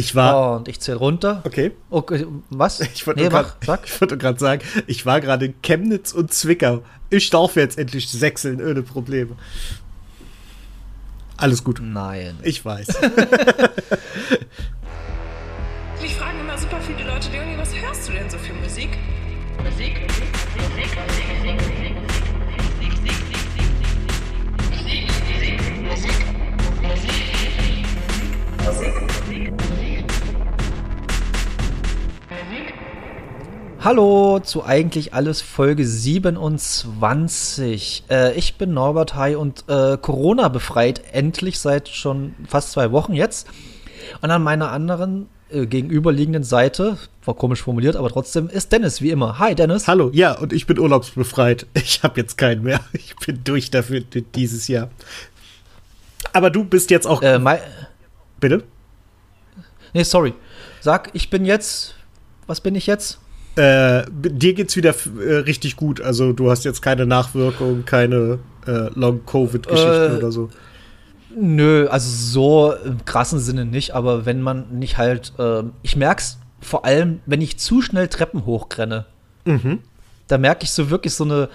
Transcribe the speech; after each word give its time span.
Ich 0.00 0.14
war. 0.14 0.56
Und 0.56 0.66
ich 0.68 0.80
zähle 0.80 0.96
runter. 0.96 1.42
Okay. 1.44 1.72
okay. 1.90 2.26
Was? 2.48 2.80
Ich 2.94 3.06
wollte 3.06 3.22
nee, 3.22 3.28
gerade 3.28 4.38
sagen, 4.38 4.62
ich 4.86 5.04
war 5.06 5.20
gerade 5.20 5.44
in 5.46 5.54
Chemnitz 5.62 6.12
und 6.12 6.32
Zwickau. 6.32 6.82
Ich 7.10 7.28
darf 7.30 7.56
jetzt 7.56 7.78
endlich 7.78 8.08
sechseln 8.08 8.60
ohne 8.66 8.82
Probleme. 8.82 9.36
Alles 11.36 11.62
gut. 11.64 11.80
Nein. 11.82 12.38
Ich 12.42 12.64
weiß. 12.64 12.88
Mich 16.00 16.14
fragen 16.14 16.40
immer 16.40 16.56
super 16.56 16.80
viele 16.80 17.06
Leute, 17.06 17.30
Leonie, 17.30 17.58
was 17.58 17.74
hörst 17.74 18.08
du 18.08 18.12
denn 18.12 18.30
so 18.30 18.38
für 18.38 18.54
Musik? 18.54 18.90
Musik? 19.62 20.00
Musik? 20.58 20.96
Musik? 28.64 29.19
Hallo 33.82 34.40
zu 34.40 34.62
eigentlich 34.62 35.14
alles 35.14 35.40
Folge 35.40 35.86
27. 35.86 38.04
Äh, 38.10 38.34
ich 38.34 38.56
bin 38.56 38.74
Norbert 38.74 39.14
Hai 39.14 39.38
und 39.38 39.64
äh, 39.68 39.96
Corona 39.96 40.48
befreit, 40.48 41.00
endlich 41.12 41.58
seit 41.58 41.88
schon 41.88 42.34
fast 42.46 42.72
zwei 42.72 42.92
Wochen 42.92 43.14
jetzt. 43.14 43.48
Und 44.20 44.30
an 44.30 44.42
meiner 44.42 44.70
anderen 44.70 45.30
äh, 45.48 45.64
gegenüberliegenden 45.64 46.44
Seite, 46.44 46.98
war 47.24 47.32
komisch 47.32 47.62
formuliert, 47.62 47.96
aber 47.96 48.10
trotzdem, 48.10 48.50
ist 48.50 48.70
Dennis 48.70 49.00
wie 49.00 49.08
immer. 49.08 49.38
Hi 49.38 49.54
Dennis. 49.54 49.88
Hallo, 49.88 50.10
ja, 50.12 50.38
und 50.38 50.52
ich 50.52 50.66
bin 50.66 50.78
urlaubsbefreit. 50.78 51.66
Ich 51.74 52.02
habe 52.02 52.20
jetzt 52.20 52.36
keinen 52.36 52.62
mehr. 52.62 52.80
Ich 52.92 53.16
bin 53.16 53.40
durch 53.44 53.70
dafür 53.70 54.02
dieses 54.02 54.68
Jahr. 54.68 54.90
Aber 56.34 56.50
du 56.50 56.64
bist 56.64 56.90
jetzt 56.90 57.06
auch. 57.06 57.22
Äh, 57.22 57.40
Bitte? 58.40 58.62
Nee, 59.94 60.02
sorry. 60.02 60.34
Sag, 60.82 61.08
ich 61.14 61.30
bin 61.30 61.46
jetzt. 61.46 61.94
Was 62.46 62.60
bin 62.60 62.74
ich 62.74 62.86
jetzt? 62.86 63.19
Äh, 63.56 64.04
dir 64.10 64.54
geht's 64.54 64.76
wieder 64.76 64.94
äh, 65.18 65.34
richtig 65.36 65.76
gut. 65.76 66.00
Also 66.00 66.32
du 66.32 66.50
hast 66.50 66.64
jetzt 66.64 66.82
keine 66.82 67.06
Nachwirkungen, 67.06 67.84
keine 67.84 68.38
äh, 68.66 68.90
Long-Covid-Geschichten 68.94 70.14
äh, 70.14 70.16
oder 70.16 70.30
so. 70.30 70.50
Nö, 71.34 71.88
also 71.88 72.10
so 72.10 72.74
im 72.84 73.04
krassen 73.04 73.38
Sinne 73.38 73.64
nicht, 73.64 73.94
aber 73.94 74.26
wenn 74.26 74.42
man 74.42 74.78
nicht 74.78 74.98
halt, 74.98 75.32
ähm, 75.38 75.72
ich 75.82 75.96
merk's 75.96 76.38
vor 76.60 76.84
allem, 76.84 77.20
wenn 77.26 77.40
ich 77.40 77.58
zu 77.58 77.82
schnell 77.82 78.08
Treppen 78.08 78.46
hochrenne, 78.46 79.06
mhm. 79.44 79.80
da 80.26 80.38
merke 80.38 80.64
ich 80.64 80.72
so 80.72 80.90
wirklich 80.90 81.14
so 81.14 81.24
eine 81.24 81.48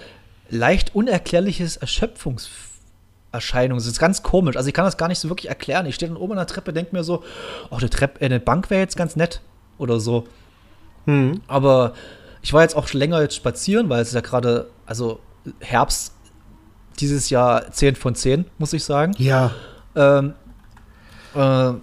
leicht 0.50 0.96
unerklärliches 0.96 1.78
Erschöpfungserscheinung. 1.78 3.78
Das 3.78 3.88
ist 3.88 4.00
ganz 4.00 4.24
komisch. 4.24 4.56
Also 4.56 4.68
ich 4.68 4.74
kann 4.74 4.86
das 4.86 4.98
gar 4.98 5.08
nicht 5.08 5.20
so 5.20 5.30
wirklich 5.30 5.50
erklären. 5.50 5.86
Ich 5.86 5.96
stehe 5.96 6.10
dann 6.10 6.18
oben 6.18 6.34
an 6.34 6.40
der 6.40 6.48
Treppe, 6.48 6.74
denke 6.74 6.96
mir 6.96 7.04
so, 7.04 7.24
oh, 7.70 7.76
eine, 7.76 7.90
Treppe, 7.90 8.24
eine 8.24 8.40
Bank 8.40 8.70
wäre 8.70 8.82
jetzt 8.82 8.98
ganz 8.98 9.16
nett 9.16 9.42
oder 9.78 10.00
so. 10.00 10.28
Mhm. 11.06 11.42
Aber 11.48 11.94
ich 12.42 12.54
war 12.54 12.62
jetzt 12.62 12.76
auch 12.76 12.88
schon 12.88 13.00
länger 13.00 13.22
jetzt 13.22 13.36
spazieren, 13.36 13.90
weil 13.90 14.02
es 14.02 14.10
ist 14.10 14.14
ja 14.14 14.22
gerade, 14.22 14.70
also 14.86 15.20
Herbst 15.60 16.14
dieses 17.00 17.30
Jahr 17.30 17.72
10 17.72 17.96
von 17.96 18.16
10, 18.16 18.46
muss 18.58 18.74
ich 18.74 18.84
sagen. 18.84 19.14
Ja. 19.18 19.52
Ähm, 19.96 20.34
äh, 21.34 21.74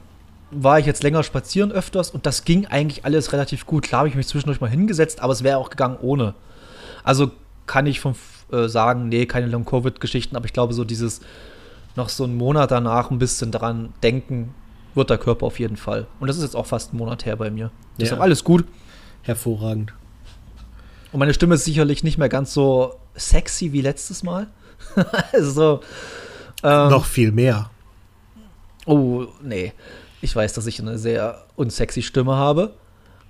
war 0.52 0.78
ich 0.78 0.86
jetzt 0.86 1.02
länger 1.02 1.22
spazieren 1.22 1.72
öfters 1.72 2.10
und 2.10 2.26
das 2.26 2.44
ging 2.44 2.66
eigentlich 2.66 3.04
alles 3.04 3.32
relativ 3.32 3.66
gut. 3.66 3.84
Klar 3.84 4.00
habe 4.00 4.08
ich 4.08 4.14
mich 4.14 4.28
zwischendurch 4.28 4.60
mal 4.60 4.70
hingesetzt, 4.70 5.20
aber 5.20 5.32
es 5.32 5.42
wäre 5.42 5.58
auch 5.58 5.70
gegangen 5.70 5.98
ohne. 6.00 6.34
Also 7.04 7.30
kann 7.66 7.86
ich 7.86 8.00
von 8.00 8.14
äh, 8.52 8.68
sagen, 8.68 9.08
nee, 9.08 9.26
keine 9.26 9.46
Long-Covid-Geschichten, 9.46 10.36
aber 10.36 10.46
ich 10.46 10.52
glaube, 10.52 10.74
so 10.74 10.84
dieses 10.84 11.20
noch 11.96 12.08
so 12.08 12.24
einen 12.24 12.36
Monat 12.36 12.70
danach 12.70 13.10
ein 13.10 13.18
bisschen 13.18 13.50
dran 13.50 13.92
denken, 14.02 14.54
wird 14.94 15.10
der 15.10 15.18
Körper 15.18 15.46
auf 15.46 15.58
jeden 15.58 15.76
Fall. 15.76 16.06
Und 16.20 16.28
das 16.28 16.36
ist 16.36 16.42
jetzt 16.42 16.56
auch 16.56 16.66
fast 16.66 16.90
einen 16.90 16.98
Monat 16.98 17.24
her 17.26 17.36
bei 17.36 17.50
mir. 17.50 17.70
Deshalb 17.98 18.18
ja. 18.18 18.22
alles 18.22 18.44
gut 18.44 18.64
hervorragend. 19.22 19.92
Und 21.12 21.18
meine 21.18 21.34
Stimme 21.34 21.54
ist 21.56 21.64
sicherlich 21.64 22.02
nicht 22.02 22.18
mehr 22.18 22.28
ganz 22.28 22.54
so 22.54 22.94
sexy 23.14 23.72
wie 23.72 23.80
letztes 23.80 24.22
Mal. 24.22 24.48
also, 25.32 25.80
ähm, 26.62 26.88
Noch 26.90 27.04
viel 27.04 27.32
mehr. 27.32 27.70
Oh, 28.86 29.26
nee. 29.42 29.72
Ich 30.20 30.34
weiß, 30.34 30.52
dass 30.52 30.66
ich 30.66 30.80
eine 30.80 30.98
sehr 30.98 31.44
unsexy 31.56 32.02
Stimme 32.02 32.36
habe. 32.36 32.74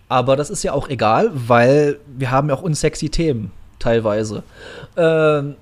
Aber 0.08 0.36
das 0.36 0.50
ist 0.50 0.62
ja 0.62 0.72
auch 0.75 0.88
egal, 0.88 1.31
weil 1.32 1.98
wir 2.06 2.31
haben 2.31 2.48
ja 2.48 2.54
auch 2.54 2.62
unsexy 2.62 3.08
Themen 3.08 3.50
teilweise. 3.78 4.42
Ähm, 4.97 5.56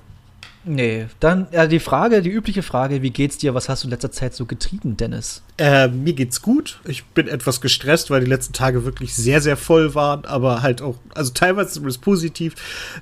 Nee, 0.63 1.07
dann 1.21 1.47
ja, 1.53 1.67
die 1.67 1.81
Frage, 1.81 2.21
die 2.21 2.31
übliche 2.31 2.63
Frage, 2.63 3.01
wie 3.01 3.11
geht's 3.11 3.39
dir? 3.39 3.55
Was 3.55 3.71
hast 3.71 3.83
du 3.83 3.87
in 3.87 3.91
letzter 3.91 4.13
Zeit 4.13 4.35
so 4.35 4.45
getrieben, 4.45 4.97
Dennis? 4.97 5.43
Äh, 5.57 5.89
mir 5.89 6.13
geht's 6.13 6.43
gut. 6.43 6.81
Ich 6.85 7.05
bin 7.07 7.29
etwas 7.29 7.63
gestresst, 7.63 8.11
weil 8.11 8.21
die 8.21 8.31
letzten 8.31 8.53
Tage 8.53 8.85
wirklich 8.85 9.15
sehr, 9.15 9.41
sehr 9.41 9.57
voll 9.57 9.95
waren, 9.95 10.27
aber 10.27 10.63
halt 10.63 10.83
auch, 10.83 10.97
also 11.15 11.33
teilweise 11.33 11.71
zumindest 11.71 12.03
positiv. 12.03 12.55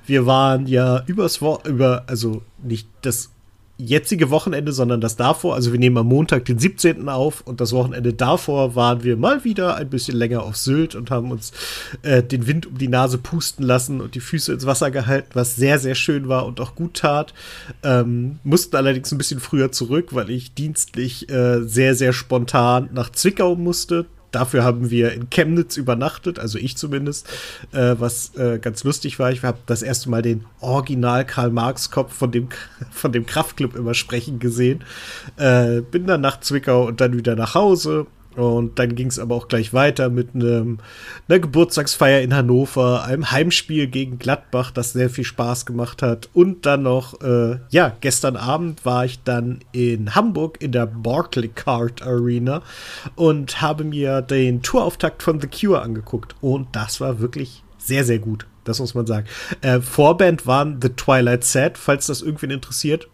Wir 0.05 0.25
waren 0.25 0.67
ja 0.67 1.03
übers 1.05 1.41
Wort, 1.41 1.67
über, 1.67 2.03
also 2.07 2.43
nicht 2.63 2.87
das 3.01 3.29
jetzige 3.79 4.29
Wochenende, 4.29 4.73
sondern 4.73 4.99
das 4.99 5.15
davor. 5.15 5.55
Also 5.55 5.71
wir 5.71 5.79
nehmen 5.79 5.97
am 5.97 6.07
Montag, 6.07 6.45
den 6.45 6.59
17. 6.59 7.07
auf 7.07 7.41
und 7.41 7.61
das 7.61 7.71
Wochenende 7.71 8.13
davor 8.13 8.75
waren 8.75 9.03
wir 9.03 9.15
mal 9.15 9.45
wieder 9.45 9.75
ein 9.77 9.89
bisschen 9.89 10.17
länger 10.17 10.43
auf 10.43 10.57
Sylt 10.57 10.95
und 10.95 11.09
haben 11.09 11.31
uns 11.31 11.53
äh, 12.03 12.21
den 12.21 12.45
Wind 12.45 12.67
um 12.67 12.77
die 12.77 12.89
Nase 12.89 13.17
pusten 13.17 13.65
lassen 13.65 14.01
und 14.01 14.15
die 14.15 14.19
Füße 14.19 14.53
ins 14.53 14.65
Wasser 14.65 14.91
gehalten, 14.91 15.29
was 15.33 15.55
sehr, 15.55 15.79
sehr 15.79 15.95
schön 15.95 16.27
war 16.27 16.45
und 16.45 16.59
auch 16.59 16.75
gut 16.75 16.95
tat. 16.95 17.33
Ähm, 17.81 18.39
mussten 18.43 18.75
allerdings 18.75 19.11
ein 19.11 19.17
bisschen 19.17 19.39
früher 19.39 19.71
zurück, 19.71 20.09
weil 20.13 20.29
ich 20.29 20.53
dienstlich 20.53 21.29
äh, 21.29 21.61
sehr, 21.61 21.95
sehr 21.95 22.11
spontan 22.11 22.89
nach 22.93 23.09
Zwickau 23.09 23.55
musste. 23.55 24.05
Dafür 24.31 24.63
haben 24.63 24.89
wir 24.89 25.11
in 25.11 25.29
Chemnitz 25.29 25.77
übernachtet, 25.77 26.39
also 26.39 26.57
ich 26.57 26.77
zumindest, 26.77 27.27
äh, 27.71 27.95
was 27.97 28.35
äh, 28.35 28.59
ganz 28.59 28.83
lustig 28.83 29.19
war. 29.19 29.31
Ich 29.31 29.43
habe 29.43 29.57
das 29.65 29.81
erste 29.81 30.09
Mal 30.09 30.21
den 30.21 30.45
Original 30.59 31.25
Karl 31.25 31.49
Marx 31.49 31.89
Kopf 31.89 32.13
von 32.13 32.31
dem, 32.31 32.49
von 32.91 33.11
dem 33.11 33.25
Kraftclub 33.25 33.75
immer 33.75 33.93
sprechen 33.93 34.39
gesehen. 34.39 34.83
Äh, 35.37 35.81
bin 35.81 36.05
dann 36.05 36.21
nach 36.21 36.39
Zwickau 36.39 36.87
und 36.87 37.01
dann 37.01 37.17
wieder 37.17 37.35
nach 37.35 37.55
Hause 37.55 38.07
und 38.39 38.79
dann 38.79 38.95
ging 38.95 39.07
es 39.07 39.19
aber 39.19 39.35
auch 39.35 39.49
gleich 39.49 39.73
weiter 39.73 40.09
mit 40.09 40.33
einem, 40.33 40.79
einer 41.27 41.39
Geburtstagsfeier 41.39 42.21
in 42.21 42.33
Hannover, 42.33 43.03
einem 43.03 43.29
Heimspiel 43.31 43.87
gegen 43.87 44.17
Gladbach, 44.17 44.71
das 44.71 44.93
sehr 44.93 45.09
viel 45.09 45.25
Spaß 45.25 45.65
gemacht 45.65 46.01
hat. 46.01 46.29
Und 46.33 46.65
dann 46.65 46.83
noch, 46.83 47.19
äh, 47.21 47.57
ja, 47.69 47.97
gestern 47.99 48.37
Abend 48.37 48.85
war 48.85 49.03
ich 49.03 49.21
dann 49.23 49.59
in 49.73 50.15
Hamburg 50.15 50.61
in 50.61 50.71
der 50.71 50.85
Barclaycard 50.85 52.01
Arena 52.01 52.61
und 53.15 53.61
habe 53.61 53.83
mir 53.83 54.21
den 54.21 54.61
Tourauftakt 54.61 55.21
von 55.21 55.41
The 55.41 55.47
Cure 55.47 55.81
angeguckt. 55.81 56.35
Und 56.39 56.69
das 56.71 57.01
war 57.01 57.19
wirklich 57.19 57.61
sehr, 57.77 58.05
sehr 58.05 58.19
gut. 58.19 58.45
Das 58.63 58.79
muss 58.79 58.93
man 58.93 59.05
sagen. 59.05 59.27
Äh, 59.59 59.81
Vorband 59.81 60.47
waren 60.47 60.79
The 60.81 60.89
Twilight 60.89 61.43
Set, 61.43 61.77
falls 61.77 62.07
das 62.07 62.21
irgendwen 62.21 62.51
interessiert. 62.51 63.09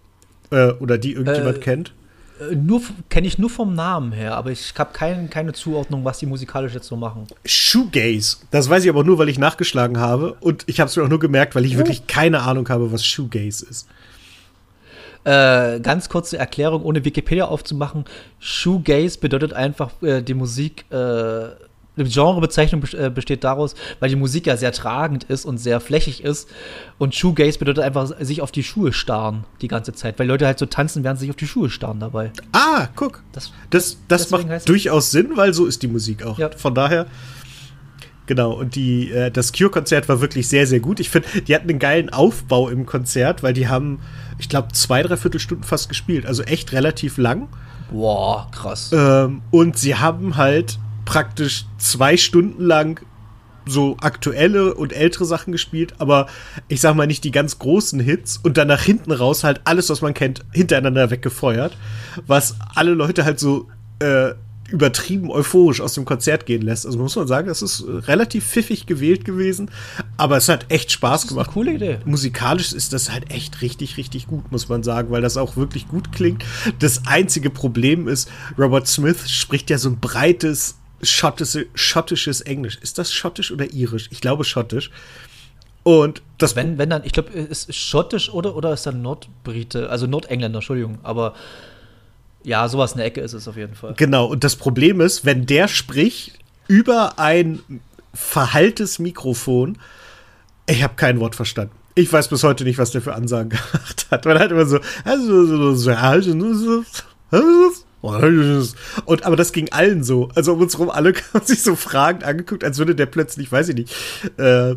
Äh, 0.52 0.74
oder 0.74 1.00
die 1.00 1.14
irgendjemand 1.14 1.58
äh, 1.58 1.62
kennt. 1.62 1.94
Äh, 2.40 2.56
nur 2.56 2.82
kenne 3.10 3.28
ich 3.28 3.38
nur 3.38 3.50
vom 3.50 3.74
Namen 3.74 4.12
her, 4.12 4.36
aber 4.36 4.52
ich 4.52 4.74
habe 4.78 4.92
kein, 4.94 5.30
keine 5.30 5.54
Zuordnung, 5.54 6.04
was 6.06 6.20
die 6.20 6.26
musikalisch 6.26 6.74
jetzt 6.74 6.88
so 6.88 6.96
machen. 6.96 7.28
Shoegaze. 7.46 8.38
Das 8.52 8.70
weiß 8.70 8.84
ich 8.84 8.90
aber 8.90 9.04
nur, 9.04 9.18
weil 9.18 9.30
ich 9.30 9.40
nachgeschlagen 9.40 10.00
habe 10.00 10.34
und 10.40 10.64
ich 10.68 10.80
habe 10.80 10.90
es 10.90 10.96
mir 10.96 11.04
auch 11.04 11.10
nur 11.10 11.20
gemerkt, 11.20 11.56
weil 11.56 11.66
ich 11.66 11.76
oh. 11.76 11.78
wirklich 11.78 12.08
keine 12.08 12.42
Ahnung 12.42 12.68
habe, 12.70 12.92
was 12.92 13.06
Shoegaze 13.06 13.66
ist. 13.66 13.88
Äh, 15.24 15.80
ganz 15.80 16.08
kurze 16.08 16.38
Erklärung, 16.38 16.84
ohne 16.84 17.04
Wikipedia 17.04 17.46
aufzumachen. 17.46 18.06
Shoegaze 18.40 19.20
bedeutet 19.20 19.54
einfach 19.54 19.92
äh, 20.04 20.22
die 20.22 20.36
Musik 20.36 20.86
äh, 20.92 21.48
eine 21.98 22.10
Genrebezeichnung 22.10 22.84
äh, 22.94 23.10
besteht 23.10 23.44
daraus, 23.44 23.76
weil 24.00 24.10
die 24.10 24.16
Musik 24.16 24.48
ja 24.48 24.58
sehr 24.58 24.72
tragend 24.72 25.24
ist 25.26 25.46
und 25.46 25.58
sehr 25.58 25.80
flächig 25.80 26.24
ist. 26.24 26.50
Und 26.98 27.16
Shoegaze 27.16 27.60
bedeutet 27.60 27.84
einfach 27.84 28.12
sich 28.20 28.42
auf 28.42 28.52
die 28.52 28.64
Schuhe 28.64 28.94
starren 28.94 29.46
die 29.62 29.68
ganze 29.68 29.94
Zeit, 29.94 30.20
weil 30.20 30.28
Leute 30.28 30.46
halt 30.46 30.60
so 30.60 30.66
tanzen, 30.66 31.04
während 31.04 31.20
sie 31.20 31.26
sich 31.26 31.30
auf 31.32 31.38
die 31.38 31.48
Schuhe 31.48 31.70
starren 31.70 32.00
dabei. 32.00 32.32
Ah, 32.52 32.88
guck. 32.96 33.24
Das, 33.32 33.52
das, 33.70 33.98
das 34.08 34.30
macht 34.32 34.68
durchaus 34.68 35.12
Sinn, 35.12 35.32
weil 35.36 35.54
so 35.54 35.66
ist 35.66 35.84
die 35.84 35.88
Musik 35.88 36.24
auch. 36.24 36.38
Ja. 36.38 36.50
Von 36.56 36.76
daher. 36.76 37.08
Genau, 38.28 38.54
und 38.54 38.76
die, 38.76 39.12
äh, 39.12 39.30
das 39.30 39.54
Cure-Konzert 39.54 40.10
war 40.10 40.20
wirklich 40.20 40.48
sehr, 40.48 40.66
sehr 40.66 40.80
gut. 40.80 41.00
Ich 41.00 41.10
finde, 41.10 41.28
die 41.48 41.54
hatten 41.54 41.70
einen 41.70 41.78
geilen 41.78 42.10
Aufbau 42.10 42.70
im 42.70 42.88
Konzert, 42.88 43.44
weil 43.44 43.54
die 43.54 43.68
haben, 43.68 44.00
ich 44.40 44.50
glaube, 44.50 44.70
zwei, 44.74 45.04
dreiviertel 45.04 45.40
Stunden 45.40 45.64
fast 45.64 45.90
gespielt. 45.90 46.26
Also 46.26 46.42
echt 46.42 46.74
relativ 46.74 47.18
lang. 47.18 47.48
Boah, 47.92 48.50
krass. 48.52 48.92
Ähm, 48.94 49.44
und 49.52 49.78
sie 49.78 49.96
haben 49.96 50.38
halt 50.38 50.80
praktisch 51.06 51.66
zwei 51.78 52.18
Stunden 52.18 52.64
lang 52.64 53.02
so 53.68 53.98
aktuelle 54.00 54.76
und 54.76 54.94
ältere 54.94 55.26
Sachen 55.26 55.52
gespielt, 55.52 55.96
aber 55.98 56.28
ich 56.68 56.82
sag 56.82 56.96
mal 56.96 57.08
nicht 57.08 57.24
die 57.24 57.32
ganz 57.32 57.60
großen 57.60 58.00
Hits 58.00 58.38
und 58.38 58.58
dann 58.58 58.68
nach 58.68 58.84
hinten 58.84 59.12
raus 59.12 59.44
halt 59.44 59.62
alles, 59.66 59.90
was 59.90 60.02
man 60.02 60.14
kennt, 60.14 60.42
hintereinander 60.52 61.10
weggefeuert, 61.10 61.78
was 62.28 62.56
alle 62.76 62.94
Leute 62.94 63.26
halt 63.26 63.40
so 63.40 63.68
äh, 64.00 64.34
übertrieben 64.70 65.30
euphorisch 65.30 65.80
aus 65.80 65.94
dem 65.94 66.06
Konzert 66.06 66.46
gehen 66.46 66.62
lässt. 66.62 66.86
Also 66.86 66.98
muss 66.98 67.16
man 67.16 67.28
sagen, 67.28 67.48
das 67.48 67.62
ist 67.62 67.84
relativ 67.88 68.46
pfiffig 68.46 68.88
gewählt 68.88 69.24
gewesen, 69.24 69.70
aber 70.18 70.38
es 70.38 70.50
hat 70.50 70.72
echt 70.72 70.92
Spaß 70.92 71.28
gemacht. 71.28 71.52
coole 71.54 71.74
Idee. 71.74 72.00
Musikalisch 72.06 72.74
ist 72.74 72.92
das 72.94 73.12
halt 73.12 73.32
echt 73.32 73.62
richtig, 73.62 73.98
richtig 73.98 74.28
gut, 74.28 74.52
muss 74.52 74.68
man 74.68 74.82
sagen, 74.82 75.12
weil 75.12 75.22
das 75.22 75.38
auch 75.38 75.56
wirklich 75.56 75.88
gut 75.88 76.12
klingt. 76.12 76.44
Das 76.80 77.06
einzige 77.06 77.50
Problem 77.50 78.08
ist, 78.08 78.30
Robert 78.58 78.88
Smith 78.88 79.30
spricht 79.30 79.70
ja 79.70 79.78
so 79.78 79.90
ein 79.90 80.00
breites 80.00 80.78
schottische, 81.02 81.68
schottisches 81.74 82.42
Englisch. 82.42 82.78
Ist 82.82 82.98
das 82.98 83.14
schottisch 83.14 83.52
oder 83.52 83.72
irisch? 83.72 84.08
Ich 84.12 84.22
glaube 84.22 84.44
schottisch. 84.44 84.92
Und 85.84 86.24
das 86.40 86.56
Wenn, 86.56 86.80
wenn 86.80 86.90
dann, 86.90 87.04
ich 87.04 87.12
glaube, 87.12 87.30
ist 87.32 87.74
schottisch 87.76 88.32
oder, 88.32 88.56
oder 88.56 88.74
ist 88.74 88.88
dann 88.88 89.04
Nordbrite, 89.04 89.90
also 89.90 90.08
Nordengländer, 90.08 90.58
Entschuldigung, 90.58 90.98
aber 91.04 91.36
ja, 92.44 92.68
sowas 92.68 92.94
in 92.94 92.98
der 92.98 93.06
Ecke 93.06 93.22
ist 93.22 93.34
es 93.34 93.48
auf 93.48 93.56
jeden 93.56 93.76
Fall. 93.76 93.94
Genau, 93.96 94.26
und 94.26 94.44
das 94.44 94.56
Problem 94.56 95.00
ist, 95.00 95.26
wenn 95.26 95.46
der 95.46 95.68
spricht 95.68 96.40
über 96.68 97.20
ein 97.20 97.60
verhalltes 98.16 98.98
Mikrofon, 98.98 99.78
ich 100.68 100.82
habe 100.82 100.96
kein 100.96 101.20
Wort 101.20 101.36
verstanden. 101.36 101.76
Ich 101.94 102.12
weiß 102.12 102.30
bis 102.30 102.44
heute 102.44 102.64
nicht, 102.64 102.80
was 102.80 102.90
der 102.92 103.02
für 103.02 103.14
Ansagen 103.14 103.50
gemacht 103.50 104.08
hat. 104.10 104.26
Man 104.26 104.40
hat 104.40 104.52
immer 104.52 104.66
so, 104.66 104.80
also, 105.04 105.46
so, 105.46 105.76
so, 105.76 105.94
so, 106.56 106.84
und 109.06 109.26
aber 109.26 109.36
das 109.36 109.52
ging 109.52 109.72
allen 109.72 110.04
so. 110.04 110.30
Also 110.36 110.54
um 110.54 110.62
uns 110.62 110.78
rum 110.78 110.90
alle 110.90 111.14
haben 111.34 111.46
sich 111.46 111.62
so 111.62 111.76
Fragen 111.76 112.24
angeguckt, 112.24 112.64
als 112.64 112.78
würde 112.78 112.96
der 112.96 113.06
plötzlich, 113.06 113.52
weiß 113.52 113.70
ich 113.70 113.76
nicht, 113.76 113.96
äh, 114.38 114.76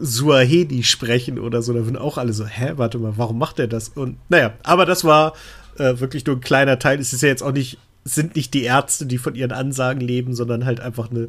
Suaheli 0.00 0.82
sprechen 0.82 1.38
oder 1.38 1.62
so. 1.62 1.72
Da 1.72 1.84
würden 1.84 1.96
auch 1.96 2.18
alle 2.18 2.32
so, 2.32 2.46
hä, 2.46 2.72
warte 2.76 2.98
mal, 2.98 3.14
warum 3.16 3.38
macht 3.38 3.58
er 3.58 3.68
das? 3.68 3.88
Und 3.88 4.16
naja, 4.28 4.54
aber 4.62 4.86
das 4.86 5.04
war 5.04 5.34
äh, 5.78 5.98
wirklich 5.98 6.24
nur 6.26 6.36
ein 6.36 6.40
kleiner 6.40 6.78
Teil. 6.78 7.00
Es 7.00 7.12
ist 7.12 7.22
ja 7.22 7.28
jetzt 7.28 7.42
auch 7.42 7.52
nicht, 7.52 7.78
sind 8.04 8.36
nicht 8.36 8.54
die 8.54 8.62
Ärzte, 8.62 9.06
die 9.06 9.18
von 9.18 9.34
ihren 9.34 9.52
Ansagen 9.52 10.00
leben, 10.00 10.34
sondern 10.34 10.64
halt 10.64 10.80
einfach 10.80 11.10
eine 11.10 11.28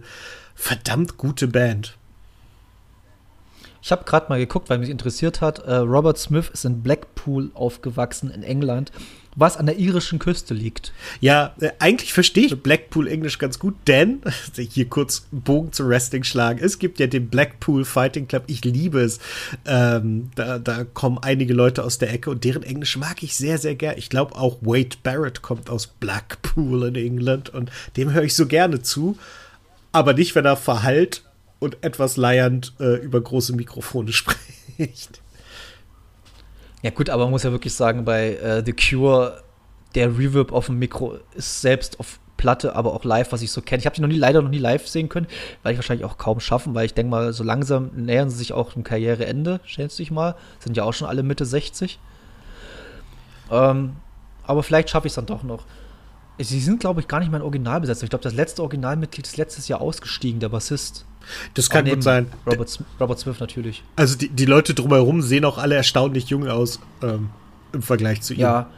verdammt 0.55 1.17
gute 1.17 1.47
Band. 1.47 1.97
Ich 3.81 3.91
habe 3.91 4.03
gerade 4.03 4.27
mal 4.29 4.37
geguckt, 4.37 4.69
weil 4.69 4.77
mich 4.77 4.89
interessiert 4.89 5.41
hat. 5.41 5.59
Äh, 5.59 5.75
Robert 5.75 6.17
Smith 6.17 6.49
ist 6.53 6.65
in 6.65 6.83
Blackpool 6.83 7.49
aufgewachsen 7.55 8.29
in 8.29 8.43
England, 8.43 8.91
was 9.35 9.57
an 9.57 9.65
der 9.65 9.77
irischen 9.77 10.19
Küste 10.19 10.53
liegt. 10.53 10.91
Ja, 11.19 11.55
äh, 11.59 11.71
eigentlich 11.79 12.13
verstehe 12.13 12.47
ich 12.47 12.61
Blackpool 12.61 13.07
Englisch 13.07 13.37
ganz 13.37 13.59
gut, 13.59 13.75
denn 13.87 14.21
hier 14.55 14.89
kurz 14.89 15.27
Bogen 15.31 15.71
zu 15.71 15.87
Wrestling 15.87 16.23
schlagen. 16.23 16.59
Es 16.61 16.79
gibt 16.79 16.99
ja 16.99 17.07
den 17.07 17.29
Blackpool 17.29 17.85
Fighting 17.85 18.27
Club. 18.27 18.43
Ich 18.47 18.63
liebe 18.63 19.01
es. 19.01 19.19
Ähm, 19.65 20.31
da, 20.35 20.59
da 20.59 20.83
kommen 20.83 21.19
einige 21.19 21.53
Leute 21.53 21.83
aus 21.83 21.97
der 21.97 22.11
Ecke 22.11 22.29
und 22.29 22.43
deren 22.43 22.63
Englisch 22.63 22.97
mag 22.97 23.23
ich 23.23 23.35
sehr, 23.35 23.57
sehr 23.57 23.75
gern. 23.75 23.97
Ich 23.97 24.09
glaube 24.09 24.35
auch 24.35 24.57
Wade 24.61 24.97
Barrett 25.03 25.41
kommt 25.41 25.69
aus 25.69 25.87
Blackpool 25.87 26.83
in 26.87 26.95
England 26.95 27.49
und 27.49 27.71
dem 27.97 28.13
höre 28.13 28.23
ich 28.23 28.35
so 28.35 28.47
gerne 28.47 28.81
zu. 28.81 29.17
Aber 29.91 30.13
nicht, 30.13 30.35
wenn 30.35 30.45
er 30.45 30.57
verhallt 30.57 31.23
und 31.59 31.83
etwas 31.83 32.17
leiernd 32.17 32.73
äh, 32.79 32.95
über 32.95 33.21
große 33.21 33.55
Mikrofone 33.55 34.11
spricht. 34.13 35.21
Ja, 36.81 36.89
gut, 36.89 37.09
aber 37.09 37.23
man 37.23 37.31
muss 37.31 37.43
ja 37.43 37.51
wirklich 37.51 37.73
sagen, 37.73 38.05
bei 38.05 38.35
äh, 38.35 38.63
The 38.65 38.73
Cure, 38.73 39.43
der 39.95 40.17
Reverb 40.17 40.51
auf 40.51 40.67
dem 40.67 40.79
Mikro 40.79 41.17
ist 41.35 41.61
selbst 41.61 41.99
auf 41.99 42.19
Platte, 42.37 42.75
aber 42.75 42.93
auch 42.93 43.03
live, 43.03 43.31
was 43.31 43.43
ich 43.43 43.51
so 43.51 43.61
kenne. 43.61 43.81
Ich 43.81 43.85
habe 43.85 43.95
sie 43.95 44.01
noch 44.01 44.09
nie, 44.09 44.17
leider 44.17 44.41
noch 44.41 44.49
nie 44.49 44.57
live 44.57 44.87
sehen 44.87 45.09
können, 45.09 45.27
weil 45.61 45.73
ich 45.73 45.77
wahrscheinlich 45.77 46.05
auch 46.05 46.17
kaum 46.17 46.39
schaffen, 46.39 46.73
weil 46.73 46.87
ich 46.87 46.95
denke 46.95 47.11
mal, 47.11 47.33
so 47.33 47.43
langsam 47.43 47.91
nähern 47.95 48.31
sie 48.31 48.37
sich 48.37 48.51
auch 48.53 48.73
dem 48.73 48.83
Karriereende, 48.83 49.59
schätze 49.63 50.01
ich 50.01 50.09
mal. 50.09 50.35
Sind 50.59 50.75
ja 50.75 50.83
auch 50.83 50.93
schon 50.93 51.07
alle 51.07 51.21
Mitte 51.21 51.45
60. 51.45 51.99
Ähm, 53.51 53.95
aber 54.43 54.63
vielleicht 54.63 54.89
schaffe 54.89 55.05
ich 55.05 55.11
es 55.11 55.15
dann 55.15 55.27
doch 55.27 55.43
noch. 55.43 55.65
Sie 56.39 56.59
sind, 56.59 56.79
glaube 56.79 57.01
ich, 57.01 57.07
gar 57.07 57.19
nicht 57.19 57.31
mein 57.31 57.41
Originalbesetzer. 57.41 58.03
Ich 58.03 58.09
glaube, 58.09 58.23
das 58.23 58.33
letzte 58.33 58.61
Originalmitglied 58.63 59.27
ist 59.27 59.37
letztes 59.37 59.67
Jahr 59.67 59.81
ausgestiegen, 59.81 60.39
der 60.39 60.49
Bassist. 60.49 61.05
Das 61.53 61.69
kann 61.69 61.85
gut 61.85 62.01
sein. 62.01 62.27
Robert, 62.47 62.79
Robert 62.99 63.19
Smith 63.19 63.39
natürlich. 63.39 63.83
Also 63.95 64.17
die, 64.17 64.29
die 64.29 64.45
Leute 64.45 64.73
drumherum 64.73 65.21
sehen 65.21 65.45
auch 65.45 65.57
alle 65.57 65.75
erstaunlich 65.75 66.29
jung 66.29 66.47
aus 66.47 66.79
ähm, 67.03 67.29
im 67.73 67.81
Vergleich 67.81 68.21
zu 68.21 68.33
ihm. 68.33 68.39
Ja, 68.39 68.69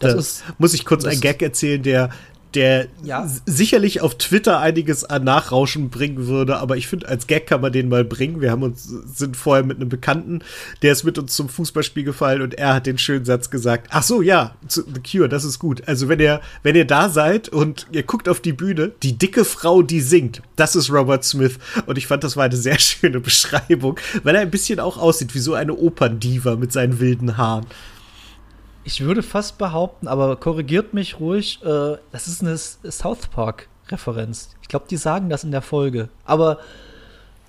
das 0.00 0.12
da 0.12 0.18
ist, 0.18 0.44
muss 0.58 0.74
ich 0.74 0.84
kurz 0.84 1.04
einen 1.04 1.20
Gag 1.20 1.42
erzählen, 1.42 1.82
der, 1.82 2.10
der 2.54 2.86
Ja. 3.02 3.28
sicherlich 3.46 4.00
auf 4.00 4.16
Twitter 4.16 4.60
einiges 4.60 5.04
an 5.04 5.24
Nachrauschen 5.24 5.90
bringen 5.90 6.26
würde, 6.26 6.56
aber 6.58 6.76
ich 6.76 6.86
finde, 6.86 7.08
als 7.08 7.26
Gag 7.26 7.46
kann 7.46 7.60
man 7.60 7.72
den 7.72 7.88
mal 7.88 8.04
bringen. 8.04 8.40
Wir 8.40 8.50
haben 8.50 8.62
uns, 8.62 8.88
sind 9.14 9.36
vorher 9.36 9.64
mit 9.64 9.78
einem 9.78 9.88
Bekannten, 9.88 10.40
der 10.82 10.92
ist 10.92 11.04
mit 11.04 11.18
uns 11.18 11.34
zum 11.34 11.48
Fußballspiel 11.48 12.04
gefallen 12.04 12.42
und 12.42 12.54
er 12.54 12.74
hat 12.74 12.86
den 12.86 12.98
schönen 12.98 13.24
Satz 13.24 13.50
gesagt, 13.50 13.88
ach 13.90 14.02
so, 14.02 14.22
ja, 14.22 14.54
The 14.68 14.82
Cure, 15.08 15.28
das 15.28 15.44
ist 15.44 15.58
gut. 15.58 15.82
Also 15.86 16.08
wenn 16.08 16.20
ihr, 16.20 16.40
wenn 16.62 16.74
ihr 16.76 16.86
da 16.86 17.08
seid 17.08 17.48
und 17.48 17.86
ihr 17.92 18.02
guckt 18.02 18.28
auf 18.28 18.40
die 18.40 18.52
Bühne, 18.52 18.92
die 19.02 19.18
dicke 19.18 19.44
Frau, 19.44 19.82
die 19.82 20.00
singt, 20.00 20.42
das 20.56 20.76
ist 20.76 20.90
Robert 20.90 21.24
Smith. 21.24 21.58
Und 21.86 21.98
ich 21.98 22.06
fand, 22.06 22.24
das 22.24 22.36
war 22.36 22.44
eine 22.44 22.56
sehr 22.56 22.78
schöne 22.78 23.20
Beschreibung, 23.20 23.98
weil 24.22 24.34
er 24.34 24.42
ein 24.42 24.50
bisschen 24.50 24.80
auch 24.80 24.96
aussieht 24.98 25.34
wie 25.34 25.40
so 25.40 25.54
eine 25.54 25.74
Operndiva 25.74 26.56
mit 26.56 26.72
seinen 26.72 27.00
wilden 27.00 27.36
Haaren. 27.36 27.66
Ich 28.84 29.00
würde 29.00 29.22
fast 29.22 29.58
behaupten, 29.58 30.08
aber 30.08 30.36
korrigiert 30.36 30.92
mich 30.92 31.18
ruhig, 31.18 31.60
äh, 31.62 31.96
das 32.12 32.28
ist 32.28 32.42
eine 32.42 32.56
South 32.56 33.28
Park-Referenz. 33.28 34.50
Ich 34.62 34.68
glaube, 34.68 34.86
die 34.88 34.96
sagen 34.96 35.30
das 35.30 35.42
in 35.42 35.50
der 35.50 35.62
Folge. 35.62 36.10
Aber 36.24 36.58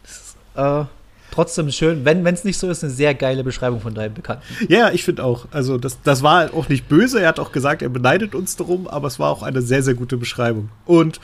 ist, 0.04 0.38
äh, 0.56 0.86
trotzdem 1.32 1.70
schön, 1.72 2.06
wenn 2.06 2.26
es 2.26 2.46
nicht 2.46 2.58
so 2.58 2.70
ist, 2.70 2.84
eine 2.84 2.94
sehr 2.94 3.14
geile 3.14 3.44
Beschreibung 3.44 3.82
von 3.82 3.94
deinem 3.94 4.14
Bekannten. 4.14 4.44
Ja, 4.70 4.92
ich 4.92 5.04
finde 5.04 5.26
auch. 5.26 5.48
Also, 5.52 5.78
das, 5.78 6.02
das 6.02 6.24
war 6.24 6.54
auch 6.54 6.70
nicht 6.70 6.88
böse. 6.88 7.22
Er 7.22 7.28
hat 7.28 7.40
auch 7.40 7.52
gesagt, 7.52 7.82
er 7.82 7.90
beneidet 7.90 8.34
uns 8.34 8.56
darum, 8.56 8.88
aber 8.88 9.08
es 9.08 9.20
war 9.20 9.30
auch 9.30 9.44
eine 9.44 9.62
sehr, 9.62 9.84
sehr 9.84 9.96
gute 9.96 10.16
Beschreibung. 10.16 10.70
Und 10.86 11.20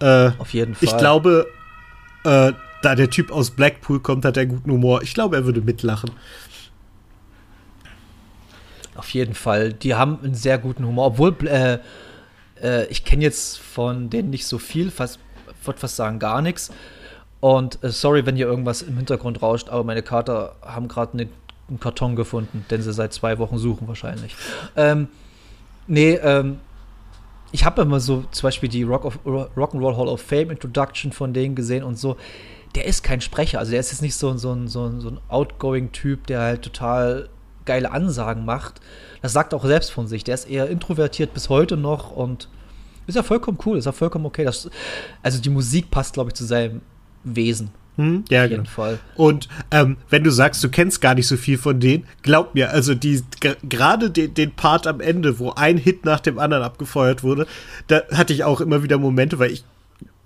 äh, 0.00 0.30
Auf 0.38 0.52
jeden 0.52 0.74
Fall. 0.74 0.88
ich 0.88 0.96
glaube, 0.98 1.46
äh, 2.24 2.52
da 2.82 2.94
der 2.94 3.08
Typ 3.08 3.32
aus 3.32 3.50
Blackpool 3.50 4.00
kommt, 4.00 4.26
hat 4.26 4.36
er 4.36 4.44
guten 4.44 4.70
Humor. 4.70 5.02
Ich 5.02 5.14
glaube, 5.14 5.36
er 5.36 5.46
würde 5.46 5.62
mitlachen. 5.62 6.10
Auf 8.96 9.10
jeden 9.10 9.34
Fall. 9.34 9.72
Die 9.72 9.94
haben 9.94 10.18
einen 10.22 10.34
sehr 10.34 10.58
guten 10.58 10.86
Humor. 10.86 11.06
Obwohl, 11.06 11.34
äh, 11.46 11.78
äh, 12.62 12.86
ich 12.86 13.04
kenne 13.04 13.22
jetzt 13.22 13.58
von 13.58 14.10
denen 14.10 14.30
nicht 14.30 14.46
so 14.46 14.58
viel, 14.58 14.90
fast, 14.90 15.18
würde 15.64 15.80
fast 15.80 15.96
sagen 15.96 16.18
gar 16.18 16.42
nichts. 16.42 16.70
Und 17.40 17.82
äh, 17.82 17.90
sorry, 17.90 18.24
wenn 18.24 18.36
hier 18.36 18.46
irgendwas 18.46 18.82
im 18.82 18.96
Hintergrund 18.96 19.42
rauscht, 19.42 19.68
aber 19.68 19.84
meine 19.84 20.02
Kater 20.02 20.56
haben 20.62 20.88
gerade 20.88 21.16
ne, 21.16 21.28
einen 21.68 21.80
Karton 21.80 22.16
gefunden, 22.16 22.64
den 22.70 22.82
sie 22.82 22.92
seit 22.92 23.12
zwei 23.12 23.38
Wochen 23.38 23.58
suchen 23.58 23.88
wahrscheinlich. 23.88 24.36
Ähm, 24.76 25.08
nee, 25.86 26.14
ähm, 26.14 26.60
ich 27.52 27.64
habe 27.64 27.82
immer 27.82 28.00
so 28.00 28.24
zum 28.30 28.46
Beispiel 28.46 28.68
die 28.68 28.82
Rock 28.82 29.04
of, 29.04 29.18
Rock'n'Roll 29.24 29.96
Hall 29.96 30.08
of 30.08 30.20
Fame 30.20 30.50
Introduction 30.50 31.12
von 31.12 31.32
denen 31.32 31.54
gesehen 31.54 31.84
und 31.84 31.98
so. 31.98 32.16
Der 32.74 32.86
ist 32.86 33.04
kein 33.04 33.20
Sprecher, 33.20 33.60
also 33.60 33.70
der 33.70 33.80
ist 33.80 33.92
jetzt 33.92 34.02
nicht 34.02 34.16
so, 34.16 34.36
so, 34.36 34.66
so, 34.66 35.00
so 35.00 35.08
ein 35.08 35.20
outgoing 35.28 35.92
Typ, 35.92 36.26
der 36.26 36.40
halt 36.40 36.62
total 36.62 37.28
geile 37.64 37.90
Ansagen 37.92 38.44
macht. 38.44 38.80
Das 39.22 39.32
sagt 39.32 39.52
er 39.52 39.56
auch 39.56 39.64
selbst 39.64 39.90
von 39.90 40.06
sich. 40.06 40.24
Der 40.24 40.34
ist 40.34 40.48
eher 40.48 40.68
introvertiert 40.68 41.34
bis 41.34 41.48
heute 41.48 41.76
noch 41.76 42.10
und 42.10 42.48
ist 43.06 43.14
ja 43.14 43.22
vollkommen 43.22 43.58
cool, 43.66 43.78
ist 43.78 43.84
ja 43.84 43.92
vollkommen 43.92 44.26
okay. 44.26 44.44
Das, 44.44 44.70
also 45.22 45.40
die 45.40 45.50
Musik 45.50 45.90
passt, 45.90 46.14
glaube 46.14 46.30
ich, 46.30 46.34
zu 46.34 46.44
seinem 46.44 46.80
Wesen. 47.22 47.70
Hm? 47.96 48.24
Ja, 48.28 48.44
Auf 48.44 48.50
jeden 48.50 48.64
genau. 48.64 48.74
Fall. 48.74 48.98
Und 49.14 49.48
ähm, 49.70 49.98
wenn 50.10 50.24
du 50.24 50.30
sagst, 50.30 50.64
du 50.64 50.68
kennst 50.68 51.00
gar 51.00 51.14
nicht 51.14 51.28
so 51.28 51.36
viel 51.36 51.58
von 51.58 51.78
denen, 51.78 52.06
glaub 52.22 52.54
mir, 52.54 52.70
also 52.70 52.94
die 52.94 53.22
gerade 53.68 54.10
den, 54.10 54.34
den 54.34 54.50
Part 54.52 54.86
am 54.86 55.00
Ende, 55.00 55.38
wo 55.38 55.52
ein 55.52 55.76
Hit 55.76 56.04
nach 56.04 56.20
dem 56.20 56.38
anderen 56.38 56.64
abgefeuert 56.64 57.22
wurde, 57.22 57.46
da 57.86 58.02
hatte 58.12 58.32
ich 58.32 58.42
auch 58.42 58.60
immer 58.60 58.82
wieder 58.82 58.98
Momente, 58.98 59.38
weil 59.38 59.52
ich 59.52 59.64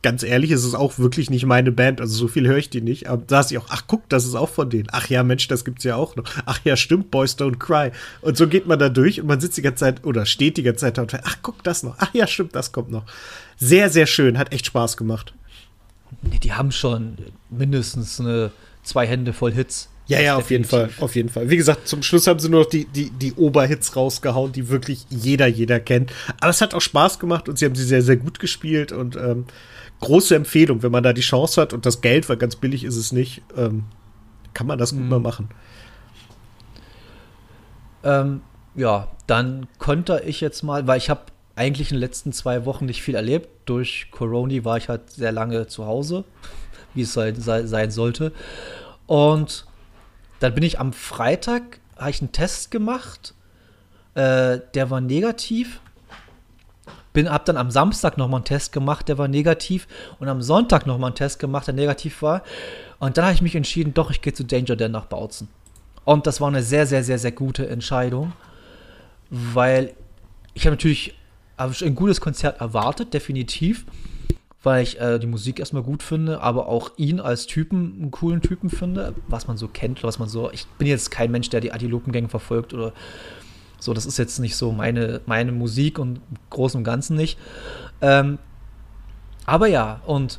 ganz 0.03 0.23
ehrlich, 0.23 0.51
es 0.51 0.65
ist 0.65 0.75
auch 0.75 0.99
wirklich 0.99 1.31
nicht 1.31 1.45
meine 1.45 1.73
Band, 1.73 2.01
also 2.01 2.15
so 2.15 2.29
viel 2.29 2.47
höre 2.47 2.59
ich 2.59 2.71
die 2.71 2.81
nicht, 2.81 3.09
aber 3.09 3.23
da 3.27 3.43
saß 3.43 3.51
ich 3.51 3.59
auch, 3.59 3.67
ach 3.69 3.85
guck, 3.87 4.09
das 4.09 4.25
ist 4.25 4.35
auch 4.35 4.49
von 4.49 4.71
denen. 4.71 4.89
Ach 4.93 5.09
ja, 5.09 5.23
Mensch, 5.23 5.49
das 5.49 5.65
gibt's 5.65 5.85
ja 5.85 5.97
auch 5.97 6.17
noch. 6.17 6.25
Ach 6.47 6.61
ja, 6.65 6.77
stimmt, 6.77 7.11
Boys 7.11 7.37
Don't 7.37 7.59
Cry. 7.59 7.91
Und 8.21 8.37
so 8.37 8.47
geht 8.47 8.67
man 8.67 8.79
da 8.79 8.89
durch 8.89 9.21
und 9.21 9.27
man 9.27 9.41
sitzt 9.41 9.57
die 9.57 9.63
ganze 9.63 9.81
Zeit 9.81 10.05
oder 10.05 10.27
steht 10.27 10.57
die 10.57 10.63
ganze 10.63 10.83
Zeit 10.83 10.99
da 10.99 11.03
und 11.03 11.15
ach 11.25 11.39
guck, 11.43 11.63
das 11.65 11.83
noch. 11.83 11.97
Ach 11.99 12.15
ja, 12.15 12.27
stimmt, 12.27 12.55
das 12.55 12.73
kommt 12.73 12.91
noch. 12.91 13.05
Sehr, 13.57 13.91
sehr 13.91 14.07
schön, 14.07 14.39
hat 14.39 14.53
echt 14.53 14.67
Spaß 14.67 14.97
gemacht. 14.97 15.35
Nee, 16.23 16.39
die 16.39 16.53
haben 16.53 16.73
schon 16.73 17.19
mindestens 17.51 18.21
eine 18.21 18.53
zwei 18.83 19.07
Hände 19.07 19.33
voll 19.33 19.53
Hits. 19.53 19.89
Ja, 20.07 20.21
ja, 20.21 20.37
auf 20.37 20.51
jeden 20.51 20.65
Fall, 20.65 20.89
auf 21.01 21.17
jeden 21.17 21.29
Fall. 21.29 21.51
Wie 21.51 21.59
gesagt, 21.59 21.87
zum 21.87 22.03
Schluss 22.03 22.27
haben 22.27 22.39
sie 22.39 22.49
nur 22.49 22.61
noch 22.61 22.71
die, 22.71 22.87
die, 22.87 23.11
die 23.11 23.35
Oberhits 23.35 23.95
rausgehauen, 23.95 24.53
die 24.53 24.71
wirklich 24.71 25.05
jeder, 25.11 25.47
jeder 25.47 25.81
kennt. 25.81 26.13
Aber 26.41 26.49
es 26.49 26.63
hat 26.63 26.73
auch 26.73 26.81
Spaß 26.81 27.19
gemacht 27.19 27.47
und 27.47 27.59
sie 27.59 27.67
haben 27.67 27.75
sie 27.75 27.85
sehr, 27.85 28.01
sehr 28.01 28.17
gut 28.17 28.39
gespielt 28.39 28.91
und 28.91 29.17
ähm, 29.17 29.45
große 30.01 30.35
Empfehlung, 30.37 30.83
wenn 30.83 30.93
man 30.93 31.03
da 31.03 31.13
die 31.13 31.21
Chance 31.21 31.61
hat 31.61 31.73
und 31.73 31.85
das 31.87 32.01
Geld, 32.01 32.29
weil 32.29 32.37
ganz 32.37 32.57
billig 32.57 32.85
ist 32.85 32.97
es 32.97 33.13
nicht, 33.13 33.43
ähm, 33.57 33.85
kann 34.55 34.67
man 34.67 34.79
das 34.79 34.93
gut 34.93 35.03
Mhm. 35.03 35.09
mal 35.09 35.21
machen. 35.21 35.49
Ähm, 38.05 38.43
ja, 38.75 39.09
dann 39.27 39.67
konnte 39.79 40.23
ich 40.25 40.41
jetzt 40.41 40.63
mal, 40.63 40.87
weil 40.87 40.99
ich 40.99 41.11
habe 41.11 41.23
eigentlich 41.57 41.91
in 41.91 41.97
den 41.97 42.01
letzten 42.01 42.33
zwei 42.33 42.65
Wochen 42.65 42.87
nicht 42.87 43.03
viel 43.03 43.17
erlebt. 43.17 43.49
Durch 43.65 44.09
Corona 44.13 44.65
war 44.65 44.77
ich 44.77 44.89
halt 44.89 45.11
sehr 45.11 45.33
lange 45.33 45.67
zu 45.67 45.87
Hause, 45.87 46.25
wie 46.95 47.03
es 47.03 47.13
sein, 47.13 47.35
sei, 47.41 47.67
sein 47.67 47.91
sollte. 47.91 48.33
Und 49.07 49.67
dann 50.41 50.55
bin 50.55 50.63
ich 50.63 50.79
am 50.79 50.93
Freitag, 50.93 51.81
habe 51.97 52.11
ich 52.11 52.21
einen 52.21 52.33
Test 52.33 52.71
gemacht, 52.71 53.35
äh, 54.15 54.61
der 54.75 54.91
war 54.91 55.01
negativ. 55.01 55.81
Bin, 57.19 57.33
hab 57.33 57.47
dann 57.47 57.57
am 57.57 57.73
Samstag 57.73 58.17
nochmal 58.17 58.39
einen 58.39 58.45
Test 58.45 58.71
gemacht, 58.71 59.09
der 59.09 59.19
war 59.19 59.27
negativ. 59.27 59.89
Und 60.21 60.29
am 60.29 60.41
Sonntag 60.41 60.87
nochmal 60.87 61.09
einen 61.09 61.17
Test 61.17 61.41
gemacht, 61.41 61.67
der 61.67 61.75
negativ 61.75 62.23
war. 62.23 62.45
Und 63.01 63.17
dann 63.17 63.25
habe 63.25 63.35
ich 63.35 63.43
mich 63.43 63.57
entschieden, 63.57 63.93
doch, 63.93 64.13
ich 64.13 64.23
gehe 64.23 64.33
zu 64.33 64.45
Danger 64.45 64.77
Dan 64.77 64.93
nach 64.93 65.07
Bautzen. 65.07 65.49
Und 66.05 66.29
das 66.29 66.41
war 66.41 66.47
eine 66.47 66.63
sehr, 66.63 66.87
sehr, 66.87 67.03
sehr, 67.03 67.19
sehr 67.19 67.33
gute 67.33 67.69
Entscheidung, 67.69 68.35
weil 69.31 69.95
ich 70.55 70.65
habe 70.65 70.77
natürlich 70.77 71.15
hab 71.57 71.73
ein 71.83 71.97
gutes 71.97 72.21
Konzert 72.21 72.61
erwartet, 72.61 73.13
definitiv. 73.13 73.85
weil 74.63 74.83
ich 74.83 75.01
äh, 75.01 75.19
die 75.19 75.27
Musik 75.27 75.61
erstmal 75.61 75.83
gut 75.83 76.03
finde, 76.03 76.41
aber 76.41 76.69
auch 76.69 76.91
ihn 76.97 77.21
als 77.21 77.47
Typen 77.47 77.97
einen 78.01 78.11
coolen 78.11 78.43
Typen 78.43 78.71
finde, 78.71 79.15
was 79.29 79.47
man 79.47 79.57
so 79.57 79.69
kennt 79.69 80.03
was 80.03 80.19
man 80.19 80.29
so. 80.29 80.51
Ich 80.53 80.67
bin 80.79 80.87
jetzt 80.87 81.11
kein 81.11 81.31
Mensch, 81.31 81.49
der 81.51 81.61
die 81.61 81.73
Antilopengänge 81.73 82.29
verfolgt 82.29 82.75
oder 82.75 82.93
so. 83.79 83.95
Das 83.95 84.07
ist 84.07 84.19
jetzt 84.19 84.39
nicht 84.39 84.57
so 84.57 84.73
meine, 84.73 85.21
meine 85.27 85.53
Musik 85.53 85.99
und 85.99 86.17
im 86.17 86.37
Großen 86.51 86.79
und 86.79 86.85
Ganzen 86.85 87.17
nicht. 87.17 87.39
Ähm, 88.01 88.39
aber 89.47 89.67
ja, 89.67 90.01
und 90.07 90.39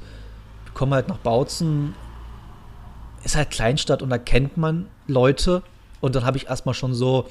wir 0.65 0.73
kommen 0.73 0.93
halt 0.93 1.07
nach 1.07 1.17
Bautzen. 1.17 1.95
Ist 3.23 3.35
halt 3.35 3.51
Kleinstadt 3.51 4.01
und 4.01 4.09
da 4.09 4.17
kennt 4.17 4.57
man 4.57 4.87
Leute. 5.07 5.63
Und 6.01 6.15
dann 6.15 6.25
habe 6.25 6.37
ich 6.37 6.47
erstmal 6.47 6.73
schon 6.73 6.93
so, 6.93 7.25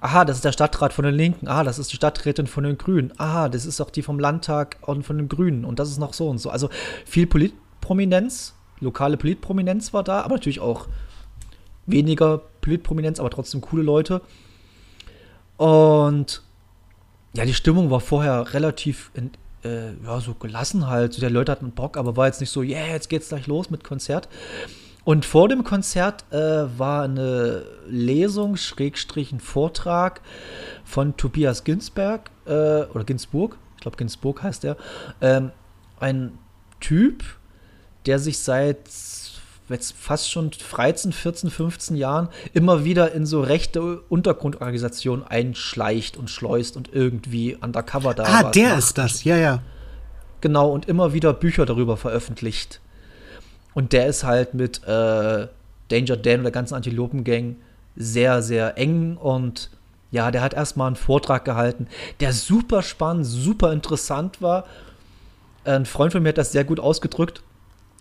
aha, 0.00 0.24
das 0.24 0.36
ist 0.36 0.44
der 0.44 0.52
Stadtrat 0.52 0.92
von 0.92 1.04
den 1.04 1.14
Linken, 1.14 1.46
aha, 1.48 1.62
das 1.62 1.78
ist 1.78 1.92
die 1.92 1.96
Stadträtin 1.96 2.46
von 2.46 2.64
den 2.64 2.78
Grünen, 2.78 3.12
aha, 3.18 3.48
das 3.48 3.66
ist 3.66 3.80
auch 3.80 3.90
die 3.90 4.02
vom 4.02 4.18
Landtag 4.18 4.78
und 4.82 5.04
von 5.04 5.18
den 5.18 5.28
Grünen 5.28 5.64
und 5.64 5.78
das 5.78 5.90
ist 5.90 5.98
noch 5.98 6.14
so 6.14 6.28
und 6.28 6.38
so. 6.38 6.50
Also 6.50 6.70
viel 7.04 7.26
Politprominenz, 7.26 8.54
lokale 8.80 9.16
Politprominenz 9.16 9.92
war 9.92 10.02
da, 10.02 10.22
aber 10.22 10.34
natürlich 10.34 10.60
auch 10.60 10.88
weniger 11.86 12.40
Politprominenz, 12.60 13.20
aber 13.20 13.30
trotzdem 13.30 13.60
coole 13.60 13.82
Leute. 13.82 14.22
Und 15.60 16.40
ja, 17.34 17.44
die 17.44 17.52
Stimmung 17.52 17.90
war 17.90 18.00
vorher 18.00 18.54
relativ 18.54 19.10
in, 19.12 19.30
äh, 19.62 19.92
ja, 20.02 20.18
so 20.18 20.32
gelassen 20.32 20.86
halt. 20.86 21.12
So, 21.12 21.20
der 21.20 21.28
Leute 21.28 21.52
hatten 21.52 21.72
Bock, 21.72 21.98
aber 21.98 22.16
war 22.16 22.28
jetzt 22.28 22.40
nicht 22.40 22.48
so, 22.48 22.62
yeah, 22.62 22.86
jetzt 22.86 23.10
geht's 23.10 23.28
gleich 23.28 23.46
los 23.46 23.68
mit 23.68 23.84
Konzert. 23.84 24.26
Und 25.04 25.26
vor 25.26 25.50
dem 25.50 25.62
Konzert 25.62 26.24
äh, 26.32 26.38
war 26.78 27.02
eine 27.02 27.66
Lesung, 27.86 28.56
Schrägstrich, 28.56 29.32
ein 29.32 29.40
Vortrag 29.40 30.22
von 30.82 31.18
Tobias 31.18 31.62
Ginsberg, 31.62 32.30
äh, 32.46 32.84
oder 32.84 33.04
Ginsburg, 33.04 33.58
ich 33.76 33.82
glaube 33.82 33.98
Ginsburg 33.98 34.42
heißt 34.42 34.64
er, 34.64 34.78
ähm, 35.20 35.50
ein 35.98 36.38
Typ, 36.80 37.22
der 38.06 38.18
sich 38.18 38.38
seit 38.38 38.88
jetzt 39.76 39.94
fast 39.96 40.30
schon 40.30 40.50
13, 40.50 41.12
14, 41.12 41.50
15 41.50 41.96
Jahren 41.96 42.28
immer 42.52 42.84
wieder 42.84 43.12
in 43.12 43.26
so 43.26 43.40
rechte 43.42 44.00
Untergrundorganisationen 44.08 45.26
einschleicht 45.26 46.16
und 46.16 46.30
schleust 46.30 46.76
und 46.76 46.92
irgendwie 46.92 47.56
undercover 47.60 48.14
da 48.14 48.24
Ah, 48.24 48.50
der 48.50 48.70
macht. 48.70 48.78
ist 48.78 48.98
das, 48.98 49.24
ja, 49.24 49.36
ja. 49.36 49.62
Genau, 50.40 50.70
und 50.70 50.88
immer 50.88 51.12
wieder 51.12 51.32
Bücher 51.32 51.66
darüber 51.66 51.96
veröffentlicht. 51.96 52.80
Und 53.74 53.92
der 53.92 54.06
ist 54.06 54.24
halt 54.24 54.54
mit 54.54 54.82
äh, 54.84 55.46
Danger 55.88 56.16
Dan 56.16 56.38
und 56.38 56.44
der 56.44 56.52
ganzen 56.52 56.74
Antilopen-Gang 56.74 57.56
sehr, 57.96 58.42
sehr 58.42 58.78
eng 58.78 59.16
und 59.16 59.70
ja, 60.12 60.30
der 60.30 60.42
hat 60.42 60.54
erstmal 60.54 60.88
einen 60.88 60.96
Vortrag 60.96 61.44
gehalten, 61.44 61.86
der 62.18 62.32
super 62.32 62.82
spannend, 62.82 63.26
super 63.26 63.72
interessant 63.72 64.42
war. 64.42 64.64
Ein 65.64 65.86
Freund 65.86 66.12
von 66.12 66.22
mir 66.22 66.30
hat 66.30 66.38
das 66.38 66.50
sehr 66.52 66.64
gut 66.64 66.80
ausgedrückt. 66.80 67.42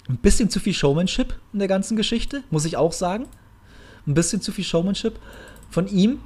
Ein 0.10 0.18
bisschen 0.18 0.50
zu 0.50 0.60
viel 0.60 0.74
Showmanship 0.74 1.36
in 1.54 1.60
der 1.60 1.68
ganzen 1.68 1.96
Geschichte, 1.96 2.44
muss 2.50 2.66
ich 2.66 2.76
auch 2.78 2.92
sagen. 2.92 3.28
Ein 4.08 4.16
bisschen 4.16 4.42
zu 4.42 4.52
viel 4.52 4.66
Showmanship 4.66 5.20
von 5.70 5.88
ihm. 5.88 6.20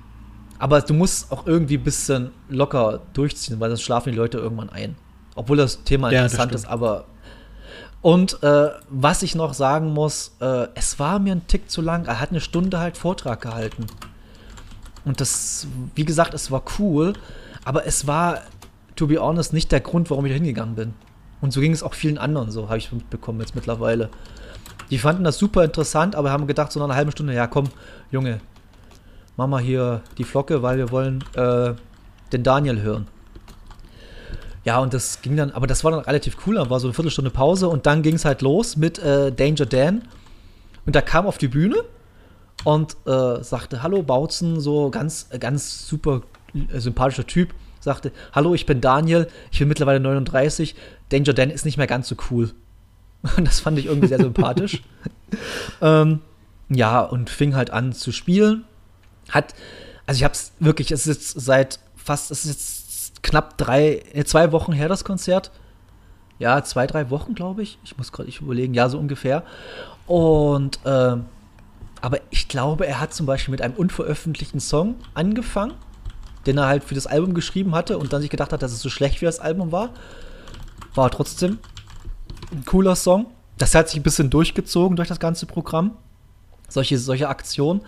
Aber 0.57 0.81
du 0.81 0.93
musst 0.93 1.31
auch 1.31 1.45
irgendwie 1.45 1.77
ein 1.77 1.83
bisschen 1.83 2.31
locker 2.47 3.01
durchziehen, 3.13 3.59
weil 3.59 3.69
sonst 3.69 3.81
schlafen 3.81 4.11
die 4.11 4.17
Leute 4.17 4.37
irgendwann 4.37 4.69
ein. 4.69 4.95
Obwohl 5.35 5.57
das 5.57 5.83
Thema 5.83 6.09
interessant 6.09 6.51
ja, 6.51 6.53
das 6.53 6.61
ist, 6.61 6.67
aber 6.67 7.05
und 8.03 8.43
äh, 8.43 8.69
was 8.89 9.23
ich 9.23 9.33
noch 9.33 9.53
sagen 9.53 9.93
muss, 9.93 10.35
äh, 10.41 10.67
es 10.75 10.99
war 10.99 11.19
mir 11.19 11.33
ein 11.33 11.47
Tick 11.47 11.71
zu 11.71 11.81
lang. 11.81 12.05
Er 12.05 12.19
hat 12.19 12.31
eine 12.31 12.41
Stunde 12.41 12.79
halt 12.79 12.97
Vortrag 12.97 13.39
gehalten. 13.39 13.87
Und 15.05 15.21
das, 15.21 15.67
wie 15.95 16.03
gesagt, 16.03 16.33
es 16.33 16.51
war 16.51 16.63
cool, 16.79 17.13
aber 17.63 17.85
es 17.87 18.05
war, 18.05 18.41
to 18.97 19.07
be 19.07 19.21
honest, 19.21 19.53
nicht 19.53 19.71
der 19.71 19.79
Grund, 19.79 20.09
warum 20.09 20.25
ich 20.25 20.31
da 20.31 20.35
hingegangen 20.35 20.75
bin. 20.75 20.93
Und 21.43 21.51
so 21.51 21.59
ging 21.59 21.73
es 21.73 21.83
auch 21.83 21.93
vielen 21.93 22.17
anderen 22.17 22.51
so, 22.51 22.69
habe 22.69 22.77
ich 22.77 22.89
mitbekommen 22.93 23.41
jetzt 23.41 23.53
mittlerweile. 23.53 24.07
Die 24.89 24.97
fanden 24.97 25.25
das 25.25 25.37
super 25.37 25.65
interessant, 25.65 26.15
aber 26.15 26.31
haben 26.31 26.47
gedacht, 26.47 26.71
so 26.71 26.79
nach 26.79 26.85
einer 26.85 26.95
halben 26.95 27.11
Stunde, 27.11 27.33
ja 27.33 27.47
komm, 27.47 27.65
Junge, 28.11 28.39
mach 29.35 29.47
mal 29.47 29.61
hier 29.61 30.03
die 30.17 30.23
Flocke, 30.23 30.63
weil 30.63 30.77
wir 30.77 30.89
wollen 30.89 31.21
äh, 31.35 31.73
den 32.31 32.43
Daniel 32.43 32.81
hören. 32.81 33.09
Ja, 34.63 34.79
und 34.79 34.93
das 34.93 35.21
ging 35.21 35.35
dann, 35.35 35.51
aber 35.51 35.67
das 35.67 35.83
war 35.83 35.91
dann 35.91 35.99
relativ 35.99 36.37
cool. 36.47 36.55
Da 36.55 36.69
war 36.69 36.79
so 36.79 36.87
eine 36.87 36.93
Viertelstunde 36.93 37.29
Pause 37.29 37.67
und 37.67 37.85
dann 37.87 38.03
ging 38.03 38.15
es 38.15 38.23
halt 38.23 38.41
los 38.41 38.77
mit 38.77 38.97
äh, 38.99 39.33
Danger 39.33 39.65
Dan. 39.65 40.03
Und 40.85 40.95
da 40.95 41.01
kam 41.01 41.27
auf 41.27 41.37
die 41.37 41.49
Bühne 41.49 41.75
und 42.63 42.95
äh, 43.05 43.43
sagte: 43.43 43.83
Hallo, 43.83 44.01
Bautzen, 44.01 44.61
so 44.61 44.89
ganz, 44.91 45.27
ganz 45.41 45.89
super 45.89 46.21
äh, 46.53 46.79
sympathischer 46.79 47.27
Typ. 47.27 47.53
Sagte: 47.81 48.13
Hallo, 48.31 48.53
ich 48.53 48.65
bin 48.65 48.79
Daniel, 48.79 49.27
ich 49.51 49.59
bin 49.59 49.67
mittlerweile 49.67 49.99
39. 49.99 50.75
Danger 51.13 51.33
Dan 51.33 51.49
ist 51.49 51.65
nicht 51.65 51.77
mehr 51.77 51.87
ganz 51.87 52.07
so 52.07 52.15
cool. 52.29 52.51
Und 53.37 53.45
das 53.47 53.59
fand 53.59 53.77
ich 53.79 53.85
irgendwie 53.85 54.07
sehr 54.07 54.19
sympathisch. 54.19 54.83
ähm, 55.81 56.21
ja, 56.69 57.01
und 57.01 57.29
fing 57.29 57.55
halt 57.55 57.71
an 57.71 57.93
zu 57.93 58.11
spielen. 58.11 58.65
Hat, 59.29 59.53
also 60.05 60.19
ich 60.19 60.23
hab's 60.23 60.53
wirklich, 60.59 60.91
es 60.91 61.07
ist 61.07 61.17
jetzt 61.35 61.45
seit 61.45 61.79
fast, 61.95 62.31
es 62.31 62.45
ist 62.45 62.51
jetzt 62.51 63.23
knapp 63.23 63.57
drei, 63.57 64.01
äh, 64.13 64.25
zwei 64.25 64.51
Wochen 64.51 64.73
her, 64.73 64.89
das 64.89 65.03
Konzert. 65.03 65.51
Ja, 66.39 66.63
zwei, 66.63 66.87
drei 66.87 67.09
Wochen, 67.09 67.35
glaube 67.35 67.61
ich. 67.61 67.77
Ich 67.83 67.97
muss 67.97 68.11
gerade 68.11 68.29
überlegen, 68.29 68.73
ja, 68.73 68.89
so 68.89 68.99
ungefähr. 68.99 69.43
Und, 70.07 70.79
äh, 70.83 71.15
aber 72.01 72.19
ich 72.31 72.49
glaube, 72.49 72.85
er 72.85 72.99
hat 72.99 73.13
zum 73.13 73.25
Beispiel 73.25 73.51
mit 73.51 73.61
einem 73.61 73.75
unveröffentlichten 73.75 74.59
Song 74.59 74.95
angefangen, 75.13 75.73
den 76.45 76.57
er 76.57 76.67
halt 76.67 76.83
für 76.83 76.95
das 76.95 77.07
Album 77.07 77.33
geschrieben 77.33 77.73
hatte 77.73 77.97
und 77.97 78.11
dann 78.11 78.21
sich 78.21 78.29
gedacht 78.29 78.51
hat, 78.51 78.61
dass 78.61 78.73
es 78.73 78.81
so 78.81 78.89
schlecht 78.89 79.21
wie 79.21 79.25
das 79.25 79.39
Album 79.39 79.71
war. 79.71 79.91
War 80.95 81.09
trotzdem 81.09 81.59
ein 82.51 82.65
cooler 82.65 82.95
Song. 82.95 83.27
Das 83.57 83.75
hat 83.75 83.89
sich 83.89 83.99
ein 83.99 84.03
bisschen 84.03 84.29
durchgezogen 84.29 84.95
durch 84.95 85.07
das 85.07 85.19
ganze 85.19 85.45
Programm. 85.45 85.91
Solche, 86.69 86.97
solche 86.97 87.29
Aktionen. 87.29 87.81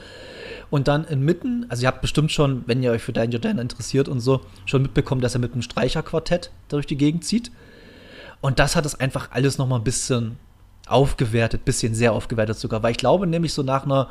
Und 0.69 0.87
dann 0.87 1.05
inmitten, 1.05 1.65
also 1.69 1.83
ihr 1.83 1.87
habt 1.87 2.01
bestimmt 2.01 2.31
schon, 2.31 2.63
wenn 2.67 2.81
ihr 2.81 2.91
euch 2.91 3.01
für 3.01 3.13
Danger 3.13 3.39
Dan 3.39 3.59
interessiert 3.59 4.07
und 4.07 4.19
so, 4.19 4.41
schon 4.65 4.81
mitbekommen, 4.81 5.21
dass 5.21 5.35
er 5.35 5.39
mit 5.39 5.53
einem 5.53 5.61
Streicherquartett 5.61 6.51
durch 6.69 6.87
die 6.87 6.97
Gegend 6.97 7.23
zieht. 7.23 7.51
Und 8.41 8.59
das 8.59 8.75
hat 8.75 8.85
es 8.85 8.99
einfach 8.99 9.29
alles 9.31 9.57
noch 9.57 9.67
mal 9.67 9.77
ein 9.77 9.83
bisschen 9.83 10.37
aufgewertet, 10.87 11.65
bisschen 11.65 11.95
sehr 11.95 12.13
aufgewertet 12.13 12.57
sogar, 12.57 12.83
weil 12.83 12.91
ich 12.91 12.97
glaube 12.97 13.27
nämlich 13.27 13.53
so 13.53 13.63
nach 13.63 13.85
einer 13.85 14.09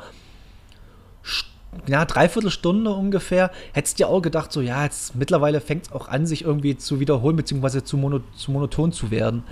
ja, 1.87 2.05
Dreiviertelstunde 2.05 2.91
ungefähr, 2.91 3.51
hättest 3.73 3.99
du 3.99 4.03
dir 4.03 4.09
auch 4.09 4.21
gedacht, 4.21 4.51
so, 4.51 4.61
ja, 4.61 4.83
jetzt 4.83 5.15
mittlerweile 5.15 5.61
fängt 5.61 5.87
es 5.87 5.91
auch 5.91 6.07
an, 6.07 6.25
sich 6.25 6.43
irgendwie 6.43 6.77
zu 6.77 6.99
wiederholen, 6.99 7.35
beziehungsweise 7.35 7.83
zu, 7.83 7.97
mono, 7.97 8.21
zu 8.35 8.51
monoton 8.51 8.91
zu 8.91 9.11
werden. 9.11 9.43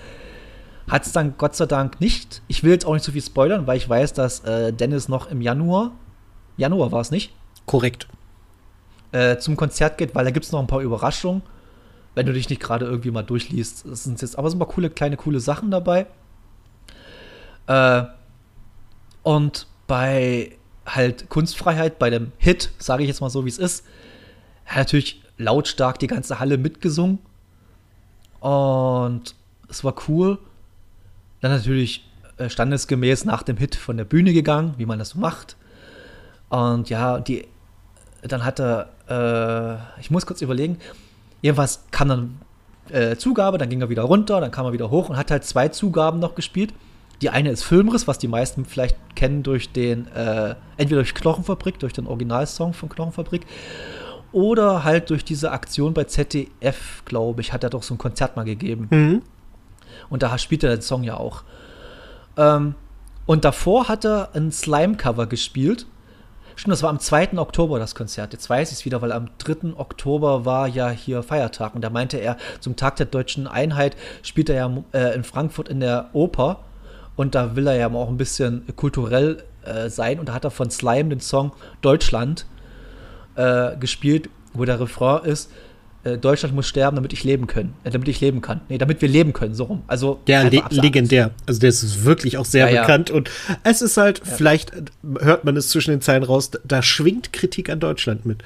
Hat 0.90 1.06
es 1.06 1.12
dann 1.12 1.36
Gott 1.38 1.56
sei 1.56 1.66
Dank 1.66 2.02
nicht. 2.02 2.42
Ich 2.48 2.64
will 2.64 2.72
jetzt 2.72 2.86
auch 2.86 2.94
nicht 2.94 3.04
zu 3.04 3.12
so 3.12 3.14
viel 3.14 3.22
spoilern, 3.22 3.68
weil 3.68 3.78
ich 3.78 3.88
weiß, 3.88 4.14
dass 4.14 4.42
äh, 4.42 4.74
Dennis 4.74 5.08
noch 5.08 5.30
im 5.32 5.42
Januar 5.42 5.92
Januar 6.58 6.92
war 6.92 7.02
es 7.02 7.12
nicht? 7.12 7.34
Korrekt. 7.66 8.08
Äh, 9.12 9.38
zum 9.38 9.56
Konzert 9.56 9.98
geht, 9.98 10.16
weil 10.16 10.26
da 10.26 10.32
gibt 10.32 10.46
es 10.46 10.52
noch 10.52 10.60
ein 10.60 10.68
paar 10.68 10.82
Überraschungen. 10.82 11.42
Wenn 12.16 12.26
du 12.26 12.34
dich 12.34 12.50
nicht 12.50 12.62
gerade 12.62 12.86
irgendwie 12.86 13.12
mal 13.12 13.24
durchliest. 13.24 13.86
Das 13.88 14.04
sind 14.04 14.22
jetzt 14.22 14.38
aber 14.38 14.50
so 14.50 14.56
ein 14.56 14.60
paar 14.60 14.68
coole, 14.68 14.90
kleine, 14.90 15.18
coole 15.18 15.40
Sachen 15.40 15.72
dabei. 15.72 16.06
Äh, 17.66 18.04
und 19.24 19.68
bei 19.88 20.58
halt 20.86 21.30
Kunstfreiheit, 21.30 22.00
bei 22.00 22.10
dem 22.10 22.32
Hit, 22.38 22.72
sage 22.78 23.04
ich 23.04 23.10
jetzt 23.10 23.22
mal 23.22 23.30
so, 23.30 23.46
wie 23.46 23.50
es 23.50 23.58
ist, 23.58 23.86
hat 24.66 24.78
natürlich 24.78 25.22
lautstark 25.38 26.00
die 26.00 26.08
ganze 26.08 26.40
Halle 26.40 26.58
mitgesungen. 26.58 27.20
Und 28.40 29.36
es 29.70 29.84
war 29.84 29.96
cool. 30.08 30.38
Dann 31.42 31.52
natürlich 31.52 32.06
äh, 32.38 32.50
standesgemäß 32.50 33.26
nach 33.26 33.44
dem 33.44 33.58
Hit 33.58 33.76
von 33.76 33.98
der 33.98 34.06
Bühne 34.06 34.34
gegangen, 34.34 34.74
wie 34.78 34.86
man 34.86 35.00
das 35.00 35.10
so 35.10 35.20
macht. 35.20 35.56
Und 36.50 36.90
ja, 36.90 37.20
die, 37.20 37.48
dann 38.22 38.46
hat 38.46 38.60
er, 38.60 38.90
äh, 39.10 40.00
ich 40.02 40.12
muss 40.12 40.26
kurz 40.26 40.42
überlegen, 40.42 40.78
jedenfalls 41.42 41.84
kam 41.92 42.10
dann 42.10 42.40
äh, 42.90 43.16
Zugabe, 43.16 43.58
dann 43.58 43.70
ging 43.70 43.82
er 43.82 43.90
wieder 43.90 44.04
runter, 44.04 44.40
dann 44.42 44.52
kam 44.52 44.66
er 44.66 44.74
wieder 44.74 44.90
hoch 44.90 45.10
und 45.10 45.18
hat 45.18 45.32
halt 45.32 45.46
zwei 45.46 45.70
Zugaben 45.70 46.20
noch 46.20 46.36
gespielt. 46.36 46.74
Die 47.22 47.30
eine 47.30 47.52
ist 47.52 47.64
Filmriss, 47.64 48.08
was 48.08 48.18
die 48.18 48.28
meisten 48.28 48.66
vielleicht 48.66 48.98
kennen 49.16 49.44
durch 49.44 49.72
den, 49.72 50.08
äh, 50.08 50.56
entweder 50.78 51.02
durch 51.02 51.14
Knochenfabrik, 51.14 51.80
durch 51.80 51.94
den 51.94 52.08
Originalsong 52.08 52.74
von 52.74 52.90
Knochenfabrik, 52.90 53.46
oder 54.32 54.84
halt 54.84 55.10
durch 55.10 55.24
diese 55.24 55.52
Aktion 55.52 55.94
bei 55.94 56.06
ZDF, 56.06 57.04
glaube 57.06 57.42
ich, 57.42 57.54
hat 57.54 57.64
er 57.64 57.70
doch 57.70 57.84
so 57.84 57.94
ein 57.94 58.00
Konzert 58.00 58.36
mal 58.36 58.44
gegeben. 58.44 58.88
Mhm. 58.90 59.22
Und 60.10 60.24
da 60.24 60.38
spielt 60.38 60.64
er 60.64 60.72
den 60.72 60.82
Song 60.82 61.04
ja 61.04 61.18
auch. 61.18 61.44
Ähm, 62.36 62.76
und 63.26 63.46
davor 63.46 63.88
hat 63.88 64.06
er 64.06 64.30
ein 64.34 64.52
Slime-Cover 64.52 65.28
gespielt 65.28 65.86
Stimmt, 66.56 66.74
das 66.74 66.84
war 66.84 66.90
am 66.90 67.00
2. 67.00 67.38
Oktober 67.38 67.80
das 67.80 67.96
Konzert. 67.96 68.34
Jetzt 68.34 68.50
weiß 68.50 68.72
ich 68.72 68.80
es 68.80 68.86
wieder, 68.86 69.02
weil 69.02 69.12
am 69.12 69.30
3. 69.40 69.76
Oktober 69.76 70.46
war 70.46 70.68
ja 70.68 70.90
hier 70.90 71.24
Feiertag. 71.24 71.76
Und 71.76 71.82
da 71.82 71.90
meinte 71.90 72.18
er, 72.18 72.38
zum 72.60 72.76
Tag 72.76 72.98
der 72.98 73.06
deutschen 73.06 73.48
Einheit 73.48 73.96
spielt 74.22 74.50
er 74.50 74.56
ja 74.56 74.84
äh, 74.94 75.16
in 75.16 75.24
Frankfurt 75.24 75.70
in 75.70 75.80
der 75.80 76.10
Oper. 76.14 76.60
Und 77.16 77.36
da 77.36 77.56
will 77.56 77.68
er 77.68 77.76
ja 77.76 77.92
auch 77.92 78.10
ein 78.10 78.18
bisschen 78.18 78.64
kulturell 78.76 79.44
äh, 79.64 79.90
sein. 79.90 80.20
Und 80.20 80.30
da 80.30 80.34
hat 80.34 80.44
er 80.44 80.52
von 80.52 80.70
Slime 80.72 81.10
den 81.10 81.20
Song 81.20 81.52
Deutschland 81.82 82.46
äh, 83.36 83.76
gespielt, 83.78 84.30
wo 84.54 84.66
der 84.66 84.80
Refrain 84.80 85.24
ist: 85.26 85.52
äh, 86.04 86.18
Deutschland 86.18 86.56
muss 86.56 86.68
sterben, 86.68 86.96
damit 86.96 87.14
ich 87.14 87.24
leben 87.24 87.46
können, 87.48 87.74
äh, 87.84 87.92
damit 87.92 88.08
ich 88.08 88.20
leben 88.20 88.42
kann. 88.42 88.62
Nee, 88.70 88.78
damit 88.78 89.02
wir 89.02 89.10
leben 89.10 89.34
können, 89.34 89.54
so 89.54 89.66
rum. 89.66 89.84
Also 89.88 90.20
Ja, 90.28 90.40
einfach 90.40 90.52
le 90.54 90.64
absagen. 90.64 90.84
legendär. 90.84 91.32
Also 91.46 91.60
der 91.60 91.70
ist 91.70 92.04
wirklich 92.04 92.38
auch 92.38 92.46
sehr 92.46 92.68
Ja, 92.68 92.74
ja. 92.76 92.82
bekannt 92.82 93.12
und 93.12 93.30
es 93.64 93.82
ist 93.82 93.98
halt, 93.98 94.22
vielleicht 94.24 94.72
äh, 94.74 94.84
hört 95.20 95.44
man 95.46 95.56
es 95.56 95.70
zwischen 95.70 95.92
den 95.92 96.02
Zeilen 96.02 96.24
raus, 96.24 96.50
da, 96.52 96.60
da 96.66 96.82
schwingt 96.82 97.32
Kritik 97.32 97.70
an 97.70 97.80
Deutschland 97.80 98.26
mit. 98.26 98.44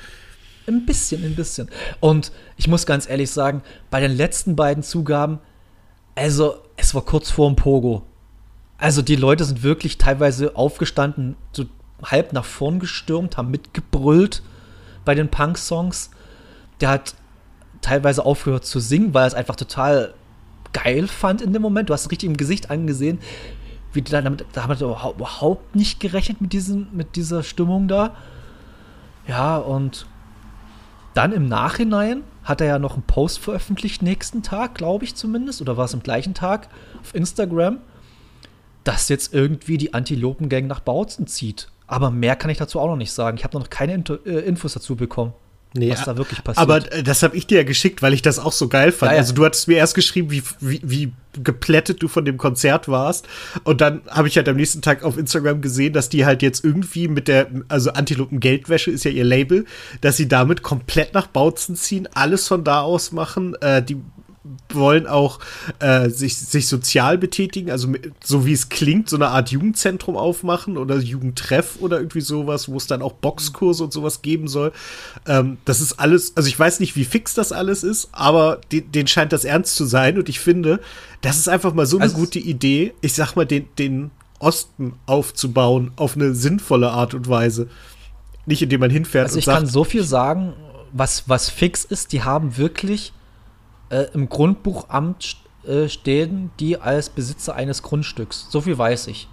Ein 0.67 0.85
bisschen, 0.85 1.23
ein 1.23 1.35
bisschen. 1.35 1.69
Und 2.01 2.33
ich 2.57 2.67
muss 2.67 2.85
ganz 2.85 3.09
ehrlich 3.09 3.31
sagen, 3.31 3.61
bei 3.89 4.01
den 4.01 4.15
letzten 4.15 4.57
beiden 4.57 4.83
Zugaben, 4.83 5.39
also 6.15 6.57
es 6.75 6.93
war 6.93 7.03
kurz 7.03 7.31
vor 7.31 7.49
dem 7.49 7.55
Pogo. 7.55 8.03
Also 8.77 9.01
die 9.01 9.15
Leute 9.15 9.43
sind 9.43 9.63
wirklich 9.63 9.97
teilweise 9.97 10.55
aufgestanden, 10.55 11.35
so 11.51 11.65
halb 12.03 12.33
nach 12.33 12.45
vorn 12.45 12.79
gestürmt, 12.79 13.37
haben 13.37 13.49
mitgebrüllt 13.49 14.43
bei 15.03 15.15
den 15.15 15.29
Punk-Songs. 15.29 16.11
Der 16.79 16.89
hat 16.89 17.15
teilweise 17.81 18.23
aufgehört 18.25 18.65
zu 18.65 18.79
singen, 18.79 19.13
weil 19.13 19.23
er 19.23 19.27
es 19.27 19.33
einfach 19.33 19.55
total 19.55 20.13
geil 20.73 21.07
fand 21.07 21.41
in 21.41 21.53
dem 21.53 21.61
Moment. 21.61 21.89
Du 21.89 21.93
hast 21.93 22.01
es 22.01 22.11
richtig 22.11 22.29
im 22.29 22.37
Gesicht 22.37 22.69
angesehen, 22.69 23.19
wie 23.93 24.01
da 24.03 24.21
damit, 24.21 24.45
da 24.53 24.67
hat 24.67 24.81
überhaupt- 24.81 25.15
überhaupt 25.17 25.75
nicht 25.75 25.99
gerechnet 25.99 26.39
mit, 26.41 26.53
diesem, 26.53 26.87
mit 26.91 27.15
dieser 27.15 27.41
Stimmung 27.41 27.87
da. 27.87 28.15
Ja, 29.27 29.57
und 29.57 30.05
dann 31.15 31.31
im 31.31 31.47
Nachhinein 31.47 32.21
hat 32.43 32.61
er 32.61 32.67
ja 32.67 32.79
noch 32.79 32.93
einen 32.93 33.03
Post 33.03 33.39
veröffentlicht, 33.39 34.03
nächsten 34.03 34.43
Tag, 34.43 34.75
glaube 34.75 35.03
ich 35.03 35.15
zumindest, 35.15 35.61
oder 35.61 35.77
war 35.77 35.85
es 35.85 35.95
am 35.95 36.03
gleichen 36.03 36.35
Tag 36.35 36.69
auf 37.01 37.15
Instagram, 37.15 37.79
dass 38.87 39.09
jetzt 39.09 39.33
irgendwie 39.33 39.77
die 39.77 39.93
Antilopengang 39.93 40.67
nach 40.67 40.79
Bautzen 40.79 41.27
zieht. 41.27 41.67
Aber 41.87 42.09
mehr 42.09 42.35
kann 42.35 42.49
ich 42.49 42.57
dazu 42.57 42.79
auch 42.79 42.87
noch 42.87 42.95
nicht 42.95 43.11
sagen. 43.11 43.37
Ich 43.37 43.43
habe 43.43 43.57
noch 43.57 43.69
keine 43.69 43.93
Into 43.93 44.15
äh, 44.25 44.39
Infos 44.39 44.73
dazu 44.73 44.95
bekommen, 44.95 45.33
Nee, 45.73 45.91
was 45.91 46.05
da 46.05 46.17
wirklich 46.17 46.43
passiert. 46.43 46.61
Aber 46.61 46.79
das 46.79 47.23
habe 47.23 47.35
ich 47.35 47.45
dir 47.45 47.57
ja 47.57 47.63
geschickt, 47.63 48.01
weil 48.01 48.13
ich 48.13 48.21
das 48.21 48.39
auch 48.39 48.51
so 48.51 48.67
geil 48.67 48.91
fand. 48.91 49.11
Ja, 49.11 49.15
ja. 49.15 49.21
Also 49.21 49.33
du 49.33 49.45
hattest 49.45 49.67
mir 49.67 49.77
erst 49.77 49.95
geschrieben, 49.95 50.31
wie, 50.31 50.41
wie, 50.59 50.81
wie 50.83 51.13
geplättet 51.43 52.01
du 52.01 52.07
von 52.07 52.25
dem 52.25 52.37
Konzert 52.37 52.87
warst. 52.87 53.27
Und 53.63 53.81
dann 53.81 54.01
habe 54.09 54.27
ich 54.27 54.37
halt 54.37 54.47
am 54.49 54.55
nächsten 54.55 54.81
Tag 54.81 55.03
auf 55.03 55.17
Instagram 55.17 55.61
gesehen, 55.61 55.93
dass 55.93 56.09
die 56.09 56.25
halt 56.25 56.41
jetzt 56.41 56.63
irgendwie 56.63 57.07
mit 57.07 57.27
der, 57.27 57.47
also 57.67 57.91
Antilopen 57.91 58.39
Geldwäsche 58.39 58.91
ist 58.91 59.03
ja 59.03 59.11
ihr 59.11 59.25
Label, 59.25 59.65
dass 60.01 60.17
sie 60.17 60.27
damit 60.27 60.63
komplett 60.63 61.13
nach 61.13 61.27
Bautzen 61.27 61.75
ziehen, 61.75 62.07
alles 62.13 62.47
von 62.47 62.63
da 62.63 62.81
aus 62.81 63.11
machen. 63.11 63.55
Äh, 63.61 63.83
die 63.83 63.97
wollen 64.69 65.07
auch 65.07 65.39
äh, 65.79 66.09
sich, 66.09 66.37
sich 66.37 66.67
sozial 66.67 67.17
betätigen, 67.17 67.71
also 67.71 67.89
so 68.23 68.45
wie 68.45 68.53
es 68.53 68.69
klingt, 68.69 69.09
so 69.09 69.15
eine 69.15 69.29
Art 69.29 69.49
Jugendzentrum 69.49 70.15
aufmachen 70.15 70.77
oder 70.77 70.97
Jugendtreff 70.97 71.77
oder 71.79 71.97
irgendwie 71.97 72.21
sowas, 72.21 72.69
wo 72.69 72.77
es 72.77 72.87
dann 72.87 73.01
auch 73.01 73.13
Boxkurse 73.13 73.83
und 73.83 73.93
sowas 73.93 74.21
geben 74.21 74.47
soll. 74.47 74.71
Ähm, 75.25 75.57
das 75.65 75.81
ist 75.81 75.93
alles, 75.93 76.35
also 76.35 76.47
ich 76.47 76.57
weiß 76.57 76.79
nicht, 76.79 76.95
wie 76.95 77.05
fix 77.05 77.33
das 77.33 77.51
alles 77.51 77.83
ist, 77.83 78.09
aber 78.11 78.61
de, 78.71 78.81
denen 78.81 79.07
scheint 79.07 79.33
das 79.33 79.45
ernst 79.45 79.75
zu 79.75 79.85
sein 79.85 80.17
und 80.17 80.29
ich 80.29 80.39
finde, 80.39 80.79
das 81.21 81.37
ist 81.37 81.49
einfach 81.49 81.73
mal 81.73 81.85
so 81.85 81.97
eine 81.97 82.05
Also 82.05 82.17
gute 82.17 82.39
Idee, 82.39 82.93
ich 83.01 83.13
sag 83.13 83.35
mal, 83.35 83.45
den, 83.45 83.67
den 83.77 84.11
Osten 84.39 84.93
aufzubauen 85.05 85.91
auf 85.95 86.15
eine 86.15 86.35
sinnvolle 86.35 86.91
Art 86.91 87.13
und 87.13 87.27
Weise. 87.27 87.67
Nicht 88.45 88.61
indem 88.61 88.79
man 88.79 88.91
hinfährt 88.91 89.25
Also 89.25 89.35
und 89.35 89.39
ich 89.39 89.45
sagt, 89.45 89.59
kann 89.59 89.67
so 89.67 89.83
viel 89.83 90.03
sagen, 90.03 90.53
was, 90.93 91.27
was 91.27 91.49
fix 91.49 91.83
ist, 91.83 92.13
die 92.13 92.23
haben 92.23 92.57
wirklich 92.57 93.13
äh, 93.89 94.05
im 94.13 94.29
Grundbuchamt 94.29 95.37
äh, 95.65 95.87
stehen, 95.89 96.51
die 96.59 96.79
als 96.79 97.09
Besitzer 97.09 97.55
eines 97.55 97.83
Grundstücks. 97.83 98.47
So 98.49 98.61
viel 98.61 98.77
weiß 98.77 99.07
ich. 99.07 99.27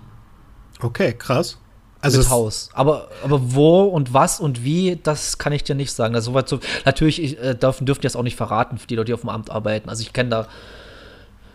okay, 0.80 1.12
krass. 1.12 1.58
Also 2.00 2.18
mit 2.18 2.28
Haus. 2.28 2.68
Aber, 2.74 3.08
aber 3.22 3.54
wo 3.54 3.84
und 3.84 4.12
was 4.12 4.38
und 4.38 4.62
wie, 4.62 4.98
das 5.02 5.38
kann 5.38 5.54
ich 5.54 5.64
dir 5.64 5.74
nicht 5.74 5.90
sagen. 5.90 6.14
Also 6.14 6.32
soweit 6.32 6.48
so, 6.50 6.60
natürlich 6.84 7.22
ich, 7.22 7.38
äh, 7.38 7.54
dürfen, 7.54 7.86
dürfen 7.86 8.02
die 8.02 8.06
das 8.06 8.14
auch 8.14 8.22
nicht 8.22 8.36
verraten, 8.36 8.76
für 8.76 8.86
die 8.86 8.94
Leute, 8.94 9.06
die 9.06 9.14
auf 9.14 9.22
dem 9.22 9.30
Amt 9.30 9.48
arbeiten. 9.50 9.88
Also 9.88 10.02
ich 10.02 10.12
kenne 10.12 10.28
da 10.28 10.46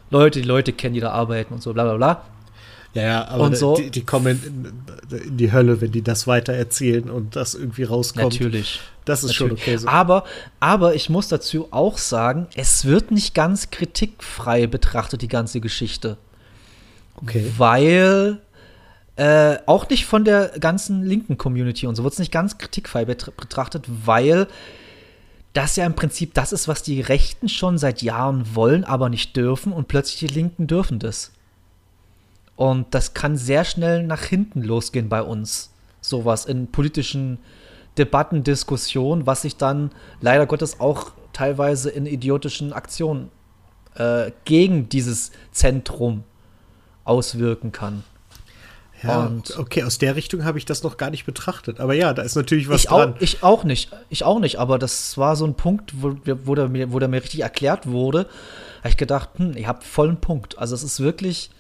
Leute, 0.10 0.42
die 0.42 0.48
Leute 0.48 0.74
kennen, 0.74 0.96
die 0.96 1.02
da 1.02 1.12
arbeiten 1.12 1.54
und 1.54 1.62
so, 1.62 1.72
bla 1.74 1.84
bla 1.84 1.98
bla. 1.98 2.24
Ja, 2.96 3.02
ja, 3.04 3.28
aber 3.28 3.44
Und 3.44 3.56
so- 3.58 3.76
die, 3.76 3.92
die 3.92 4.04
kommen 4.04 4.42
in, 5.12 5.18
in 5.28 5.38
die 5.38 5.52
Hölle, 5.52 5.80
wenn 5.82 5.92
die 5.92 6.02
das 6.02 6.26
weiter 6.26 6.54
erzählen 6.54 7.10
und 7.10 7.36
das 7.36 7.54
irgendwie 7.54 7.84
rauskommt. 7.84 8.34
Natürlich. 8.34 8.80
Das 9.06 9.24
ist 9.24 9.36
schon 9.36 9.50
Natürlich. 9.50 9.68
okay 9.68 9.78
so. 9.78 9.88
Aber, 9.88 10.24
aber 10.60 10.96
ich 10.96 11.10
muss 11.10 11.28
dazu 11.28 11.68
auch 11.72 11.98
sagen, 11.98 12.48
es 12.56 12.86
wird 12.86 13.12
nicht 13.12 13.34
ganz 13.36 13.70
kritikfrei 13.70 14.66
betrachtet, 14.68 15.22
die 15.22 15.28
ganze 15.28 15.62
Geschichte. 15.62 16.18
Okay. 17.22 17.52
Weil 17.58 18.40
äh, 19.18 19.58
auch 19.66 19.88
nicht 19.90 20.06
von 20.06 20.24
der 20.26 20.50
ganzen 20.60 21.04
linken 21.04 21.38
Community 21.38 21.86
und 21.88 21.96
so 21.96 22.04
wird 22.04 22.14
es 22.14 22.20
nicht 22.20 22.32
ganz 22.32 22.58
kritikfrei 22.58 23.04
betr- 23.04 23.32
betrachtet, 23.36 23.86
weil 24.06 24.48
das 25.54 25.76
ja 25.76 25.86
im 25.86 25.96
Prinzip 25.96 26.34
das 26.36 26.54
ist, 26.54 26.68
was 26.68 26.84
die 26.84 27.02
Rechten 27.02 27.50
schon 27.50 27.78
seit 27.78 28.02
Jahren 28.02 28.56
wollen, 28.56 28.84
aber 28.84 29.10
nicht 29.10 29.36
dürfen 29.36 29.74
und 29.74 29.88
plötzlich 29.88 30.20
die 30.20 30.34
Linken 30.34 30.68
dürfen 30.68 31.00
das. 31.00 31.32
Und 32.60 32.88
das 32.94 33.14
kann 33.14 33.38
sehr 33.38 33.64
schnell 33.64 34.04
nach 34.04 34.22
hinten 34.22 34.62
losgehen 34.64 35.08
bei 35.08 35.22
uns. 35.22 35.72
Sowas 36.02 36.44
in 36.44 36.68
politischen 36.70 37.38
Debatten, 37.98 38.44
Diskussionen, 38.44 39.26
was 39.26 39.44
sich 39.44 39.56
dann 39.56 39.92
leider 40.20 40.46
Gottes 40.46 40.82
auch 40.82 41.14
teilweise 41.32 41.90
in 41.90 42.06
idiotischen 42.06 42.74
Aktionen 42.74 43.32
äh, 43.96 44.32
gegen 44.44 44.90
dieses 44.90 45.32
Zentrum 45.54 46.26
auswirken 47.06 47.72
kann. 47.72 48.04
Ja, 49.04 49.28
und- 49.28 49.58
okay, 49.58 49.84
aus 49.84 49.98
der 49.98 50.18
Richtung 50.18 50.44
habe 50.44 50.58
ich 50.58 50.66
das 50.66 50.84
noch 50.84 50.98
gar 50.98 51.12
nicht 51.12 51.26
betrachtet. 51.26 51.80
Aber 51.80 51.94
ja, 51.94 52.14
da 52.14 52.24
ist 52.24 52.36
natürlich 52.36 52.68
was 52.68 52.82
Ich 52.82 52.90
auch, 52.92 52.98
dran. 53.06 53.16
ich 53.22 53.42
auch 53.42 53.64
nicht. 53.64 53.90
Ich 54.10 54.26
auch 54.26 54.40
nicht, 54.42 54.58
aber 54.60 54.78
das 54.78 55.18
war 55.18 55.38
so 55.38 55.46
ein 55.46 55.54
Punkt, 55.54 55.94
wo, 56.02 56.14
wo, 56.44 56.56
der, 56.56 56.68
mir, 56.68 56.92
wo 56.92 57.00
der 57.00 57.08
mir 57.08 57.24
richtig 57.24 57.40
erklärt 57.40 57.88
wurde. 57.88 58.28
habe 58.80 58.90
ich 58.90 58.98
gedacht, 58.98 59.30
hm, 59.38 59.56
ihr 59.56 59.70
habt 59.70 59.86
vollen 59.86 60.18
Punkt. 60.20 60.58
Also 60.58 60.76
es 60.76 60.84
ist 60.84 61.00
wirklich. 61.00 61.52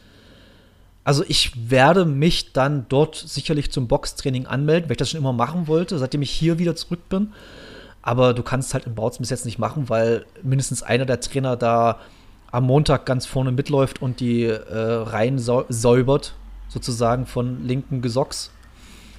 Also 1.03 1.23
ich 1.27 1.69
werde 1.69 2.05
mich 2.05 2.53
dann 2.53 2.85
dort 2.89 3.15
sicherlich 3.15 3.71
zum 3.71 3.87
Boxtraining 3.87 4.45
anmelden, 4.45 4.89
weil 4.89 4.93
ich 4.93 4.97
das 4.97 5.09
schon 5.09 5.19
immer 5.19 5.33
machen 5.33 5.67
wollte, 5.67 5.97
seitdem 5.97 6.21
ich 6.21 6.29
hier 6.31 6.59
wieder 6.59 6.75
zurück 6.75 7.07
bin. 7.09 7.33
Aber 8.01 8.33
du 8.33 8.43
kannst 8.43 8.73
halt 8.73 8.85
in 8.85 8.95
Bautzen 8.95 9.23
bis 9.23 9.29
jetzt 9.29 9.45
nicht 9.45 9.59
machen, 9.59 9.89
weil 9.89 10.25
mindestens 10.43 10.83
einer 10.83 11.05
der 11.05 11.19
Trainer 11.19 11.55
da 11.57 11.99
am 12.51 12.65
Montag 12.65 13.05
ganz 13.05 13.25
vorne 13.25 13.51
mitläuft 13.51 14.01
und 14.01 14.19
die 14.19 14.43
äh, 14.43 14.57
Reihen 14.75 15.39
sau 15.39 15.65
säubert, 15.69 16.33
sozusagen 16.67 17.25
von 17.25 17.65
linken 17.67 18.01
Gesocks. 18.01 18.51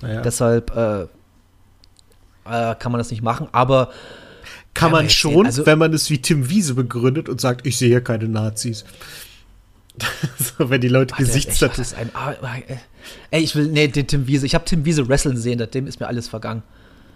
Naja. 0.00 0.22
Deshalb 0.22 0.74
äh, 0.76 1.02
äh, 1.02 2.74
kann 2.74 2.92
man 2.92 2.98
das 2.98 3.10
nicht 3.10 3.22
machen. 3.22 3.48
Aber 3.52 3.90
Kann 4.74 4.92
man 4.92 5.10
schon, 5.10 5.46
also- 5.46 5.66
wenn 5.66 5.78
man 5.78 5.92
es 5.92 6.10
wie 6.10 6.18
Tim 6.22 6.48
Wiese 6.48 6.74
begründet 6.74 7.28
und 7.28 7.40
sagt, 7.40 7.66
ich 7.66 7.76
sehe 7.78 7.88
hier 7.88 8.02
keine 8.02 8.28
Nazis. 8.28 8.84
so, 10.38 10.70
wenn 10.70 10.80
die 10.80 10.88
Leute 10.88 11.14
Gesichtstattoos. 11.14 11.94
ah, 12.14 12.32
äh, 12.32 12.76
Ey, 13.30 13.42
ich 13.42 13.54
will, 13.54 13.66
nee, 13.66 13.88
den 13.88 14.06
Tim 14.06 14.26
Wiese. 14.26 14.46
Ich 14.46 14.54
habe 14.54 14.64
Tim 14.64 14.84
Wiese 14.84 15.08
wrestlen 15.08 15.36
sehen, 15.36 15.64
dem 15.72 15.86
ist 15.86 16.00
mir 16.00 16.06
alles 16.06 16.28
vergangen. 16.28 16.62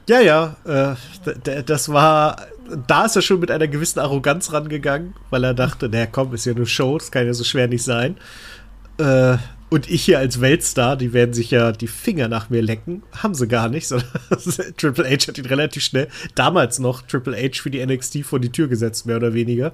Ja, 0.08 0.20
ja, 0.20 0.56
äh, 0.66 1.62
das 1.62 1.88
war, 1.88 2.36
da 2.86 3.06
ist 3.06 3.16
er 3.16 3.22
schon 3.22 3.40
mit 3.40 3.50
einer 3.50 3.68
gewissen 3.68 4.00
Arroganz 4.00 4.52
rangegangen, 4.52 5.14
weil 5.30 5.44
er 5.44 5.54
dachte, 5.54 5.88
naja, 5.88 6.06
komm, 6.06 6.34
ist 6.34 6.44
ja 6.44 6.52
nur 6.52 6.66
Show, 6.66 6.98
das 6.98 7.10
kann 7.10 7.26
ja 7.26 7.32
so 7.32 7.44
schwer 7.44 7.68
nicht 7.68 7.84
sein. 7.84 8.16
Äh, 8.98 9.38
und 9.70 9.90
ich 9.90 10.04
hier 10.04 10.18
als 10.18 10.40
Weltstar, 10.40 10.96
die 10.96 11.12
werden 11.14 11.32
sich 11.32 11.50
ja 11.50 11.72
die 11.72 11.86
Finger 11.86 12.28
nach 12.28 12.50
mir 12.50 12.62
lecken. 12.62 13.02
Haben 13.16 13.34
sie 13.34 13.48
gar 13.48 13.68
nicht, 13.68 13.86
sondern 13.88 14.08
Triple 14.76 15.06
H 15.06 15.28
hat 15.28 15.38
ihn 15.38 15.46
relativ 15.46 15.82
schnell, 15.82 16.08
damals 16.34 16.78
noch 16.78 17.02
Triple 17.02 17.36
H 17.36 17.62
für 17.62 17.70
die 17.70 17.84
NXT 17.84 18.24
vor 18.24 18.40
die 18.40 18.52
Tür 18.52 18.68
gesetzt, 18.68 19.06
mehr 19.06 19.16
oder 19.16 19.32
weniger. 19.32 19.72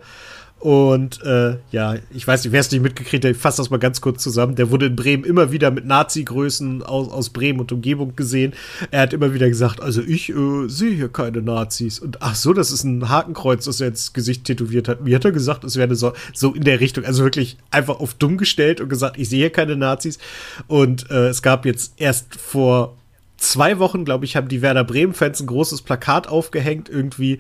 Und 0.61 1.23
äh, 1.23 1.57
ja, 1.73 1.97
ich 2.11 2.27
weiß 2.27 2.45
nicht, 2.45 2.53
wer 2.53 2.61
es 2.61 2.71
nicht 2.71 2.83
mitgekriegt 2.83 3.25
hat, 3.25 3.31
ich 3.31 3.39
fasse 3.39 3.63
das 3.63 3.71
mal 3.71 3.79
ganz 3.79 4.03
kurz 4.03 4.23
zusammen. 4.23 4.57
Der 4.57 4.71
wurde 4.71 4.87
in 4.87 4.97
Bremen 4.97 5.25
immer 5.25 5.53
wieder 5.53 5.71
mit 5.71 5.87
Nazi-Größen 5.87 6.83
aus, 6.83 7.11
aus 7.11 7.31
Bremen 7.31 7.61
und 7.61 7.73
Umgebung 7.73 8.15
gesehen. 8.15 8.53
Er 8.91 9.01
hat 9.01 9.15
immer 9.15 9.33
wieder 9.33 9.49
gesagt, 9.49 9.81
also 9.81 10.03
ich 10.03 10.29
äh, 10.29 10.69
sehe 10.69 10.95
hier 10.95 11.09
keine 11.09 11.41
Nazis. 11.41 11.99
Und 11.99 12.21
ach 12.21 12.35
so, 12.35 12.53
das 12.53 12.73
ist 12.73 12.85
ein 12.85 13.09
Hakenkreuz, 13.09 13.65
das 13.65 13.81
er 13.81 13.89
ins 13.89 14.13
Gesicht 14.13 14.45
tätowiert 14.45 14.87
hat. 14.87 15.03
Mir 15.03 15.17
hat 15.17 15.25
er 15.25 15.33
gesagt, 15.33 15.65
es 15.65 15.77
wäre 15.77 15.97
so, 15.97 16.13
so 16.35 16.53
in 16.53 16.65
der 16.65 16.81
Richtung. 16.81 17.07
Also 17.07 17.25
wirklich 17.25 17.57
einfach 17.71 17.99
auf 17.99 18.13
dumm 18.13 18.37
gestellt 18.37 18.83
und 18.83 18.91
gesagt, 18.91 19.19
ich 19.19 19.31
sehe 19.31 19.39
hier 19.39 19.51
keine 19.51 19.77
Nazis. 19.77 20.19
Und 20.67 21.11
äh, 21.11 21.29
es 21.29 21.41
gab 21.41 21.65
jetzt 21.65 21.95
erst 21.97 22.35
vor 22.35 22.99
zwei 23.39 23.79
Wochen, 23.79 24.05
glaube 24.05 24.27
ich, 24.27 24.37
haben 24.37 24.49
die 24.49 24.61
Werder 24.61 24.85
Bremen-Fans 24.85 25.41
ein 25.41 25.47
großes 25.47 25.81
Plakat 25.81 26.29
aufgehängt, 26.29 26.91
irgendwie. 26.91 27.39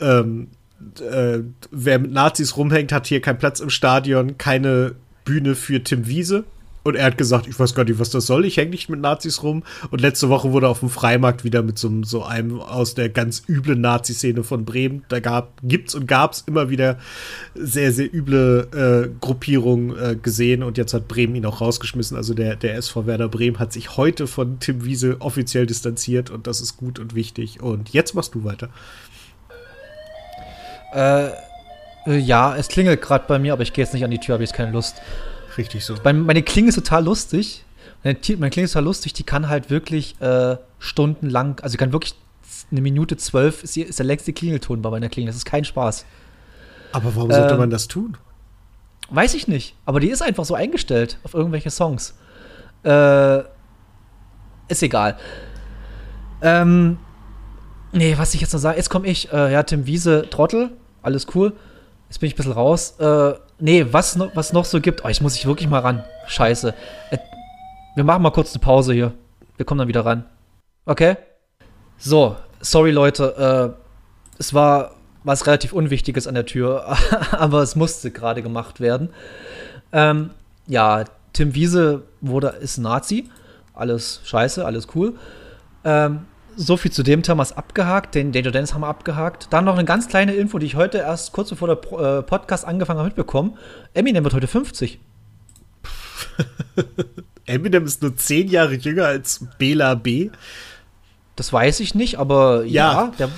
Ähm, 0.00 0.48
äh, 1.00 1.40
wer 1.70 1.98
mit 1.98 2.12
Nazis 2.12 2.56
rumhängt, 2.56 2.92
hat 2.92 3.06
hier 3.06 3.20
keinen 3.20 3.38
Platz 3.38 3.60
im 3.60 3.70
Stadion, 3.70 4.38
keine 4.38 4.94
Bühne 5.24 5.54
für 5.54 5.82
Tim 5.82 6.06
Wiese. 6.06 6.44
Und 6.86 6.96
er 6.96 7.06
hat 7.06 7.16
gesagt, 7.16 7.46
ich 7.46 7.58
weiß 7.58 7.74
gar 7.74 7.84
nicht, 7.84 7.98
was 7.98 8.10
das 8.10 8.26
soll, 8.26 8.44
ich 8.44 8.58
hänge 8.58 8.72
nicht 8.72 8.90
mit 8.90 9.00
Nazis 9.00 9.42
rum. 9.42 9.62
Und 9.90 10.02
letzte 10.02 10.28
Woche 10.28 10.52
wurde 10.52 10.68
auf 10.68 10.80
dem 10.80 10.90
Freimarkt 10.90 11.42
wieder 11.42 11.62
mit 11.62 11.78
so, 11.78 11.88
einem- 11.88 12.04
so 12.04 12.22
einem 12.24 12.60
aus 12.60 12.94
der 12.94 13.08
ganz 13.08 13.42
üblen 13.48 13.80
Nazi-Szene 13.80 14.44
von 14.44 14.66
Bremen. 14.66 15.02
Da 15.08 15.20
gab, 15.20 15.58
gibt's 15.62 15.94
und 15.94 16.06
gab's 16.06 16.44
immer 16.46 16.68
wieder 16.68 16.98
sehr, 17.54 17.90
sehr 17.90 18.12
üble 18.12 18.68
äh, 18.74 19.08
Gruppierungen 19.18 19.96
äh, 19.96 20.14
gesehen. 20.22 20.62
Und 20.62 20.76
jetzt 20.76 20.92
hat 20.92 21.08
Bremen 21.08 21.34
ihn 21.36 21.46
auch 21.46 21.62
rausgeschmissen. 21.62 22.18
Also 22.18 22.34
der, 22.34 22.54
der 22.54 22.74
SV 22.76 23.06
Werder 23.06 23.28
Bremen 23.30 23.58
hat 23.58 23.72
sich 23.72 23.96
heute 23.96 24.26
von 24.26 24.60
Tim 24.60 24.84
Wiese 24.84 25.16
offiziell 25.22 25.64
distanziert 25.64 26.28
und 26.28 26.46
das 26.46 26.60
ist 26.60 26.76
gut 26.76 26.98
und 26.98 27.14
wichtig. 27.14 27.62
Und 27.62 27.94
jetzt 27.94 28.14
machst 28.14 28.34
du 28.34 28.44
weiter. 28.44 28.68
Äh, 30.94 31.30
äh, 32.06 32.16
ja, 32.18 32.56
es 32.56 32.68
klingelt 32.68 33.02
gerade 33.02 33.24
bei 33.26 33.38
mir, 33.38 33.52
aber 33.52 33.62
ich 33.62 33.72
gehe 33.72 33.84
jetzt 33.84 33.94
nicht 33.94 34.04
an 34.04 34.10
die 34.10 34.18
Tür, 34.18 34.34
habe 34.34 34.44
jetzt 34.44 34.54
keine 34.54 34.72
Lust. 34.72 35.00
Richtig 35.56 35.84
so. 35.84 35.94
Meine, 36.04 36.20
meine 36.20 36.42
Klinge 36.42 36.68
ist 36.68 36.74
total 36.74 37.04
lustig. 37.04 37.64
Meine, 38.02 38.18
meine 38.38 38.50
Klinge 38.50 38.66
ist 38.66 38.72
total 38.72 38.84
lustig, 38.84 39.12
die 39.14 39.24
kann 39.24 39.48
halt 39.48 39.70
wirklich 39.70 40.20
äh, 40.20 40.56
stundenlang, 40.78 41.60
also 41.60 41.72
die 41.72 41.78
kann 41.78 41.92
wirklich 41.92 42.14
eine 42.70 42.80
Minute 42.80 43.16
zwölf, 43.16 43.62
ist, 43.62 43.76
ist 43.76 43.98
der 43.98 44.06
längste 44.06 44.32
Klingelton 44.32 44.82
bei 44.82 44.90
meiner 44.90 45.08
Klinge. 45.08 45.28
Das 45.28 45.36
ist 45.36 45.44
kein 45.44 45.64
Spaß. 45.64 46.04
Aber 46.92 47.16
warum 47.16 47.30
sollte 47.30 47.54
ähm, 47.54 47.60
man 47.60 47.70
das 47.70 47.88
tun? 47.88 48.16
Weiß 49.10 49.34
ich 49.34 49.48
nicht. 49.48 49.74
Aber 49.84 50.00
die 50.00 50.08
ist 50.08 50.22
einfach 50.22 50.44
so 50.44 50.54
eingestellt 50.54 51.18
auf 51.24 51.34
irgendwelche 51.34 51.70
Songs. 51.70 52.14
Äh, 52.84 53.40
ist 54.68 54.82
egal. 54.82 55.16
Ähm, 56.42 56.98
nee, 57.92 58.16
was 58.18 58.34
ich 58.34 58.40
jetzt 58.40 58.52
noch 58.52 58.60
sage, 58.60 58.76
jetzt 58.76 58.90
komme 58.90 59.06
ich. 59.08 59.32
Äh, 59.32 59.52
ja, 59.52 59.62
Tim 59.62 59.86
Wiese, 59.86 60.28
Trottel, 60.30 60.70
alles 61.04 61.26
cool. 61.34 61.52
Jetzt 62.08 62.18
bin 62.18 62.28
ich 62.28 62.34
ein 62.34 62.36
bisschen 62.36 62.52
raus. 62.52 62.98
Äh, 62.98 63.34
nee, 63.58 63.86
was, 63.90 64.16
noch, 64.16 64.34
was 64.34 64.52
noch 64.52 64.64
so 64.64 64.80
gibt. 64.80 65.04
Oh, 65.04 65.08
ich 65.08 65.20
muss 65.20 65.36
ich 65.36 65.46
wirklich 65.46 65.68
mal 65.68 65.80
ran. 65.80 66.04
Scheiße. 66.26 66.74
Äh, 67.10 67.18
wir 67.94 68.04
machen 68.04 68.22
mal 68.22 68.30
kurz 68.30 68.52
eine 68.52 68.60
Pause 68.60 68.92
hier. 68.92 69.12
Wir 69.56 69.66
kommen 69.66 69.78
dann 69.78 69.88
wieder 69.88 70.04
ran. 70.04 70.24
Okay? 70.86 71.16
So, 71.98 72.36
sorry 72.60 72.90
Leute. 72.90 73.76
Äh, 73.76 74.38
es 74.38 74.52
war 74.52 74.92
was 75.22 75.46
relativ 75.46 75.72
Unwichtiges 75.72 76.26
an 76.26 76.34
der 76.34 76.46
Tür, 76.46 76.96
aber 77.32 77.62
es 77.62 77.76
musste 77.76 78.10
gerade 78.10 78.42
gemacht 78.42 78.80
werden. 78.80 79.08
Ähm, 79.92 80.30
ja, 80.66 81.04
Tim 81.32 81.54
Wiese 81.54 82.02
wurde, 82.20 82.48
ist 82.48 82.78
Nazi. 82.78 83.30
Alles 83.72 84.20
scheiße, 84.24 84.64
alles 84.64 84.88
cool. 84.94 85.14
Ähm, 85.84 86.26
so 86.56 86.76
viel 86.76 86.90
zu 86.90 87.02
dem 87.02 87.22
Thema 87.22 87.42
ist 87.42 87.52
abgehakt. 87.52 88.14
Den 88.14 88.32
Danger 88.32 88.50
Dance 88.50 88.74
haben 88.74 88.82
wir 88.82 88.88
abgehakt. 88.88 89.48
Dann 89.50 89.64
noch 89.64 89.74
eine 89.74 89.84
ganz 89.84 90.08
kleine 90.08 90.34
Info, 90.34 90.58
die 90.58 90.66
ich 90.66 90.76
heute 90.76 90.98
erst 90.98 91.32
kurz 91.32 91.50
bevor 91.50 91.68
der 91.68 92.18
äh, 92.18 92.22
Podcast 92.22 92.64
angefangen 92.64 92.98
habe 92.98 93.08
mitbekommen. 93.08 93.58
Eminem 93.92 94.24
wird 94.24 94.34
heute 94.34 94.46
50. 94.46 94.98
Eminem 97.46 97.84
ist 97.84 98.02
nur 98.02 98.16
10 98.16 98.48
Jahre 98.48 98.74
jünger 98.74 99.06
als 99.06 99.46
Bela 99.58 99.94
B. 99.94 100.30
Das 101.36 101.52
weiß 101.52 101.80
ich 101.80 101.94
nicht, 101.94 102.18
aber 102.18 102.64
ja, 102.64 102.92
ja 102.92 103.12
der 103.18 103.28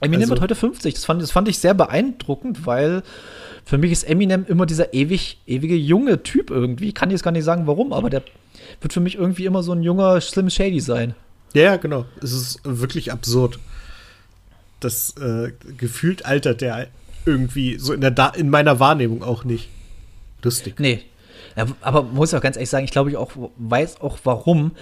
Eminem 0.00 0.22
also, 0.22 0.30
wird 0.30 0.40
heute 0.40 0.54
50. 0.54 0.94
Das 0.94 1.04
fand, 1.04 1.22
das 1.22 1.30
fand 1.30 1.48
ich 1.48 1.58
sehr 1.58 1.74
beeindruckend, 1.74 2.66
weil 2.66 3.02
für 3.64 3.78
mich 3.78 3.92
ist 3.92 4.04
Eminem 4.04 4.46
immer 4.48 4.64
dieser 4.64 4.94
ewig, 4.94 5.38
ewige 5.46 5.76
junge 5.76 6.22
Typ 6.22 6.50
irgendwie. 6.50 6.88
Ich 6.88 6.94
kann 6.94 7.10
jetzt 7.10 7.22
gar 7.22 7.32
nicht 7.32 7.44
sagen, 7.44 7.66
warum, 7.66 7.92
aber 7.92 8.10
der 8.10 8.22
wird 8.80 8.92
für 8.92 9.00
mich 9.00 9.16
irgendwie 9.16 9.44
immer 9.44 9.62
so 9.62 9.72
ein 9.72 9.82
junger 9.82 10.20
Slim 10.20 10.50
Shady 10.50 10.80
sein. 10.80 11.14
Ja, 11.54 11.76
genau. 11.76 12.04
Es 12.22 12.32
ist 12.32 12.60
wirklich 12.64 13.12
absurd. 13.12 13.58
Das 14.80 15.16
äh, 15.16 15.52
gefühlt 15.76 16.24
altert 16.24 16.60
der 16.60 16.88
irgendwie 17.24 17.78
so 17.78 17.92
in, 17.92 18.00
der 18.00 18.10
da 18.10 18.28
in 18.28 18.48
meiner 18.50 18.80
Wahrnehmung 18.80 19.22
auch 19.22 19.44
nicht. 19.44 19.68
Lustig. 20.42 20.78
Nee. 20.78 21.02
Ja, 21.56 21.66
aber 21.80 22.02
muss 22.02 22.32
auch 22.34 22.40
ganz 22.40 22.56
ehrlich 22.56 22.70
sagen, 22.70 22.84
ich 22.84 22.90
glaube, 22.90 23.10
ich 23.10 23.16
auch 23.16 23.32
weiß 23.56 24.00
auch 24.00 24.18
warum, 24.24 24.72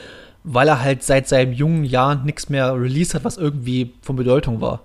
weil 0.44 0.68
er 0.68 0.82
halt 0.82 1.02
seit 1.02 1.26
seinem 1.28 1.52
jungen 1.52 1.84
Jahr 1.84 2.14
nichts 2.16 2.48
mehr 2.48 2.74
released 2.74 3.14
hat, 3.14 3.24
was 3.24 3.36
irgendwie 3.36 3.94
von 4.02 4.16
Bedeutung 4.16 4.60
war. 4.60 4.82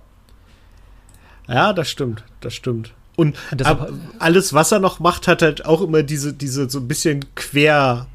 Ja, 1.48 1.72
das 1.72 1.90
stimmt, 1.90 2.24
das 2.40 2.54
stimmt. 2.54 2.94
Und 3.14 3.36
ab, 3.64 3.92
alles, 4.18 4.54
was 4.54 4.72
er 4.72 4.78
noch 4.78 4.98
macht, 4.98 5.28
hat 5.28 5.42
halt 5.42 5.66
auch 5.66 5.82
immer 5.82 6.02
diese, 6.02 6.32
diese 6.32 6.70
so 6.70 6.78
ein 6.78 6.88
bisschen 6.88 7.26
quer 7.34 8.06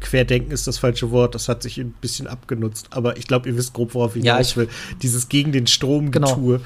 Querdenken 0.00 0.50
ist 0.50 0.66
das 0.66 0.78
falsche 0.78 1.10
Wort, 1.10 1.34
das 1.34 1.48
hat 1.48 1.62
sich 1.62 1.78
ein 1.78 1.92
bisschen 1.92 2.26
abgenutzt. 2.26 2.88
Aber 2.90 3.16
ich 3.16 3.26
glaube, 3.26 3.48
ihr 3.48 3.56
wisst 3.56 3.72
grob, 3.72 3.94
worauf 3.94 4.16
ich 4.16 4.24
ja, 4.24 4.40
ich 4.40 4.56
will. 4.56 4.68
Dieses 5.02 5.28
gegen 5.28 5.52
den 5.52 5.66
Strom 5.66 6.10
Getue. 6.10 6.60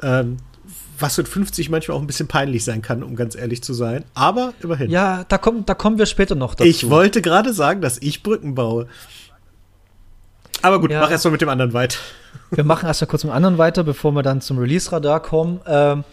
Genau. 0.00 0.14
Ähm, 0.20 0.36
was 0.98 1.18
mit 1.18 1.28
50 1.28 1.68
manchmal 1.68 1.96
auch 1.96 2.00
ein 2.00 2.06
bisschen 2.06 2.28
peinlich 2.28 2.64
sein 2.64 2.80
kann, 2.80 3.02
um 3.02 3.16
ganz 3.16 3.34
ehrlich 3.34 3.62
zu 3.62 3.74
sein. 3.74 4.04
Aber 4.14 4.54
immerhin. 4.62 4.90
Ja, 4.90 5.24
da, 5.24 5.36
komm, 5.36 5.66
da 5.66 5.74
kommen 5.74 5.98
wir 5.98 6.06
später 6.06 6.34
noch 6.34 6.54
dazu. 6.54 6.68
Ich 6.68 6.88
wollte 6.88 7.20
gerade 7.20 7.52
sagen, 7.52 7.80
dass 7.80 7.98
ich 7.98 8.22
Brücken 8.22 8.54
baue. 8.54 8.86
Aber 10.62 10.80
gut, 10.80 10.92
ja. 10.92 11.00
mach 11.00 11.10
erstmal 11.10 11.32
mit 11.32 11.40
dem 11.40 11.48
anderen 11.48 11.72
weiter. 11.72 11.98
Wir 12.52 12.64
machen 12.64 12.86
erstmal 12.86 13.08
kurz 13.08 13.24
mit 13.24 13.32
dem 13.32 13.36
anderen 13.36 13.58
weiter, 13.58 13.82
bevor 13.82 14.12
wir 14.12 14.22
dann 14.22 14.40
zum 14.40 14.58
Release-Radar 14.58 15.20
kommen. 15.20 15.60
Ähm, 15.66 16.04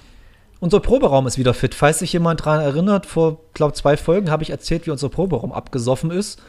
unser 0.60 0.80
Proberaum 0.80 1.28
ist 1.28 1.38
wieder 1.38 1.54
fit. 1.54 1.74
Falls 1.74 2.00
sich 2.00 2.14
jemand 2.14 2.42
daran 2.42 2.62
erinnert, 2.62 3.06
vor, 3.06 3.40
glaube 3.54 3.74
zwei 3.74 3.98
Folgen 3.98 4.30
habe 4.30 4.44
ich 4.44 4.50
erzählt, 4.50 4.86
wie 4.86 4.92
unser 4.92 5.10
Proberaum 5.10 5.52
abgesoffen 5.52 6.12
ist. 6.12 6.42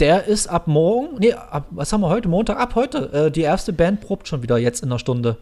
Der 0.00 0.24
ist 0.24 0.48
ab 0.48 0.66
morgen, 0.66 1.18
nee, 1.18 1.32
ab, 1.32 1.66
was 1.70 1.92
haben 1.92 2.02
wir 2.02 2.08
heute? 2.08 2.28
Montag? 2.28 2.58
Ab 2.58 2.74
heute. 2.74 3.12
Äh, 3.12 3.30
die 3.30 3.42
erste 3.42 3.72
Band 3.72 4.00
probt 4.00 4.28
schon 4.28 4.42
wieder 4.42 4.58
jetzt 4.58 4.82
in 4.82 4.90
einer 4.90 4.98
Stunde. 4.98 5.38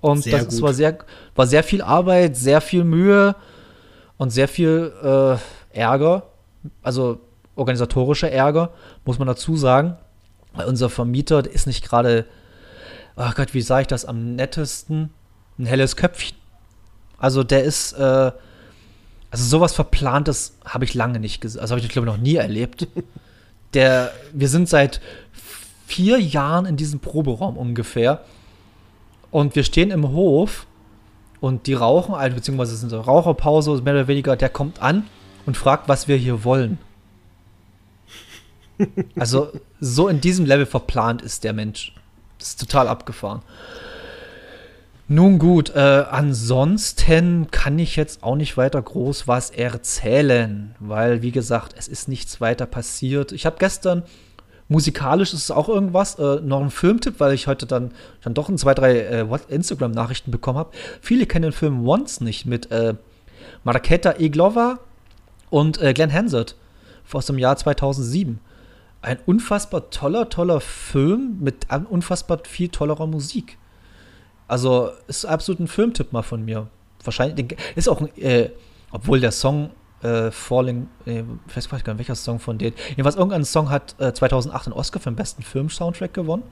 Und 0.00 0.22
sehr 0.22 0.44
das 0.44 0.62
war 0.62 0.72
sehr, 0.72 0.98
war 1.34 1.46
sehr 1.46 1.62
viel 1.62 1.82
Arbeit, 1.82 2.36
sehr 2.36 2.60
viel 2.60 2.84
Mühe 2.84 3.34
und 4.16 4.30
sehr 4.30 4.48
viel 4.48 4.92
äh, 5.02 5.78
Ärger. 5.78 6.22
Also 6.82 7.20
organisatorischer 7.56 8.30
Ärger, 8.30 8.70
muss 9.04 9.18
man 9.18 9.28
dazu 9.28 9.56
sagen. 9.56 9.96
Weil 10.54 10.66
unser 10.66 10.88
Vermieter 10.88 11.44
ist 11.46 11.66
nicht 11.66 11.84
gerade, 11.84 12.24
ach 13.16 13.34
Gott, 13.34 13.52
wie 13.52 13.60
sage 13.60 13.82
ich 13.82 13.86
das 13.88 14.06
am 14.06 14.34
nettesten? 14.34 15.10
Ein 15.58 15.66
helles 15.66 15.96
Köpfchen. 15.96 16.39
Also 17.20 17.44
der 17.44 17.62
ist, 17.62 17.92
äh, 17.92 18.32
also 19.30 19.44
sowas 19.44 19.72
Verplantes 19.72 20.56
habe 20.64 20.84
ich 20.84 20.94
lange 20.94 21.20
nicht 21.20 21.40
gesehen. 21.40 21.60
Also 21.60 21.76
habe 21.76 21.80
ich, 21.80 21.88
glaube 21.88 22.08
ich, 22.08 22.12
noch 22.12 22.20
nie 22.20 22.34
erlebt. 22.34 22.88
Der, 23.74 24.10
wir 24.32 24.48
sind 24.48 24.68
seit 24.68 25.00
vier 25.86 26.18
Jahren 26.18 26.66
in 26.66 26.76
diesem 26.76 26.98
Proberaum 26.98 27.56
ungefähr. 27.56 28.24
Und 29.30 29.54
wir 29.54 29.62
stehen 29.62 29.92
im 29.92 30.08
Hof 30.08 30.66
und 31.40 31.68
die 31.68 31.74
rauchen, 31.74 32.14
also, 32.14 32.34
beziehungsweise 32.34 32.76
sind 32.76 32.90
so 32.90 33.00
Raucherpause, 33.00 33.80
mehr 33.82 33.94
oder 33.94 34.08
weniger, 34.08 34.34
der 34.34 34.48
kommt 34.48 34.82
an 34.82 35.06
und 35.46 35.56
fragt, 35.56 35.88
was 35.88 36.08
wir 36.08 36.16
hier 36.16 36.42
wollen. 36.44 36.78
Also, 39.14 39.52
so 39.78 40.08
in 40.08 40.22
diesem 40.22 40.46
Level 40.46 40.64
verplant 40.64 41.20
ist 41.20 41.44
der 41.44 41.52
Mensch. 41.52 41.94
Das 42.38 42.48
ist 42.48 42.60
total 42.60 42.88
abgefahren. 42.88 43.42
Nun 45.12 45.40
gut, 45.40 45.70
äh, 45.74 46.04
ansonsten 46.08 47.50
kann 47.50 47.80
ich 47.80 47.96
jetzt 47.96 48.22
auch 48.22 48.36
nicht 48.36 48.56
weiter 48.56 48.80
groß 48.80 49.26
was 49.26 49.50
erzählen, 49.50 50.76
weil, 50.78 51.20
wie 51.20 51.32
gesagt, 51.32 51.74
es 51.76 51.88
ist 51.88 52.06
nichts 52.06 52.40
weiter 52.40 52.64
passiert. 52.64 53.32
Ich 53.32 53.44
habe 53.44 53.56
gestern, 53.58 54.04
musikalisch 54.68 55.34
ist 55.34 55.42
es 55.42 55.50
auch 55.50 55.68
irgendwas, 55.68 56.16
äh, 56.20 56.36
noch 56.42 56.60
einen 56.60 56.70
Filmtipp, 56.70 57.18
weil 57.18 57.34
ich 57.34 57.48
heute 57.48 57.66
dann, 57.66 57.90
dann 58.22 58.34
doch 58.34 58.48
ein, 58.48 58.56
zwei, 58.56 58.72
drei 58.72 59.00
äh, 59.00 59.26
Instagram-Nachrichten 59.48 60.30
bekommen 60.30 60.58
habe. 60.58 60.70
Viele 61.00 61.26
kennen 61.26 61.42
den 61.42 61.52
Film 61.52 61.88
Once 61.88 62.20
nicht 62.20 62.46
mit 62.46 62.70
äh, 62.70 62.94
Marketa 63.64 64.12
Eglova 64.12 64.78
und 65.50 65.82
äh, 65.82 65.92
Glenn 65.92 66.12
Hansard 66.12 66.54
aus 67.10 67.26
dem 67.26 67.38
Jahr 67.38 67.56
2007. 67.56 68.38
Ein 69.02 69.18
unfassbar 69.26 69.90
toller, 69.90 70.28
toller 70.28 70.60
Film 70.60 71.38
mit 71.40 71.66
unfassbar 71.88 72.42
viel 72.46 72.68
tollerer 72.68 73.08
Musik. 73.08 73.58
Also 74.50 74.90
ist 75.06 75.24
absolut 75.24 75.60
ein 75.60 75.68
Filmtipp 75.68 76.12
mal 76.12 76.22
von 76.22 76.44
mir. 76.44 76.66
Wahrscheinlich 77.04 77.56
ist 77.76 77.88
auch 77.88 78.00
ein, 78.00 78.08
äh, 78.16 78.50
obwohl 78.90 79.20
der 79.20 79.30
Song 79.30 79.70
äh, 80.02 80.32
Falling, 80.32 80.88
äh, 81.06 81.22
ich 81.46 81.70
gar 81.70 81.94
nicht, 81.94 81.98
welcher 81.98 82.16
Song 82.16 82.40
von 82.40 82.58
denen. 82.58 82.74
Jedenfalls 82.88 83.14
irgendein 83.14 83.44
Song 83.44 83.70
hat 83.70 83.94
äh, 84.00 84.12
2008 84.12 84.66
einen 84.66 84.72
Oscar 84.72 84.98
für 84.98 85.08
den 85.08 85.14
besten 85.14 85.44
Film-Soundtrack 85.44 86.12
gewonnen. 86.14 86.42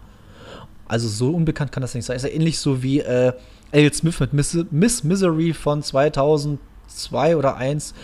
Also 0.87 1.08
so 1.08 1.32
unbekannt 1.32 1.72
kann 1.72 1.80
das 1.80 1.92
nicht 1.92 2.04
sein. 2.04 2.14
Ist 2.14 2.22
ja 2.22 2.28
ähnlich 2.28 2.61
so 2.61 2.84
wie 2.84 3.00
äh, 3.00 3.32
Elliot 3.72 3.96
Smith 3.96 4.20
mit 4.20 4.32
Miss, 4.32 4.56
Miss 4.70 5.02
Misery 5.02 5.52
von 5.52 5.82
2002 5.82 7.37
oder 7.37 7.56
1 7.56 7.94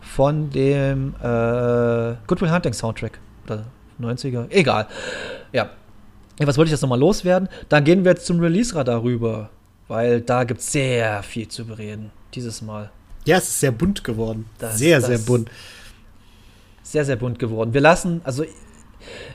von 0.00 0.50
dem 0.50 1.14
äh, 1.22 2.16
Good 2.26 2.40
Will 2.40 2.50
Hunting 2.50 2.72
Soundtrack. 2.72 3.20
Oder 3.44 3.66
90er. 4.00 4.50
Egal. 4.50 4.88
Ja, 5.52 5.70
ja, 6.42 6.48
was 6.48 6.58
wollte 6.58 6.68
ich 6.68 6.72
jetzt 6.72 6.82
nochmal 6.82 6.98
loswerden? 6.98 7.48
Dann 7.68 7.84
gehen 7.84 8.04
wir 8.04 8.12
jetzt 8.12 8.26
zum 8.26 8.40
Release-Radar 8.40 9.02
rüber, 9.02 9.50
weil 9.88 10.20
da 10.20 10.44
gibt 10.44 10.60
es 10.60 10.72
sehr 10.72 11.22
viel 11.22 11.48
zu 11.48 11.64
bereden 11.64 12.10
dieses 12.34 12.62
Mal. 12.62 12.90
Ja, 13.24 13.36
es 13.38 13.44
ist 13.44 13.60
sehr 13.60 13.72
bunt 13.72 14.02
geworden. 14.04 14.46
Das, 14.58 14.78
sehr, 14.78 14.98
das 14.98 15.06
sehr 15.06 15.18
bunt. 15.18 15.50
Sehr, 16.82 17.04
sehr 17.04 17.16
bunt 17.16 17.38
geworden. 17.38 17.72
Wir 17.72 17.80
lassen, 17.80 18.20
also 18.24 18.44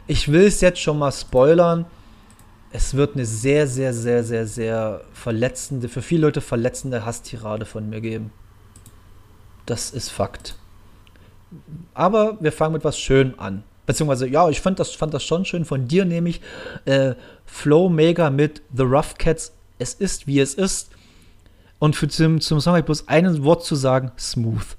ich 0.06 0.32
will 0.32 0.46
es 0.46 0.62
jetzt 0.62 0.80
schon 0.80 1.00
mal 1.00 1.12
spoilern. 1.12 1.86
Es 2.72 2.94
wird 2.94 3.16
eine 3.16 3.26
sehr, 3.26 3.68
sehr, 3.68 3.94
sehr, 3.94 4.24
sehr, 4.24 4.46
sehr 4.46 5.02
verletzende, 5.14 5.88
für 5.88 6.02
viele 6.02 6.24
Leute 6.24 6.42
verletzende 6.42 7.06
Hasstirade 7.06 7.66
von 7.66 7.90
mir 7.90 8.02
geben. 8.02 8.32
Das 9.66 9.92
ist 9.92 10.10
Fakt. 10.10 10.56
Aber 11.94 12.38
wir 12.42 12.52
fangen 12.52 12.74
mit 12.74 12.84
was 12.84 13.00
Schön 13.00 13.40
an. 13.40 13.64
Beziehungsweise, 13.88 14.28
ja, 14.28 14.48
ich 14.50 14.62
fand 14.62 14.80
das, 14.80 14.92
fand 14.92 15.14
das 15.14 15.24
schon 15.24 15.46
schön 15.46 15.66
von 15.66 15.88
dir, 15.88 16.06
nämlich 16.06 16.42
äh, 16.86 17.16
Flow 17.46 17.90
Mega 17.90 18.30
mit 18.30 18.62
The 18.76 18.84
Rough 18.84 19.16
Cats. 19.18 19.54
Es 19.80 19.96
ist, 19.96 20.28
wie 20.28 20.40
es 20.40 20.54
ist. 20.54 20.92
Und 21.80 21.96
für 21.96 22.08
zum, 22.08 22.42
zum 22.42 22.60
Song 22.60 22.72
habe 22.72 22.80
ich 22.80 22.86
bloß 22.86 23.08
ein 23.08 23.44
Wort 23.44 23.64
zu 23.64 23.76
sagen: 23.76 24.12
smooth. 24.20 24.78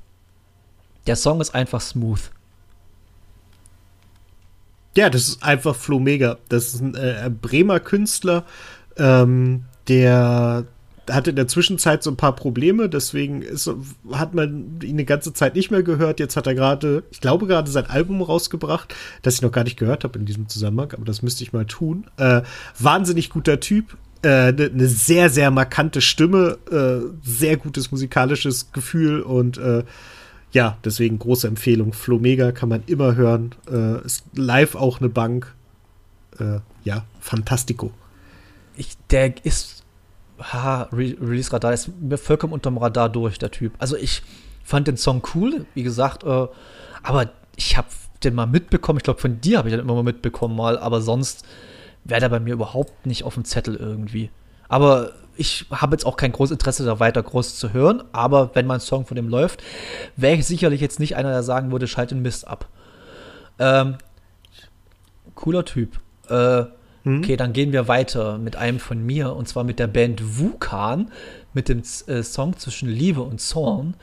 Der 1.06 1.16
Song 1.16 1.40
ist 1.40 1.54
einfach 1.54 1.80
smooth. 1.80 2.30
Ja, 4.94 5.08
das 5.08 5.28
ist 5.28 5.42
einfach 5.42 5.74
Flo 5.74 5.98
Mega. 5.98 6.38
Das 6.48 6.74
ist 6.74 6.80
ein 6.80 6.94
äh, 6.94 7.30
Bremer 7.30 7.80
Künstler, 7.80 8.44
ähm, 8.96 9.64
der 9.86 10.66
hatte 11.10 11.30
in 11.30 11.36
der 11.36 11.48
Zwischenzeit 11.48 12.02
so 12.02 12.10
ein 12.10 12.16
paar 12.16 12.34
Probleme, 12.34 12.88
deswegen 12.88 13.42
ist, 13.42 13.70
hat 14.12 14.34
man 14.34 14.80
ihn 14.82 14.90
eine 14.90 15.04
ganze 15.04 15.32
Zeit 15.32 15.54
nicht 15.54 15.70
mehr 15.70 15.82
gehört. 15.82 16.20
Jetzt 16.20 16.36
hat 16.36 16.46
er 16.46 16.54
gerade, 16.54 17.04
ich 17.10 17.20
glaube 17.20 17.46
gerade 17.46 17.70
sein 17.70 17.86
Album 17.86 18.22
rausgebracht, 18.22 18.94
das 19.22 19.34
ich 19.34 19.42
noch 19.42 19.52
gar 19.52 19.64
nicht 19.64 19.78
gehört 19.78 20.04
habe 20.04 20.18
in 20.18 20.26
diesem 20.26 20.48
Zusammenhang, 20.48 20.92
aber 20.92 21.04
das 21.04 21.22
müsste 21.22 21.42
ich 21.42 21.52
mal 21.52 21.66
tun. 21.66 22.06
Äh, 22.16 22.42
wahnsinnig 22.78 23.30
guter 23.30 23.60
Typ, 23.60 23.96
eine 24.22 24.48
äh, 24.48 24.70
ne 24.70 24.88
sehr, 24.88 25.30
sehr 25.30 25.50
markante 25.50 26.00
Stimme, 26.00 26.58
äh, 26.70 27.12
sehr 27.22 27.56
gutes 27.56 27.90
musikalisches 27.90 28.72
Gefühl 28.72 29.22
und 29.22 29.58
äh, 29.58 29.84
ja, 30.52 30.78
deswegen 30.84 31.18
große 31.18 31.46
Empfehlung. 31.46 31.92
Flomega 31.92 32.52
kann 32.52 32.68
man 32.68 32.82
immer 32.86 33.14
hören. 33.14 33.54
Äh, 33.70 34.04
ist 34.04 34.24
live 34.34 34.74
auch 34.74 35.00
eine 35.00 35.08
Bank. 35.10 35.54
Äh, 36.38 36.60
ja, 36.84 37.04
fantastico. 37.20 37.92
Ich, 38.76 38.96
der 39.10 39.44
ist, 39.44 39.77
ha, 40.38 40.88
Re 40.92 41.16
Release 41.20 41.52
Radar 41.52 41.72
ist 41.72 41.90
mir 42.00 42.18
vollkommen 42.18 42.52
unterm 42.52 42.78
Radar 42.78 43.08
durch, 43.08 43.38
der 43.38 43.50
Typ. 43.50 43.72
Also 43.78 43.96
ich 43.96 44.22
fand 44.64 44.88
den 44.88 44.96
Song 44.96 45.22
cool, 45.34 45.66
wie 45.74 45.82
gesagt, 45.82 46.24
äh, 46.24 46.46
aber 47.02 47.30
ich 47.56 47.76
habe 47.76 47.88
den 48.24 48.34
mal 48.34 48.46
mitbekommen. 48.46 48.98
Ich 48.98 49.04
glaube, 49.04 49.20
von 49.20 49.40
dir 49.40 49.58
habe 49.58 49.68
ich 49.68 49.74
den 49.74 49.80
immer 49.80 49.94
mal 49.94 50.02
mitbekommen 50.02 50.56
mal, 50.56 50.78
aber 50.78 51.00
sonst 51.00 51.44
wäre 52.04 52.20
der 52.20 52.28
bei 52.28 52.40
mir 52.40 52.54
überhaupt 52.54 53.06
nicht 53.06 53.24
auf 53.24 53.34
dem 53.34 53.44
Zettel 53.44 53.76
irgendwie. 53.76 54.30
Aber 54.68 55.12
ich 55.36 55.66
habe 55.70 55.94
jetzt 55.94 56.04
auch 56.04 56.16
kein 56.16 56.32
großes 56.32 56.52
Interesse, 56.52 56.84
da 56.84 57.00
weiter 57.00 57.22
groß 57.22 57.58
zu 57.58 57.72
hören. 57.72 58.02
Aber 58.12 58.54
wenn 58.54 58.66
mein 58.66 58.80
Song 58.80 59.06
von 59.06 59.14
dem 59.14 59.28
läuft, 59.28 59.62
wäre 60.16 60.34
ich 60.36 60.46
sicherlich 60.46 60.80
jetzt 60.80 61.00
nicht 61.00 61.16
einer, 61.16 61.30
der 61.30 61.42
sagen 61.42 61.70
würde, 61.70 61.86
schalt 61.86 62.10
den 62.10 62.22
Mist 62.22 62.46
ab. 62.46 62.68
Ähm, 63.58 63.96
cooler 65.34 65.64
Typ. 65.64 66.00
Äh, 66.28 66.64
hm? 67.08 67.18
Okay, 67.20 67.36
dann 67.38 67.54
gehen 67.54 67.72
wir 67.72 67.88
weiter 67.88 68.36
mit 68.36 68.56
einem 68.56 68.78
von 68.78 69.04
mir 69.04 69.34
und 69.34 69.48
zwar 69.48 69.64
mit 69.64 69.78
der 69.78 69.86
Band 69.86 70.38
Wukan 70.38 71.10
mit 71.54 71.70
dem 71.70 71.82
äh, 72.06 72.22
Song 72.22 72.56
zwischen 72.58 72.88
Liebe 72.88 73.22
und 73.22 73.40
Zorn. 73.40 73.94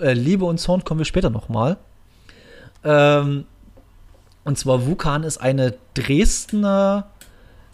Äh, 0.00 0.12
Liebe 0.12 0.44
und 0.44 0.58
Zorn 0.58 0.84
kommen 0.84 1.00
wir 1.00 1.06
später 1.06 1.30
nochmal. 1.30 1.78
Ähm, 2.84 3.46
und 4.44 4.58
zwar 4.58 4.86
Wukan 4.86 5.22
ist 5.22 5.38
eine 5.38 5.74
Dresdner 5.94 7.10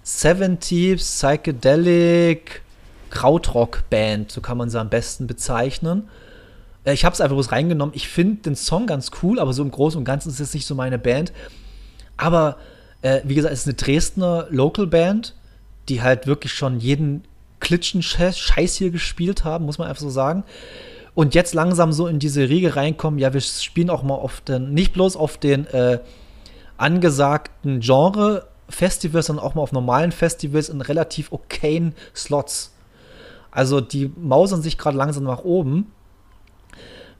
70s 0.06 0.98
Psychedelic 0.98 2.62
Krautrock-Band, 3.10 4.30
so 4.30 4.40
kann 4.40 4.58
man 4.58 4.70
sie 4.70 4.80
am 4.80 4.88
besten 4.88 5.26
bezeichnen. 5.26 6.08
Äh, 6.84 6.92
ich 6.92 7.04
habe 7.04 7.14
es 7.14 7.20
einfach 7.20 7.34
bloß 7.34 7.50
reingenommen. 7.50 7.96
Ich 7.96 8.08
finde 8.08 8.42
den 8.42 8.54
Song 8.54 8.86
ganz 8.86 9.10
cool, 9.24 9.40
aber 9.40 9.52
so 9.52 9.62
im 9.64 9.72
Großen 9.72 9.98
und 9.98 10.04
Ganzen 10.04 10.28
ist 10.28 10.38
es 10.38 10.54
nicht 10.54 10.66
so 10.66 10.76
meine 10.76 10.98
Band. 10.98 11.32
Aber 12.16 12.58
äh, 13.02 13.20
wie 13.24 13.34
gesagt, 13.34 13.52
es 13.52 13.60
ist 13.60 13.66
eine 13.66 13.74
Dresdner 13.74 14.46
Local 14.50 14.86
Band, 14.86 15.34
die 15.88 16.02
halt 16.02 16.26
wirklich 16.26 16.52
schon 16.52 16.80
jeden 16.80 17.24
klitschen 17.60 18.02
Scheiß 18.02 18.74
hier 18.74 18.90
gespielt 18.90 19.44
haben, 19.44 19.66
muss 19.66 19.78
man 19.78 19.88
einfach 19.88 20.02
so 20.02 20.10
sagen. 20.10 20.44
Und 21.14 21.34
jetzt 21.34 21.54
langsam 21.54 21.92
so 21.92 22.06
in 22.06 22.18
diese 22.18 22.48
Riege 22.48 22.74
reinkommen, 22.74 23.18
ja, 23.18 23.34
wir 23.34 23.40
spielen 23.40 23.90
auch 23.90 24.02
mal 24.02 24.14
auf 24.14 24.40
den, 24.40 24.72
nicht 24.72 24.92
bloß 24.92 25.16
auf 25.16 25.36
den 25.36 25.66
äh, 25.66 26.00
angesagten 26.76 27.80
Genre 27.80 28.46
Festivals, 28.68 29.26
sondern 29.26 29.44
auch 29.44 29.54
mal 29.54 29.62
auf 29.62 29.72
normalen 29.72 30.12
Festivals 30.12 30.70
in 30.70 30.80
relativ 30.80 31.30
okayen 31.30 31.94
Slots. 32.16 32.72
Also 33.50 33.80
die 33.80 34.10
mausern 34.16 34.62
sich 34.62 34.78
gerade 34.78 34.96
langsam 34.96 35.24
nach 35.24 35.44
oben. 35.44 35.92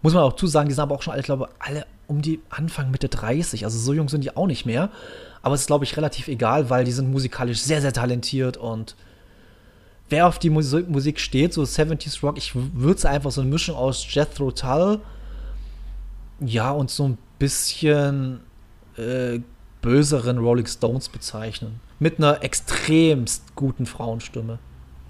Muss 0.00 0.14
man 0.14 0.22
auch 0.22 0.32
zusagen, 0.32 0.68
die 0.68 0.74
sind 0.74 0.82
aber 0.82 0.94
auch 0.94 1.02
schon 1.02 1.12
alle, 1.12 1.22
glaube 1.22 1.48
alle 1.58 1.86
um 2.06 2.22
die 2.22 2.40
Anfang, 2.48 2.90
Mitte 2.90 3.08
30. 3.08 3.64
Also 3.64 3.78
so 3.78 3.92
jung 3.92 4.08
sind 4.08 4.24
die 4.24 4.34
auch 4.36 4.46
nicht 4.46 4.64
mehr. 4.64 4.90
Aber 5.42 5.54
es 5.54 5.62
ist, 5.62 5.66
glaube 5.66 5.84
ich, 5.84 5.96
relativ 5.96 6.28
egal, 6.28 6.70
weil 6.70 6.84
die 6.84 6.92
sind 6.92 7.10
musikalisch 7.10 7.60
sehr, 7.60 7.80
sehr 7.80 7.92
talentiert 7.92 8.56
und 8.56 8.96
wer 10.08 10.28
auf 10.28 10.38
die 10.38 10.50
Musik 10.50 11.18
steht, 11.18 11.52
so 11.52 11.62
70s 11.62 12.22
Rock, 12.22 12.38
ich 12.38 12.54
würde 12.54 12.96
es 12.96 13.04
einfach 13.04 13.32
so 13.32 13.40
eine 13.40 13.50
Mischung 13.50 13.74
aus 13.74 14.06
Jethro 14.14 14.52
Tull, 14.52 15.00
ja, 16.40 16.70
und 16.70 16.90
so 16.90 17.08
ein 17.08 17.18
bisschen 17.38 18.40
äh, 18.96 19.40
böseren 19.80 20.38
Rolling 20.38 20.66
Stones 20.66 21.08
bezeichnen. 21.08 21.80
Mit 21.98 22.18
einer 22.18 22.42
extremst 22.42 23.54
guten 23.54 23.86
Frauenstimme. 23.86 24.58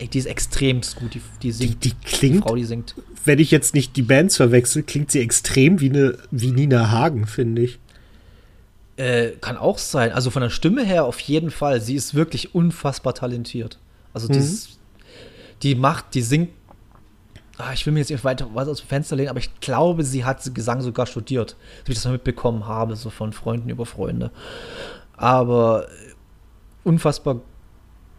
Die 0.00 0.18
ist 0.18 0.26
extremst 0.26 0.96
gut, 0.96 1.14
die, 1.14 1.22
die 1.42 1.52
singt. 1.52 1.84
Die, 1.84 1.90
die 1.90 1.96
klingt, 2.04 2.36
die 2.36 2.40
Frau, 2.40 2.56
die 2.56 2.64
singt. 2.64 2.96
wenn 3.24 3.38
ich 3.38 3.52
jetzt 3.52 3.72
nicht 3.74 3.96
die 3.96 4.02
Bands 4.02 4.36
verwechsel, 4.36 4.82
klingt 4.82 5.12
sie 5.12 5.20
extrem 5.20 5.80
wie, 5.80 5.90
eine, 5.90 6.18
wie 6.32 6.50
Nina 6.50 6.90
Hagen, 6.90 7.26
finde 7.26 7.62
ich. 7.62 7.78
Äh, 8.96 9.30
kann 9.40 9.56
auch 9.56 9.78
sein. 9.78 10.12
Also 10.12 10.30
von 10.30 10.42
der 10.42 10.50
Stimme 10.50 10.84
her 10.84 11.04
auf 11.04 11.18
jeden 11.20 11.50
Fall. 11.50 11.80
Sie 11.80 11.94
ist 11.94 12.14
wirklich 12.14 12.54
unfassbar 12.54 13.14
talentiert. 13.14 13.78
Also 14.12 14.28
mhm. 14.28 14.34
dieses, 14.34 14.78
die 15.62 15.74
macht, 15.74 16.14
die 16.14 16.22
singt. 16.22 16.50
Ah, 17.58 17.72
ich 17.72 17.86
will 17.86 17.92
mir 17.92 18.00
jetzt 18.00 18.10
nicht 18.10 18.24
weiter 18.24 18.48
was 18.54 18.68
aus 18.68 18.80
dem 18.80 18.88
Fenster 18.88 19.14
lehnen, 19.14 19.28
aber 19.28 19.38
ich 19.38 19.60
glaube, 19.60 20.04
sie 20.04 20.24
hat 20.24 20.42
Gesang 20.54 20.80
sogar 20.80 21.06
studiert, 21.06 21.56
wie 21.84 21.92
ich 21.92 21.98
das 21.98 22.04
mal 22.04 22.12
mitbekommen 22.12 22.66
habe, 22.66 22.96
so 22.96 23.10
von 23.10 23.32
Freunden 23.32 23.68
über 23.68 23.86
Freunde. 23.86 24.30
Aber 25.16 25.86
unfassbar. 26.82 27.40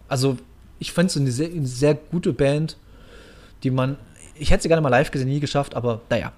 Also 0.07 0.37
ich 0.79 0.91
fand 0.91 1.09
es 1.09 1.17
eine 1.17 1.31
sehr, 1.31 1.49
eine 1.49 1.65
sehr 1.65 1.95
gute 1.95 2.33
Band, 2.33 2.77
die 3.63 3.71
man. 3.71 3.97
Ich 4.35 4.49
hätte 4.49 4.63
sie 4.63 4.69
gerne 4.69 4.81
mal 4.81 4.89
live 4.89 5.11
gesehen, 5.11 5.27
nie 5.27 5.39
geschafft, 5.39 5.75
aber 5.75 6.01
naja. 6.09 6.31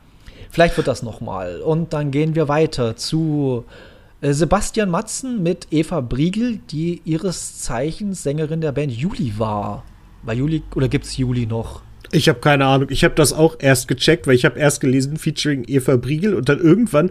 Vielleicht 0.52 0.78
wird 0.78 0.88
das 0.88 1.04
noch 1.04 1.22
mal. 1.22 1.62
Und 1.62 1.94
dann 1.94 2.12
gehen 2.12 2.36
wir 2.36 2.48
weiter 2.48 2.96
zu 2.96 3.66
äh, 3.68 3.95
Sebastian 4.34 4.90
Matzen 4.90 5.44
mit 5.44 5.68
Eva 5.72 6.02
Briegel, 6.02 6.60
die 6.72 7.02
ihres 7.06 7.60
Zeichens 7.60 8.24
Sängerin 8.24 8.62
der 8.62 8.72
Band 8.72 8.92
Juli 8.92 9.34
war. 9.38 9.84
War 10.24 10.34
Juli 10.34 10.64
oder 10.74 10.88
gibt 10.88 11.06
es 11.06 11.18
Juli 11.18 11.46
noch? 11.46 11.82
Ich 12.12 12.30
habe 12.30 12.40
keine 12.40 12.66
Ahnung. 12.66 12.88
Ich 12.92 13.04
habe 13.04 13.16
das 13.16 13.34
auch 13.34 13.58
erst 13.60 13.88
gecheckt, 13.88 14.28
weil 14.28 14.36
ich 14.36 14.46
habe 14.46 14.60
erst 14.60 14.80
gelesen, 14.80 15.18
featuring 15.18 15.66
Eva 15.68 15.98
Briegel 15.98 16.34
und 16.34 16.50
dann 16.50 16.60
irgendwann 16.60 17.10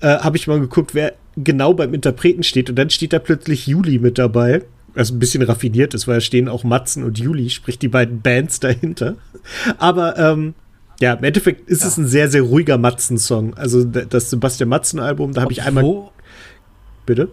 äh, 0.00 0.18
habe 0.18 0.36
ich 0.36 0.46
mal 0.46 0.60
geguckt, 0.60 0.94
wer 0.94 1.14
genau 1.36 1.74
beim 1.74 1.92
Interpreten 1.92 2.42
steht 2.42 2.70
und 2.70 2.76
dann 2.76 2.90
steht 2.90 3.12
da 3.12 3.18
plötzlich 3.18 3.66
Juli 3.66 3.98
mit 3.98 4.18
dabei. 4.18 4.62
Was 4.94 5.10
ein 5.10 5.18
bisschen 5.18 5.42
raffiniert 5.42 5.92
ist, 5.92 6.06
weil 6.06 6.16
da 6.16 6.20
stehen 6.20 6.48
auch 6.48 6.62
Matzen 6.62 7.02
und 7.02 7.18
Juli, 7.18 7.50
sprich 7.50 7.80
die 7.80 7.88
beiden 7.88 8.20
Bands 8.20 8.60
dahinter. 8.60 9.16
Aber 9.78 10.16
ähm, 10.16 10.54
ja, 11.00 11.14
im 11.14 11.24
Endeffekt 11.24 11.68
ist 11.68 11.82
ja. 11.82 11.88
es 11.88 11.96
ein 11.96 12.06
sehr, 12.06 12.30
sehr 12.30 12.42
ruhiger 12.42 12.78
Matzen-Song. 12.78 13.54
Also 13.54 13.82
das 13.84 14.30
Sebastian 14.30 14.68
Matzen-Album, 14.68 15.32
da 15.32 15.42
habe 15.42 15.52
ich 15.52 15.62
einmal. 15.62 16.10
Bitte? 17.06 17.28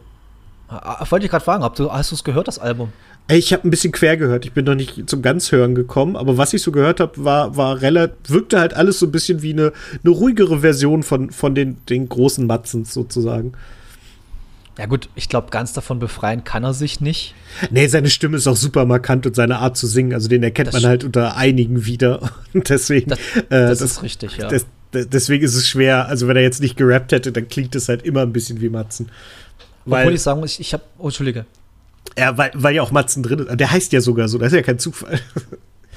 Ah, 0.68 1.02
ah, 1.02 1.06
wollte 1.10 1.26
ich 1.26 1.32
gerade 1.32 1.44
fragen, 1.44 1.68
du, 1.76 1.92
hast 1.92 2.12
du 2.12 2.16
es 2.16 2.24
gehört, 2.24 2.48
das 2.48 2.60
Album? 2.60 2.94
Ich 3.30 3.54
habe 3.54 3.68
ein 3.68 3.72
bisschen 3.72 3.92
quer 3.92 4.18
gehört. 4.18 4.46
Ich 4.46 4.54
bin 4.54 4.66
noch 4.66 4.76
nicht 4.76 5.10
zum 5.10 5.22
Ganzhören 5.22 5.76
gekommen, 5.76 6.16
aber 6.16 6.38
was 6.38 6.54
ich 6.54 6.62
so 6.62 6.72
gehört 6.72 7.00
habe, 7.00 7.24
war, 7.24 7.56
war 7.56 7.82
relativ, 7.82 8.18
wirkte 8.28 8.60
halt 8.60 8.74
alles 8.74 9.00
so 9.00 9.06
ein 9.06 9.12
bisschen 9.12 9.42
wie 9.42 9.54
eine, 9.54 9.74
eine 10.04 10.14
ruhigere 10.14 10.60
Version 10.60 11.04
von, 11.04 11.30
von 11.30 11.56
den, 11.56 11.78
den 11.88 12.10
großen 12.10 12.46
Matzens 12.46 12.94
sozusagen. 12.94 13.54
Ja, 14.78 14.86
gut, 14.86 15.10
ich 15.16 15.28
glaube, 15.28 15.50
ganz 15.52 15.74
davon 15.74 16.00
befreien 16.00 16.44
kann 16.44 16.64
er 16.64 16.74
sich 16.74 17.02
nicht. 17.02 17.36
Nee, 17.70 17.88
seine 17.88 18.10
Stimme 18.10 18.38
ist 18.38 18.48
auch 18.48 18.56
super 18.56 18.86
markant 18.86 19.26
und 19.28 19.36
seine 19.36 19.60
Art 19.60 19.78
zu 19.78 19.86
singen, 19.86 20.14
also 20.14 20.30
den 20.30 20.44
erkennt 20.44 20.70
das 20.70 20.76
man 20.76 20.86
halt 20.86 21.04
unter 21.04 21.36
einigen 21.36 21.86
wieder. 21.86 22.32
Und 22.54 22.70
deswegen. 22.70 23.10
Das, 23.10 23.20
äh, 23.36 23.68
das, 23.68 23.82
ist 23.82 24.04
richtig, 24.04 24.38
ja. 24.38 24.50
Deswegen 24.94 25.44
ist 25.46 25.56
es 25.56 25.68
schwer. 25.68 26.08
Also, 26.08 26.28
wenn 26.28 26.36
er 26.36 26.44
jetzt 26.44 26.62
nicht 26.62 26.76
gerappt 26.76 27.12
hätte, 27.12 27.32
dann 27.32 27.48
klingt 27.48 27.76
es 27.76 27.88
halt 27.88 28.04
immer 28.04 28.22
ein 28.22 28.34
bisschen 28.34 28.60
wie 28.60 28.70
Matzen. 28.70 29.10
Weil, 29.86 30.04
Obwohl 30.04 30.16
ich 30.16 30.22
sagen 30.22 30.40
muss, 30.40 30.54
ich, 30.54 30.60
ich 30.60 30.74
habe. 30.74 30.84
Oh, 30.98 31.06
Entschuldige. 31.06 31.46
Ja, 32.18 32.38
weil, 32.38 32.52
weil 32.54 32.76
ja 32.76 32.82
auch 32.82 32.92
Matzen 32.92 33.24
drin 33.24 33.40
ist. 33.40 33.60
Der 33.60 33.72
heißt 33.72 33.94
ja 33.94 34.02
sogar 34.02 34.28
so, 34.28 34.38
das 34.38 34.48
ist 34.48 34.58
ja 34.58 34.62
kein 34.62 34.80
Zufall. 34.80 35.20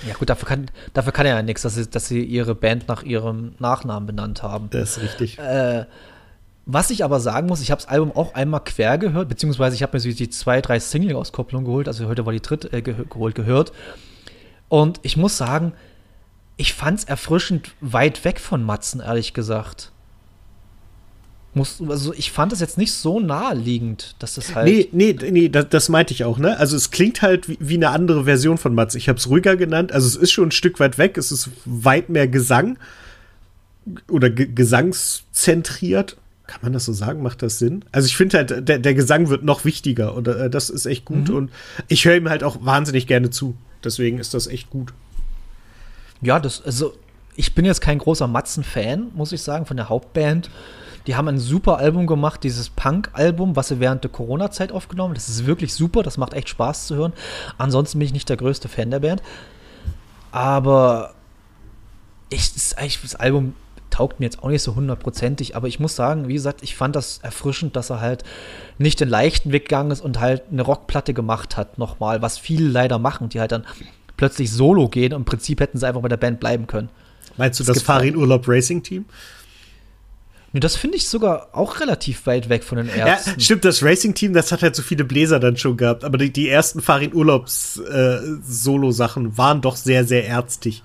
Ja, 0.07 0.14
gut, 0.14 0.29
dafür 0.29 0.49
kann, 0.49 0.70
dafür 0.92 1.12
kann 1.12 1.25
er 1.25 1.37
ja 1.37 1.42
nichts, 1.42 1.62
dass 1.62 1.77
sie, 1.77 1.88
dass 1.88 2.09
sie 2.09 2.23
ihre 2.23 2.55
Band 2.55 2.88
nach 2.88 3.03
ihrem 3.03 3.55
Nachnamen 3.59 4.07
benannt 4.07 4.42
haben. 4.42 4.68
Das 4.70 4.97
ist 4.97 5.03
richtig. 5.03 5.38
Äh, 5.38 5.87
was 6.66 6.90
ich 6.90 7.05
aber 7.05 7.20
sagen 7.20 7.47
muss, 7.47 7.61
ich 7.61 7.70
habe 7.70 7.81
das 7.81 7.90
Album 7.90 8.12
auch 8.12 8.35
einmal 8.35 8.61
quer 8.64 8.99
gehört, 8.99 9.29
beziehungsweise 9.29 9.77
ich 9.77 9.83
habe 9.83 9.97
mir 9.97 10.01
so 10.01 10.11
die 10.11 10.31
zwei, 10.31 10.61
drei 10.61 10.81
Single-Auskopplungen 10.81 11.66
geholt, 11.66 11.88
also 11.88 12.07
heute 12.07 12.25
war 12.25 12.33
die 12.33 12.40
dritte 12.40 12.73
äh, 12.73 12.83
geholt, 12.83 13.35
gehört. 13.35 13.73
Und 14.68 14.99
ich 15.03 15.16
muss 15.16 15.37
sagen, 15.37 15.73
ich 16.57 16.75
fand 16.75 17.01
es 17.01 17.05
erfrischend 17.05 17.73
weit 17.81 18.25
weg 18.25 18.40
von 18.40 18.62
Matzen, 18.62 19.01
ehrlich 19.01 19.35
gesagt. 19.35 19.92
Muss, 21.55 21.81
also 21.88 22.12
ich 22.12 22.33
fand 22.33 22.53
es 22.53 22.61
jetzt 22.61 22.79
nicht 22.79 22.93
so 22.93 23.21
naheliegend, 23.21 24.17
dass 24.19 24.35
das 24.35 24.55
halt. 24.57 24.67
Nee, 24.67 24.88
nee, 24.90 25.17
nee, 25.31 25.49
das, 25.49 25.69
das 25.69 25.88
meinte 25.88 26.12
ich 26.12 26.25
auch, 26.25 26.38
ne? 26.38 26.59
Also 26.59 26.77
es 26.77 26.90
klingt 26.90 27.23
halt 27.23 27.49
wie, 27.49 27.57
wie 27.61 27.75
eine 27.75 27.90
andere 27.90 28.25
Version 28.25 28.59
von 28.59 28.75
Mats. 28.75 28.97
Ich 28.97 29.09
habe 29.09 29.19
es 29.19 29.29
ruhiger 29.29 29.57
genannt. 29.57 29.93
Also 29.93 30.09
es 30.09 30.17
ist 30.17 30.33
schon 30.33 30.49
ein 30.49 30.53
Stück 30.53 30.81
weit 30.81 30.99
weg. 30.99 31.17
Es 31.17 31.31
ist 31.31 31.51
weit 31.64 32.09
mehr 32.09 32.27
Gesang 32.27 32.77
oder 34.11 34.31
G 34.31 34.47
gesangszentriert. 34.47 36.17
Kann 36.47 36.61
man 36.62 36.73
das 36.73 36.87
so 36.87 36.93
sagen? 36.93 37.23
Macht 37.23 37.43
das 37.43 37.59
Sinn? 37.59 37.85
Also 37.93 38.07
ich 38.07 38.17
finde 38.17 38.38
halt, 38.38 38.69
der, 38.69 38.79
der 38.79 38.95
Gesang 38.95 39.29
wird 39.29 39.45
noch 39.45 39.64
wichtiger 39.64 40.14
und 40.14 40.27
äh, 40.29 40.51
das 40.51 40.71
ist 40.71 40.87
echt 40.87 41.05
gut. 41.05 41.29
Mhm. 41.29 41.37
Und 41.37 41.51
ich 41.88 42.05
höre 42.05 42.17
ihm 42.17 42.29
halt 42.29 42.43
auch 42.43 42.59
wahnsinnig 42.61 43.07
gerne 43.07 43.31
zu. 43.31 43.55
Deswegen 43.85 44.19
ist 44.19 44.35
das 44.35 44.47
echt 44.47 44.71
gut. 44.71 44.93
Ja, 46.21 46.40
das, 46.40 46.62
also 46.64 46.95
ich 47.37 47.55
bin 47.55 47.64
jetzt 47.64 47.81
kein 47.81 47.99
großer 47.99 48.27
Matzen-Fan, 48.27 49.12
muss 49.14 49.33
ich 49.33 49.43
sagen, 49.43 49.67
von 49.67 49.77
der 49.77 49.88
Hauptband. 49.88 50.51
Die 51.07 51.17
haben 51.17 51.29
ein 51.29 51.38
super 51.38 51.79
Album 51.79 52.07
gemacht, 52.07 52.43
dieses 52.43 52.71
Punk-Album, 52.71 53.57
was 53.57 53.69
sie 53.69 53.81
während 53.81 54.05
der 54.05 54.11
Corona-Zeit 54.11 54.73
aufgenommen 54.73 55.11
haben. 55.11 55.14
Das 55.14 55.29
ist 55.29 55.47
wirklich 55.47 55.75
super, 55.75 56.03
das 56.03 56.17
macht 56.17 56.33
echt 56.33 56.49
Spaß 56.49 56.87
zu 56.87 56.97
hören. 56.97 57.12
Ansonsten 57.59 57.99
bin 57.99 58.07
ich 58.07 58.14
nicht 58.14 58.29
der 58.29 58.38
größte 58.38 58.69
Fan 58.69 58.90
der 58.90 59.01
Band. 59.01 59.23
Aber 60.33 61.14
ich, 62.31 62.55
das, 62.55 63.14
Album 63.17 63.55
taugt 63.90 64.19
mir 64.19 64.27
jetzt 64.27 64.43
auch 64.43 64.49
nicht 64.49 64.62
so 64.62 64.75
hundertprozentig, 64.75 65.55
aber 65.55 65.69
ich 65.69 65.79
muss 65.79 65.95
sagen, 65.95 66.27
wie 66.27 66.35
gesagt, 66.35 66.62
ich 66.64 66.75
fand 66.75 66.97
das 66.97 67.19
erfrischend, 67.19 67.77
dass 67.77 67.90
er 67.90 68.01
halt 68.01 68.25
nicht 68.79 68.99
den 68.99 69.09
leichten 69.09 69.53
Weg 69.53 69.69
gegangen 69.69 69.93
ist 69.93 70.01
und 70.01 70.19
halt 70.19 70.43
eine 70.51 70.62
Rockplatte 70.62 71.14
gemacht 71.14 71.57
hat, 71.57 71.79
nochmal, 71.79 72.21
was 72.21 72.37
viele 72.38 72.69
leider 72.69 72.99
machen, 72.99 73.29
die 73.29 73.38
halt 73.38 73.53
dann 73.53 73.64
plötzlich 74.17 74.51
solo 74.51 74.88
gehen. 74.88 75.12
Im 75.12 75.25
Prinzip 75.25 75.61
hätten 75.61 75.79
sie 75.79 75.87
einfach 75.87 76.01
bei 76.01 76.09
der 76.09 76.17
Band 76.17 76.40
bleiben 76.40 76.67
können. 76.67 76.88
Meinst 77.37 77.61
du 77.61 77.64
das, 77.64 77.77
das 77.77 77.83
Farin 77.85 78.17
Urlaub 78.17 78.49
Racing 78.49 78.83
Team? 78.83 79.05
Nee, 80.55 80.61
das 80.61 80.77
finde 80.77 80.97
ich 80.97 81.07
sogar 81.09 81.49
auch 81.51 81.81
relativ 81.81 82.27
weit 82.27 82.49
weg 82.49 82.62
von 82.62 82.79
den 82.79 82.88
ersten. 82.88 83.31
Ja, 83.31 83.40
stimmt, 83.40 83.64
das 83.64 83.83
Racing-Team, 83.83 84.35
das 84.35 84.53
hat 84.53 84.62
halt 84.62 84.77
so 84.77 84.83
viele 84.83 85.03
Bläser 85.03 85.40
dann 85.40 85.57
schon 85.57 85.77
gehabt. 85.77 86.05
Aber 86.05 86.17
die, 86.17 86.33
die 86.33 86.49
ersten 86.49 86.81
Farin 86.81 87.12
Urlaubs-Solo-Sachen 87.12 89.27
äh, 89.27 89.37
waren 89.37 89.62
doch 89.62 89.75
sehr, 89.75 90.05
sehr 90.05 90.29
ärztig. 90.29 90.85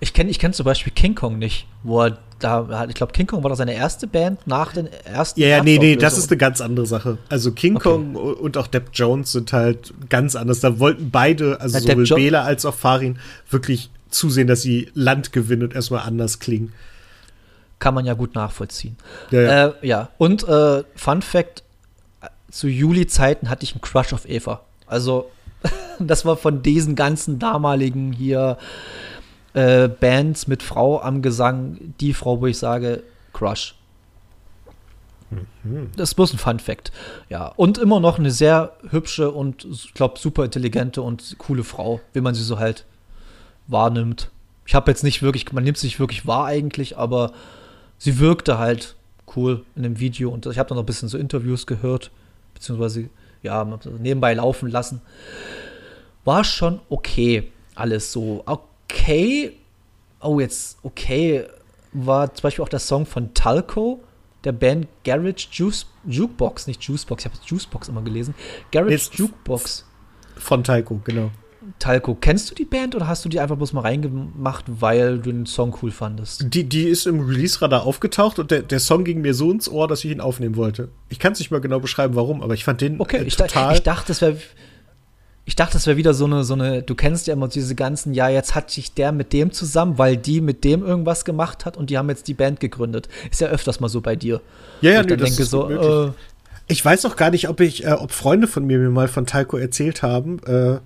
Ich 0.00 0.14
kenne 0.14 0.30
ich 0.30 0.38
kenn 0.38 0.54
zum 0.54 0.64
Beispiel 0.64 0.94
King 0.94 1.14
Kong 1.14 1.38
nicht, 1.38 1.66
wo 1.82 2.04
er 2.04 2.16
da, 2.38 2.86
ich 2.88 2.94
glaube, 2.94 3.12
King 3.12 3.26
Kong 3.26 3.42
war 3.42 3.50
doch 3.50 3.56
seine 3.56 3.74
erste 3.74 4.06
Band 4.06 4.46
nach 4.46 4.72
den 4.72 4.88
ersten. 5.04 5.40
Ja, 5.40 5.48
ja, 5.48 5.62
nee, 5.62 5.76
nee, 5.76 5.96
das 5.96 6.16
ist 6.16 6.30
eine 6.30 6.38
ganz 6.38 6.62
andere 6.62 6.86
Sache. 6.86 7.18
Also 7.28 7.52
King 7.52 7.76
okay. 7.76 7.90
Kong 7.90 8.16
und 8.16 8.56
auch 8.56 8.66
Depp 8.66 8.92
Jones 8.94 9.32
sind 9.32 9.52
halt 9.52 9.92
ganz 10.08 10.36
anders. 10.36 10.60
Da 10.60 10.78
wollten 10.78 11.10
beide, 11.10 11.60
also 11.60 11.76
ja, 11.76 11.82
sowohl 11.82 12.06
Bela 12.06 12.44
als 12.44 12.64
auch 12.64 12.74
Farin, 12.74 13.18
wirklich 13.50 13.90
zusehen, 14.08 14.46
dass 14.46 14.62
sie 14.62 14.88
Land 14.94 15.32
gewinnen 15.32 15.64
und 15.64 15.74
erstmal 15.74 16.00
anders 16.00 16.38
klingen 16.38 16.72
kann 17.78 17.94
man 17.94 18.06
ja 18.06 18.14
gut 18.14 18.34
nachvollziehen. 18.34 18.96
Ja, 19.30 19.40
ja. 19.40 19.66
Äh, 19.66 19.86
ja. 19.86 20.08
und 20.18 20.48
äh, 20.48 20.84
Fun 20.94 21.22
Fact: 21.22 21.62
Zu 22.50 22.68
Juli-Zeiten 22.68 23.50
hatte 23.50 23.64
ich 23.64 23.72
einen 23.72 23.80
Crush 23.80 24.12
auf 24.12 24.28
Eva. 24.28 24.62
Also, 24.86 25.30
das 25.98 26.24
war 26.24 26.36
von 26.36 26.62
diesen 26.62 26.94
ganzen 26.94 27.38
damaligen 27.38 28.12
hier 28.12 28.58
äh, 29.54 29.88
Bands 29.88 30.46
mit 30.46 30.62
Frau 30.62 31.00
am 31.00 31.22
Gesang 31.22 31.94
die 32.00 32.14
Frau, 32.14 32.40
wo 32.40 32.46
ich 32.46 32.58
sage, 32.58 33.02
Crush. 33.32 33.74
Mhm. 35.30 35.90
Das 35.96 36.10
ist 36.10 36.14
bloß 36.14 36.34
ein 36.34 36.38
Fun 36.38 36.58
Fact. 36.58 36.92
Ja, 37.28 37.48
und 37.56 37.78
immer 37.78 38.00
noch 38.00 38.18
eine 38.18 38.30
sehr 38.30 38.72
hübsche 38.90 39.30
und, 39.30 39.64
ich 39.64 39.94
glaube, 39.94 40.18
super 40.18 40.44
intelligente 40.44 41.02
und 41.02 41.36
coole 41.38 41.64
Frau, 41.64 42.00
wie 42.12 42.20
man 42.20 42.34
sie 42.34 42.42
so 42.42 42.58
halt 42.58 42.84
wahrnimmt. 43.66 44.30
Ich 44.66 44.74
habe 44.74 44.90
jetzt 44.90 45.04
nicht 45.04 45.22
wirklich, 45.22 45.52
man 45.52 45.64
nimmt 45.64 45.78
sich 45.78 45.98
wirklich 46.00 46.26
wahr 46.26 46.46
eigentlich, 46.46 46.96
aber 46.98 47.32
sie 47.98 48.18
wirkte 48.18 48.58
halt 48.58 48.96
cool 49.34 49.64
in 49.74 49.82
dem 49.82 49.98
Video 49.98 50.30
und 50.30 50.46
ich 50.46 50.58
habe 50.58 50.68
dann 50.68 50.76
noch 50.76 50.82
ein 50.82 50.86
bisschen 50.86 51.08
so 51.08 51.18
Interviews 51.18 51.66
gehört, 51.66 52.10
beziehungsweise 52.54 53.08
ja, 53.42 53.64
nebenbei 53.98 54.34
laufen 54.34 54.70
lassen. 54.70 55.00
War 56.24 56.44
schon 56.44 56.80
okay, 56.88 57.52
alles 57.74 58.12
so. 58.12 58.42
Okay, 58.46 59.52
oh, 60.20 60.40
jetzt 60.40 60.78
okay, 60.82 61.44
war 61.92 62.32
zum 62.34 62.42
Beispiel 62.42 62.64
auch 62.64 62.68
der 62.68 62.80
Song 62.80 63.06
von 63.06 63.32
Talco, 63.34 64.02
der 64.44 64.52
Band 64.52 64.88
Garage 65.04 65.48
Juice, 65.50 65.86
Jukebox, 66.04 66.66
nicht 66.66 66.82
Juicebox, 66.82 67.24
ich 67.24 67.30
habe 67.30 67.40
Juicebox 67.44 67.88
immer 67.88 68.02
gelesen. 68.02 68.34
Garage 68.70 69.10
Jukebox. 69.12 69.84
Von 70.36 70.64
Talco, 70.64 71.00
genau. 71.04 71.30
Talco, 71.78 72.14
kennst 72.14 72.50
du 72.50 72.54
die 72.54 72.64
Band 72.64 72.94
oder 72.94 73.06
hast 73.06 73.24
du 73.24 73.28
die 73.28 73.40
einfach 73.40 73.56
bloß 73.56 73.72
mal 73.72 73.80
reingemacht, 73.80 74.64
weil 74.68 75.18
du 75.18 75.32
den 75.32 75.46
Song 75.46 75.76
cool 75.82 75.90
fandest? 75.90 76.46
Die, 76.52 76.64
die 76.64 76.84
ist 76.84 77.06
im 77.06 77.20
Release-Radar 77.20 77.84
aufgetaucht 77.84 78.38
und 78.38 78.50
der, 78.50 78.62
der 78.62 78.80
Song 78.80 79.04
ging 79.04 79.20
mir 79.20 79.34
so 79.34 79.50
ins 79.50 79.68
Ohr, 79.68 79.88
dass 79.88 80.04
ich 80.04 80.10
ihn 80.10 80.20
aufnehmen 80.20 80.56
wollte. 80.56 80.88
Ich 81.08 81.18
kann 81.18 81.32
es 81.32 81.38
nicht 81.38 81.50
mal 81.50 81.60
genau 81.60 81.80
beschreiben, 81.80 82.14
warum, 82.14 82.42
aber 82.42 82.54
ich 82.54 82.64
fand 82.64 82.80
den 82.80 83.00
okay, 83.00 83.18
äh, 83.18 83.28
total. 83.28 83.72
Ich, 83.72 83.78
ich 83.78 83.84
dachte, 83.84 84.08
das 84.08 84.20
wäre. 84.20 84.36
Ich 85.48 85.54
dachte, 85.54 85.74
das 85.74 85.86
wäre 85.86 85.96
wieder 85.96 86.12
so 86.12 86.24
eine, 86.24 86.42
so 86.42 86.54
eine, 86.54 86.82
du 86.82 86.96
kennst 86.96 87.28
ja 87.28 87.32
immer 87.32 87.46
diese 87.46 87.76
ganzen, 87.76 88.14
ja, 88.14 88.28
jetzt 88.28 88.56
hat 88.56 88.68
sich 88.68 88.94
der 88.94 89.12
mit 89.12 89.32
dem 89.32 89.52
zusammen, 89.52 89.96
weil 89.96 90.16
die 90.16 90.40
mit 90.40 90.64
dem 90.64 90.84
irgendwas 90.84 91.24
gemacht 91.24 91.64
hat 91.64 91.76
und 91.76 91.88
die 91.88 91.98
haben 91.98 92.08
jetzt 92.08 92.26
die 92.26 92.34
Band 92.34 92.58
gegründet. 92.58 93.08
Ist 93.30 93.40
ja 93.40 93.46
öfters 93.46 93.78
mal 93.78 93.88
so 93.88 94.00
bei 94.00 94.16
dir. 94.16 94.40
Ja, 94.80 94.90
ja, 94.90 95.02
nee, 95.04 95.16
das 95.16 95.28
denke, 95.28 95.42
ist 95.44 95.50
so, 95.50 95.70
äh, 95.70 96.10
Ich 96.66 96.84
weiß 96.84 97.06
auch 97.06 97.14
gar 97.14 97.30
nicht, 97.30 97.48
ob 97.48 97.60
ich, 97.60 97.84
äh, 97.84 97.92
ob 97.92 98.10
Freunde 98.10 98.48
von 98.48 98.66
mir 98.66 98.78
mir 98.78 98.90
mal 98.90 99.06
von 99.06 99.24
Talco 99.24 99.56
erzählt 99.56 100.02
haben, 100.02 100.40
äh, 100.46 100.80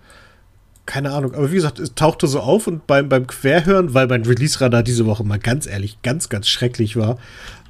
keine 0.90 1.12
Ahnung, 1.12 1.34
aber 1.36 1.52
wie 1.52 1.54
gesagt, 1.54 1.78
es 1.78 1.94
tauchte 1.94 2.26
so 2.26 2.40
auf 2.40 2.66
und 2.66 2.88
beim, 2.88 3.08
beim 3.08 3.28
Querhören, 3.28 3.94
weil 3.94 4.08
mein 4.08 4.24
Release-Radar 4.24 4.82
diese 4.82 5.06
Woche 5.06 5.22
mal 5.22 5.38
ganz 5.38 5.68
ehrlich 5.68 6.02
ganz, 6.02 6.28
ganz 6.28 6.48
schrecklich 6.48 6.96
war, 6.96 7.16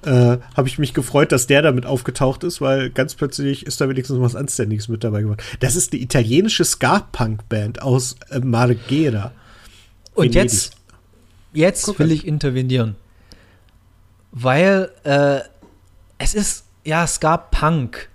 äh, 0.07 0.39
habe 0.57 0.69
ich 0.69 0.79
mich 0.79 0.95
gefreut, 0.95 1.31
dass 1.31 1.47
der 1.47 1.61
damit 1.61 1.85
aufgetaucht 1.85 2.45
ist, 2.45 2.63
weil 2.63 2.89
ganz 2.89 3.15
plötzlich 3.15 3.67
ist 3.67 3.79
da 3.79 3.91
wenigstens 3.91 4.21
was 4.21 4.35
Anständiges 4.35 4.89
mit 4.89 5.05
dabei 5.05 5.21
geworden. 5.21 5.43
Das 5.61 5.77
ist 5.77 5.93
eine 5.93 6.01
italienische 6.01 6.65
Ska-Punk-Band 6.65 7.83
aus 7.83 8.17
äh, 8.31 8.39
Marghera. 8.39 9.33
Und 10.15 10.35
jetzt, 10.35 10.73
jetzt 11.53 11.99
will 11.99 12.13
ich 12.13 12.27
intervenieren. 12.27 12.97
Weil 14.33 14.93
äh, 15.05 15.41
es 16.17 16.33
ist, 16.33 16.65
ja, 16.87 17.07
Ska-Punk. 17.07 18.09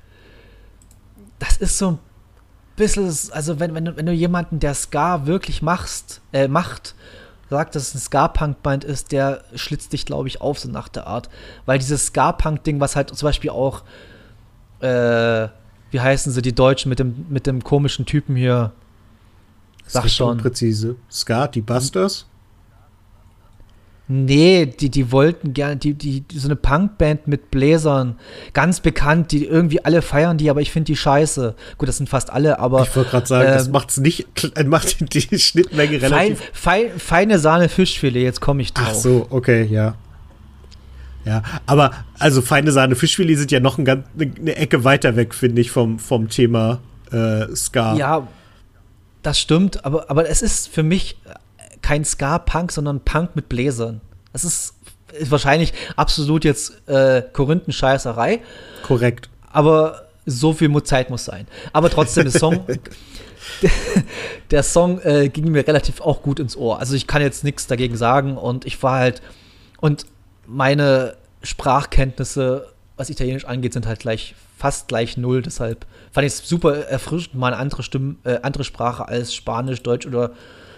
Das 1.37 1.57
ist 1.57 1.77
so 1.77 1.91
ein 1.91 1.99
bisschen, 2.75 3.05
also 3.31 3.59
wenn, 3.59 3.73
wenn, 3.73 3.85
du, 3.85 3.97
wenn 3.97 4.05
du 4.05 4.11
jemanden, 4.11 4.59
der 4.59 4.73
Ska 4.73 5.25
wirklich 5.25 5.61
machst, 5.61 6.21
äh, 6.33 6.47
macht, 6.47 6.95
sagt, 7.49 7.75
dass 7.75 7.89
es 7.89 7.95
ein 7.95 7.99
Ska-Punk-Band 7.99 8.83
ist, 8.83 9.11
der 9.11 9.43
schlitzt 9.55 9.93
dich, 9.93 10.05
glaube 10.05 10.27
ich, 10.27 10.41
auf, 10.41 10.59
so 10.59 10.69
nach 10.69 10.87
der 10.87 11.07
Art. 11.07 11.29
Weil 11.65 11.79
dieses 11.79 12.07
Ska-Punk-Ding, 12.07 12.79
was 12.79 12.95
halt 12.95 13.15
zum 13.15 13.27
Beispiel 13.27 13.51
auch, 13.51 13.83
äh, 14.79 15.47
wie 15.91 15.99
heißen 15.99 16.31
sie, 16.31 16.41
die 16.41 16.55
Deutschen 16.55 16.89
mit 16.89 16.99
dem, 16.99 17.25
mit 17.29 17.47
dem 17.47 17.63
komischen 17.63 18.05
Typen 18.05 18.35
hier, 18.35 18.71
sag 19.85 20.09
schon. 20.09 20.37
Präzise. 20.37 20.95
Ska, 21.09 21.47
die 21.47 21.61
Busters? 21.61 22.25
Nee, 24.07 24.67
die, 24.67 24.91
die 24.91 25.11
wollten 25.11 25.53
gerne, 25.53 25.77
die, 25.77 25.95
die, 25.95 26.23
so 26.31 26.47
eine 26.47 26.55
Punkband 26.55 27.27
mit 27.27 27.49
Bläsern, 27.49 28.19
ganz 28.53 28.79
bekannt, 28.79 29.31
die 29.31 29.45
irgendwie 29.45 29.83
alle 29.83 30.03
feiern 30.03 30.37
die, 30.37 30.51
aber 30.51 30.61
ich 30.61 30.71
finde 30.71 30.85
die 30.85 30.95
scheiße. 30.95 31.55
Gut, 31.79 31.89
das 31.89 31.97
sind 31.97 32.07
fast 32.07 32.29
alle, 32.29 32.59
aber. 32.59 32.83
Ich 32.83 32.95
wollte 32.95 33.09
gerade 33.09 33.25
sagen, 33.25 33.47
ähm, 33.47 33.53
das 33.55 33.69
macht's 33.69 33.97
nicht, 33.97 34.27
macht 34.65 35.13
die 35.13 35.39
Schnittmenge 35.39 36.01
relativ. 36.01 36.39
Fein, 36.53 36.89
fein, 36.89 36.99
feine 36.99 37.39
Sahne 37.39 37.67
Fischfilet, 37.67 38.23
jetzt 38.23 38.41
komme 38.41 38.61
ich 38.61 38.73
drauf. 38.73 38.89
Ach 38.91 38.93
so, 38.93 39.25
okay, 39.31 39.63
ja. 39.63 39.95
Ja, 41.25 41.41
aber 41.65 41.91
also 42.19 42.43
feine 42.43 42.71
Sahne 42.71 42.95
Fischfilet 42.95 43.37
sind 43.37 43.51
ja 43.51 43.59
noch 43.59 43.79
ein, 43.79 43.87
eine 43.87 44.55
Ecke 44.55 44.83
weiter 44.83 45.15
weg, 45.15 45.33
finde 45.33 45.61
ich, 45.61 45.71
vom, 45.71 45.97
vom 45.97 46.29
Thema 46.29 46.79
äh, 47.11 47.47
Ska. 47.55 47.95
Ja, 47.95 48.27
das 49.23 49.39
stimmt, 49.39 49.83
aber, 49.83 50.11
aber 50.11 50.29
es 50.29 50.43
ist 50.43 50.67
für 50.67 50.83
mich 50.83 51.17
kein 51.85 52.03
Ska-Punk, 52.03 52.71
sondern 52.71 53.01
Punk 53.01 53.35
mit 53.35 53.47
Bläsern. 53.47 54.01
Das 54.33 54.43
ist, 54.43 54.73
ist 55.13 55.29
wahrscheinlich 55.29 55.71
absolut 55.95 56.43
jetzt 56.43 56.87
äh, 56.89 57.21
Korinthenscheißerei. 57.21 58.41
Korrekt. 58.81 59.29
Aber 59.51 60.07
so 60.25 60.53
viel 60.53 60.83
Zeit 60.83 61.11
muss 61.11 61.25
sein. 61.25 61.45
Aber 61.73 61.91
trotzdem, 61.91 62.23
der 62.23 62.39
Song, 62.39 62.65
der, 64.51 64.63
Song 64.63 64.99
äh, 65.01 65.29
ging 65.29 65.51
mir 65.51 65.67
relativ 65.67 66.01
auch 66.01 66.23
gut 66.23 66.39
ins 66.39 66.57
Ohr. 66.57 66.79
Also 66.79 66.95
ich 66.95 67.05
kann 67.05 67.21
jetzt 67.21 67.43
nichts 67.43 67.67
dagegen 67.67 67.95
sagen 67.95 68.35
und 68.35 68.65
ich 68.65 68.81
war 68.81 68.97
halt 68.97 69.21
und 69.79 70.07
meine 70.47 71.15
Sprachkenntnisse, 71.43 72.73
was 72.97 73.11
Italienisch 73.11 73.45
angeht, 73.45 73.73
sind 73.73 73.85
halt 73.85 73.99
gleich 73.99 74.33
fast 74.57 74.87
gleich 74.87 75.17
null. 75.17 75.43
Deshalb 75.43 75.85
fand 76.11 76.25
ich 76.25 76.33
es 76.33 76.49
super 76.49 76.77
erfrischend, 76.87 77.35
mal 77.35 77.53
eine 77.53 77.57
andere 77.57 77.83
Stimme, 77.83 78.15
äh, 78.23 78.39
andere 78.41 78.63
Sprache 78.63 79.07
als 79.07 79.35
Spanisch, 79.35 79.83
Deutsch 79.83 80.07
oder 80.07 80.31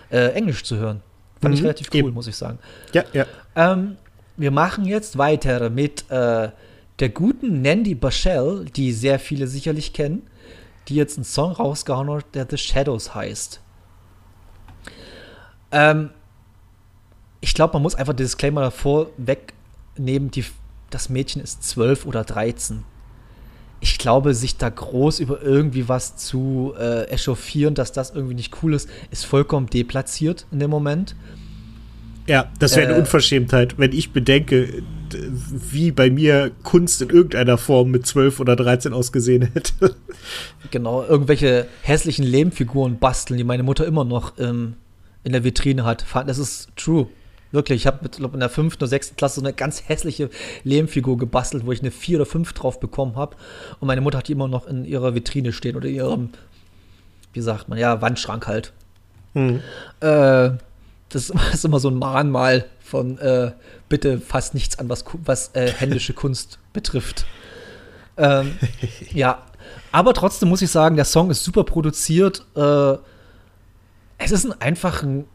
äh, 0.10 0.30
Englisch 0.30 0.64
zu 0.64 0.78
hören. 0.78 1.02
Fand 1.42 1.54
mhm. 1.54 1.58
ich 1.58 1.64
relativ 1.64 1.90
cool, 1.94 2.00
Eben. 2.00 2.14
muss 2.14 2.28
ich 2.28 2.36
sagen. 2.36 2.60
Ja, 2.94 3.04
ja. 3.14 3.26
Ähm, 3.56 3.98
wir 4.36 4.52
machen 4.52 4.86
jetzt 4.86 5.18
weiter 5.18 5.70
mit 5.70 6.10
äh, 6.10 6.50
der 7.00 7.10
guten 7.10 7.62
Nandy 7.62 7.96
Bashell, 7.96 8.66
die 8.66 8.92
sehr 8.92 9.20
viele 9.20 9.48
sicherlich 9.48 9.94
kennen, 9.94 10.28
die 10.88 10.96
jetzt 10.96 11.18
einen 11.18 11.26
Song 11.26 11.52
rausgehauen 11.52 12.10
hat, 12.12 12.26
der 12.34 12.48
The 12.50 12.58
Shadows 12.58 13.14
heißt. 13.14 13.62
Ähm, 15.72 16.12
ich 17.42 17.54
glaube, 17.54 17.74
man 17.74 17.84
muss 17.84 17.96
einfach 17.96 18.14
den 18.14 18.26
Disclaimer 18.26 18.62
davor 18.62 19.08
wegnehmen, 19.18 20.32
die, 20.32 20.46
das 20.90 21.10
Mädchen 21.10 21.42
ist 21.42 21.64
12 21.64 22.06
oder 22.06 22.24
13 22.24 22.84
ich 23.80 23.98
glaube, 23.98 24.34
sich 24.34 24.58
da 24.58 24.70
groß 24.70 25.20
über 25.20 25.42
irgendwie 25.42 25.88
was 25.88 26.18
zu 26.18 26.74
äh, 26.80 27.04
echauffieren, 27.06 27.76
dass 27.76 27.92
das 27.92 28.12
irgendwie 28.12 28.36
nicht 28.36 28.64
cool 28.64 28.74
ist, 28.74 28.90
ist 29.12 29.26
vollkommen 29.26 29.68
deplatziert 29.68 30.46
in 30.52 30.60
dem 30.60 30.70
Moment. 30.70 31.16
Ja, 32.28 32.52
das 32.60 32.76
wäre 32.76 32.88
eine 32.88 32.98
äh, 32.98 33.00
Unverschämtheit, 33.00 33.78
wenn 33.78 33.94
ich 33.94 34.12
bedenke, 34.12 34.84
wie 35.72 35.92
bei 35.92 36.10
mir 36.10 36.52
Kunst 36.64 37.02
in 37.02 37.10
irgendeiner 37.10 37.58
Form 37.58 37.90
mit 37.90 38.06
12 38.06 38.42
oder 38.42 38.56
13 38.56 38.94
ausgesehen 38.94 39.50
hätte. 39.54 39.96
Genau, 40.72 41.06
irgendwelche 41.06 41.68
hässlichen 41.84 42.26
Lehmfiguren 42.26 43.00
basteln, 43.00 43.38
die 43.38 43.46
meine 43.46 43.64
Mutter 43.64 43.86
immer 43.86 44.04
noch 44.04 44.34
ähm, 44.38 44.74
in 45.24 45.32
der 45.32 45.46
Vitrine 45.46 45.86
hat. 45.86 46.06
Das 46.26 46.38
ist 46.38 46.70
true. 46.76 47.08
Wirklich, 47.52 47.82
ich 47.82 47.88
habe 47.88 48.10
in 48.34 48.40
der 48.40 48.50
fünften 48.50 48.84
oder 48.84 48.90
sechsten 48.90 49.16
Klasse 49.16 49.40
so 49.40 49.42
eine 49.42 49.54
ganz 49.54 49.88
hässliche 49.88 50.30
Lehmfigur 50.64 51.18
gebastelt, 51.18 51.66
wo 51.66 51.72
ich 51.72 51.82
eine 51.82 51.92
vier 51.92 52.18
oder 52.18 52.26
fünf 52.26 52.54
drauf 52.54 52.80
bekommen 52.80 53.16
habe. 53.16 53.36
Und 53.80 53.88
meine 53.88 54.02
Mutter 54.02 54.18
hat 54.18 54.28
die 54.28 54.34
immer 54.34 54.48
noch 54.48 54.68
in 54.68 54.86
ihrer 54.86 55.16
Vitrine 55.16 55.54
stehen 55.54 55.76
oder 55.76 55.88
in 55.88 55.96
ihrem, 55.96 56.30
wie 57.34 57.42
sagt 57.42 57.70
man, 57.70 57.78
ja, 57.78 58.02
Wandschrank 58.02 58.48
halt. 58.48 58.74
Mhm. 59.34 59.62
Äh, 60.02 60.52
das 61.10 61.30
ist 61.54 61.66
immer 61.66 61.80
so 61.80 61.90
ein 61.90 61.98
Mahnmal 61.98 62.66
von 62.80 63.18
äh, 63.20 63.52
bitte 63.90 64.20
fast 64.20 64.54
nichts 64.54 64.80
an, 64.80 64.90
was, 64.90 65.06
was 65.26 65.52
äh, 65.54 65.72
händische 65.72 66.14
Kunst 66.14 66.60
betrifft. 66.74 67.26
Ähm, 68.18 68.58
ja, 69.12 69.44
aber 69.92 70.14
trotzdem 70.14 70.50
muss 70.50 70.62
ich 70.62 70.72
sagen, 70.72 70.96
der 70.96 71.06
Song 71.06 71.30
ist 71.30 71.44
super 71.44 71.64
produziert. 71.64 72.46
Äh, 72.56 72.98
es 74.18 74.32
ist 74.32 74.46
ein, 74.46 74.60
einfach 74.62 75.04
ein 75.04 75.26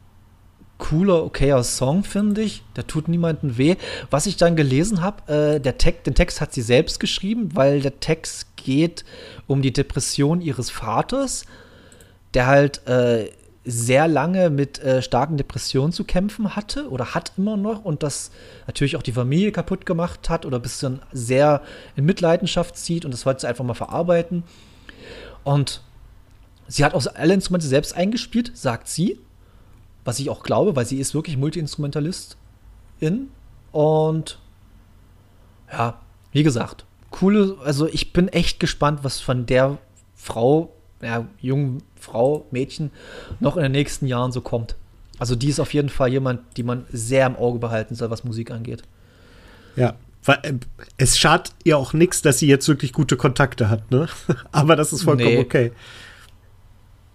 cooler, 0.83 1.25
okayer 1.25 1.63
Song, 1.63 2.03
finde 2.03 2.43
ich. 2.43 2.65
Der 2.75 2.89
tut 2.89 3.07
niemandem 3.07 3.57
weh. 3.57 3.77
Was 4.11 4.27
ich 4.27 4.37
dann 4.37 4.57
gelesen 4.57 5.01
habe, 5.01 5.33
äh, 5.33 5.61
Text, 5.61 6.07
den 6.07 6.17
Text 6.17 6.41
hat 6.41 6.53
sie 6.53 6.61
selbst 6.61 6.99
geschrieben, 6.99 7.51
weil 7.55 7.81
der 7.81 8.01
Text 8.01 8.57
geht 8.57 9.05
um 9.47 9.63
die 9.63 9.73
Depression 9.73 10.41
ihres 10.41 10.71
Vaters, 10.71 11.45
der 12.35 12.49
halt 12.49 12.85
äh, 12.89 13.31
sehr 13.65 14.09
lange 14.09 14.51
mit 14.51 14.81
äh, 14.81 15.03
starken 15.03 15.37
Depressionen 15.37 15.93
zu 15.93 16.03
kämpfen 16.03 16.57
hatte 16.57 16.91
oder 16.91 17.15
hat 17.15 17.35
immer 17.39 17.57
noch 17.57 17.85
und 17.85 18.03
das 18.03 18.33
natürlich 18.67 18.97
auch 18.97 19.05
die 19.05 19.13
Familie 19.13 19.53
kaputt 19.53 19.87
gemacht 19.87 20.29
hat 20.29 20.45
oder 20.45 20.59
ein 20.59 20.63
bisschen 20.63 21.01
sehr 21.13 21.63
in 21.95 22.05
Mitleidenschaft 22.05 22.77
zieht 22.77 23.05
und 23.05 23.15
das 23.15 23.25
wollte 23.25 23.43
sie 23.43 23.47
einfach 23.47 23.65
mal 23.65 23.75
verarbeiten. 23.75 24.43
Und 25.45 25.81
sie 26.67 26.85
hat 26.85 26.93
auch 26.93 27.07
alle 27.15 27.35
Instrumente 27.35 27.69
selbst 27.69 27.95
eingespielt, 27.95 28.51
sagt 28.57 28.89
sie, 28.89 29.21
was 30.05 30.19
ich 30.19 30.31
auch 30.31 30.43
glaube, 30.43 30.77
weil 30.77 30.87
sie 30.87 30.99
ist 30.99 31.15
wirklich 31.15 31.37
Multi-Instrumentalistin. 31.37 33.29
Und 33.73 34.39
ja, 35.71 36.01
wie 36.33 36.43
gesagt, 36.43 36.85
coole, 37.11 37.57
also 37.65 37.87
ich 37.87 38.13
bin 38.13 38.29
echt 38.29 38.61
gespannt, 38.61 39.01
was 39.03 39.21
von 39.21 39.47
der 39.47 39.79
Frau, 40.15 40.73
ja, 41.01 41.27
jungen 41.41 41.83
Frau, 41.97 42.47
Mädchen, 42.51 42.91
noch 43.41 43.57
in 43.57 43.63
den 43.63 43.73
nächsten 43.73 44.07
Jahren 44.07 44.33
so 44.33 44.41
kommt. 44.41 44.77
Also 45.19 45.37
die 45.37 45.49
ist 45.49 45.61
auf 45.61 45.73
jeden 45.73 45.89
Fall 45.89 46.09
jemand, 46.09 46.41
die 46.57 46.63
man 46.63 46.85
sehr 46.91 47.27
im 47.27 47.37
Auge 47.37 47.59
behalten 47.59 47.95
soll, 47.95 48.11
was 48.11 48.25
Musik 48.25 48.51
angeht. 48.51 48.83
Ja, 49.77 49.95
weil 50.25 50.39
äh, 50.43 50.53
es 50.97 51.19
schadet 51.19 51.53
ihr 51.65 51.79
auch 51.79 51.93
nichts, 51.93 52.23
dass 52.23 52.39
sie 52.39 52.47
jetzt 52.47 52.69
wirklich 52.69 52.93
gute 52.93 53.17
Kontakte 53.17 53.69
hat, 53.69 53.91
ne? 53.91 54.09
aber 54.53 54.77
das 54.77 54.93
ist 54.93 55.03
vollkommen 55.03 55.35
nee. 55.35 55.39
okay. 55.39 55.73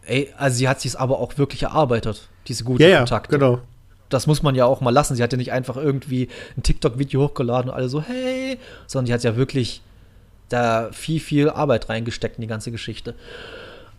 Ey, 0.06 0.34
also 0.38 0.58
sie 0.58 0.70
hat 0.70 0.80
sich 0.80 0.98
aber 0.98 1.20
auch 1.20 1.38
wirklich 1.38 1.64
erarbeitet, 1.64 2.30
diese 2.48 2.64
guten 2.64 2.82
ja, 2.82 2.98
Kontakte. 2.98 3.36
Ja, 3.36 3.40
genau. 3.40 3.62
Das 4.10 4.26
muss 4.26 4.42
man 4.42 4.56
ja 4.56 4.66
auch 4.66 4.80
mal 4.80 4.92
lassen. 4.92 5.16
Sie 5.16 5.24
hat 5.24 5.34
ja 5.34 5.38
nicht 5.38 5.52
einfach 5.52 5.76
irgendwie 5.76 6.30
ein 6.56 6.64
TikTok-Video 6.64 7.24
hochgeladen 7.24 7.70
und 7.70 7.76
alle 7.76 7.90
so, 7.90 8.02
hey, 8.02 8.58
sondern 8.88 9.08
sie 9.08 9.14
hat 9.14 9.24
ja 9.24 9.36
wirklich 9.36 9.82
da 10.50 10.90
viel, 10.94 11.20
viel 11.20 11.50
Arbeit 11.50 11.90
reingesteckt 11.90 12.38
in 12.38 12.42
die 12.42 12.48
ganze 12.48 12.72
Geschichte. 12.72 13.16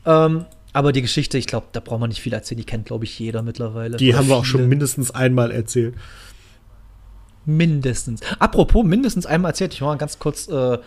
Ähm, 0.07 0.47
aber 0.73 0.93
die 0.93 1.03
Geschichte, 1.03 1.37
ich 1.37 1.47
glaube, 1.47 1.67
da 1.73 1.81
braucht 1.81 2.01
man 2.01 2.09
nicht 2.09 2.23
viel 2.23 2.33
erzählen. 2.33 2.59
Die 2.59 2.65
kennt, 2.65 2.87
glaube 2.87 3.05
ich, 3.05 3.19
jeder 3.19 3.43
mittlerweile. 3.43 3.99
Die 3.99 4.15
haben 4.15 4.29
wir 4.29 4.37
auch 4.37 4.45
schon 4.45 4.67
mindestens 4.69 5.11
einmal 5.11 5.51
erzählt. 5.51 5.95
Mindestens. 7.45 8.21
Apropos, 8.39 8.85
mindestens 8.85 9.27
einmal 9.27 9.51
erzählt. 9.51 9.75
Ich 9.75 9.81
mal 9.81 9.97
ganz 9.99 10.19
kurz 10.19 10.49
äh, 10.49 10.79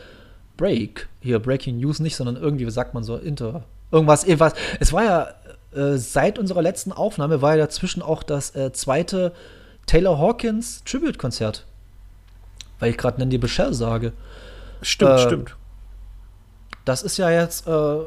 Break. 0.57 1.09
Hier, 1.20 1.39
Breaking 1.39 1.78
News 1.80 1.99
nicht, 1.99 2.16
sondern 2.16 2.38
irgendwie, 2.38 2.66
wie 2.66 2.72
sagt 2.72 2.93
man 2.93 3.03
so, 3.03 3.18
Inter 3.18 3.66
irgendwas, 3.91 4.24
irgendwas. 4.24 4.53
Es 4.80 4.93
war 4.93 5.03
ja 5.03 5.28
äh, 5.74 5.98
seit 5.98 6.38
unserer 6.38 6.62
letzten 6.62 6.92
Aufnahme 6.92 7.42
war 7.42 7.52
ja 7.52 7.66
dazwischen 7.66 8.02
auch 8.02 8.24
das 8.24 8.56
äh, 8.56 8.72
zweite 8.74 9.34
Taylor 9.86 10.18
Hawkins 10.18 10.84
Tribute-Konzert. 10.84 11.66
Weil 12.80 12.92
ich 12.92 12.98
gerade 12.98 13.20
Nandy 13.20 13.38
Bichelle 13.38 13.74
sage. 13.74 14.14
Stimmt, 14.82 15.12
äh, 15.12 15.20
stimmt. 15.20 15.56
Das 16.86 17.04
ist 17.04 17.18
ja 17.18 17.30
jetzt 17.30 17.68
äh, 17.68 17.98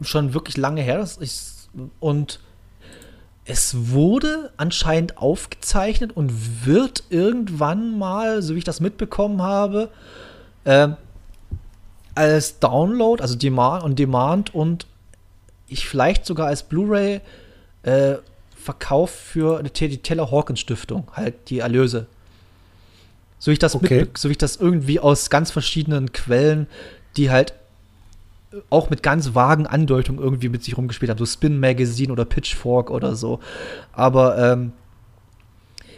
schon 0.00 0.34
wirklich 0.34 0.56
lange 0.56 0.82
her. 0.82 1.00
Ist, 1.00 1.70
und 2.00 2.40
es 3.44 3.74
wurde 3.92 4.52
anscheinend 4.56 5.18
aufgezeichnet 5.18 6.14
und 6.14 6.66
wird 6.66 7.04
irgendwann 7.08 7.98
mal, 7.98 8.42
so 8.42 8.54
wie 8.54 8.58
ich 8.58 8.64
das 8.64 8.80
mitbekommen 8.80 9.40
habe, 9.40 9.90
äh, 10.64 10.88
als 12.14 12.58
Download, 12.58 13.22
also 13.22 13.36
Demand 13.36 13.84
on 13.84 13.94
Demand 13.94 14.54
und 14.54 14.86
ich 15.68 15.88
vielleicht 15.88 16.26
sogar 16.26 16.46
als 16.46 16.62
Blu-ray 16.62 17.20
äh, 17.82 18.16
verkauft 18.56 19.14
für 19.14 19.62
die 19.62 19.98
Taylor 19.98 20.30
Hawkins 20.30 20.60
Stiftung, 20.60 21.08
halt 21.14 21.50
die 21.50 21.60
Erlöse. 21.60 22.06
So 23.38 23.50
wie 23.50 23.52
ich 23.52 23.58
das 23.58 23.74
okay. 23.74 24.00
mit, 24.00 24.18
so 24.18 24.28
wie 24.28 24.32
ich 24.32 24.38
das 24.38 24.56
irgendwie 24.56 25.00
aus 25.00 25.30
ganz 25.30 25.50
verschiedenen 25.50 26.12
Quellen, 26.12 26.66
die 27.16 27.30
halt 27.30 27.54
auch 28.70 28.90
mit 28.90 29.02
ganz 29.02 29.34
vagen 29.34 29.66
Andeutungen 29.66 30.20
irgendwie 30.20 30.48
mit 30.48 30.64
sich 30.64 30.76
rumgespielt 30.76 31.10
haben, 31.10 31.18
so 31.18 31.26
Spin 31.26 31.60
Magazine 31.60 32.12
oder 32.12 32.24
Pitchfork 32.24 32.90
oder 32.90 33.14
so. 33.14 33.40
Aber 33.92 34.38
ähm, 34.38 34.72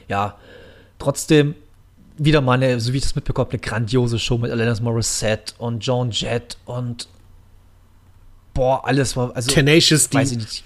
ja, 0.08 0.36
trotzdem 0.98 1.54
wieder 2.18 2.40
mal 2.40 2.54
eine, 2.54 2.80
so 2.80 2.92
wie 2.92 2.98
ich 2.98 3.04
das 3.04 3.14
mitbekomme, 3.14 3.50
eine 3.50 3.58
grandiose 3.60 4.18
Show 4.18 4.36
mit 4.36 4.50
Alanis 4.50 4.80
Morissette 4.80 5.54
und 5.58 5.84
Joan 5.84 6.10
Jett 6.10 6.58
und 6.66 7.08
boah, 8.54 8.84
alles 8.84 9.16
war, 9.16 9.34
also. 9.34 9.50
Tenacious 9.50 10.08
D. 10.08 10.18
Weiß 10.18 10.32
ich 10.32 10.38
nicht. 10.38 10.64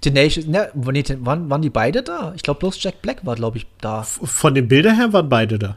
Tenacious, 0.00 0.46
ne, 0.46 0.70
waren, 0.74 1.50
waren 1.50 1.62
die 1.62 1.70
beide 1.70 2.02
da? 2.02 2.32
Ich 2.36 2.42
glaube, 2.42 2.60
bloß 2.60 2.82
Jack 2.82 3.02
Black 3.02 3.24
war, 3.24 3.34
glaube 3.34 3.58
ich, 3.58 3.66
da. 3.80 4.02
Von 4.02 4.54
den 4.54 4.68
Bildern 4.68 4.96
her 4.96 5.12
waren 5.12 5.28
beide 5.28 5.58
da. 5.58 5.76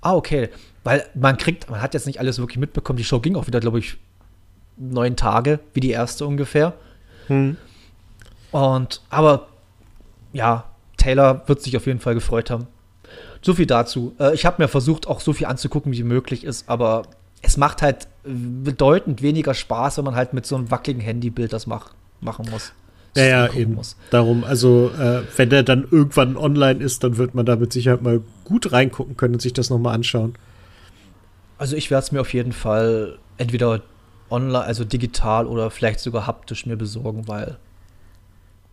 Ah, 0.00 0.14
okay. 0.14 0.48
Weil 0.84 1.04
man 1.14 1.36
kriegt, 1.36 1.68
man 1.70 1.82
hat 1.82 1.94
jetzt 1.94 2.06
nicht 2.06 2.20
alles 2.20 2.38
wirklich 2.38 2.58
mitbekommen. 2.58 2.96
Die 2.96 3.04
Show 3.04 3.20
ging 3.20 3.36
auch 3.36 3.46
wieder, 3.46 3.60
glaube 3.60 3.78
ich, 3.78 3.96
neun 4.76 5.16
Tage, 5.16 5.60
wie 5.74 5.80
die 5.80 5.90
erste 5.90 6.26
ungefähr. 6.26 6.74
Hm. 7.26 7.56
Und, 8.50 9.02
aber, 9.10 9.48
ja, 10.32 10.64
Taylor 10.96 11.42
wird 11.46 11.62
sich 11.62 11.76
auf 11.76 11.86
jeden 11.86 12.00
Fall 12.00 12.14
gefreut 12.14 12.50
haben. 12.50 12.66
So 13.42 13.54
viel 13.54 13.66
dazu. 13.66 14.14
Äh, 14.18 14.34
ich 14.34 14.44
habe 14.46 14.62
mir 14.62 14.68
versucht, 14.68 15.06
auch 15.06 15.20
so 15.20 15.32
viel 15.32 15.46
anzugucken, 15.46 15.92
wie 15.92 16.02
möglich 16.02 16.44
ist, 16.44 16.68
aber 16.68 17.02
es 17.42 17.56
macht 17.56 17.82
halt 17.82 18.08
bedeutend 18.24 19.22
weniger 19.22 19.54
Spaß, 19.54 19.98
wenn 19.98 20.04
man 20.04 20.14
halt 20.14 20.32
mit 20.32 20.46
so 20.46 20.56
einem 20.56 20.70
wackeligen 20.70 21.02
Handybild 21.02 21.52
das 21.52 21.66
mach, 21.66 21.92
machen 22.20 22.46
muss. 22.50 22.72
Ja, 23.16 23.24
ja, 23.24 23.52
eben. 23.54 23.74
Muss. 23.74 23.96
Darum, 24.10 24.44
also, 24.44 24.90
äh, 24.90 25.22
wenn 25.36 25.50
der 25.50 25.62
dann 25.62 25.86
irgendwann 25.90 26.36
online 26.36 26.82
ist, 26.82 27.02
dann 27.02 27.16
wird 27.16 27.34
man 27.34 27.44
da 27.44 27.56
mit 27.56 27.72
Sicherheit 27.72 28.02
mal 28.02 28.20
gut 28.44 28.72
reingucken 28.72 29.16
können 29.16 29.34
und 29.34 29.40
sich 29.40 29.52
das 29.52 29.68
nochmal 29.68 29.94
anschauen. 29.94 30.34
Also, 31.58 31.76
ich 31.76 31.90
werde 31.90 32.04
es 32.04 32.12
mir 32.12 32.20
auf 32.20 32.32
jeden 32.32 32.52
Fall 32.52 33.18
entweder 33.36 33.82
online, 34.30 34.64
also 34.64 34.84
digital 34.84 35.46
oder 35.46 35.70
vielleicht 35.70 36.00
sogar 36.00 36.26
haptisch 36.26 36.66
mir 36.66 36.76
besorgen, 36.76 37.26
weil 37.26 37.56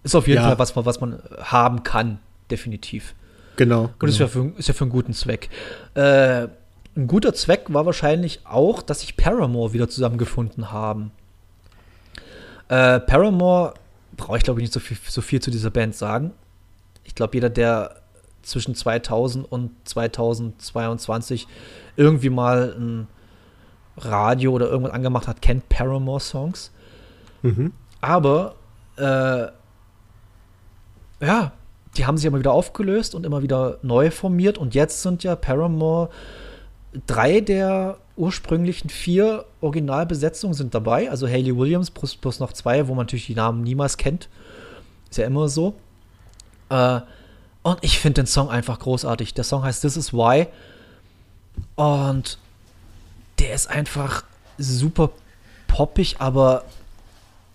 ist 0.03 0.15
auf 0.15 0.27
jeden 0.27 0.41
ja. 0.41 0.47
Fall 0.47 0.59
was, 0.59 0.75
was 0.75 1.01
man 1.01 1.19
haben 1.41 1.83
kann, 1.83 2.19
definitiv. 2.51 3.15
Genau. 3.55 3.85
Und 3.85 3.99
genau. 3.99 4.11
ist, 4.11 4.19
ja 4.19 4.27
für, 4.27 4.51
ist 4.55 4.67
ja 4.67 4.73
für 4.73 4.83
einen 4.83 4.91
guten 4.91 5.13
Zweck. 5.13 5.49
Äh, 5.95 6.47
ein 6.97 7.07
guter 7.07 7.33
Zweck 7.33 7.65
war 7.69 7.85
wahrscheinlich 7.85 8.41
auch, 8.45 8.81
dass 8.81 9.01
sich 9.01 9.15
Paramore 9.15 9.73
wieder 9.73 9.87
zusammengefunden 9.87 10.71
haben. 10.71 11.11
Äh, 12.69 12.99
Paramore 12.99 13.75
brauche 14.17 14.37
ich 14.37 14.43
glaube 14.43 14.59
ich 14.59 14.63
nicht 14.63 14.73
so 14.73 14.79
viel, 14.79 14.97
so 15.07 15.21
viel 15.21 15.39
zu 15.39 15.51
dieser 15.51 15.69
Band 15.69 15.95
sagen. 15.95 16.31
Ich 17.03 17.15
glaube, 17.15 17.37
jeder, 17.37 17.49
der 17.49 18.01
zwischen 18.41 18.75
2000 18.75 19.49
und 19.49 19.71
2022 19.85 21.47
irgendwie 21.95 22.29
mal 22.29 22.75
ein 22.77 23.07
Radio 23.97 24.51
oder 24.51 24.67
irgendwas 24.67 24.93
angemacht 24.93 25.27
hat, 25.27 25.41
kennt 25.41 25.69
Paramore-Songs. 25.69 26.71
Mhm. 27.43 27.73
Aber 28.01 28.55
äh, 28.97 29.47
ja, 31.25 31.51
die 31.95 32.05
haben 32.05 32.17
sich 32.17 32.25
immer 32.25 32.39
wieder 32.39 32.53
aufgelöst 32.53 33.15
und 33.15 33.25
immer 33.25 33.41
wieder 33.41 33.79
neu 33.81 34.11
formiert 34.11 34.57
und 34.57 34.75
jetzt 34.75 35.01
sind 35.01 35.23
ja 35.23 35.35
Paramore 35.35 36.09
drei 37.05 37.41
der 37.41 37.97
ursprünglichen 38.15 38.89
vier 38.89 39.45
Originalbesetzungen 39.61 40.53
sind 40.53 40.73
dabei. 40.73 41.09
Also 41.09 41.27
Hayley 41.27 41.55
Williams 41.55 41.91
plus, 41.91 42.15
plus 42.15 42.39
noch 42.39 42.53
zwei, 42.53 42.87
wo 42.87 42.95
man 42.95 43.05
natürlich 43.05 43.27
die 43.27 43.35
Namen 43.35 43.63
niemals 43.63 43.97
kennt. 43.97 44.29
Ist 45.09 45.17
ja 45.17 45.25
immer 45.25 45.49
so. 45.49 45.75
Äh, 46.69 47.01
und 47.63 47.77
ich 47.81 47.99
finde 47.99 48.21
den 48.21 48.27
Song 48.27 48.49
einfach 48.49 48.79
großartig. 48.79 49.33
Der 49.33 49.43
Song 49.43 49.63
heißt 49.63 49.81
This 49.81 49.97
Is 49.97 50.13
Why. 50.13 50.47
Und 51.75 52.39
der 53.39 53.53
ist 53.53 53.69
einfach 53.69 54.23
super 54.57 55.11
poppig, 55.67 56.15
aber 56.19 56.63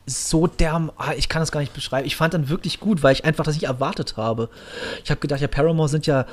so 0.06 0.46
derm. 0.46 0.92
Ah, 0.96 1.12
ich 1.16 1.28
kann 1.28 1.40
das 1.40 1.52
gar 1.52 1.60
nicht 1.60 1.74
beschreiben. 1.74 2.06
Ich 2.06 2.16
fand 2.16 2.34
den 2.34 2.48
wirklich 2.48 2.80
gut, 2.80 3.02
weil 3.02 3.12
ich 3.12 3.24
einfach 3.24 3.44
das 3.44 3.54
nicht 3.54 3.64
erwartet 3.64 4.16
habe. 4.16 4.48
Ich 5.04 5.10
habe 5.10 5.20
gedacht, 5.20 5.40
ja, 5.40 5.48
Paramore 5.48 5.88
sind 5.88 6.06
ja 6.06 6.26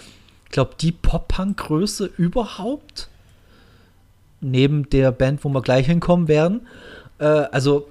glaube, 0.50 0.72
die 0.80 0.92
Pop-Punk-Größe 0.92 2.10
überhaupt. 2.18 3.10
Neben 4.42 4.90
der 4.90 5.12
Band, 5.12 5.44
wo 5.44 5.50
wir 5.50 5.62
gleich 5.62 5.86
hinkommen 5.86 6.28
werden. 6.28 6.68
Äh, 7.20 7.26
also, 7.26 7.90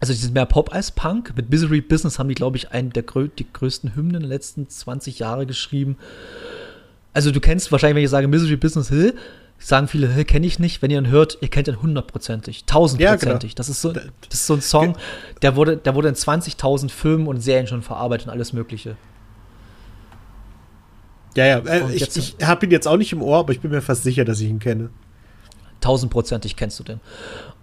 also 0.00 0.12
die 0.12 0.18
sind 0.18 0.34
mehr 0.34 0.46
Pop 0.46 0.72
als 0.72 0.90
Punk. 0.90 1.34
Mit 1.36 1.50
Misery 1.50 1.80
Business 1.80 2.18
haben 2.18 2.28
die, 2.28 2.34
glaube 2.34 2.56
ich, 2.56 2.70
einen 2.70 2.90
der 2.90 3.02
grö 3.02 3.28
die 3.28 3.46
größten 3.52 3.96
Hymnen 3.96 4.20
der 4.20 4.28
letzten 4.28 4.68
20 4.68 5.18
Jahre 5.18 5.46
geschrieben. 5.46 5.96
Also 7.12 7.30
du 7.32 7.40
kennst 7.40 7.72
wahrscheinlich, 7.72 7.96
wenn 7.96 8.04
ich 8.04 8.10
sage 8.10 8.28
Misery 8.28 8.56
Business 8.56 8.88
Hill, 8.88 9.14
sagen 9.58 9.88
viele, 9.88 10.24
kenne 10.24 10.46
ich 10.46 10.58
nicht. 10.58 10.82
Wenn 10.82 10.90
ihr 10.90 10.98
ihn 10.98 11.08
hört, 11.08 11.38
ihr 11.40 11.48
kennt 11.48 11.66
ihn 11.66 11.80
hundertprozentig, 11.80 12.64
tausendprozentig. 12.64 13.22
Ja, 13.24 13.38
genau. 13.38 13.54
Das 13.56 13.68
ist 13.68 13.80
so, 13.80 13.92
das 13.92 14.04
ist 14.32 14.46
so 14.46 14.54
ein 14.54 14.60
Song, 14.60 14.96
der 15.42 15.56
wurde, 15.56 15.76
der 15.76 15.94
wurde 15.94 16.08
in 16.08 16.14
20.000 16.14 16.90
Filmen 16.90 17.26
und 17.26 17.40
Serien 17.40 17.66
schon 17.66 17.82
verarbeitet 17.82 18.28
und 18.28 18.32
alles 18.32 18.52
Mögliche. 18.52 18.96
Ja, 21.36 21.44
ja, 21.44 21.58
äh, 21.58 21.92
ich, 21.92 22.16
ich 22.16 22.36
habe 22.42 22.66
ihn 22.66 22.72
jetzt 22.72 22.88
auch 22.88 22.96
nicht 22.96 23.12
im 23.12 23.22
Ohr, 23.22 23.38
aber 23.38 23.52
ich 23.52 23.60
bin 23.60 23.70
mir 23.70 23.82
fast 23.82 24.02
sicher, 24.02 24.24
dass 24.24 24.40
ich 24.40 24.48
ihn 24.48 24.58
kenne. 24.58 24.90
Tausendprozentig 25.80 26.56
kennst 26.56 26.78
du 26.80 26.84
den. 26.84 27.00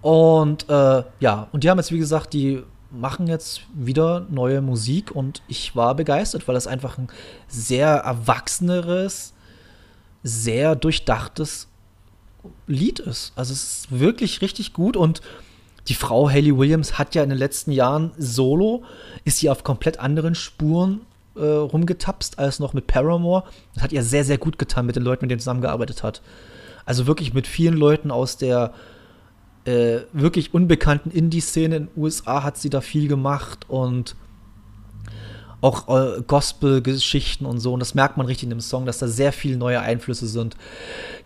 Und 0.02 0.70
äh, 0.70 1.04
ja, 1.20 1.48
und 1.52 1.64
die 1.64 1.70
haben 1.70 1.80
jetzt, 1.80 1.92
wie 1.92 1.98
gesagt, 1.98 2.34
die 2.34 2.62
machen 2.92 3.26
jetzt 3.26 3.62
wieder 3.74 4.28
neue 4.30 4.62
Musik 4.62 5.12
und 5.12 5.42
ich 5.48 5.76
war 5.76 5.96
begeistert, 5.96 6.48
weil 6.48 6.54
das 6.54 6.68
einfach 6.68 7.00
ein 7.00 7.08
sehr 7.48 7.88
erwachseneres, 7.88 9.34
sehr 10.22 10.76
durchdachtes 10.76 11.68
Lied 12.68 13.00
ist. 13.00 13.34
Also 13.36 13.54
es 13.54 13.64
ist 13.64 14.00
wirklich 14.00 14.42
richtig 14.42 14.74
gut 14.74 14.96
und 14.96 15.22
die 15.88 15.96
Frau 15.96 16.30
Hayley 16.30 16.56
Williams 16.56 17.00
hat 17.00 17.16
ja 17.16 17.24
in 17.24 17.30
den 17.30 17.38
letzten 17.38 17.72
Jahren 17.72 18.12
solo, 18.18 18.84
ist 19.26 19.40
sie 19.40 19.50
auf 19.50 19.64
komplett 19.64 20.00
anderen 20.00 20.36
Spuren 20.36 21.02
äh, 21.36 21.46
rumgetapst 21.46 22.40
als 22.40 22.60
noch 22.60 22.74
mit 22.74 22.88
Paramore. 22.88 23.44
Das 23.74 23.84
hat 23.84 23.92
ihr 23.92 24.04
sehr, 24.04 24.24
sehr 24.24 24.38
gut 24.38 24.58
getan 24.58 24.86
mit 24.86 24.96
den 24.96 25.04
Leuten, 25.04 25.26
mit 25.26 25.32
denen 25.32 25.40
sie 25.40 25.44
zusammengearbeitet 25.44 26.04
hat. 26.04 26.22
Also 26.86 27.08
wirklich 27.08 27.34
mit 27.34 27.48
vielen 27.48 27.76
Leuten 27.76 28.12
aus 28.12 28.38
der 28.38 28.74
äh, 29.66 30.02
wirklich 30.12 30.54
unbekannten 30.54 31.10
Indie-Szene 31.10 31.76
in 31.76 31.86
den 31.86 32.02
USA 32.02 32.44
hat 32.44 32.58
sie 32.58 32.70
da 32.70 32.82
viel 32.82 33.08
gemacht 33.08 33.70
und 33.70 34.16
auch 35.62 35.88
äh, 35.88 36.22
Gospel-Geschichten 36.22 37.46
und 37.46 37.60
so. 37.60 37.74
Und 37.74 37.80
das 37.80 37.96
merkt 37.96 38.18
man 38.18 38.26
richtig 38.26 38.44
in 38.44 38.50
dem 38.50 38.60
Song, 38.60 38.86
dass 38.86 39.00
da 39.00 39.08
sehr 39.08 39.32
viele 39.32 39.56
neue 39.56 39.80
Einflüsse 39.80 40.28
sind. 40.28 40.58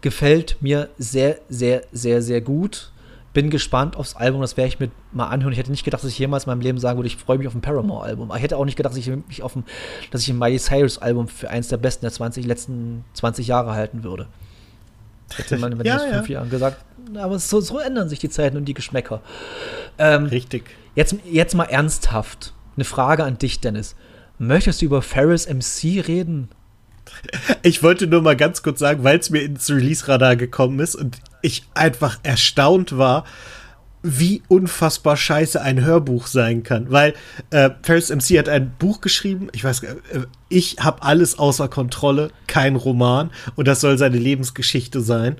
Gefällt 0.01 0.57
mir 0.61 0.89
sehr, 0.99 1.39
sehr, 1.49 1.83
sehr, 1.91 2.21
sehr 2.21 2.41
gut. 2.41 2.91
Bin 3.37 3.51
gespannt 3.51 3.95
aufs 3.95 4.15
Album, 4.15 4.41
das 4.41 4.57
werde 4.57 4.69
ich 4.69 4.79
mir 4.79 4.89
mal 5.11 5.27
anhören. 5.27 5.53
Ich 5.53 5.59
hätte 5.59 5.69
nicht 5.69 5.83
gedacht, 5.83 6.03
dass 6.03 6.09
ich 6.09 6.17
jemals 6.17 6.45
in 6.45 6.49
meinem 6.49 6.61
Leben 6.61 6.79
sagen 6.79 6.97
würde, 6.97 7.05
ich 7.05 7.17
freue 7.17 7.37
mich 7.37 7.45
auf 7.45 7.53
ein 7.53 7.61
Paramore-Album. 7.61 8.31
Ich 8.35 8.41
hätte 8.41 8.57
auch 8.57 8.65
nicht 8.65 8.77
gedacht, 8.77 8.93
dass 8.93 8.97
ich 8.97 9.15
mich 9.27 9.43
auf 9.43 9.55
ein, 9.55 9.63
dass 10.09 10.23
ich 10.23 10.29
ein 10.29 10.39
Miley 10.39 10.57
Cyrus-Album 10.57 11.27
für 11.27 11.47
eins 11.47 11.67
der 11.67 11.77
besten 11.77 12.01
der 12.01 12.11
20, 12.11 12.47
letzten 12.47 13.05
20 13.13 13.45
Jahre 13.45 13.73
halten 13.73 14.03
würde. 14.03 14.25
Hätte 15.35 15.57
man, 15.57 15.77
wenn 15.77 15.85
ja, 15.85 15.97
ich 15.97 16.09
ja. 16.09 16.15
fünf 16.15 16.29
Jahren 16.29 16.49
gesagt, 16.49 16.83
aber 17.13 17.37
so, 17.37 17.61
so, 17.61 17.77
ändern 17.77 18.09
sich 18.09 18.17
die 18.17 18.29
Zeiten 18.29 18.57
und 18.57 18.65
die 18.65 18.73
Geschmäcker. 18.73 19.21
Ähm, 19.99 20.25
Richtig. 20.25 20.63
Jetzt, 20.95 21.17
jetzt 21.23 21.53
mal 21.53 21.65
ernsthaft. 21.65 22.55
Eine 22.75 22.85
Frage 22.85 23.23
an 23.23 23.37
dich, 23.37 23.59
Dennis. 23.59 23.95
Möchtest 24.39 24.81
du 24.81 24.85
über 24.87 25.03
Ferris 25.03 25.47
MC 25.47 26.07
reden? 26.07 26.49
Ich 27.61 27.83
wollte 27.83 28.07
nur 28.07 28.23
mal 28.23 28.35
ganz 28.35 28.63
kurz 28.63 28.79
sagen, 28.79 29.03
weil 29.03 29.19
es 29.19 29.29
mir 29.29 29.43
ins 29.43 29.69
Release-Radar 29.69 30.35
gekommen 30.35 30.79
ist 30.79 30.95
und 30.95 31.19
ich 31.47 31.63
einfach 31.73 32.19
erstaunt 32.23 32.97
war, 32.97 33.23
wie 34.03 34.41
unfassbar 34.47 35.17
scheiße 35.17 35.61
ein 35.61 35.83
Hörbuch 35.83 36.27
sein 36.27 36.63
kann. 36.63 36.91
Weil 36.91 37.13
äh, 37.49 37.71
Ferris 37.81 38.09
MC 38.09 38.37
hat 38.37 38.47
ein 38.47 38.73
Buch 38.77 39.01
geschrieben, 39.01 39.49
ich 39.53 39.63
weiß, 39.63 39.83
äh, 39.83 39.95
ich 40.49 40.77
habe 40.79 41.03
alles 41.03 41.39
außer 41.39 41.67
Kontrolle, 41.67 42.31
kein 42.45 42.75
Roman 42.75 43.31
und 43.55 43.67
das 43.67 43.81
soll 43.81 43.97
seine 43.97 44.17
Lebensgeschichte 44.17 45.01
sein. 45.01 45.37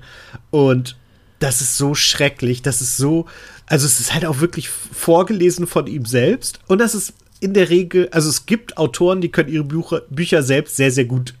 Und 0.50 0.96
das 1.38 1.60
ist 1.60 1.78
so 1.78 1.94
schrecklich, 1.94 2.62
das 2.62 2.80
ist 2.80 2.96
so, 2.96 3.26
also 3.66 3.86
es 3.86 4.00
ist 4.00 4.12
halt 4.12 4.26
auch 4.26 4.40
wirklich 4.40 4.68
vorgelesen 4.68 5.66
von 5.66 5.86
ihm 5.86 6.04
selbst 6.04 6.58
und 6.66 6.78
das 6.78 6.94
ist 6.94 7.14
in 7.40 7.54
der 7.54 7.70
Regel, 7.70 8.08
also 8.10 8.28
es 8.28 8.46
gibt 8.46 8.76
Autoren, 8.76 9.20
die 9.20 9.30
können 9.30 9.48
ihre 9.48 9.62
Bücher, 9.62 10.02
Bücher 10.10 10.42
selbst 10.42 10.76
sehr, 10.76 10.90
sehr 10.90 11.04
gut 11.04 11.34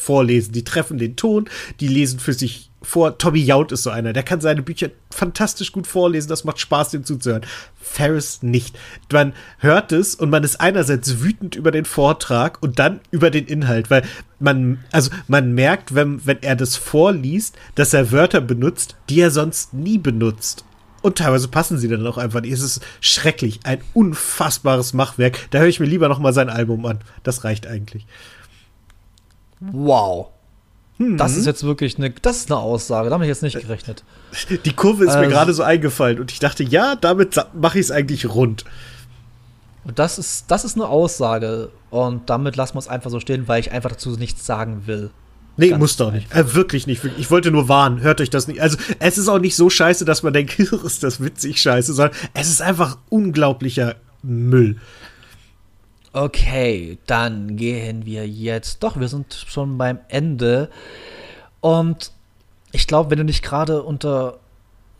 vorlesen. 0.00 0.52
Die 0.52 0.64
treffen 0.64 0.98
den 0.98 1.16
Ton, 1.16 1.48
die 1.80 1.88
lesen 1.88 2.18
für 2.18 2.32
sich 2.32 2.70
vor. 2.82 3.18
Tommy 3.18 3.40
Jaud 3.40 3.72
ist 3.72 3.82
so 3.82 3.90
einer, 3.90 4.12
der 4.12 4.22
kann 4.22 4.40
seine 4.40 4.62
Bücher 4.62 4.90
fantastisch 5.10 5.72
gut 5.72 5.86
vorlesen, 5.86 6.28
das 6.28 6.44
macht 6.44 6.58
Spaß, 6.58 6.90
dem 6.90 7.04
zuzuhören. 7.04 7.44
Ferris 7.80 8.42
nicht. 8.42 8.78
Man 9.12 9.34
hört 9.58 9.92
es 9.92 10.14
und 10.14 10.30
man 10.30 10.44
ist 10.44 10.60
einerseits 10.60 11.20
wütend 11.20 11.56
über 11.56 11.70
den 11.70 11.84
Vortrag 11.84 12.62
und 12.62 12.78
dann 12.78 13.00
über 13.10 13.30
den 13.30 13.46
Inhalt, 13.46 13.90
weil 13.90 14.02
man, 14.38 14.84
also 14.92 15.10
man 15.28 15.52
merkt, 15.52 15.94
wenn, 15.94 16.24
wenn 16.26 16.42
er 16.42 16.56
das 16.56 16.76
vorliest, 16.76 17.56
dass 17.74 17.92
er 17.92 18.12
Wörter 18.12 18.40
benutzt, 18.40 18.96
die 19.08 19.20
er 19.20 19.30
sonst 19.30 19.74
nie 19.74 19.98
benutzt. 19.98 20.64
Und 21.02 21.16
teilweise 21.16 21.48
passen 21.48 21.78
sie 21.78 21.88
dann 21.88 22.06
auch 22.06 22.18
einfach 22.18 22.42
nicht. 22.42 22.52
Es 22.52 22.60
ist 22.60 22.82
schrecklich. 23.00 23.60
Ein 23.64 23.80
unfassbares 23.94 24.92
Machwerk. 24.92 25.38
Da 25.50 25.60
höre 25.60 25.66
ich 25.66 25.80
mir 25.80 25.86
lieber 25.86 26.08
noch 26.08 26.18
mal 26.18 26.34
sein 26.34 26.50
Album 26.50 26.84
an. 26.84 26.98
Das 27.22 27.44
reicht 27.44 27.66
eigentlich. 27.66 28.06
Wow. 29.60 30.28
Hm. 30.98 31.16
Das 31.16 31.36
ist 31.36 31.46
jetzt 31.46 31.64
wirklich 31.64 31.96
eine, 31.98 32.10
das 32.10 32.38
ist 32.38 32.50
eine 32.50 32.60
Aussage. 32.60 33.08
Da 33.08 33.14
habe 33.14 33.24
ich 33.24 33.28
jetzt 33.28 33.42
nicht 33.42 33.58
gerechnet. 33.58 34.04
Die 34.64 34.72
Kurve 34.72 35.04
ist 35.04 35.10
also, 35.10 35.20
mir 35.20 35.28
gerade 35.28 35.54
so 35.54 35.62
eingefallen 35.62 36.20
und 36.20 36.30
ich 36.30 36.40
dachte, 36.40 36.62
ja, 36.62 36.94
damit 36.96 37.36
mache 37.54 37.78
ich 37.78 37.86
es 37.86 37.90
eigentlich 37.90 38.28
rund. 38.28 38.64
Das 39.94 40.18
ist, 40.18 40.50
das 40.50 40.64
ist 40.64 40.76
eine 40.76 40.86
Aussage 40.86 41.70
und 41.88 42.28
damit 42.28 42.56
lassen 42.56 42.74
wir 42.74 42.80
es 42.80 42.88
einfach 42.88 43.10
so 43.10 43.18
stehen, 43.18 43.48
weil 43.48 43.60
ich 43.60 43.72
einfach 43.72 43.90
dazu 43.90 44.10
nichts 44.10 44.44
sagen 44.44 44.82
will. 44.86 45.10
Nee, 45.56 45.74
muss 45.76 45.96
doch 45.96 46.12
nicht. 46.12 46.34
Äh, 46.34 46.54
wirklich 46.54 46.86
nicht. 46.86 47.02
Ich 47.18 47.30
wollte 47.30 47.50
nur 47.50 47.68
warnen. 47.68 48.00
Hört 48.00 48.20
euch 48.20 48.30
das 48.30 48.46
nicht. 48.46 48.62
Also, 48.62 48.78
es 48.98 49.18
ist 49.18 49.28
auch 49.28 49.38
nicht 49.38 49.56
so 49.56 49.68
scheiße, 49.68 50.04
dass 50.04 50.22
man 50.22 50.32
denkt, 50.32 50.58
ist 50.58 51.02
das 51.02 51.22
witzig 51.22 51.60
scheiße, 51.60 51.92
sondern 51.92 52.16
es 52.34 52.48
ist 52.48 52.62
einfach 52.62 52.98
unglaublicher 53.08 53.96
Müll. 54.22 54.76
Okay, 56.12 56.98
dann 57.06 57.56
gehen 57.56 58.04
wir 58.04 58.28
jetzt. 58.28 58.82
Doch, 58.82 58.98
wir 58.98 59.08
sind 59.08 59.32
schon 59.34 59.78
beim 59.78 60.00
Ende. 60.08 60.68
Und 61.60 62.12
ich 62.72 62.86
glaube, 62.86 63.10
wenn 63.10 63.18
du 63.18 63.24
nicht 63.24 63.42
gerade 63.42 63.82
unter 63.82 64.38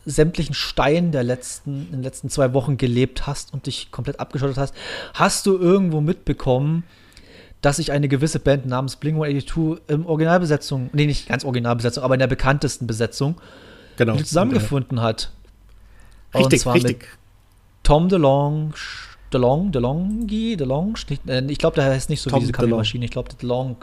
sämtlichen 0.05 0.55
Steinen 0.55 1.11
der 1.11 1.23
letzten, 1.23 1.85
in 1.87 1.91
den 1.91 2.03
letzten 2.03 2.29
zwei 2.29 2.53
Wochen 2.53 2.77
gelebt 2.77 3.27
hast 3.27 3.53
und 3.53 3.67
dich 3.67 3.91
komplett 3.91 4.19
abgeschottet 4.19 4.57
hast, 4.57 4.73
hast 5.13 5.45
du 5.45 5.57
irgendwo 5.57 6.01
mitbekommen, 6.01 6.83
dass 7.61 7.75
sich 7.75 7.91
eine 7.91 8.07
gewisse 8.07 8.39
Band 8.39 8.65
namens 8.65 8.95
Blink-182 8.95 9.81
im 9.87 10.05
Originalbesetzung, 10.05 10.89
nee, 10.93 11.05
nicht 11.05 11.27
ganz 11.27 11.45
Originalbesetzung, 11.45 12.03
aber 12.03 12.15
in 12.15 12.19
der 12.19 12.27
bekanntesten 12.27 12.87
Besetzung 12.87 13.39
genau. 13.97 14.15
zusammengefunden 14.15 15.01
hat. 15.01 15.31
Richtig, 16.33 16.43
und 16.43 16.59
zwar 16.59 16.73
richtig. 16.75 16.99
Mit 17.01 17.07
Tom 17.83 18.09
DeLonge, 18.09 18.73
DeLong, 19.33 19.71
DeLongi, 19.71 20.57
DeLonge, 20.57 20.93
äh, 21.27 21.43
ich 21.47 21.57
glaube, 21.57 21.75
der 21.75 21.85
heißt 21.85 22.09
nicht 22.09 22.21
so 22.21 22.29
Tom 22.29 22.37
wie 22.37 22.41
diese 22.41 22.51
Kaffeemaschine, 22.51 23.05
ich 23.05 23.11
glaube, 23.11 23.29
DeLong, 23.41 23.77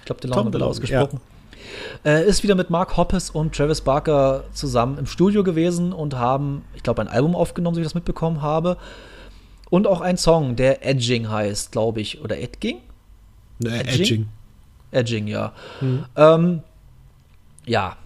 ich 0.00 0.06
glaube, 0.06 0.20
DeLong 0.20 0.52
wird 0.52 0.62
ausgesprochen. 0.62 1.20
Ja. 2.04 2.10
Äh, 2.12 2.26
ist 2.26 2.42
wieder 2.42 2.54
mit 2.54 2.70
Mark 2.70 2.96
Hoppes 2.96 3.30
und 3.30 3.54
Travis 3.54 3.80
Barker 3.80 4.44
zusammen 4.52 4.98
im 4.98 5.06
Studio 5.06 5.42
gewesen 5.42 5.92
und 5.92 6.14
haben, 6.14 6.64
ich 6.74 6.82
glaube, 6.82 7.02
ein 7.02 7.08
Album 7.08 7.34
aufgenommen, 7.34 7.74
so 7.74 7.80
wie 7.80 7.82
ich 7.82 7.88
das 7.88 7.94
mitbekommen 7.94 8.42
habe. 8.42 8.76
Und 9.70 9.86
auch 9.86 10.00
ein 10.00 10.16
Song, 10.16 10.56
der 10.56 10.86
Edging 10.86 11.28
heißt, 11.28 11.72
glaube 11.72 12.00
ich. 12.00 12.20
Oder 12.22 12.38
Edging? 12.38 12.80
Ne, 13.58 13.80
Edging? 13.80 14.00
Edging. 14.00 14.28
Edging, 14.90 15.26
ja. 15.26 15.52
Mhm. 15.80 16.04
Ähm, 16.16 16.62
ja. 17.66 17.96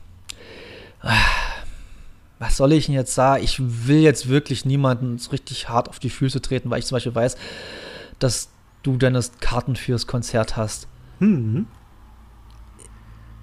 Was 2.38 2.56
soll 2.56 2.72
ich 2.72 2.86
denn 2.86 2.94
jetzt 2.94 3.14
sagen? 3.14 3.42
Ich 3.42 3.60
will 3.60 4.00
jetzt 4.00 4.28
wirklich 4.28 4.64
niemanden 4.64 5.18
so 5.18 5.30
richtig 5.30 5.68
hart 5.68 5.88
auf 5.88 5.98
die 5.98 6.10
Füße 6.10 6.40
treten, 6.40 6.70
weil 6.70 6.78
ich 6.78 6.86
zum 6.86 6.96
Beispiel 6.96 7.14
weiß, 7.14 7.36
dass 8.18 8.50
du 8.82 8.96
deine 8.96 9.20
Karten 9.40 9.76
fürs 9.76 10.06
Konzert 10.06 10.56
hast. 10.56 10.86
Mhm. 11.18 11.66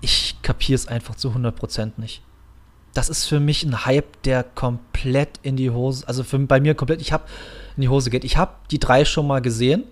Ich 0.01 0.37
kapiere 0.41 0.75
es 0.75 0.87
einfach 0.87 1.15
zu 1.15 1.29
100% 1.29 1.93
nicht. 1.97 2.21
Das 2.93 3.09
ist 3.09 3.25
für 3.25 3.41
mich 3.41 3.63
ein 3.63 3.85
Hype, 3.85 4.21
der 4.23 4.43
komplett 4.43 5.39
in 5.41 5.57
die 5.57 5.71
Hose, 5.71 6.07
also 6.07 6.23
für, 6.23 6.39
bei 6.39 6.61
mir 6.61 6.75
komplett, 6.75 7.01
ich 7.01 7.11
habe 7.11 7.25
in 7.75 7.81
die 7.81 7.89
Hose 7.89 8.09
geht. 8.09 8.23
Ich 8.23 8.37
habe 8.37 8.53
die 8.71 8.79
drei 8.79 9.03
schon 9.03 9.27
mal 9.27 9.41
gesehen 9.41 9.83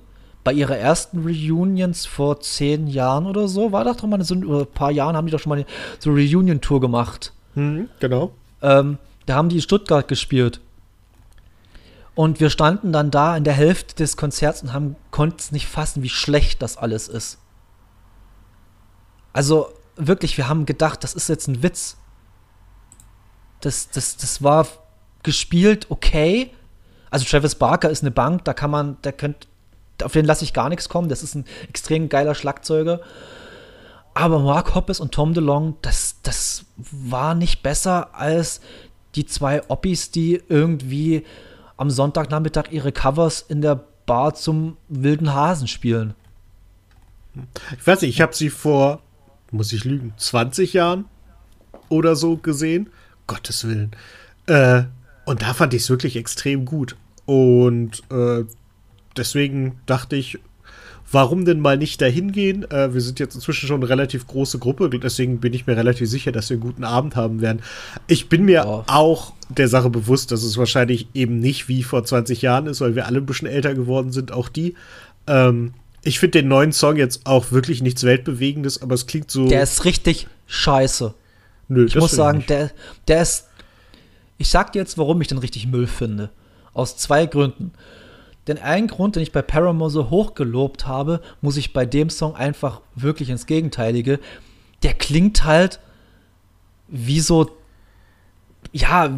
bei 0.44 0.54
ihrer 0.54 0.78
ersten 0.78 1.24
Reunions 1.24 2.06
vor 2.06 2.40
zehn 2.40 2.88
Jahren 2.88 3.26
oder 3.26 3.48
so, 3.48 3.72
war 3.72 3.84
das 3.84 3.98
doch 3.98 4.08
mal 4.08 4.24
so 4.24 4.36
ein 4.36 4.68
paar 4.74 4.92
Jahren, 4.92 5.16
haben 5.16 5.26
die 5.26 5.32
doch 5.32 5.40
schon 5.40 5.50
mal 5.50 5.66
so 6.00 6.12
eine 6.12 6.20
Reunion-Tour 6.20 6.80
gemacht. 6.82 7.34
Mhm, 7.56 7.90
genau. 8.00 8.32
Ähm, 8.64 8.98
da 9.28 9.36
haben 9.36 9.50
die 9.50 9.58
in 9.58 9.62
Stuttgart 9.62 10.08
gespielt. 10.08 10.60
Und 12.16 12.40
wir 12.40 12.50
standen 12.50 12.92
dann 12.92 13.12
da 13.12 13.38
in 13.38 13.44
der 13.44 13.54
Hälfte 13.54 13.96
des 13.96 14.18
Konzerts 14.18 14.64
und 14.64 14.74
haben, 14.74 14.96
konnten 15.12 15.38
es 15.40 15.52
nicht 15.52 15.68
fassen, 15.68 16.04
wie 16.04 16.10
schlecht 16.10 16.62
das 16.62 16.78
alles 16.78 17.08
ist. 17.08 17.40
Also 19.34 19.70
wirklich, 19.96 20.38
wir 20.38 20.48
haben 20.48 20.66
gedacht, 20.66 21.04
das 21.04 21.14
ist 21.14 21.30
jetzt 21.30 21.48
ein 21.48 21.64
Witz. 21.64 21.98
Das, 23.62 23.90
das, 23.90 24.18
das 24.18 24.44
war 24.44 24.68
gespielt 25.24 25.88
okay. 25.90 26.52
Also 27.10 27.26
Travis 27.26 27.56
Barker 27.56 27.90
ist 27.90 28.04
eine 28.04 28.12
Bank, 28.12 28.44
da 28.46 28.54
kann 28.54 28.72
man, 28.72 29.02
der 29.04 29.14
könnte 29.14 29.48
auf 30.02 30.14
den 30.14 30.26
lasse 30.26 30.44
ich 30.44 30.54
gar 30.54 30.70
nichts 30.70 30.90
kommen. 30.90 31.10
Das 31.10 31.24
ist 31.24 31.36
ein 31.36 31.46
extrem 31.70 32.10
geiler 32.10 32.36
Schlagzeuger. 32.36 33.00
Aber 34.14 34.40
Mark 34.40 34.76
Hoppes 34.76 35.00
und 35.00 35.12
Tom 35.12 35.34
DeLong, 35.34 35.76
das, 35.82 36.18
das 36.22 36.66
war 36.92 37.34
nicht 37.36 37.64
besser 37.64 38.14
als 38.16 38.62
die 39.16 39.26
zwei 39.26 39.68
Oppis, 39.70 40.12
die 40.12 40.42
irgendwie 40.50 41.24
am 41.78 41.90
Sonntagnachmittag 41.90 42.72
ihre 42.72 42.92
Covers 42.92 43.42
in 43.42 43.62
der 43.62 43.84
Bar 44.06 44.36
zum 44.36 44.78
wilden 44.90 45.34
Hasen 45.34 45.68
spielen. 45.68 46.14
Ich 47.78 47.88
weiß 47.88 48.02
nicht, 48.02 48.12
ich 48.12 48.22
habe 48.22 48.36
sie 48.36 48.50
vor, 48.50 49.02
muss 49.52 49.74
ich 49.74 49.86
lügen, 49.86 50.14
20 50.18 50.74
Jahren 50.74 51.06
oder 51.90 52.16
so 52.16 52.38
gesehen. 52.38 52.90
Gottes 53.26 53.68
Willen. 53.68 53.92
Äh, 54.48 54.84
und 55.26 55.42
da 55.42 55.54
fand 55.54 55.74
ich 55.74 55.84
es 55.84 55.90
wirklich 55.90 56.18
extrem 56.18 56.66
gut. 56.66 56.98
Und 57.26 58.04
äh, 58.12 58.44
deswegen 59.16 59.80
dachte 59.86 60.16
ich, 60.16 60.40
warum 61.12 61.46
denn 61.46 61.60
mal 61.60 61.78
nicht 61.78 62.02
dahin 62.02 62.32
gehen? 62.32 62.70
Äh, 62.72 62.94
wir 62.94 63.02
sind 63.02 63.20
jetzt 63.20 63.36
inzwischen 63.36 63.68
schon 63.68 63.82
eine 63.82 63.90
relativ 63.90 64.28
große 64.28 64.60
Gruppe, 64.60 64.90
deswegen 64.90 65.40
bin 65.40 65.54
ich 65.54 65.68
mir 65.68 65.78
relativ 65.78 66.10
sicher, 66.10 66.32
dass 66.32 66.50
wir 66.50 66.56
einen 66.56 66.64
guten 66.64 66.84
Abend 66.84 67.16
haben 67.16 67.42
werden. 67.42 67.62
Ich 68.08 68.30
bin 68.30 68.46
mir 68.46 68.66
oh. 68.68 68.84
auch 68.88 69.34
der 69.50 69.68
Sache 69.68 69.90
bewusst, 69.90 70.32
dass 70.32 70.44
es 70.44 70.58
wahrscheinlich 70.58 71.08
eben 71.14 71.40
nicht 71.40 71.68
wie 71.68 71.84
vor 71.84 72.04
20 72.04 72.42
Jahren 72.42 72.68
ist, 72.68 72.82
weil 72.82 72.96
wir 72.96 73.06
alle 73.06 73.20
ein 73.20 73.26
bisschen 73.26 73.48
älter 73.48 73.74
geworden 73.74 74.12
sind, 74.12 74.32
auch 74.32 74.50
die. 74.50 74.76
Ähm, 75.28 75.74
ich 76.04 76.20
finde 76.20 76.40
den 76.40 76.50
neuen 76.50 76.74
Song 76.74 76.98
jetzt 76.98 77.22
auch 77.26 77.52
wirklich 77.52 77.82
nichts 77.82 78.04
Weltbewegendes, 78.04 78.82
aber 78.82 78.96
es 78.96 79.08
klingt 79.08 79.32
so. 79.32 79.48
Der 79.48 79.64
ist 79.64 79.86
richtig 79.86 80.28
scheiße. 80.48 81.14
Nö, 81.70 81.86
ich 81.86 81.96
muss 81.96 82.12
sagen, 82.12 82.40
ich 82.40 82.48
der, 82.48 82.72
der 83.08 83.22
ist. 83.22 83.48
Ich 84.38 84.50
sag 84.50 84.74
dir 84.74 84.80
jetzt, 84.80 84.98
warum 84.98 85.22
ich 85.22 85.28
den 85.28 85.38
richtig 85.38 85.68
Müll 85.68 85.88
finde. 85.88 86.30
Aus 86.74 86.98
zwei 86.98 87.26
Gründen. 87.26 87.72
Denn 88.48 88.58
einen 88.58 88.88
Grund, 88.88 89.16
den 89.16 89.24
ich 89.24 89.32
bei 89.32 89.42
Paramore 89.42 89.90
so 89.90 90.10
hoch 90.10 90.34
gelobt 90.36 90.86
habe, 90.86 91.22
muss 91.42 91.58
ich 91.58 91.74
bei 91.74 91.86
dem 91.86 92.10
Song 92.10 92.36
einfach 92.36 92.82
wirklich 92.96 93.30
ins 93.30 93.46
Gegenteilige. 93.46 94.20
Der 94.84 94.94
klingt 94.94 95.46
halt 95.46 95.80
wie 96.88 97.22
so, 97.22 97.50
ja, 98.72 99.10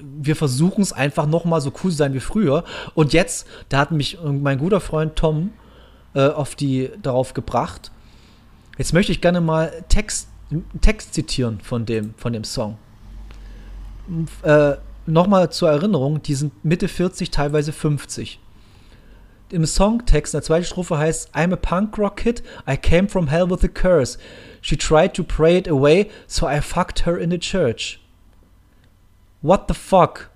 wir 0.00 0.36
versuchen 0.36 0.82
es 0.82 0.92
einfach 0.92 1.26
noch 1.26 1.44
mal 1.44 1.60
so 1.60 1.72
cool 1.82 1.90
zu 1.90 1.96
sein 1.96 2.14
wie 2.14 2.20
früher. 2.20 2.64
Und 2.94 3.12
jetzt, 3.12 3.46
da 3.68 3.78
hat 3.78 3.90
mich 3.90 4.18
mein 4.22 4.58
guter 4.58 4.80
Freund 4.80 5.16
Tom 5.16 5.52
äh, 6.14 6.28
auf 6.28 6.54
die, 6.54 6.90
darauf 7.02 7.34
gebracht. 7.34 7.90
Jetzt 8.76 8.92
möchte 8.92 9.12
ich 9.12 9.20
gerne 9.20 9.40
mal 9.40 9.72
Text, 9.88 10.28
Text 10.80 11.14
zitieren 11.14 11.60
von 11.60 11.84
dem, 11.84 12.14
von 12.16 12.32
dem 12.32 12.44
Song. 12.44 12.78
Äh, 14.42 14.74
Nochmal 15.08 15.50
zur 15.50 15.70
Erinnerung, 15.70 16.20
die 16.20 16.34
sind 16.34 16.66
Mitte 16.66 16.86
40, 16.86 17.30
teilweise 17.30 17.72
50. 17.72 18.38
Im 19.50 19.64
Songtext, 19.64 20.34
in 20.34 20.38
der 20.38 20.44
zweiten 20.44 20.66
Strophe 20.66 20.98
heißt 20.98 21.34
I'm 21.34 21.50
a 21.54 21.56
punk 21.56 21.96
rock 21.96 22.18
kid, 22.18 22.42
I 22.68 22.76
came 22.76 23.08
from 23.08 23.28
hell 23.28 23.48
with 23.48 23.64
a 23.64 23.68
curse. 23.68 24.18
She 24.60 24.76
tried 24.76 25.14
to 25.14 25.22
pray 25.22 25.56
it 25.56 25.66
away, 25.66 26.10
so 26.26 26.46
I 26.46 26.60
fucked 26.60 27.06
her 27.06 27.16
in 27.16 27.30
the 27.30 27.38
church. 27.38 28.00
What 29.40 29.64
the 29.68 29.72
fuck? 29.72 30.28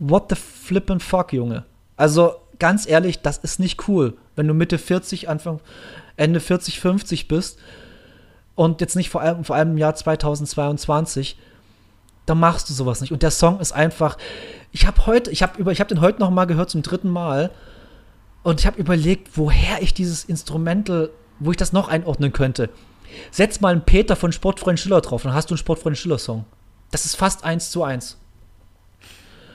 What 0.00 0.28
the 0.28 0.34
flippin' 0.34 0.98
fuck, 0.98 1.32
Junge? 1.32 1.64
Also, 1.96 2.40
ganz 2.58 2.88
ehrlich, 2.88 3.22
das 3.22 3.38
ist 3.38 3.60
nicht 3.60 3.86
cool, 3.86 4.16
wenn 4.34 4.48
du 4.48 4.54
Mitte 4.54 4.78
40, 4.78 5.28
Anfang, 5.28 5.60
Ende 6.16 6.40
40, 6.40 6.80
50 6.80 7.28
bist 7.28 7.60
und 8.56 8.80
jetzt 8.80 8.96
nicht 8.96 9.10
vor 9.10 9.20
allem, 9.20 9.44
vor 9.44 9.54
allem 9.54 9.70
im 9.70 9.78
Jahr 9.78 9.94
2022 9.94 11.38
dann 12.28 12.40
machst 12.40 12.68
du 12.68 12.74
sowas 12.74 13.00
nicht. 13.00 13.12
Und 13.12 13.22
der 13.22 13.30
Song 13.30 13.60
ist 13.60 13.72
einfach, 13.72 14.18
ich 14.72 14.86
habe 14.86 15.06
heute, 15.06 15.30
ich 15.30 15.42
habe 15.42 15.58
über, 15.58 15.72
ich 15.72 15.80
habe 15.80 15.88
den 15.88 16.00
heute 16.00 16.20
noch 16.20 16.30
mal 16.30 16.44
gehört 16.44 16.70
zum 16.70 16.82
dritten 16.82 17.08
Mal 17.08 17.50
und 18.42 18.60
ich 18.60 18.66
habe 18.66 18.78
überlegt, 18.78 19.36
woher 19.36 19.80
ich 19.82 19.94
dieses 19.94 20.24
Instrumental, 20.24 21.10
wo 21.38 21.50
ich 21.50 21.56
das 21.56 21.72
noch 21.72 21.88
einordnen 21.88 22.32
könnte. 22.32 22.70
Setz 23.30 23.60
mal 23.60 23.72
einen 23.72 23.82
Peter 23.82 24.16
von 24.16 24.32
Sportfreund 24.32 24.78
Schiller 24.78 25.00
drauf, 25.00 25.22
dann 25.22 25.32
hast 25.32 25.50
du 25.50 25.54
einen 25.54 25.58
Sportfreund 25.58 25.96
Schiller 25.96 26.18
Song. 26.18 26.44
Das 26.90 27.04
ist 27.04 27.14
fast 27.14 27.44
eins 27.44 27.70
zu 27.70 27.82
eins. 27.82 28.18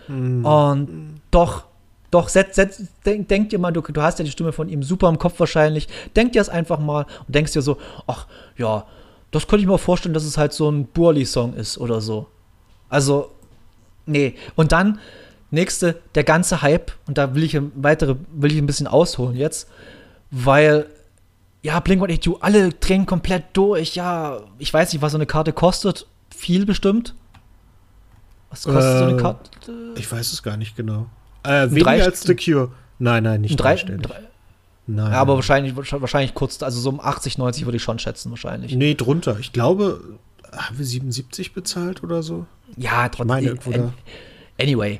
Mhm. 0.07 0.45
Und 0.45 1.21
doch, 1.31 1.65
doch, 2.09 2.29
setz, 2.29 2.55
setz, 2.55 2.83
denk, 3.05 3.27
denk, 3.27 3.49
dir 3.49 3.59
mal, 3.59 3.71
du, 3.71 3.81
du 3.81 4.01
hast 4.01 4.19
ja 4.19 4.25
die 4.25 4.31
Stimme 4.31 4.51
von 4.51 4.69
ihm 4.69 4.83
super 4.83 5.09
im 5.09 5.17
Kopf 5.17 5.39
wahrscheinlich. 5.39 5.87
Denk 6.15 6.33
dir 6.33 6.39
das 6.39 6.49
einfach 6.49 6.79
mal 6.79 7.05
und 7.27 7.35
denkst 7.35 7.53
dir 7.53 7.61
so, 7.61 7.77
ach 8.07 8.27
ja, 8.57 8.85
das 9.31 9.47
könnte 9.47 9.61
ich 9.61 9.67
mir 9.67 9.79
vorstellen, 9.79 10.13
dass 10.13 10.23
es 10.23 10.37
halt 10.37 10.53
so 10.53 10.69
ein 10.69 10.85
Burli-Song 10.85 11.55
ist 11.55 11.77
oder 11.79 12.01
so. 12.01 12.27
Also, 12.93 13.31
nee. 14.05 14.35
Und 14.55 14.71
dann, 14.71 14.99
nächste, 15.49 15.99
der 16.13 16.23
ganze 16.23 16.61
Hype, 16.61 16.91
und 17.07 17.17
da 17.17 17.33
will 17.33 17.41
ich 17.41 17.59
weitere, 17.75 18.15
will 18.31 18.51
ich 18.51 18.59
ein 18.59 18.67
bisschen 18.67 18.85
ausholen 18.85 19.35
jetzt, 19.35 19.67
weil, 20.29 20.85
ja, 21.63 21.79
Blink-182, 21.79 22.37
alle 22.41 22.69
drehen 22.69 23.07
komplett 23.07 23.45
durch, 23.53 23.95
ja, 23.95 24.41
ich 24.59 24.71
weiß 24.71 24.93
nicht, 24.93 25.01
was 25.01 25.11
so 25.11 25.17
eine 25.17 25.25
Karte 25.25 25.53
kostet, 25.53 26.05
viel 26.29 26.67
bestimmt. 26.67 27.15
Was 28.51 28.63
kostet 28.65 28.83
äh, 28.83 28.97
so 28.99 29.05
eine 29.05 29.17
äh, 29.17 29.21
Karte? 29.21 29.51
Ich 29.95 30.11
weiß 30.11 30.31
es 30.31 30.43
gar 30.43 30.55
nicht 30.55 30.75
genau. 30.75 31.07
Äh, 31.41 31.71
weniger 31.71 31.89
als 31.89 32.21
The 32.21 32.35
Cure. 32.35 32.71
Nein, 32.99 33.23
nein, 33.23 33.41
nicht 33.41 33.57
drei, 33.57 33.75
drei, 33.75 34.21
Nein. 34.85 35.11
Ja, 35.11 35.19
aber 35.19 35.33
wahrscheinlich, 35.35 35.75
wahrscheinlich 35.75 36.35
kurz, 36.35 36.61
also 36.61 36.79
so 36.79 36.89
um 36.89 36.99
80, 36.99 37.39
90 37.39 37.65
würde 37.65 37.77
ich 37.77 37.83
schon 37.83 37.97
schätzen, 37.97 38.29
wahrscheinlich. 38.29 38.75
Nee, 38.75 38.93
drunter. 38.93 39.37
Ich 39.39 39.51
glaube, 39.51 39.99
haben 40.55 40.77
wir 40.77 40.85
77 40.85 41.53
bezahlt 41.53 42.03
oder 42.03 42.23
so? 42.23 42.45
Ja, 42.77 43.09
trotzdem. 43.09 43.93
Anyway, 44.59 44.99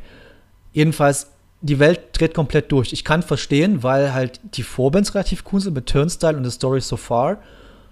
jedenfalls, 0.72 1.28
die 1.62 1.80
Welt 1.80 2.01
dreht 2.14 2.34
komplett 2.34 2.72
durch. 2.72 2.93
Ich 2.93 3.04
kann 3.04 3.24
verstehen, 3.24 3.84
weil 3.84 4.14
halt 4.14 4.41
die 4.56 4.64
Vorbands 4.64 5.16
relativ 5.16 5.43
cool 5.51 5.62
sind 5.62 5.74
mit 5.74 5.88
Turnstyle 5.88 6.36
und 6.36 6.43
The 6.43 6.51
Story 6.51 6.82
So 6.82 6.97
Far. 6.97 7.38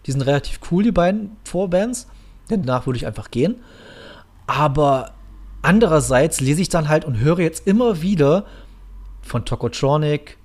Die 0.05 0.11
sind 0.11 0.21
relativ 0.21 0.59
cool, 0.71 0.83
die 0.83 0.91
beiden 0.91 1.37
Vorbands. 1.43 2.07
Denn 2.49 2.63
danach 2.63 2.85
würde 2.85 2.97
ich 2.97 3.05
einfach 3.05 3.31
gehen. 3.31 3.55
Aber 4.47 5.13
andererseits 5.61 6.41
lese 6.41 6.61
ich 6.61 6.69
dann 6.69 6.89
halt 6.89 7.05
und 7.05 7.19
höre 7.19 7.39
jetzt 7.39 7.65
immer 7.67 8.01
wieder 8.01 8.45
von 9.21 9.45
Tokotronic, 9.45 10.37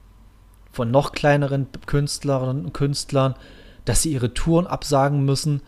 von 0.70 0.90
noch 0.90 1.12
kleineren 1.12 1.66
Künstlerinnen 1.86 2.66
und 2.66 2.74
Künstlern, 2.74 3.34
dass 3.86 4.02
sie 4.02 4.12
ihre 4.12 4.34
Touren 4.34 4.66
absagen 4.66 5.24
müssen, 5.24 5.62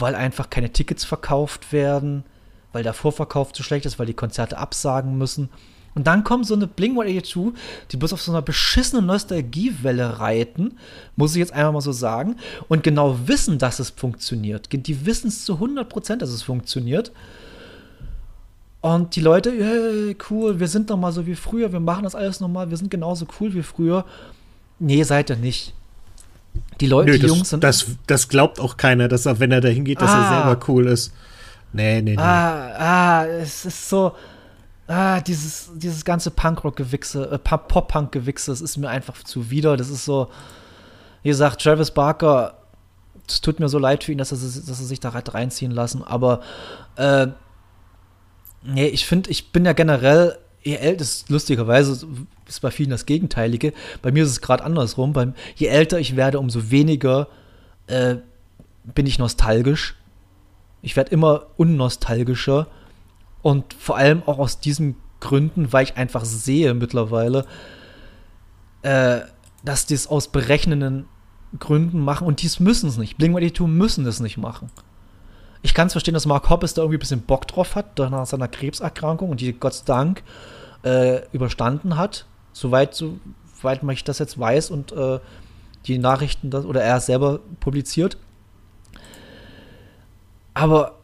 weil 0.00 0.14
einfach 0.14 0.50
keine 0.50 0.72
Tickets 0.72 1.04
verkauft 1.04 1.72
werden, 1.72 2.24
weil 2.72 2.82
der 2.82 2.94
Vorverkauf 2.94 3.52
zu 3.52 3.62
schlecht 3.62 3.86
ist, 3.86 3.98
weil 3.98 4.06
die 4.06 4.14
Konzerte 4.14 4.58
absagen 4.58 5.16
müssen. 5.18 5.48
Und 5.94 6.06
dann 6.06 6.24
kommt 6.24 6.46
so 6.46 6.54
eine 6.54 6.66
Blink-182, 6.66 7.54
die 7.90 7.96
bloß 7.96 8.12
auf 8.12 8.20
so 8.20 8.30
einer 8.30 8.42
beschissenen 8.42 9.06
Nostalgiewelle 9.06 10.18
reiten, 10.18 10.76
muss 11.16 11.32
ich 11.32 11.38
jetzt 11.38 11.54
einfach 11.54 11.72
mal 11.72 11.80
so 11.80 11.92
sagen, 11.92 12.36
und 12.68 12.82
genau 12.82 13.18
wissen, 13.26 13.58
dass 13.58 13.78
es 13.78 13.88
funktioniert. 13.88 14.68
Die 14.70 15.06
wissen 15.06 15.28
es 15.28 15.46
zu 15.46 15.54
100%, 15.54 16.16
dass 16.16 16.28
es 16.28 16.42
funktioniert. 16.42 17.12
Und 18.82 19.16
die 19.16 19.22
Leute, 19.22 19.50
hey, 19.50 20.16
cool, 20.30 20.60
wir 20.60 20.68
sind 20.68 20.90
noch 20.90 20.98
mal 20.98 21.12
so 21.12 21.26
wie 21.26 21.34
früher, 21.34 21.72
wir 21.72 21.80
machen 21.80 22.04
das 22.04 22.14
alles 22.14 22.40
nochmal, 22.40 22.68
wir 22.68 22.76
sind 22.76 22.90
genauso 22.90 23.26
cool 23.40 23.54
wie 23.54 23.62
früher. 23.62 24.04
Nee, 24.78 25.02
seid 25.02 25.30
ihr 25.30 25.36
nicht. 25.36 25.72
Die 26.80 26.86
Leute, 26.86 27.10
Nö, 27.10 27.16
die 27.16 27.22
das, 27.22 27.30
Jungs 27.30 27.50
sind. 27.50 27.64
Das, 27.64 27.86
das 28.06 28.28
glaubt 28.28 28.60
auch 28.60 28.76
keiner, 28.76 29.08
dass 29.08 29.26
er, 29.26 29.40
wenn 29.40 29.52
er 29.52 29.60
da 29.60 29.68
hingeht, 29.68 30.00
dass 30.00 30.10
ah. 30.10 30.22
er 30.22 30.28
selber 30.28 30.66
cool 30.68 30.86
ist. 30.86 31.12
Nee, 31.72 32.02
nee, 32.02 32.16
nee. 32.16 32.22
Ah, 32.22 33.22
ah, 33.22 33.26
es 33.26 33.64
ist 33.64 33.88
so. 33.88 34.12
Ah, 34.88 35.20
dieses, 35.20 35.70
dieses 35.74 36.04
ganze 36.04 36.30
Punkrock-Gewichse, 36.30 37.30
äh, 37.32 37.38
Pop-Punk-Gewichse, 37.38 38.52
das 38.52 38.60
ist 38.60 38.76
mir 38.76 38.88
einfach 38.88 39.20
zuwider. 39.24 39.76
Das 39.76 39.90
ist 39.90 40.04
so, 40.04 40.28
wie 41.24 41.28
gesagt, 41.28 41.60
Travis 41.60 41.90
Barker, 41.90 42.54
es 43.28 43.40
tut 43.40 43.58
mir 43.58 43.68
so 43.68 43.78
leid 43.78 44.04
für 44.04 44.12
ihn, 44.12 44.18
dass 44.18 44.32
er, 44.32 44.38
dass 44.38 44.68
er 44.68 44.86
sich 44.86 45.00
da 45.00 45.12
halt 45.12 45.34
reinziehen 45.34 45.72
lassen, 45.72 46.04
aber 46.04 46.40
äh, 46.96 47.26
nee, 48.62 48.86
ich 48.86 49.06
finde, 49.06 49.30
ich 49.30 49.52
bin 49.52 49.64
ja 49.64 49.72
generell 49.72 50.38
je 50.66 50.76
älter, 50.76 51.06
lustigerweise 51.28 52.06
ist 52.46 52.60
bei 52.60 52.70
vielen 52.70 52.90
das 52.90 53.06
Gegenteilige. 53.06 53.72
Bei 54.02 54.10
mir 54.10 54.24
ist 54.24 54.30
es 54.30 54.40
gerade 54.40 54.64
andersrum. 54.64 55.12
Beim, 55.12 55.34
je 55.54 55.68
älter 55.68 56.00
ich 56.00 56.16
werde, 56.16 56.40
umso 56.40 56.70
weniger 56.70 57.28
äh, 57.86 58.16
bin 58.84 59.06
ich 59.06 59.18
nostalgisch. 59.18 59.94
Ich 60.82 60.96
werde 60.96 61.12
immer 61.12 61.46
unnostalgischer. 61.56 62.66
Und 63.42 63.74
vor 63.74 63.96
allem 63.96 64.24
auch 64.26 64.38
aus 64.38 64.58
diesen 64.58 64.96
Gründen, 65.20 65.72
weil 65.72 65.84
ich 65.84 65.96
einfach 65.96 66.24
sehe 66.24 66.74
mittlerweile, 66.74 67.46
äh, 68.82 69.20
dass 69.64 69.86
die 69.86 69.94
es 69.94 70.08
aus 70.08 70.28
berechnenden 70.28 71.06
Gründen 71.60 72.00
machen 72.00 72.26
und 72.26 72.42
dies 72.42 72.58
müssen 72.58 72.88
es 72.88 72.98
nicht. 72.98 73.18
Blink-182 73.18 73.66
müssen 73.68 74.06
es 74.06 74.18
nicht 74.18 74.36
machen. 74.36 74.68
Ich 75.62 75.74
kann 75.74 75.86
es 75.86 75.94
verstehen, 75.94 76.14
dass 76.14 76.26
Mark 76.26 76.50
Hoppes 76.50 76.74
da 76.74 76.82
irgendwie 76.82 76.96
ein 76.96 77.00
bisschen 77.00 77.22
Bock 77.22 77.46
drauf 77.46 77.76
hat, 77.76 77.98
nach 77.98 78.26
seiner 78.26 78.48
Krebserkrankung 78.48 79.30
und 79.30 79.40
die 79.40 79.52
Gott 79.52 79.74
sei 79.74 79.84
Dank 79.86 80.22
äh, 80.86 81.22
überstanden 81.32 81.96
hat, 81.96 82.26
soweit, 82.52 82.94
soweit 82.94 83.82
ich 83.90 84.04
das 84.04 84.20
jetzt 84.20 84.38
weiß 84.38 84.70
und 84.70 84.92
äh, 84.92 85.18
die 85.86 85.98
Nachrichten 85.98 86.50
das, 86.50 86.64
oder 86.64 86.82
er 86.82 87.00
selber 87.00 87.40
publiziert. 87.60 88.16
Aber 90.54 91.00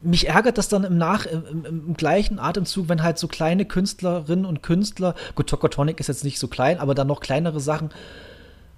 mich 0.00 0.28
ärgert 0.28 0.58
das 0.58 0.68
dann 0.68 0.84
im, 0.84 0.96
Nach, 0.96 1.26
im, 1.26 1.64
im, 1.64 1.94
gleichen 1.94 2.38
Atemzug, 2.38 2.88
wenn 2.88 3.02
halt 3.02 3.18
so 3.18 3.28
kleine 3.28 3.64
Künstlerinnen 3.64 4.44
und 4.44 4.62
Künstler, 4.62 5.14
gut, 5.34 5.48
Tokotonic 5.48 6.00
ist 6.00 6.06
jetzt 6.06 6.24
nicht 6.24 6.38
so 6.38 6.48
klein, 6.48 6.78
aber 6.78 6.94
dann 6.94 7.06
noch 7.06 7.20
kleinere 7.20 7.60
Sachen, 7.60 7.90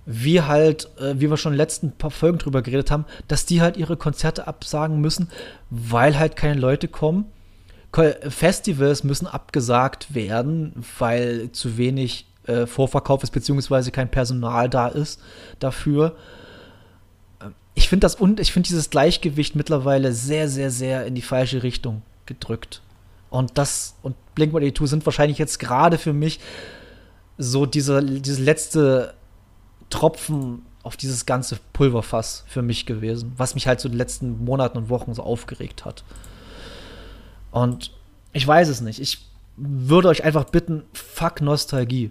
wie 0.07 0.41
halt, 0.43 0.89
äh, 0.99 1.15
wie 1.17 1.31
wir 1.31 1.37
schon 1.37 1.53
in 1.53 1.57
den 1.57 1.63
letzten 1.63 1.93
paar 1.93 2.11
Folgen 2.11 2.39
drüber 2.39 2.63
geredet 2.63 2.91
haben, 2.91 3.05
dass 3.29 3.47
die 3.47 3.61
halt 3.61 3.77
ihre 3.77 3.97
Konzerte 3.97 4.47
absagen 4.47 5.01
müssen, 5.01 5.31
weil 5.69 6.19
halt 6.19 6.37
keine 6.37 6.59
Leute 6.59 6.89
kommen. 6.89 7.27
Festivals 7.93 9.05
müssen 9.05 9.27
abgesagt 9.27 10.15
werden, 10.15 10.85
weil 10.99 11.51
zu 11.53 11.77
wenig 11.77 12.27
äh, 12.47 12.67
Vorverkauf 12.67 13.23
ist, 13.23 13.31
beziehungsweise 13.31 13.91
kein 13.91 14.11
Personal 14.11 14.69
da 14.69 14.89
ist 14.89 15.21
dafür. 15.59 16.17
ich 17.75 17.89
finde 17.89 18.05
das 18.05 18.15
und 18.15 18.39
ich 18.41 18.53
finde 18.53 18.69
dieses 18.69 18.91
Gleichgewicht 18.91 19.57
mittlerweile 19.57 20.13
sehr, 20.13 20.49
sehr, 20.49 20.71
sehr 20.71 21.07
in 21.07 21.15
die 21.15 21.23
falsche 21.23 21.63
Richtung 21.63 22.03
gedrückt. 22.27 22.83
Und 23.29 23.59
das 23.59 23.95
und 24.03 24.17
Blink-182 24.35 24.87
sind 24.87 25.07
wahrscheinlich 25.07 25.39
jetzt 25.39 25.59
gerade 25.59 25.99
für 25.99 26.13
mich 26.13 26.41
so 27.39 27.67
dieser, 27.67 28.03
dieses 28.03 28.39
letzte 28.39 29.15
Tropfen 29.89 30.63
auf 30.83 30.97
dieses 30.97 31.27
ganze 31.27 31.59
Pulverfass 31.73 32.45
für 32.47 32.63
mich 32.63 32.87
gewesen, 32.87 33.33
was 33.37 33.55
mich 33.55 33.67
halt 33.67 33.81
so 33.81 33.89
in 33.89 33.93
den 33.93 33.99
letzten 33.99 34.45
Monaten 34.45 34.79
und 34.79 34.89
Wochen 34.89 35.15
so 35.15 35.23
aufgeregt 35.23 35.85
hat. 35.85 36.05
Und 37.51 37.93
ich 38.33 38.47
weiß 38.47 38.69
es 38.69 38.81
nicht. 38.81 39.01
Ich 39.01 39.27
würde 39.57 40.09
euch 40.09 40.25
einfach 40.25 40.45
bitten, 40.45 40.85
fuck 40.93 41.41
Nostalgie. 41.41 42.11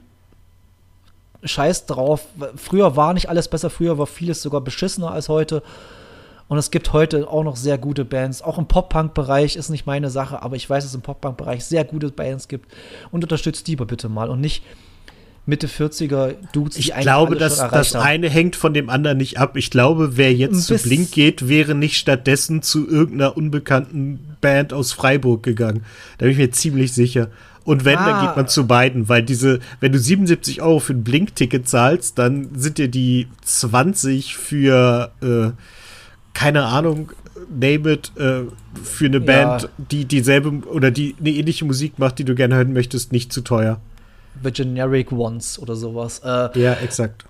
Scheiß 1.44 1.86
drauf. 1.86 2.26
Früher 2.56 2.96
war 2.96 3.14
nicht 3.14 3.30
alles 3.30 3.48
besser, 3.48 3.70
früher 3.70 3.98
war 3.98 4.08
vieles 4.08 4.42
sogar 4.42 4.62
beschissener 4.62 5.12
als 5.12 5.30
heute. 5.30 5.64
Und 6.50 6.58
es 6.58 6.72
gibt 6.72 6.94
heute 6.94 7.30
auch 7.30 7.44
noch 7.44 7.56
sehr 7.56 7.78
gute 7.78 8.04
Bands. 8.04 8.42
Auch 8.42 8.58
im 8.58 8.66
Pop-Punk-Bereich 8.66 9.56
ist 9.56 9.70
nicht 9.70 9.86
meine 9.86 10.10
Sache, 10.10 10.42
aber 10.42 10.56
ich 10.56 10.68
weiß, 10.68 10.84
dass 10.84 10.92
es 10.92 10.96
im 10.96 11.02
Pop-Punk-Bereich 11.02 11.64
sehr 11.64 11.86
gute 11.86 12.10
Bands 12.10 12.48
gibt. 12.48 12.72
Und 13.12 13.24
unterstützt 13.24 13.68
die 13.68 13.76
bitte 13.76 14.10
mal 14.10 14.30
und 14.30 14.42
nicht 14.42 14.64
Mitte 15.46 15.68
40er 15.68 16.36
Dudes, 16.54 16.78
Ich 16.78 16.94
glaube, 16.96 17.36
dass 17.36 17.58
das 17.58 17.96
haben. 17.96 18.06
eine 18.06 18.30
hängt 18.30 18.56
von 18.56 18.74
dem 18.74 18.90
anderen 18.90 19.18
nicht 19.18 19.40
ab. 19.40 19.58
Ich 19.58 19.72
glaube, 19.72 20.16
wer 20.18 20.34
jetzt 20.34 20.66
zu 20.66 20.78
Blink 20.78 21.12
geht, 21.12 21.48
wäre 21.48 21.76
nicht 21.76 21.98
stattdessen 21.98 22.62
zu 22.62 22.88
irgendeiner 22.88 23.36
unbekannten 23.36 24.36
Band 24.42 24.74
aus 24.74 24.92
Freiburg 24.92 25.44
gegangen. 25.44 25.84
Da 26.18 26.26
bin 26.26 26.34
ich 26.34 26.38
mir 26.38 26.52
ziemlich 26.52 26.94
sicher. 26.94 27.30
Und 27.64 27.86
wenn, 27.86 27.98
ah. 27.98 28.06
dann 28.10 28.26
geht 28.26 28.36
man 28.36 28.48
zu 28.48 28.66
beiden, 28.68 29.10
weil 29.10 29.24
diese, 29.24 29.60
wenn 29.80 29.92
du 29.92 30.00
77 30.00 30.62
Euro 30.62 30.80
für 30.80 30.94
ein 30.94 31.04
Blink-Ticket 31.04 31.68
zahlst, 31.68 32.18
dann 32.18 32.50
sind 32.56 32.78
dir 32.78 32.88
die 32.88 33.28
20 33.44 34.36
für, 34.36 35.12
äh, 35.22 35.52
keine 36.34 36.66
Ahnung, 36.66 37.12
name 37.50 37.94
it, 37.94 38.12
äh, 38.18 38.42
für 38.84 39.06
eine 39.06 39.20
Band, 39.20 39.64
ja. 39.64 39.70
die 39.78 40.06
dieselbe 40.06 40.50
oder 40.68 40.92
die 40.92 41.16
eine 41.20 41.30
ähnliche 41.30 41.66
Musik 41.66 42.00
macht, 42.00 42.20
die 42.20 42.26
du 42.26 42.36
gerne 42.36 42.56
hören 42.56 42.74
möchtest, 42.74 43.12
nicht 43.12 43.32
zu 43.34 43.42
teuer. 43.42 43.80
The 44.44 44.52
Generic 44.52 45.12
Ones 45.12 45.60
oder 45.60 45.76
sowas. 45.76 46.20
Äh, 46.24 46.60
ja, 46.60 46.74
exakt. 46.74 47.26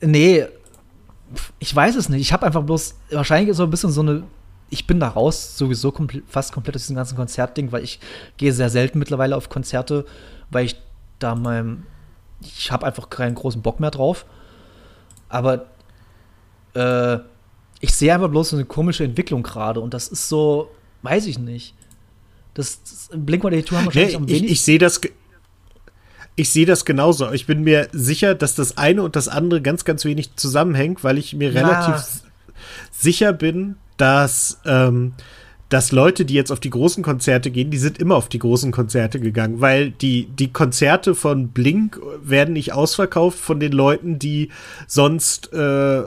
Nee, 0.00 0.46
ich 1.58 1.74
weiß 1.74 1.96
es 1.96 2.08
nicht. 2.08 2.20
Ich 2.20 2.32
habe 2.32 2.46
einfach 2.46 2.62
bloß, 2.62 2.94
wahrscheinlich 3.10 3.54
so 3.56 3.64
ein 3.64 3.70
bisschen 3.70 3.90
so 3.90 4.00
eine, 4.00 4.24
ich 4.68 4.86
bin 4.86 5.00
da 5.00 5.08
raus, 5.08 5.56
sowieso 5.56 5.92
kompl 5.92 6.22
fast 6.28 6.52
komplett 6.52 6.76
aus 6.76 6.82
diesem 6.82 6.96
ganzen 6.96 7.16
Konzertding, 7.16 7.72
weil 7.72 7.84
ich 7.84 8.00
gehe 8.36 8.52
sehr 8.52 8.70
selten 8.70 8.98
mittlerweile 8.98 9.36
auf 9.36 9.48
Konzerte, 9.48 10.04
weil 10.50 10.66
ich 10.66 10.76
da 11.18 11.34
meinem, 11.34 11.84
ich 12.40 12.72
habe 12.72 12.86
einfach 12.86 13.10
keinen 13.10 13.34
großen 13.34 13.62
Bock 13.62 13.80
mehr 13.80 13.90
drauf. 13.90 14.26
Aber 15.28 15.66
äh, 16.74 17.18
ich 17.80 17.94
sehe 17.94 18.12
einfach 18.12 18.28
bloß 18.28 18.50
so 18.50 18.56
eine 18.56 18.64
komische 18.64 19.04
Entwicklung 19.04 19.42
gerade 19.42 19.80
und 19.80 19.94
das 19.94 20.08
ist 20.08 20.28
so, 20.28 20.70
weiß 21.02 21.26
ich 21.26 21.38
nicht. 21.38 21.74
Das, 22.54 22.82
das 22.82 23.10
Blink-182 23.14 23.72
haben 23.72 23.86
wahrscheinlich 23.86 24.10
nee, 24.10 24.16
am 24.16 24.28
wenigsten. 24.28 24.44
Ich, 24.46 24.52
ich 24.52 24.62
sehe 24.62 24.78
das, 24.78 25.00
ich 26.40 26.50
sehe 26.50 26.64
das 26.64 26.86
genauso. 26.86 27.30
Ich 27.32 27.46
bin 27.46 27.62
mir 27.62 27.88
sicher, 27.92 28.34
dass 28.34 28.54
das 28.54 28.78
eine 28.78 29.02
und 29.02 29.14
das 29.14 29.28
andere 29.28 29.60
ganz, 29.60 29.84
ganz 29.84 30.06
wenig 30.06 30.36
zusammenhängt, 30.36 31.04
weil 31.04 31.18
ich 31.18 31.34
mir 31.34 31.50
ja. 31.50 31.60
relativ 31.60 32.22
sicher 32.90 33.34
bin, 33.34 33.76
dass, 33.98 34.58
ähm, 34.64 35.12
dass 35.68 35.92
Leute, 35.92 36.24
die 36.24 36.32
jetzt 36.32 36.50
auf 36.50 36.58
die 36.58 36.70
großen 36.70 37.02
Konzerte 37.02 37.50
gehen, 37.50 37.70
die 37.70 37.76
sind 37.76 37.98
immer 37.98 38.16
auf 38.16 38.30
die 38.30 38.38
großen 38.38 38.72
Konzerte 38.72 39.20
gegangen, 39.20 39.60
weil 39.60 39.90
die, 39.90 40.28
die 40.28 40.50
Konzerte 40.50 41.14
von 41.14 41.48
Blink 41.48 42.00
werden 42.22 42.54
nicht 42.54 42.72
ausverkauft 42.72 43.38
von 43.38 43.60
den 43.60 43.72
Leuten, 43.72 44.18
die 44.18 44.48
sonst 44.86 45.52
äh, 45.52 46.04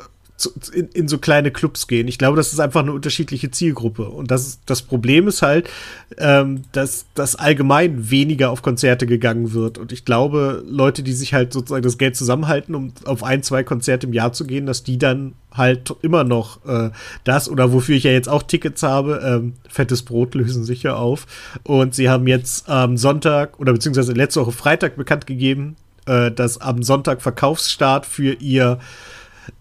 in, 0.73 0.87
in, 0.89 1.07
so 1.07 1.17
kleine 1.17 1.51
Clubs 1.51 1.87
gehen. 1.87 2.07
Ich 2.07 2.17
glaube, 2.17 2.37
das 2.37 2.53
ist 2.53 2.59
einfach 2.59 2.81
eine 2.81 2.93
unterschiedliche 2.93 3.51
Zielgruppe. 3.51 4.09
Und 4.09 4.31
das, 4.31 4.59
das 4.65 4.81
Problem 4.81 5.27
ist 5.27 5.41
halt, 5.41 5.69
ähm, 6.17 6.63
dass, 6.71 7.05
dass 7.15 7.35
allgemein 7.35 8.09
weniger 8.09 8.51
auf 8.51 8.61
Konzerte 8.61 9.05
gegangen 9.05 9.53
wird. 9.53 9.77
Und 9.77 9.91
ich 9.91 10.05
glaube, 10.05 10.63
Leute, 10.67 11.03
die 11.03 11.13
sich 11.13 11.33
halt 11.33 11.53
sozusagen 11.53 11.83
das 11.83 11.97
Geld 11.97 12.15
zusammenhalten, 12.15 12.75
um 12.75 12.93
auf 13.05 13.23
ein, 13.23 13.43
zwei 13.43 13.63
Konzerte 13.63 14.07
im 14.07 14.13
Jahr 14.13 14.33
zu 14.33 14.45
gehen, 14.45 14.65
dass 14.65 14.83
die 14.83 14.97
dann 14.97 15.33
halt 15.51 15.93
immer 16.01 16.23
noch 16.23 16.65
äh, 16.65 16.89
das 17.23 17.49
oder 17.49 17.71
wofür 17.71 17.95
ich 17.95 18.03
ja 18.03 18.11
jetzt 18.11 18.29
auch 18.29 18.43
Tickets 18.43 18.83
habe, 18.83 19.21
ähm, 19.23 19.53
fettes 19.69 20.01
Brot 20.01 20.35
lösen 20.35 20.63
sich 20.63 20.83
ja 20.83 20.95
auf. 20.95 21.27
Und 21.63 21.95
sie 21.95 22.09
haben 22.09 22.27
jetzt 22.27 22.69
am 22.69 22.91
ähm, 22.91 22.97
Sonntag 22.97 23.59
oder 23.59 23.73
beziehungsweise 23.73 24.13
letzte 24.13 24.41
Woche 24.41 24.51
Freitag 24.51 24.95
bekannt 24.95 25.27
gegeben, 25.27 25.75
äh, 26.05 26.31
dass 26.31 26.59
am 26.59 26.83
Sonntag 26.83 27.21
Verkaufsstart 27.21 28.05
für 28.05 28.33
ihr 28.33 28.79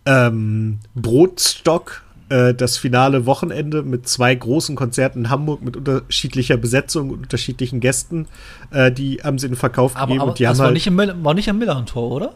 ähm, 0.07 0.79
Brotstock 0.95 2.03
äh, 2.33 2.55
das 2.55 2.79
finale 2.79 3.27
Wochenende 3.27 3.83
mit 3.83 4.09
zwei 4.09 4.35
großen 4.35 4.75
Konzerten 4.75 5.21
in 5.21 5.31
Hamburg 5.31 5.63
mit 5.63 5.77
unterschiedlicher 5.77 6.57
Besetzung 6.57 7.11
und 7.11 7.19
unterschiedlichen 7.25 7.81
Gästen. 7.81 8.27
Äh, 8.71 8.91
die 8.91 9.21
haben 9.23 9.39
sie 9.39 9.47
in 9.47 9.53
den 9.53 9.59
Verkauf 9.59 9.97
aber, 9.97 10.07
gegeben. 10.07 10.21
Aber, 10.23 10.31
und 10.31 10.39
die 10.39 10.45
das 10.45 10.51
haben 10.51 10.59
war, 10.59 10.67
halt 10.67 10.75
nicht 10.75 10.87
im, 10.87 11.25
war 11.25 11.35
nicht 11.35 11.51
am 11.51 11.59
Millantor, 11.59 12.11
oder? 12.11 12.33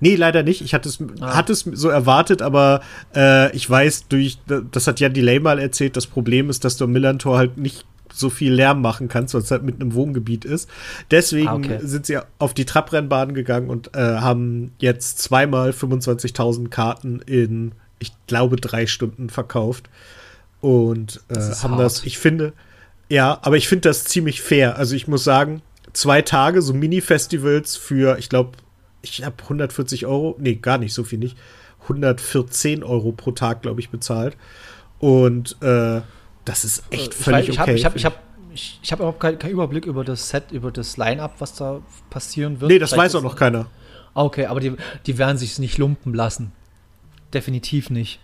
Nee, 0.00 0.16
leider 0.16 0.42
nicht. 0.42 0.60
Ich 0.60 0.74
hatte 0.74 0.88
es, 0.88 0.98
ah. 1.20 1.34
hatte 1.34 1.52
es 1.52 1.60
so 1.60 1.88
erwartet, 1.88 2.42
aber 2.42 2.82
äh, 3.14 3.54
ich 3.56 3.68
weiß 3.68 4.08
durch, 4.08 4.38
das 4.46 4.86
hat 4.86 5.00
Jan 5.00 5.14
Delay 5.14 5.40
mal 5.40 5.58
erzählt, 5.58 5.96
das 5.96 6.06
Problem 6.06 6.50
ist, 6.50 6.64
dass 6.64 6.76
du 6.76 6.84
am 6.84 6.92
Millantor 6.92 7.38
halt 7.38 7.56
nicht 7.56 7.86
so 8.18 8.30
viel 8.30 8.52
Lärm 8.52 8.80
machen 8.80 9.08
kannst, 9.08 9.34
weil 9.34 9.42
es 9.42 9.50
halt 9.50 9.62
mit 9.62 9.80
einem 9.80 9.94
Wohngebiet 9.94 10.44
ist. 10.44 10.68
Deswegen 11.10 11.48
ah, 11.48 11.54
okay. 11.54 11.78
sind 11.82 12.06
sie 12.06 12.18
auf 12.38 12.54
die 12.54 12.64
Trabrennbahn 12.64 13.34
gegangen 13.34 13.70
und 13.70 13.94
äh, 13.94 14.00
haben 14.00 14.72
jetzt 14.78 15.18
zweimal 15.18 15.70
25.000 15.70 16.68
Karten 16.68 17.20
in, 17.20 17.72
ich 17.98 18.12
glaube, 18.26 18.56
drei 18.56 18.86
Stunden 18.86 19.30
verkauft. 19.30 19.90
Und 20.60 21.20
äh, 21.28 21.34
das 21.34 21.62
haben 21.62 21.72
hart. 21.72 21.82
das, 21.82 22.04
ich 22.04 22.18
finde, 22.18 22.52
ja, 23.08 23.38
aber 23.42 23.56
ich 23.56 23.68
finde 23.68 23.88
das 23.88 24.04
ziemlich 24.04 24.42
fair. 24.42 24.76
Also 24.76 24.96
ich 24.96 25.06
muss 25.06 25.24
sagen, 25.24 25.62
zwei 25.92 26.22
Tage, 26.22 26.62
so 26.62 26.74
Mini-Festivals 26.74 27.76
für, 27.76 28.18
ich 28.18 28.28
glaube, 28.28 28.52
ich 29.02 29.24
habe 29.24 29.36
140 29.42 30.06
Euro, 30.06 30.36
nee, 30.38 30.56
gar 30.56 30.78
nicht 30.78 30.94
so 30.94 31.04
viel 31.04 31.18
nicht, 31.18 31.36
114 31.82 32.82
Euro 32.82 33.12
pro 33.12 33.32
Tag, 33.32 33.62
glaube 33.62 33.80
ich, 33.80 33.90
bezahlt. 33.90 34.36
Und 34.98 35.56
äh, 35.62 36.00
das 36.46 36.64
ist 36.64 36.84
echt 36.90 37.12
völlig 37.12 37.50
ich, 37.50 37.60
okay. 37.60 37.74
Ich 37.74 37.84
habe 37.84 37.98
ich 37.98 38.04
hab, 38.06 38.22
ich, 38.54 38.80
ich 38.82 38.92
hab 38.92 39.00
überhaupt 39.00 39.20
keinen 39.20 39.38
kein 39.38 39.50
Überblick 39.50 39.84
über 39.84 40.04
das 40.04 40.30
Set, 40.30 40.52
über 40.52 40.70
das 40.70 40.96
Line-Up, 40.96 41.34
was 41.40 41.54
da 41.54 41.82
passieren 42.08 42.60
wird. 42.60 42.70
Nee, 42.70 42.78
das 42.78 42.90
Vielleicht 42.90 43.14
weiß 43.14 43.14
auch 43.16 43.22
noch 43.22 43.36
keiner. 43.36 43.66
Ah, 44.14 44.24
okay, 44.24 44.46
aber 44.46 44.60
die, 44.60 44.72
die 45.04 45.18
werden 45.18 45.36
sich 45.36 45.58
nicht 45.58 45.76
lumpen 45.76 46.14
lassen. 46.14 46.52
Definitiv 47.34 47.90
nicht. 47.90 48.20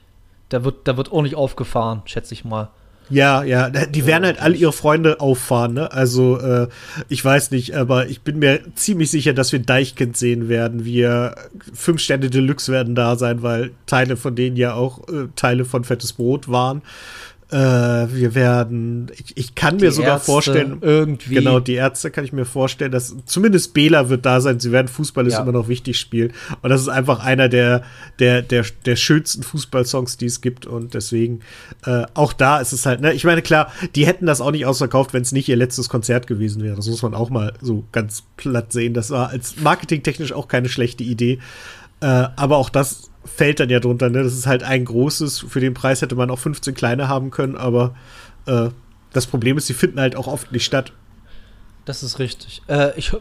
Da 0.48 0.64
wird, 0.64 0.88
da 0.88 0.96
wird 0.96 1.12
ordentlich 1.12 1.34
aufgefahren, 1.34 2.02
schätze 2.06 2.32
ich 2.32 2.44
mal. 2.44 2.70
Ja, 3.10 3.42
ja, 3.42 3.68
die 3.68 4.06
werden 4.06 4.24
halt 4.24 4.40
alle 4.40 4.54
ihre 4.54 4.72
Freunde 4.72 5.20
auffahren, 5.20 5.74
ne? 5.74 5.92
Also, 5.92 6.38
äh, 6.38 6.68
ich 7.08 7.22
weiß 7.22 7.50
nicht, 7.50 7.76
aber 7.76 8.06
ich 8.06 8.22
bin 8.22 8.38
mir 8.38 8.60
ziemlich 8.74 9.10
sicher, 9.10 9.34
dass 9.34 9.52
wir 9.52 9.58
Deichkind 9.58 10.16
sehen 10.16 10.48
werden. 10.48 10.84
Wir 10.84 11.34
fünf 11.74 12.00
Sterne 12.00 12.30
Deluxe 12.30 12.72
werden 12.72 12.94
da 12.94 13.16
sein, 13.16 13.42
weil 13.42 13.72
Teile 13.86 14.16
von 14.16 14.34
denen 14.34 14.56
ja 14.56 14.74
auch 14.74 15.06
äh, 15.08 15.28
Teile 15.36 15.64
von 15.66 15.84
Fettes 15.84 16.14
Brot 16.14 16.48
waren. 16.48 16.80
Äh, 17.52 17.56
wir 17.56 18.34
werden, 18.34 19.12
ich, 19.14 19.36
ich 19.36 19.54
kann 19.54 19.76
die 19.76 19.84
mir 19.84 19.92
sogar 19.92 20.14
Ärzte 20.14 20.24
vorstellen, 20.24 20.78
irgendwie. 20.80 21.34
Genau, 21.34 21.60
die 21.60 21.74
Ärzte 21.74 22.10
kann 22.10 22.24
ich 22.24 22.32
mir 22.32 22.46
vorstellen, 22.46 22.90
dass 22.90 23.14
zumindest 23.26 23.74
Bela 23.74 24.08
wird 24.08 24.24
da 24.24 24.40
sein. 24.40 24.58
Sie 24.58 24.72
werden 24.72 24.88
Fußball 24.88 25.26
ist 25.26 25.34
ja. 25.34 25.42
immer 25.42 25.52
noch 25.52 25.68
wichtig 25.68 26.00
spielen. 26.00 26.32
Und 26.62 26.70
das 26.70 26.80
ist 26.80 26.88
einfach 26.88 27.22
einer 27.22 27.50
der, 27.50 27.82
der, 28.18 28.40
der, 28.40 28.64
der 28.86 28.96
schönsten 28.96 29.42
Fußballsongs, 29.42 30.16
die 30.16 30.26
es 30.26 30.40
gibt. 30.40 30.64
Und 30.64 30.94
deswegen, 30.94 31.40
äh, 31.84 32.04
auch 32.14 32.32
da 32.32 32.58
ist 32.58 32.72
es 32.72 32.86
halt, 32.86 33.02
ne, 33.02 33.12
ich 33.12 33.24
meine, 33.24 33.42
klar, 33.42 33.70
die 33.94 34.06
hätten 34.06 34.24
das 34.24 34.40
auch 34.40 34.50
nicht 34.50 34.64
ausverkauft, 34.64 35.12
wenn 35.12 35.20
es 35.20 35.32
nicht 35.32 35.50
ihr 35.50 35.56
letztes 35.56 35.90
Konzert 35.90 36.26
gewesen 36.26 36.62
wäre. 36.62 36.76
Das 36.76 36.86
muss 36.86 37.02
man 37.02 37.12
auch 37.12 37.28
mal 37.28 37.52
so 37.60 37.84
ganz 37.92 38.22
platt 38.38 38.72
sehen. 38.72 38.94
Das 38.94 39.10
war 39.10 39.28
als 39.28 39.56
marketingtechnisch 39.60 40.32
auch 40.32 40.48
keine 40.48 40.70
schlechte 40.70 41.04
Idee. 41.04 41.38
Äh, 42.00 42.06
aber 42.06 42.56
auch 42.56 42.70
das 42.70 43.11
fällt 43.24 43.60
dann 43.60 43.70
ja 43.70 43.80
drunter. 43.80 44.10
Ne? 44.10 44.22
Das 44.22 44.34
ist 44.34 44.46
halt 44.46 44.62
ein 44.62 44.84
großes. 44.84 45.40
Für 45.40 45.60
den 45.60 45.74
Preis 45.74 46.02
hätte 46.02 46.14
man 46.14 46.30
auch 46.30 46.38
15 46.38 46.74
kleine 46.74 47.08
haben 47.08 47.30
können, 47.30 47.56
aber 47.56 47.94
äh, 48.46 48.68
das 49.12 49.26
Problem 49.26 49.58
ist, 49.58 49.66
sie 49.66 49.74
finden 49.74 50.00
halt 50.00 50.16
auch 50.16 50.26
oft 50.26 50.52
nicht 50.52 50.64
statt. 50.64 50.92
Das 51.84 52.02
ist 52.02 52.18
richtig. 52.18 52.62
Äh, 52.68 52.96
ich 52.96 53.12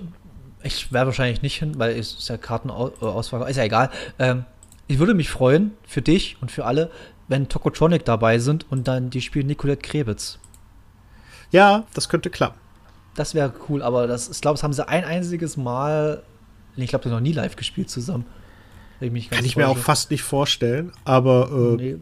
ich 0.64 0.91
wäre 0.91 1.08
wahrscheinlich 1.08 1.41
nicht 1.41 1.58
hin, 1.58 1.78
weil 1.78 1.97
es 1.97 2.14
ist 2.14 2.30
ja 2.30 2.38
Kartenauswahl, 2.38 3.49
ist 3.49 3.58
ja 3.58 3.64
egal. 3.64 3.89
Ähm, 4.20 4.45
ich 4.88 4.99
würde 4.99 5.14
mich 5.14 5.30
freuen 5.30 5.72
für 5.88 6.02
dich 6.02 6.38
und 6.41 6.52
für 6.52 6.66
alle, 6.66 6.91
wenn 7.28 7.49
Tokotronic 7.49 8.06
dabei 8.06 8.39
sind 8.39 8.70
und 8.72 8.88
dann 8.88 9.10
die 9.10 9.22
spielen 9.22 9.47
Nicolette 9.47 9.82
Krebitz. 9.82 10.39
Ja, 11.52 11.86
das 11.93 12.10
könnte 12.10 12.30
klappen. 12.30 12.60
Das 13.16 13.34
wäre 13.34 13.54
cool, 13.70 13.82
aber 13.82 14.08
das, 14.08 14.30
ich 14.30 14.41
glaube, 14.41 14.56
das 14.56 14.64
haben 14.64 14.74
sie 14.74 14.88
ein 14.88 15.04
einziges 15.04 15.58
Mal, 15.58 16.24
ich 16.76 16.89
glaube, 16.89 17.10
noch 17.10 17.20
nie 17.20 17.34
live 17.34 17.56
gespielt 17.56 17.89
zusammen. 17.89 18.26
Ich 19.02 19.30
Kann 19.30 19.45
ich 19.45 19.56
mir 19.56 19.68
auch 19.68 19.78
fast 19.78 20.12
nicht 20.12 20.24
vorstellen, 20.24 20.91
aber 21.06 21.49
äh, 21.52 21.76
nee. 21.76 21.97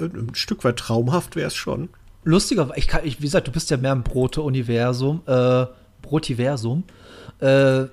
ein 0.00 0.34
Stück 0.34 0.64
weit 0.64 0.76
traumhaft 0.76 1.36
wäre 1.36 1.48
es 1.48 1.54
schon. 1.54 1.90
Lustiger, 2.24 2.70
ich 2.76 2.88
kann, 2.88 3.02
ich, 3.04 3.18
wie 3.20 3.24
gesagt, 3.24 3.48
du 3.48 3.52
bist 3.52 3.70
ja 3.70 3.76
mehr 3.76 3.92
im 3.92 4.02
Brote-Universum, 4.02 5.20
äh, 5.26 5.66
Brotiversum. 6.00 6.84
Äh, 7.40 7.84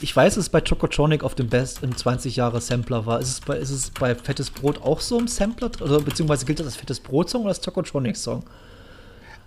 ich 0.00 0.14
weiß, 0.14 0.34
dass 0.34 0.44
es 0.44 0.48
bei 0.48 0.60
Chocotronic 0.60 1.24
auf 1.24 1.34
dem 1.34 1.48
Best 1.48 1.82
im 1.82 1.96
20 1.96 2.36
Jahre 2.36 2.60
Sampler 2.60 3.06
war. 3.06 3.20
Ist 3.20 3.28
es 3.28 3.40
bei, 3.40 3.56
ist 3.56 3.70
es 3.70 3.90
bei 3.90 4.14
Fettes 4.14 4.50
Brot 4.50 4.82
auch 4.82 5.00
so 5.00 5.18
im 5.18 5.28
Sampler? 5.28 5.70
Oder 5.80 6.00
beziehungsweise 6.00 6.44
gilt 6.46 6.60
das 6.60 6.66
als 6.66 6.76
Fettes 6.76 7.00
Brot-Song 7.00 7.42
oder 7.42 7.50
als 7.50 7.62
Chocotronic-Song? 7.62 8.44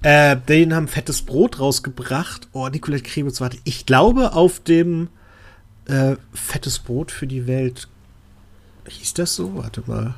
Äh, 0.02 0.38
den 0.38 0.76
haben 0.76 0.88
Fettes 0.88 1.22
Brot 1.22 1.60
rausgebracht. 1.60 2.48
Oh, 2.52 2.68
Nicolette 2.68 3.04
Krebitz, 3.04 3.42
warte. 3.42 3.58
Ich 3.64 3.86
glaube, 3.86 4.34
auf 4.34 4.60
dem 4.60 5.10
äh, 5.88 6.16
Fettes 6.34 6.80
Brot 6.80 7.12
für 7.12 7.28
die 7.28 7.48
Welt. 7.48 7.88
Hieß 8.88 9.14
das 9.16 9.36
so? 9.36 9.56
Warte 9.56 9.84
mal. 9.86 10.14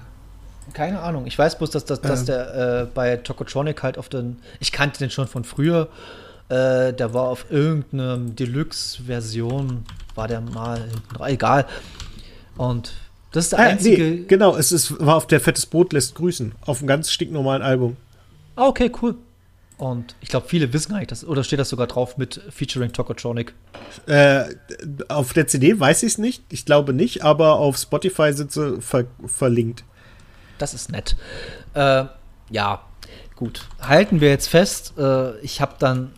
Keine 0.74 1.02
Ahnung. 1.02 1.26
Ich 1.26 1.38
weiß 1.38 1.58
bloß, 1.58 1.72
dass, 1.72 1.86
dass, 1.86 2.02
dass 2.02 2.20
Ähm. 2.22 2.26
der 2.28 2.82
äh, 2.84 2.86
bei 2.94 3.18
Tokotronic 3.18 3.82
halt 3.82 3.98
auf 3.98 4.10
den. 4.10 4.38
Ich 4.60 4.72
kannte 4.72 5.00
den 5.00 5.10
schon 5.10 5.28
von 5.28 5.44
früher. 5.44 5.88
Äh, 6.50 6.94
der 6.94 7.14
war 7.14 7.24
auf 7.30 7.46
irgendeiner 7.52 8.18
Deluxe-Version. 8.18 9.86
War 10.16 10.28
der 10.28 10.42
mal. 10.42 10.90
Egal. 11.26 11.66
Und 12.58 12.94
das 13.32 13.46
ist 13.46 13.52
der 13.54 13.60
Ah, 13.60 13.64
einzige. 13.64 14.04
nee, 14.04 14.24
genau, 14.28 14.56
es 14.56 14.72
ist, 14.72 15.00
war 15.04 15.16
auf 15.16 15.28
der 15.28 15.40
Fettes 15.40 15.66
Brot 15.66 15.94
lässt 15.94 16.16
grüßen. 16.16 16.54
Auf 16.62 16.80
einem 16.80 16.88
ganz 16.88 17.12
stinknormalen 17.12 17.62
Album. 17.62 17.98
Ah, 18.56 18.68
okay, 18.68 18.92
cool. 19.02 19.16
Und 19.80 20.14
ich 20.20 20.28
glaube, 20.28 20.46
viele 20.46 20.74
wissen 20.74 20.94
eigentlich 20.94 21.08
das. 21.08 21.26
Oder 21.26 21.42
steht 21.46 21.58
das 21.58 21.70
sogar 21.70 21.88
drauf 21.88 22.18
mit 22.18 22.42
Featuring 22.50 22.92
Tokotronic? 22.92 23.54
Äh, 24.08 24.44
auf 25.08 25.32
der 25.32 25.48
CD 25.48 25.80
weiß 25.80 26.04
ich 26.04 26.14
es 26.14 26.18
nicht. 26.18 26.44
Ich 26.50 26.66
glaube 26.66 26.92
nicht, 26.92 27.24
aber 27.24 27.54
auf 27.54 27.78
Spotify 27.78 28.34
sind 28.34 28.52
sie 28.52 28.82
ver 28.82 29.06
verlinkt. 29.26 29.86
Das 30.58 30.74
ist 30.74 30.92
nett. 30.92 31.16
Äh, 31.76 32.06
ja, 32.50 32.82
gut. 33.38 33.70
Halten 33.80 34.20
wir 34.20 34.28
jetzt 34.28 34.50
fest. 34.50 34.96
Äh, 34.98 35.40
ich 35.40 35.62
habe 35.62 35.76
dann. 35.80 36.12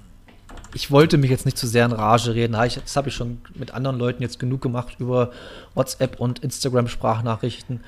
Ich 0.73 0.89
wollte 0.89 1.19
mich 1.19 1.29
jetzt 1.29 1.45
nicht 1.45 1.57
zu 1.57 1.67
sehr 1.67 1.85
in 1.85 1.91
Rage 1.91 2.33
reden. 2.33 2.53
Das 2.53 2.95
habe 2.95 3.09
ich 3.09 3.15
schon 3.15 3.41
mit 3.53 3.75
anderen 3.75 3.99
Leuten 3.99 4.23
jetzt 4.23 4.39
genug 4.39 4.61
gemacht 4.61 4.95
über 4.97 5.31
WhatsApp 5.75 6.19
und 6.19 6.39
Instagram-Sprachnachrichten. 6.39 7.81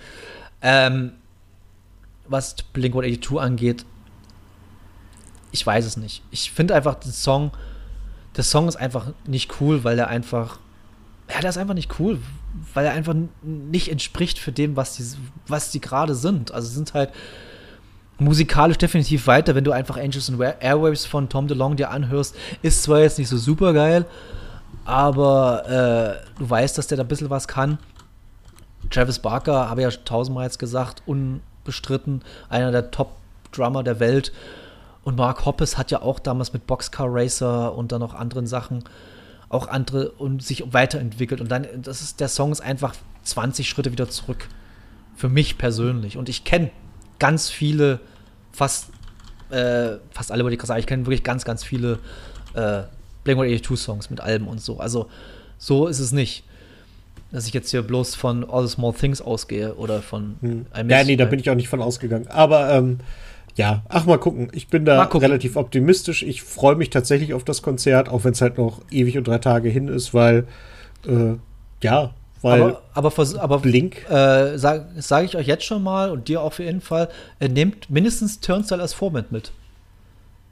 Ähm, 0.61 1.13
was 2.28 2.55
Blink 2.55 2.93
182 2.93 3.39
angeht, 3.39 3.86
ich 5.54 5.66
weiß 5.66 5.86
es 5.86 5.97
nicht. 5.97 6.24
Ich 6.32 6.51
finde 6.51 6.76
einfach 6.76 6.95
den 6.95 7.12
Song, 7.12 7.51
der 8.36 8.43
Song 8.43 8.68
ist 8.68 8.76
einfach 8.76 9.14
nicht 9.26 9.62
cool, 9.62 9.84
weil 9.84 9.97
er 9.99 10.08
einfach, 10.08 10.58
ja, 11.30 11.39
der 11.39 11.51
ist 11.51 11.58
einfach 11.58 11.76
nicht 11.76 11.99
cool, 11.99 12.20
weil 12.74 12.88
er 12.88 12.93
einfach 12.93 13.14
nicht 13.43 13.89
entspricht 13.89 14.39
für 14.39 14.51
dem, 14.51 14.76
was 14.76 14.95
die, 14.95 15.06
was 15.47 15.70
die 15.70 15.80
gerade 15.80 16.16
sind. 16.16 16.51
Also 16.51 16.68
sie 16.68 16.74
sind 16.74 16.95
halt 16.95 17.12
musikalisch 18.18 18.80
definitiv 18.80 19.28
weiter, 19.28 19.54
wenn 19.54 19.64
du 19.64 19.72
einfach 19.72 19.97
Angels 19.97 20.30
and 20.30 20.41
Airwaves 20.60 21.06
von 21.06 21.30
Tom 21.30 21.47
DeLonge 21.47 21.76
dir 21.76 21.91
anhörst, 21.91 22.36
ist 22.64 22.82
zwar 22.82 22.99
jetzt 22.99 23.20
nicht 23.20 23.30
so 23.30 23.38
super 23.38 23.74
geil, 23.74 24.06
aber 24.86 26.20
äh, 26.20 26.39
du 26.39 26.49
weißt, 26.49 26.78
dass 26.80 26.88
der 26.88 26.97
da 26.97 27.04
ein 27.04 27.08
bisschen 27.08 27.30
was 27.30 27.47
kann. 27.47 27.78
Travis 28.89 29.20
Barker, 29.20 29.70
habe 29.70 29.82
ich 29.82 29.93
ja 29.93 30.01
tausendmal 30.04 30.45
jetzt 30.45 30.58
gesagt, 30.58 31.04
unbestritten, 31.06 32.24
einer 32.49 32.72
der 32.72 32.89
Top-Drummer 32.89 33.84
der 33.84 33.99
Welt. 33.99 34.32
Und 35.04 35.18
Mark 35.18 35.45
Hoppes 35.45 35.78
hat 35.78 35.91
ja 35.91 36.01
auch 36.01 36.20
damals 36.20 36.54
mit 36.54 36.66
Boxcar 36.66 37.08
Racer 37.10 37.76
und 37.76 37.91
dann 37.91 37.99
noch 37.99 38.14
anderen 38.14 38.47
Sachen 38.47 38.84
auch 39.54 39.68
andere 39.68 40.12
und 40.12 40.43
sich 40.43 40.74
weiterentwickelt. 40.74 41.39
Und 41.39 41.49
dann, 41.51 41.68
das 41.82 42.01
ist, 42.01 42.20
der 42.20 42.28
Song 42.28 42.51
ist 42.51 42.62
einfach 42.62 42.95
20 43.24 43.70
Schritte 43.70 43.91
wieder 43.91 44.10
zurück. 44.10 44.47
Für 45.16 45.30
mich 45.30 45.58
persönlich. 45.58 46.18
Und 46.18 46.28
ich 46.28 46.43
kenne 46.43 46.72
ganz 47.20 47.49
viele, 47.49 47.99
fast, 48.51 48.88
äh, 49.51 49.97
fast 50.10 50.32
alle 50.32 50.43
wollte 50.43 50.56
ich 50.56 50.60
gerade 50.60 50.70
sagen, 50.70 50.80
ich 50.80 50.88
kenne 50.88 51.06
wirklich 51.06 51.24
ganz, 51.24 51.45
ganz 51.45 51.64
viele 51.64 51.99
äh, 52.56 52.84
Blink-182-Songs 53.24 54.10
mit 54.10 54.22
Alben 54.22 54.47
und 54.47 54.60
so. 54.60 54.80
Also, 54.80 55.10
so 55.60 55.88
ist 55.88 55.99
es 55.99 56.12
nicht. 56.12 56.43
Dass 57.32 57.47
ich 57.47 57.54
jetzt 57.54 57.70
hier 57.72 57.82
bloß 57.84 58.16
von 58.16 58.47
All 58.49 58.68
the 58.68 58.74
Small 58.74 58.93
Things 58.93 59.22
ausgehe 59.22 59.76
oder 59.76 60.01
von 60.01 60.36
Hm. 60.41 60.66
I 60.76 60.84
Miss 60.84 60.91
Ja, 60.91 61.04
nee, 61.04 61.16
da 61.16 61.26
bin 61.26 61.39
ich 61.39 61.49
auch 61.49 61.56
nicht 61.56 61.70
von 61.70 61.82
ausgegangen. 61.82 62.28
Aber 62.28 62.72
ähm, 62.72 62.99
ja, 63.56 63.84
ach 63.89 64.06
mal 64.06 64.18
gucken. 64.18 64.49
Ich 64.54 64.68
bin 64.68 64.84
da 64.86 65.04
relativ 65.04 65.56
optimistisch. 65.58 66.24
Ich 66.24 66.41
freue 66.43 66.76
mich 66.76 66.89
tatsächlich 66.89 67.34
auf 67.34 67.43
das 67.43 67.62
Konzert, 67.62 68.10
auch 68.10 68.24
wenn 68.24 68.32
es 68.34 68.41
halt 68.41 68.58
noch 68.58 68.82
ewig 68.89 69.18
und 69.18 69.28
drei 69.28 69.38
Tage 69.38 69.70
hin 69.70 69.88
ist, 69.88 70.14
weil 70.14 70.45
äh, 71.08 71.36
ja, 71.84 72.14
weil 72.41 72.62
aber, 72.93 73.12
aber, 73.18 73.41
aber 73.43 73.60
Blink. 73.60 74.10
äh, 74.10 74.58
sage 74.58 74.88
sag 74.97 75.26
ich 75.26 75.38
euch 75.38 75.47
jetzt 75.47 75.66
schon 75.66 75.84
mal 75.84 76.10
und 76.12 76.28
dir 76.28 76.41
auf 76.41 76.60
jeden 76.60 76.82
Fall, 76.82 77.10
äh, 77.39 77.47
nehmt 77.47 77.89
mindestens 77.89 78.39
Turnstile 78.39 78.82
als 78.82 78.93
Vorband 78.93 79.32
mit. 79.32 79.51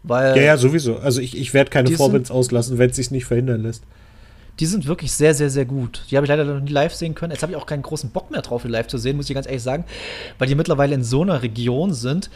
Weil 0.03 0.35
ja, 0.37 0.43
ja, 0.43 0.57
sowieso. 0.57 0.97
Also 0.97 1.21
ich, 1.21 1.37
ich 1.37 1.53
werde 1.53 1.69
keine 1.69 1.85
die 1.85 1.93
sind- 1.93 1.97
Vorbands 1.97 2.31
auslassen, 2.31 2.77
wenn 2.77 2.89
es 2.89 2.95
sich 2.95 3.11
nicht 3.11 3.25
verhindern 3.25 3.61
lässt. 3.61 3.83
die 4.59 4.65
sind 4.65 4.85
wirklich 4.87 5.11
sehr, 5.11 5.33
sehr, 5.33 5.49
sehr 5.49 5.65
gut. 5.65 6.03
Die 6.11 6.17
habe 6.17 6.25
ich 6.25 6.29
leider 6.29 6.43
noch 6.43 6.59
nie 6.61 6.71
live 6.71 6.93
sehen 6.93 7.13
können. 7.15 7.31
Jetzt 7.31 7.41
habe 7.43 7.51
ich 7.53 7.57
auch 7.57 7.65
keinen 7.65 7.81
großen 7.83 8.09
Bock 8.11 8.29
mehr 8.31 8.41
drauf, 8.41 8.61
die 8.63 8.67
live 8.67 8.87
zu 8.87 8.97
sehen, 8.97 9.15
muss 9.17 9.29
ich 9.29 9.33
ganz 9.35 9.47
ehrlich 9.47 9.63
sagen, 9.63 9.85
weil 10.37 10.47
die 10.47 10.55
mittlerweile 10.55 10.93
in 10.95 11.03
so 11.03 11.21
einer 11.23 11.41
Region 11.43 11.93
sind, 11.93 12.29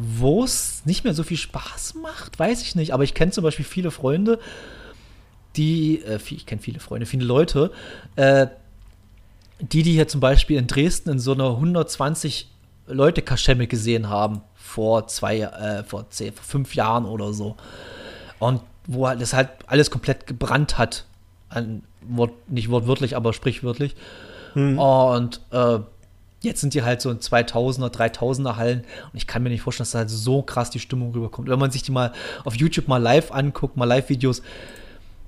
wo 0.00 0.44
es 0.44 0.82
nicht 0.84 1.02
mehr 1.02 1.12
so 1.12 1.24
viel 1.24 1.36
Spaß 1.36 1.94
macht, 1.94 2.38
weiß 2.38 2.62
ich 2.62 2.76
nicht. 2.76 2.94
Aber 2.94 3.02
ich 3.02 3.14
kenne 3.14 3.32
zum 3.32 3.42
Beispiel 3.42 3.64
viele 3.64 3.90
Freunde, 3.90 4.38
die, 5.56 6.02
äh, 6.02 6.20
ich 6.30 6.46
kenne 6.46 6.62
viele 6.62 6.78
Freunde, 6.78 7.04
viele 7.04 7.24
Leute, 7.24 7.72
äh, 8.14 8.46
die, 9.60 9.82
die 9.82 9.92
hier 9.92 10.06
zum 10.06 10.20
Beispiel 10.20 10.56
in 10.56 10.68
Dresden 10.68 11.10
in 11.10 11.18
so 11.18 11.32
einer 11.32 11.50
120 11.50 12.48
Leute 12.86 13.22
Kaschemme 13.22 13.66
gesehen 13.66 14.08
haben 14.08 14.42
vor 14.54 15.08
zwei, 15.08 15.40
äh, 15.40 15.82
vor, 15.82 16.08
zehn, 16.10 16.32
vor 16.32 16.44
fünf 16.44 16.76
Jahren 16.76 17.04
oder 17.04 17.32
so. 17.32 17.56
Und 18.38 18.60
wo 18.86 19.08
halt 19.08 19.20
das 19.20 19.32
halt 19.32 19.50
alles 19.66 19.90
komplett 19.90 20.26
gebrannt 20.26 20.78
hat. 20.78 21.06
An, 21.48 21.82
Wort, 22.02 22.32
nicht 22.48 22.70
wortwörtlich, 22.70 23.16
aber 23.16 23.32
sprichwörtlich. 23.32 23.96
Und 24.76 25.40
äh, 25.50 25.80
jetzt 26.40 26.60
sind 26.60 26.74
die 26.74 26.82
halt 26.82 27.00
so 27.00 27.10
in 27.10 27.18
2000er, 27.18 27.92
3000er 27.92 28.56
Hallen. 28.56 28.80
Und 28.80 29.16
ich 29.16 29.26
kann 29.26 29.42
mir 29.42 29.50
nicht 29.50 29.62
vorstellen, 29.62 29.84
dass 29.84 29.92
da 29.92 29.98
halt 30.00 30.10
so 30.10 30.42
krass 30.42 30.70
die 30.70 30.78
Stimmung 30.78 31.12
rüberkommt. 31.12 31.48
Wenn 31.48 31.58
man 31.58 31.70
sich 31.70 31.82
die 31.82 31.92
mal 31.92 32.12
auf 32.44 32.54
YouTube 32.54 32.88
mal 32.88 33.02
live 33.02 33.32
anguckt, 33.32 33.76
mal 33.76 33.86
Live-Videos, 33.86 34.42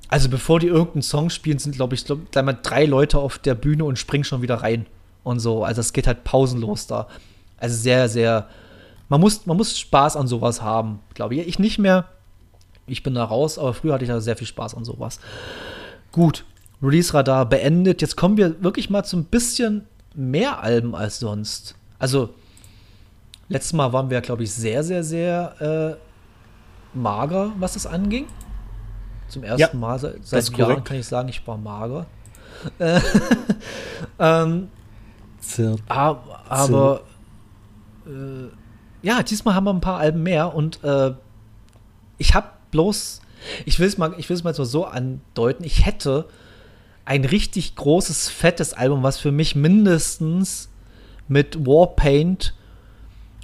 also 0.08 0.28
bevor 0.28 0.58
die 0.61 0.66
irgendeinen 0.66 1.02
Song 1.02 1.30
spielen, 1.30 1.58
sind, 1.58 1.76
glaube 1.76 1.94
ich, 1.94 2.04
glaub, 2.04 2.34
mal 2.34 2.58
drei 2.61 2.84
Leute 2.84 3.18
auf 3.18 3.38
der 3.38 3.54
Bühne 3.54 3.84
und 3.84 3.98
springen 3.98 4.24
schon 4.24 4.42
wieder 4.42 4.56
rein. 4.56 4.86
Und 5.22 5.38
so. 5.38 5.64
Also 5.64 5.80
es 5.80 5.92
geht 5.92 6.06
halt 6.06 6.24
pausenlos 6.24 6.86
da. 6.86 7.06
Also 7.58 7.76
sehr, 7.76 8.08
sehr. 8.08 8.48
Man 9.08 9.20
muss, 9.20 9.46
man 9.46 9.56
muss 9.56 9.78
Spaß 9.78 10.16
an 10.16 10.26
sowas 10.26 10.62
haben, 10.62 11.00
glaube 11.14 11.34
ich. 11.34 11.46
Ich 11.46 11.58
nicht 11.58 11.78
mehr. 11.78 12.08
Ich 12.86 13.02
bin 13.02 13.14
da 13.14 13.24
raus, 13.24 13.58
aber 13.58 13.74
früher 13.74 13.94
hatte 13.94 14.04
ich 14.04 14.11
da 14.11 14.20
sehr 14.20 14.36
viel 14.36 14.46
Spaß 14.46 14.74
an 14.74 14.84
sowas. 14.84 15.20
Gut, 16.11 16.44
Release-Radar 16.82 17.46
beendet. 17.46 18.02
Jetzt 18.02 18.16
kommen 18.16 18.36
wir 18.36 18.62
wirklich 18.62 18.90
mal 18.90 19.04
zu 19.04 19.16
ein 19.16 19.24
bisschen 19.24 19.86
mehr 20.14 20.62
Alben 20.62 20.94
als 20.94 21.18
sonst. 21.18 21.74
Also, 21.98 22.30
letztes 23.48 23.72
Mal 23.72 23.92
waren 23.92 24.11
wir, 24.11 24.20
glaube 24.20 24.42
ich, 24.42 24.52
sehr, 24.52 24.82
sehr, 24.82 25.04
sehr 25.04 25.98
äh, 25.98 26.98
mager, 26.98 27.52
was 27.58 27.74
das 27.74 27.86
anging. 27.86 28.26
Zum 29.28 29.44
ersten 29.44 29.61
Ja, 29.61 29.74
Mal 29.74 29.98
seit, 29.98 30.26
seit 30.26 30.48
Jahren 30.50 30.70
korrekt. 30.70 30.88
kann 30.88 30.96
ich 30.96 31.06
sagen, 31.06 31.28
ich 31.28 31.46
war 31.46 31.56
mager. 31.56 32.06
Äh, 32.78 33.00
ähm, 34.18 34.68
aber, 35.88 36.44
aber 36.48 37.02
äh, 38.06 38.48
ja, 39.02 39.22
diesmal 39.22 39.54
haben 39.54 39.64
wir 39.64 39.72
ein 39.72 39.80
paar 39.80 39.98
Alben 39.98 40.22
mehr 40.22 40.54
und 40.54 40.82
äh, 40.84 41.14
ich 42.18 42.34
habe 42.34 42.48
bloß, 42.70 43.20
ich 43.64 43.80
will 43.80 43.86
es 43.86 43.96
mal, 43.98 44.14
ich 44.18 44.28
will 44.28 44.36
es 44.36 44.44
mal 44.44 44.54
so 44.54 44.84
andeuten, 44.84 45.64
ich 45.64 45.86
hätte 45.86 46.26
ein 47.05 47.24
richtig 47.24 47.74
großes, 47.76 48.28
fettes 48.28 48.72
Album, 48.72 49.03
was 49.03 49.18
für 49.18 49.32
mich 49.32 49.55
mindestens 49.55 50.68
mit 51.28 51.66
Warpaint 51.66 52.55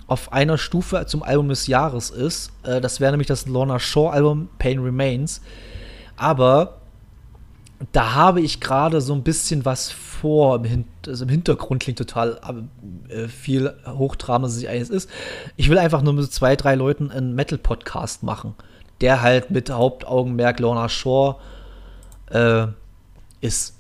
auf 0.07 0.33
einer 0.33 0.59
Stufe 0.59 1.05
zum 1.07 1.23
Album 1.23 1.49
des 1.49 1.67
Jahres 1.67 2.11
ist. 2.11 2.53
Äh, 2.63 2.81
das 2.81 3.01
wäre 3.01 3.13
nämlich 3.13 3.27
das 3.27 3.47
Lorna 3.47 3.79
Shore 3.79 4.13
Album 4.13 4.49
Pain 4.59 4.79
Remains. 4.79 5.41
Aber 6.17 6.79
da 7.93 8.15
habe 8.15 8.41
ich 8.41 8.61
gerade 8.61 9.01
so 9.01 9.13
ein 9.15 9.23
bisschen 9.23 9.65
was 9.65 9.91
vor. 9.91 10.57
Im, 10.57 10.65
Hin 10.65 10.85
also 11.07 11.25
im 11.25 11.31
Hintergrund 11.31 11.83
klingt 11.83 11.99
total 11.99 12.41
äh, 13.09 13.29
viel 13.29 13.75
hochtrabender, 13.87 14.47
als 14.47 14.57
es 14.57 14.67
eigentlich 14.67 14.91
ist. 14.91 15.11
Ich 15.57 15.69
will 15.69 15.79
einfach 15.79 16.03
nur 16.03 16.13
mit 16.13 16.33
zwei, 16.33 16.57
drei 16.57 16.75
Leuten 16.75 17.11
einen 17.11 17.35
Metal-Podcast 17.35 18.23
machen, 18.23 18.55
der 19.01 19.23
halt 19.23 19.51
mit 19.51 19.71
Hauptaugenmerk 19.71 20.61
Lorna 20.61 20.89
Shore 20.89 21.37
äh, 22.31 22.69
ist. 23.41 23.79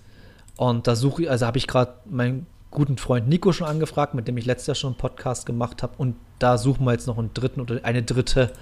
Und 0.57 0.87
da 0.87 0.97
suche 0.97 1.23
ich, 1.23 1.31
also 1.31 1.47
habe 1.47 1.59
ich 1.59 1.67
gerade 1.67 1.95
meinen 2.07 2.47
guten 2.71 2.99
Freund 2.99 3.29
Nico 3.29 3.53
schon 3.53 3.67
angefragt, 3.67 4.15
mit 4.15 4.29
dem 4.29 4.37
ich 4.37 4.47
letztes 4.47 4.67
Jahr 4.67 4.75
schon 4.75 4.93
einen 4.93 4.99
Podcast 4.99 5.47
gemacht 5.47 5.83
habe. 5.83 5.95
Und 5.97 6.17
da 6.39 6.59
suchen 6.59 6.85
wir 6.85 6.93
jetzt 6.93 7.07
noch 7.07 7.19
einen 7.19 7.33
dritten 7.33 7.61
oder 7.61 7.81
eine 7.85 8.03
dritte, 8.03 8.53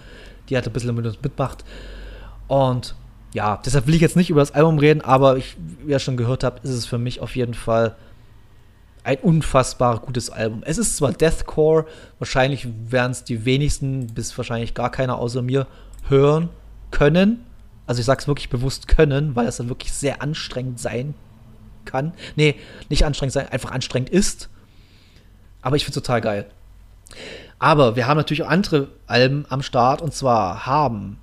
die 0.48 0.56
halt 0.56 0.66
ein 0.66 0.72
bisschen 0.72 0.94
mit 0.94 1.06
uns 1.06 1.20
mitmacht. 1.22 1.64
Und 2.48 2.94
ja, 3.32 3.60
deshalb 3.64 3.86
will 3.86 3.94
ich 3.94 4.00
jetzt 4.00 4.16
nicht 4.16 4.30
über 4.30 4.40
das 4.40 4.52
Album 4.52 4.78
reden, 4.78 5.00
aber 5.00 5.36
ich, 5.36 5.56
wie 5.84 5.90
ihr 5.90 5.98
schon 5.98 6.16
gehört 6.16 6.44
habt, 6.44 6.64
ist 6.64 6.70
es 6.70 6.86
für 6.86 6.98
mich 6.98 7.20
auf 7.20 7.34
jeden 7.34 7.54
Fall 7.54 7.96
ein 9.02 9.18
unfassbar 9.18 9.98
gutes 10.00 10.30
Album. 10.30 10.62
Es 10.64 10.78
ist 10.78 10.96
zwar 10.96 11.12
Deathcore, 11.12 11.86
wahrscheinlich 12.18 12.68
werden 12.90 13.12
es 13.12 13.24
die 13.24 13.44
wenigsten 13.44 14.06
bis 14.08 14.36
wahrscheinlich 14.36 14.74
gar 14.74 14.90
keiner 14.90 15.18
außer 15.18 15.42
mir 15.42 15.66
hören 16.08 16.48
können. 16.90 17.44
Also 17.86 18.00
ich 18.00 18.06
sage 18.06 18.22
es 18.22 18.28
wirklich 18.28 18.48
bewusst 18.48 18.88
können, 18.88 19.36
weil 19.36 19.46
es 19.46 19.56
dann 19.58 19.68
wirklich 19.68 19.92
sehr 19.92 20.22
anstrengend 20.22 20.80
sein 20.80 21.14
kann. 21.84 22.12
Nee, 22.36 22.56
nicht 22.88 23.04
anstrengend 23.04 23.32
sein, 23.32 23.48
einfach 23.48 23.70
anstrengend 23.70 24.10
ist. 24.10 24.48
Aber 25.62 25.76
ich 25.76 25.84
finde 25.84 25.98
es 25.98 26.02
total 26.02 26.20
geil. 26.20 26.46
Aber 27.58 27.96
wir 27.96 28.06
haben 28.06 28.16
natürlich 28.16 28.42
auch 28.42 28.48
andere 28.48 28.88
Alben 29.06 29.46
am 29.48 29.62
Start 29.62 30.02
und 30.02 30.12
zwar 30.14 30.66
haben 30.66 31.18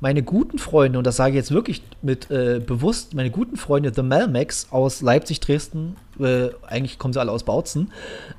meine 0.00 0.22
guten 0.22 0.58
Freunde, 0.58 0.98
und 0.98 1.06
das 1.06 1.16
sage 1.16 1.30
ich 1.30 1.36
jetzt 1.36 1.50
wirklich 1.50 1.82
mit 2.00 2.30
äh, 2.30 2.60
bewusst, 2.64 3.14
meine 3.14 3.30
guten 3.30 3.56
Freunde 3.56 3.92
The 3.94 4.02
Melmax 4.02 4.68
aus 4.70 5.02
Leipzig, 5.02 5.40
Dresden, 5.40 5.96
äh, 6.18 6.48
eigentlich 6.66 6.98
kommen 6.98 7.12
sie 7.12 7.20
alle 7.20 7.30
aus 7.30 7.44
Bautzen, 7.44 7.92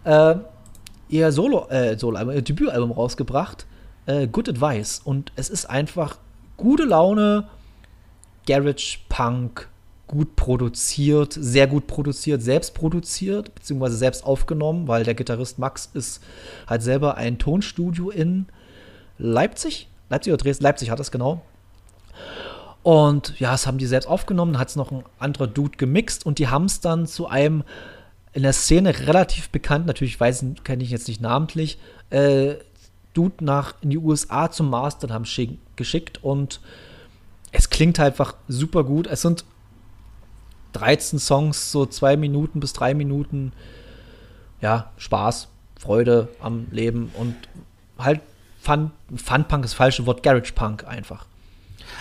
äh, 0.04 0.36
ihr 1.10 1.32
Solo, 1.32 1.68
äh, 1.70 1.98
Solo 1.98 2.32
ihr 2.32 2.42
Debütalbum 2.42 2.92
rausgebracht, 2.92 3.68
äh, 4.08 4.28
Good 4.28 4.50
Advice. 4.50 5.02
Und 5.04 5.32
es 5.36 5.50
ist 5.50 5.70
einfach 5.70 6.18
gute 6.62 6.84
Laune, 6.84 7.48
Garage 8.48 9.00
Punk, 9.10 9.68
gut 10.08 10.36
produziert, 10.36 11.34
sehr 11.34 11.68
gut 11.68 11.88
produziert, 11.88 12.42
selbst 12.42 12.74
produziert, 12.74 13.56
beziehungsweise 13.56 13.96
selbst 13.96 14.26
aufgenommen, 14.26 14.88
weil 14.88 15.04
der 15.04 15.16
Gitarrist 15.16 15.58
Max 15.58 15.90
ist 15.94 16.22
halt 16.68 16.84
selber 16.84 17.16
ein 17.16 17.40
Tonstudio 17.40 18.10
in 18.10 18.46
Leipzig. 19.18 19.88
Leipzig 20.10 20.34
oder 20.34 20.44
Dresden? 20.44 20.64
Leipzig 20.64 20.92
hat 20.92 21.00
das 21.00 21.12
genau. 21.12 21.42
Und 22.84 23.40
ja, 23.40 23.52
das 23.52 23.68
haben 23.68 23.78
die 23.78 23.86
selbst 23.86 24.08
aufgenommen, 24.08 24.60
hat 24.60 24.70
es 24.70 24.76
noch 24.76 24.92
ein 24.92 25.04
anderer 25.20 25.48
Dude 25.48 25.78
gemixt 25.78 26.26
und 26.26 26.40
die 26.40 26.48
haben 26.48 26.66
es 26.66 26.82
dann 26.82 27.08
zu 27.08 27.28
einem 27.28 27.64
in 28.34 28.44
der 28.44 28.54
Szene 28.54 28.98
relativ 29.08 29.50
bekannt, 29.50 29.86
natürlich 29.86 30.20
weiß 30.20 30.46
kenne 30.64 30.84
ich 30.84 30.90
jetzt 30.90 31.08
nicht 31.08 31.22
namentlich, 31.22 31.80
äh, 32.12 32.56
Dude 33.14 33.44
nach 33.44 33.76
in 33.82 33.90
die 33.90 33.98
USA 33.98 34.50
zum 34.52 34.70
Mastern 34.70 35.12
haben 35.12 35.26
geschickt 35.76 36.24
und 36.24 36.62
es 37.52 37.70
klingt 37.70 38.00
halt 38.00 38.14
einfach 38.14 38.36
super 38.48 38.84
gut. 38.84 39.08
Es 39.08 39.22
sind 39.22 39.46
13 40.74 41.20
Songs, 41.20 41.72
so 41.72 41.86
zwei 41.86 42.16
Minuten 42.16 42.60
bis 42.60 42.74
drei 42.74 42.94
Minuten. 42.94 43.52
Ja, 44.62 44.92
Spaß, 44.98 45.50
Freude 45.78 46.30
am 46.40 46.68
Leben 46.72 47.12
und 47.18 47.36
halt 47.98 48.22
Fun, 48.62 48.92
Fun 49.16 49.46
Punk 49.46 49.66
ist 49.66 49.72
das 49.72 49.78
falsche 49.78 50.06
Wort, 50.06 50.22
Garage 50.22 50.54
Punk 50.54 50.86
einfach. 50.88 51.26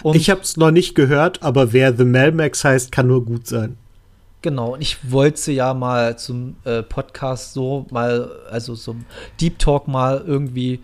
Und 0.02 0.14
ich 0.14 0.28
habe 0.28 0.42
es 0.42 0.58
noch 0.58 0.70
nicht 0.70 0.94
gehört, 0.94 1.42
aber 1.42 1.72
wer 1.72 1.96
The 1.96 2.04
Melmax 2.04 2.64
heißt, 2.64 2.92
kann 2.92 3.06
nur 3.06 3.24
gut 3.24 3.46
sein. 3.46 3.76
Genau, 4.43 4.74
und 4.74 4.80
ich 4.80 5.11
wollte 5.11 5.53
ja 5.53 5.74
mal 5.74 6.18
zum 6.18 6.57
äh, 6.64 6.82
Podcast 6.82 7.53
so 7.53 7.86
mal, 7.91 8.30
also 8.51 8.74
zum 8.74 9.05
Deep 9.41 9.59
Talk 9.59 9.86
mal 9.86 10.24
irgendwie, 10.26 10.80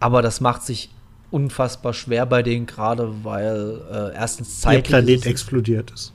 aber 0.00 0.20
das 0.20 0.40
macht 0.40 0.62
sich 0.62 0.90
unfassbar 1.30 1.94
schwer 1.94 2.26
bei 2.26 2.42
denen 2.42 2.66
gerade, 2.66 3.24
weil 3.24 3.80
äh, 3.90 4.14
erstens 4.14 4.60
zeitlich 4.60 4.90
Ihr 4.90 4.98
Planet 4.98 5.20
ist 5.20 5.26
explodiert 5.26 5.90
ist. 5.92 6.12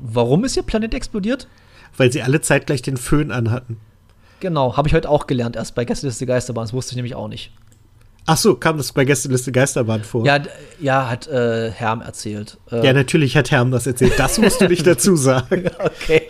Warum 0.00 0.44
ist 0.44 0.56
Ihr 0.56 0.62
Planet 0.62 0.94
explodiert? 0.94 1.48
Weil 1.96 2.12
sie 2.12 2.22
alle 2.22 2.40
zeitgleich 2.40 2.82
den 2.82 2.96
Föhn 2.96 3.32
anhatten. 3.32 3.78
Genau, 4.40 4.76
habe 4.76 4.88
ich 4.88 4.94
heute 4.94 5.08
auch 5.08 5.26
gelernt, 5.26 5.56
erst 5.56 5.74
bei 5.74 5.84
Gästeliste 5.84 6.26
Geisterbahn, 6.26 6.64
das 6.64 6.72
wusste 6.72 6.92
ich 6.92 6.96
nämlich 6.96 7.14
auch 7.14 7.28
nicht. 7.28 7.52
Ach 8.26 8.38
so, 8.38 8.54
kam 8.54 8.78
das 8.78 8.90
bei 8.92 9.04
Gästeliste 9.04 9.52
Geisterbahn 9.52 10.02
vor? 10.02 10.24
Ja, 10.24 10.40
ja 10.80 11.10
hat 11.10 11.26
äh, 11.26 11.70
Herm 11.70 12.00
erzählt. 12.00 12.56
Äh, 12.70 12.84
ja, 12.84 12.92
natürlich 12.94 13.36
hat 13.36 13.50
Herm 13.50 13.70
das 13.70 13.86
erzählt. 13.86 14.14
Das 14.16 14.38
musst 14.38 14.60
du 14.62 14.68
nicht 14.68 14.86
dazu 14.86 15.14
sagen. 15.14 15.70
okay. 15.78 16.22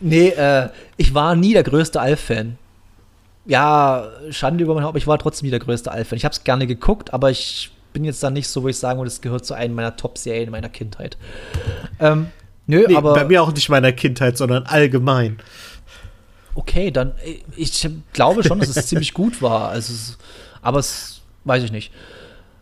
Nee, 0.00 0.28
äh, 0.30 0.68
ich 0.96 1.14
war 1.14 1.36
nie 1.36 1.52
der 1.52 1.62
größte 1.62 2.00
Alf-Fan. 2.00 2.58
Ja, 3.46 4.08
Schande 4.30 4.64
über 4.64 4.74
mein 4.74 4.82
Haupt, 4.82 4.98
ich 4.98 5.06
war 5.06 5.18
trotzdem 5.18 5.46
nie 5.46 5.50
der 5.50 5.60
größte 5.60 5.92
Alf-Fan. 5.92 6.16
Ich 6.16 6.24
habe 6.24 6.32
es 6.32 6.42
gerne 6.42 6.66
geguckt, 6.66 7.14
aber 7.14 7.30
ich 7.30 7.70
bin 7.92 8.04
jetzt 8.04 8.22
da 8.22 8.30
nicht 8.30 8.48
so, 8.48 8.64
wo 8.64 8.68
ich 8.68 8.76
sagen 8.76 8.98
würde, 8.98 9.08
es 9.08 9.20
gehört 9.20 9.46
zu 9.46 9.54
einem 9.54 9.74
meiner 9.74 9.96
Top-Serien 9.96 10.50
meiner 10.50 10.68
Kindheit. 10.68 11.16
Ähm, 12.00 12.26
nö, 12.66 12.84
nee, 12.88 12.96
aber. 12.96 13.14
Bei 13.14 13.24
mir 13.24 13.42
auch 13.42 13.52
nicht 13.52 13.68
meiner 13.68 13.92
Kindheit, 13.92 14.36
sondern 14.36 14.64
allgemein. 14.64 15.38
Okay, 16.56 16.90
dann, 16.90 17.12
ich 17.56 17.88
glaube 18.12 18.42
schon, 18.42 18.58
dass 18.58 18.76
es 18.76 18.88
ziemlich 18.88 19.14
gut 19.14 19.40
war. 19.40 19.68
Also, 19.68 20.14
aber 20.60 20.80
es 20.80 21.17
Weiß 21.48 21.64
ich 21.64 21.72
nicht. 21.72 21.92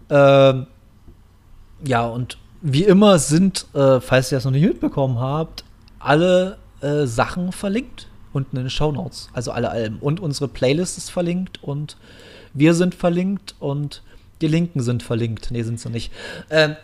Ähm, 0.08 0.66
ja, 1.84 2.06
und 2.06 2.38
wie 2.62 2.84
immer 2.84 3.18
sind, 3.18 3.66
äh, 3.74 4.00
falls 4.00 4.30
ihr 4.30 4.36
das 4.36 4.44
noch 4.44 4.52
nicht 4.52 4.66
mitbekommen 4.66 5.18
habt, 5.18 5.64
alle 5.98 6.58
äh, 6.80 7.04
Sachen 7.06 7.52
verlinkt 7.52 8.08
unten 8.32 8.56
in 8.56 8.64
den 8.64 8.70
Show 8.70 8.92
Notes. 8.92 9.28
Also 9.32 9.50
alle 9.50 9.70
Alben. 9.70 9.98
Und 9.98 10.20
unsere 10.20 10.46
Playlist 10.46 10.98
ist 10.98 11.10
verlinkt 11.10 11.62
und 11.62 11.96
wir 12.54 12.74
sind 12.74 12.94
verlinkt 12.94 13.56
und 13.58 14.02
die 14.40 14.46
Linken 14.46 14.80
sind 14.80 15.02
verlinkt. 15.02 15.50
Nee, 15.50 15.62
sind 15.62 15.80
sie 15.80 15.90
nicht. 15.90 16.12
Ähm, 16.50 16.76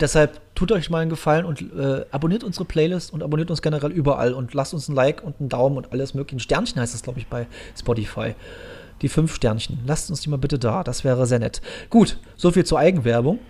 deshalb 0.00 0.40
tut 0.56 0.72
euch 0.72 0.90
mal 0.90 0.98
einen 0.98 1.10
Gefallen 1.10 1.46
und 1.46 1.62
äh, 1.62 2.04
abonniert 2.10 2.44
unsere 2.44 2.64
Playlist 2.64 3.12
und 3.12 3.22
abonniert 3.22 3.50
uns 3.50 3.62
generell 3.62 3.92
überall 3.92 4.34
und 4.34 4.52
lasst 4.52 4.74
uns 4.74 4.88
ein 4.88 4.94
Like 4.94 5.22
und 5.22 5.40
einen 5.40 5.48
Daumen 5.48 5.76
und 5.76 5.92
alles 5.92 6.12
mögliche. 6.12 6.36
Ein 6.36 6.40
Sternchen 6.40 6.80
heißt 6.80 6.92
das, 6.92 7.02
glaube 7.02 7.20
ich, 7.20 7.28
bei 7.28 7.46
Spotify 7.78 8.34
die 9.02 9.08
fünf 9.08 9.34
Sternchen. 9.34 9.80
Lasst 9.86 10.10
uns 10.10 10.20
die 10.20 10.30
mal 10.30 10.38
bitte 10.38 10.58
da, 10.58 10.84
das 10.84 11.04
wäre 11.04 11.26
sehr 11.26 11.38
nett. 11.38 11.60
Gut, 11.90 12.18
soviel 12.36 12.64
zur 12.64 12.78
Eigenwerbung. 12.78 13.40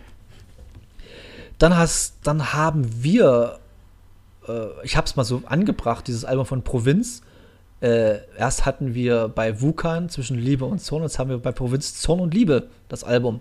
Dann, 1.59 1.77
hast, 1.77 2.17
dann 2.25 2.53
haben 2.55 3.05
wir, 3.05 3.59
äh, 4.49 4.67
ich 4.83 4.97
habe 4.97 5.07
es 5.07 5.15
mal 5.15 5.25
so 5.25 5.43
angebracht, 5.47 6.09
dieses 6.09 6.25
Album 6.25 6.47
von 6.47 6.63
Provinz. 6.63 7.23
Äh, 7.81 8.19
erst 8.37 8.65
hatten 8.65 8.95
wir 8.95 9.29
bei 9.29 9.61
Wukan 9.61 10.09
zwischen 10.09 10.39
Liebe 10.39 10.65
und 10.65 10.81
Zorn, 10.81 11.03
jetzt 11.03 11.19
haben 11.19 11.31
wir 11.31 11.39
bei 11.39 11.53
Provinz 11.53 12.01
Zorn 12.01 12.21
und 12.21 12.35
Liebe 12.35 12.69
das 12.89 13.05
Album. 13.05 13.41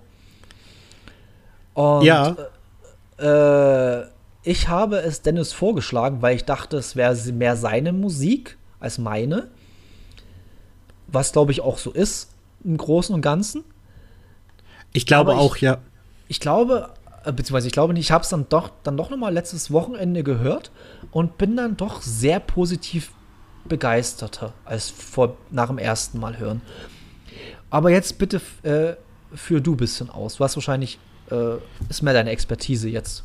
Und, 1.73 2.03
ja. 2.03 2.35
Äh, 3.17 4.05
ich 4.43 4.67
habe 4.67 4.97
es 4.97 5.21
Dennis 5.21 5.53
vorgeschlagen, 5.53 6.21
weil 6.21 6.35
ich 6.35 6.45
dachte, 6.45 6.77
es 6.77 6.95
wäre 6.95 7.15
mehr 7.31 7.55
seine 7.55 7.93
Musik 7.93 8.57
als 8.79 8.97
meine 8.97 9.49
was 11.11 11.31
glaube 11.31 11.51
ich 11.51 11.61
auch 11.61 11.77
so 11.77 11.91
ist 11.91 12.29
im 12.63 12.77
Großen 12.77 13.13
und 13.13 13.21
Ganzen. 13.21 13.63
Ich 14.93 15.05
glaube 15.05 15.31
ich, 15.31 15.37
auch, 15.37 15.57
ja. 15.57 15.79
Ich 16.27 16.39
glaube, 16.39 16.89
äh, 17.23 17.31
beziehungsweise 17.31 17.67
ich 17.67 17.73
glaube 17.73 17.93
nicht, 17.93 18.05
ich 18.05 18.11
habe 18.11 18.23
es 18.23 18.29
dann 18.29 18.47
doch, 18.49 18.71
dann 18.83 18.97
doch 18.97 19.09
noch 19.09 19.17
mal 19.17 19.33
letztes 19.33 19.71
Wochenende 19.71 20.23
gehört 20.23 20.71
und 21.11 21.37
bin 21.37 21.55
dann 21.55 21.77
doch 21.77 22.01
sehr 22.01 22.39
positiv 22.39 23.11
begeisterter 23.65 24.53
als 24.65 24.89
vor, 24.89 25.37
nach 25.49 25.67
dem 25.67 25.77
ersten 25.77 26.19
Mal 26.19 26.37
hören. 26.37 26.61
Aber 27.69 27.89
jetzt 27.89 28.17
bitte 28.17 28.41
äh, 28.63 28.95
für 29.33 29.61
du 29.61 29.73
ein 29.73 29.77
bisschen 29.77 30.09
aus. 30.09 30.35
Du 30.35 30.43
hast 30.43 30.55
wahrscheinlich, 30.55 30.99
äh, 31.29 31.55
ist 31.89 32.01
mehr 32.01 32.13
deine 32.13 32.31
Expertise 32.31 32.89
jetzt. 32.89 33.23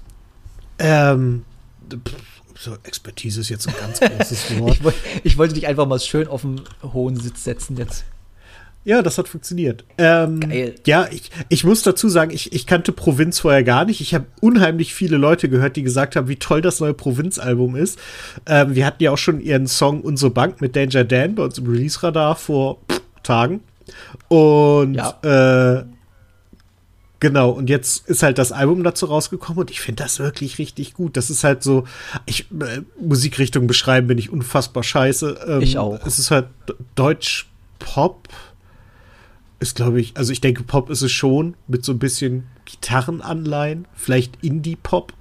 Ähm, 0.78 1.44
pff 1.90 2.35
so, 2.58 2.76
Expertise 2.84 3.40
ist 3.40 3.48
jetzt 3.48 3.68
ein 3.68 3.74
ganz 3.78 4.00
großes 4.18 4.58
Wort. 4.58 4.78
ich, 4.80 5.24
ich, 5.24 5.38
wollte 5.38 5.54
dich 5.54 5.66
einfach 5.66 5.86
mal 5.86 6.00
schön 6.00 6.26
auf 6.26 6.42
den 6.42 6.62
hohen 6.82 7.16
Sitz 7.16 7.44
setzen 7.44 7.76
jetzt. 7.76 8.04
Ja, 8.84 9.02
das 9.02 9.18
hat 9.18 9.26
funktioniert. 9.26 9.84
Ähm, 9.98 10.38
Geil. 10.38 10.76
Ja, 10.86 11.08
ich, 11.10 11.32
ich 11.48 11.64
muss 11.64 11.82
dazu 11.82 12.08
sagen, 12.08 12.30
ich, 12.30 12.52
ich 12.52 12.68
kannte 12.68 12.92
Provinz 12.92 13.40
vorher 13.40 13.64
gar 13.64 13.84
nicht. 13.84 14.00
Ich 14.00 14.14
habe 14.14 14.26
unheimlich 14.40 14.94
viele 14.94 15.16
Leute 15.16 15.48
gehört, 15.48 15.74
die 15.74 15.82
gesagt 15.82 16.14
haben, 16.14 16.28
wie 16.28 16.36
toll 16.36 16.62
das 16.62 16.78
neue 16.78 16.94
Provinz-Album 16.94 17.74
ist. 17.74 17.98
Ähm, 18.46 18.76
wir 18.76 18.86
hatten 18.86 19.02
ja 19.02 19.10
auch 19.10 19.18
schon 19.18 19.40
ihren 19.40 19.66
Song 19.66 20.02
Unsere 20.02 20.30
Bank 20.30 20.60
mit 20.60 20.76
Danger 20.76 21.02
Dan 21.02 21.34
bei 21.34 21.42
uns 21.42 21.58
im 21.58 21.66
Release-Radar 21.66 22.36
vor 22.36 22.78
pff, 22.88 23.02
Tagen. 23.24 23.60
Und 24.28 24.94
ja. 24.94 25.80
äh, 25.80 25.84
Genau, 27.18 27.50
und 27.50 27.70
jetzt 27.70 28.06
ist 28.08 28.22
halt 28.22 28.36
das 28.36 28.52
Album 28.52 28.84
dazu 28.84 29.06
rausgekommen 29.06 29.60
und 29.60 29.70
ich 29.70 29.80
finde 29.80 30.02
das 30.02 30.18
wirklich 30.18 30.58
richtig 30.58 30.92
gut. 30.92 31.16
Das 31.16 31.30
ist 31.30 31.44
halt 31.44 31.62
so, 31.62 31.84
ich, 32.26 32.50
äh, 32.60 32.82
Musikrichtung 33.00 33.66
beschreiben 33.66 34.06
bin 34.06 34.18
ich 34.18 34.30
unfassbar 34.30 34.82
scheiße. 34.82 35.46
Ähm, 35.48 35.62
ich 35.62 35.78
auch. 35.78 35.98
Es 36.04 36.18
ist 36.18 36.30
halt 36.30 36.48
Deutsch-Pop. 36.94 38.28
Ist, 39.60 39.76
glaube 39.76 39.98
ich, 39.98 40.14
also 40.18 40.30
ich 40.32 40.42
denke, 40.42 40.62
Pop 40.62 40.90
ist 40.90 41.00
es 41.00 41.10
schon, 41.10 41.54
mit 41.66 41.86
so 41.86 41.92
ein 41.92 41.98
bisschen 41.98 42.46
Gitarrenanleihen, 42.66 43.88
vielleicht 43.94 44.44
Indie-Pop, 44.44 45.14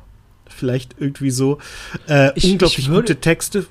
vielleicht 0.49 0.95
irgendwie 0.99 1.31
so. 1.31 1.59
Äh, 2.09 2.31
ich, 2.35 2.51
unglaublich 2.51 2.79
ich 2.79 2.89
würde, 2.89 3.01
gute 3.03 3.21
Texte. 3.21 3.67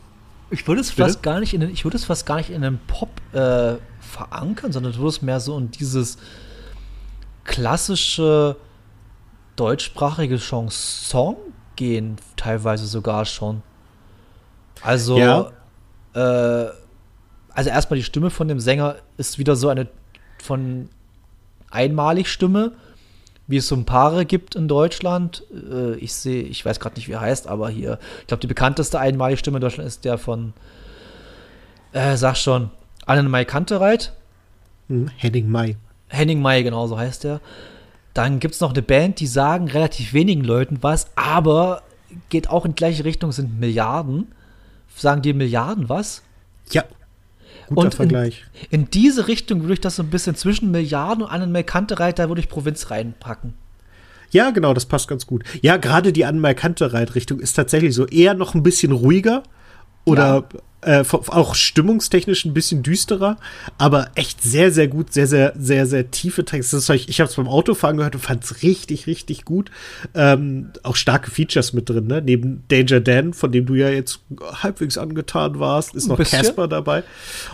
Ich 0.48 0.66
würde 0.66 0.80
es 0.80 0.92
fast 0.92 1.22
gar 1.22 1.40
nicht 1.40 1.52
in 1.52 1.60
den, 1.60 1.70
ich 1.70 1.84
würde 1.84 1.98
es 1.98 2.04
fast 2.04 2.24
gar 2.24 2.36
nicht 2.36 2.48
in 2.48 2.62
den 2.62 2.78
Pop 2.86 3.10
äh, 3.34 3.74
verankern, 4.00 4.72
sondern 4.72 4.92
du 4.92 5.00
würdest 5.00 5.22
mehr 5.22 5.40
so 5.40 5.58
in 5.58 5.70
dieses 5.70 6.16
klassische 7.44 8.56
deutschsprachige 9.56 10.38
Chanson 10.38 11.36
gehen, 11.76 12.16
teilweise 12.36 12.86
sogar 12.86 13.24
schon. 13.24 13.62
Also, 14.82 15.18
ja. 15.18 15.50
äh, 16.14 16.70
also 17.50 17.70
erstmal 17.70 17.98
die 17.98 18.04
Stimme 18.04 18.30
von 18.30 18.48
dem 18.48 18.60
Sänger 18.60 18.96
ist 19.16 19.38
wieder 19.38 19.56
so 19.56 19.68
eine 19.68 19.88
von 20.42 20.88
einmalig 21.70 22.28
Stimme, 22.28 22.72
wie 23.46 23.58
es 23.58 23.68
so 23.68 23.74
ein 23.74 23.84
Paare 23.84 24.24
gibt 24.24 24.54
in 24.54 24.68
Deutschland. 24.68 25.44
Äh, 25.52 25.96
ich 25.96 26.12
sehe, 26.14 26.42
ich 26.42 26.64
weiß 26.64 26.80
gerade 26.80 26.96
nicht, 26.96 27.08
wie 27.08 27.12
er 27.12 27.20
heißt, 27.20 27.46
aber 27.46 27.68
hier, 27.68 27.98
ich 28.20 28.26
glaube, 28.26 28.40
die 28.40 28.46
bekannteste 28.46 28.98
einmalige 28.98 29.38
Stimme 29.38 29.58
in 29.58 29.62
Deutschland 29.62 29.86
ist 29.86 30.04
der 30.04 30.18
von, 30.18 30.52
äh, 31.92 32.16
sag 32.16 32.36
schon, 32.36 32.70
Annenmai 33.06 33.44
Kantereit. 33.44 34.12
Hm, 34.88 35.08
Henning 35.16 35.48
Mai. 35.50 35.76
Henning 36.08 36.42
May, 36.42 36.62
genau 36.62 36.86
so 36.86 36.98
heißt 36.98 37.24
er. 37.24 37.40
Dann 38.12 38.38
gibt 38.38 38.54
es 38.54 38.60
noch 38.60 38.72
eine 38.72 38.82
Band, 38.82 39.18
die 39.20 39.26
sagen 39.26 39.68
relativ 39.68 40.12
wenigen 40.12 40.44
Leuten 40.44 40.78
was, 40.82 41.08
aber 41.16 41.82
geht 42.28 42.48
auch 42.48 42.64
in 42.64 42.72
die 42.72 42.76
gleiche 42.76 43.04
Richtung, 43.04 43.32
sind 43.32 43.58
Milliarden. 43.58 44.28
Sagen 44.96 45.22
dir 45.22 45.34
Milliarden 45.34 45.88
was? 45.88 46.22
Ja. 46.70 46.84
Guter 47.66 47.80
Und 47.80 47.94
Vergleich. 47.94 48.44
In, 48.70 48.82
in 48.82 48.90
diese 48.90 49.26
Richtung 49.26 49.62
würde 49.62 49.74
ich 49.74 49.80
das 49.80 49.96
so 49.96 50.02
ein 50.02 50.10
bisschen 50.10 50.36
zwischen 50.36 50.70
Milliarden 50.70 51.24
und 51.24 51.30
einem 51.30 51.50
Melkante 51.50 51.96
da 51.96 52.28
würde 52.28 52.40
ich 52.40 52.48
Provinz 52.48 52.90
reinpacken. 52.90 53.54
Ja, 54.30 54.50
genau, 54.50 54.74
das 54.74 54.86
passt 54.86 55.08
ganz 55.08 55.26
gut. 55.26 55.44
Ja, 55.62 55.76
gerade 55.76 56.12
die 56.12 56.24
anmerkante 56.24 56.92
Reitrichtung 56.92 57.40
ist 57.40 57.54
tatsächlich 57.54 57.94
so 57.94 58.06
eher 58.06 58.34
noch 58.34 58.54
ein 58.54 58.62
bisschen 58.62 58.92
ruhiger 58.92 59.42
oder 60.04 60.44
äh, 60.82 61.02
v- 61.02 61.22
auch 61.28 61.54
stimmungstechnisch 61.54 62.44
ein 62.44 62.52
bisschen 62.52 62.82
düsterer, 62.82 63.38
aber 63.78 64.10
echt 64.16 64.42
sehr, 64.42 64.70
sehr 64.70 64.86
gut, 64.86 65.14
sehr, 65.14 65.26
sehr, 65.26 65.54
sehr, 65.58 65.86
sehr 65.86 66.10
tiefe 66.10 66.44
Texte. 66.44 66.76
Ich 66.94 67.08
ich 67.08 67.20
habe 67.20 67.30
es 67.30 67.36
beim 67.36 67.48
Autofahren 67.48 67.96
gehört 67.96 68.14
und 68.14 68.20
fand 68.20 68.44
es 68.44 68.62
richtig, 68.62 69.06
richtig 69.06 69.46
gut. 69.46 69.70
Ähm, 70.14 70.72
auch 70.82 70.96
starke 70.96 71.30
Features 71.30 71.72
mit 71.72 71.88
drin, 71.88 72.06
ne? 72.06 72.20
Neben 72.20 72.64
Danger 72.68 73.00
Dan, 73.00 73.32
von 73.32 73.50
dem 73.50 73.64
du 73.64 73.74
ja 73.76 73.88
jetzt 73.88 74.20
halbwegs 74.62 74.98
angetan 74.98 75.58
warst, 75.58 75.94
ist 75.94 76.06
noch. 76.06 76.18
Casper 76.18 76.68
dabei. 76.68 77.02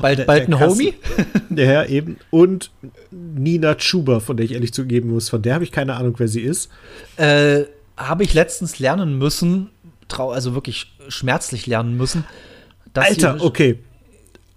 Bald, 0.00 0.26
bald 0.26 0.48
der 0.48 0.56
ein 0.56 0.60
Homie? 0.68 0.94
Ja, 1.54 1.84
eben. 1.84 2.16
Und 2.30 2.72
Nina 3.12 3.76
Chuba, 3.76 4.18
von 4.18 4.36
der 4.38 4.46
ich 4.46 4.52
ehrlich 4.54 4.72
zugeben 4.74 5.10
muss, 5.10 5.28
von 5.28 5.40
der 5.42 5.54
habe 5.54 5.62
ich 5.62 5.70
keine 5.70 5.94
Ahnung, 5.94 6.14
wer 6.18 6.26
sie 6.26 6.40
ist. 6.40 6.68
Äh, 7.16 7.64
Habe 7.96 8.24
ich 8.24 8.34
letztens 8.34 8.78
lernen 8.80 9.18
müssen, 9.18 9.68
trau 10.10 10.30
also 10.30 10.54
wirklich 10.54 10.92
schmerzlich 11.08 11.66
lernen 11.66 11.96
müssen. 11.96 12.24
Alter, 12.94 13.36
okay. 13.40 13.78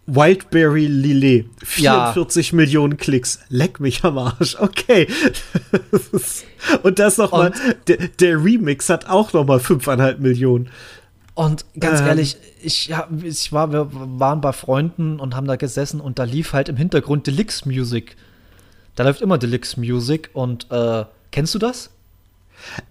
Wildberry 0.05 0.87
Lillet. 0.87 1.45
Ja. 1.77 2.11
44 2.11 2.51
Millionen 2.51 2.97
Klicks. 2.97 3.39
Leck 3.47 3.79
mich 3.79 4.03
am 4.03 4.17
Arsch. 4.17 4.57
Okay. 4.59 5.07
Und 6.83 6.99
das 6.99 7.17
noch 7.17 7.31
mal, 7.31 7.51
Und- 7.51 7.87
der, 7.87 7.97
der 8.19 8.43
Remix 8.43 8.89
hat 8.89 9.07
auch 9.07 9.31
noch 9.33 9.45
mal 9.45 9.59
5,5 9.59 10.17
Millionen. 10.17 10.69
Und 11.35 11.65
ganz 11.79 12.01
Ähm. 12.01 12.07
ehrlich, 12.07 12.37
ich, 12.61 12.93
hab, 12.93 13.23
ich 13.23 13.51
war, 13.51 13.71
wir 13.71 13.87
waren 13.91 14.41
bei 14.41 14.51
Freunden 14.51 15.19
und 15.19 15.35
haben 15.35 15.47
da 15.47 15.55
gesessen 15.55 15.99
und 15.99 16.19
da 16.19 16.25
lief 16.25 16.53
halt 16.53 16.69
im 16.69 16.75
Hintergrund 16.77 17.25
Deluxe 17.25 17.67
Music. 17.67 18.15
Da 18.95 19.03
läuft 19.03 19.21
immer 19.21 19.37
Deluxe 19.37 19.79
Music 19.79 20.29
und 20.33 20.67
äh, 20.69 21.05
kennst 21.31 21.55
du 21.55 21.59
das? 21.59 21.89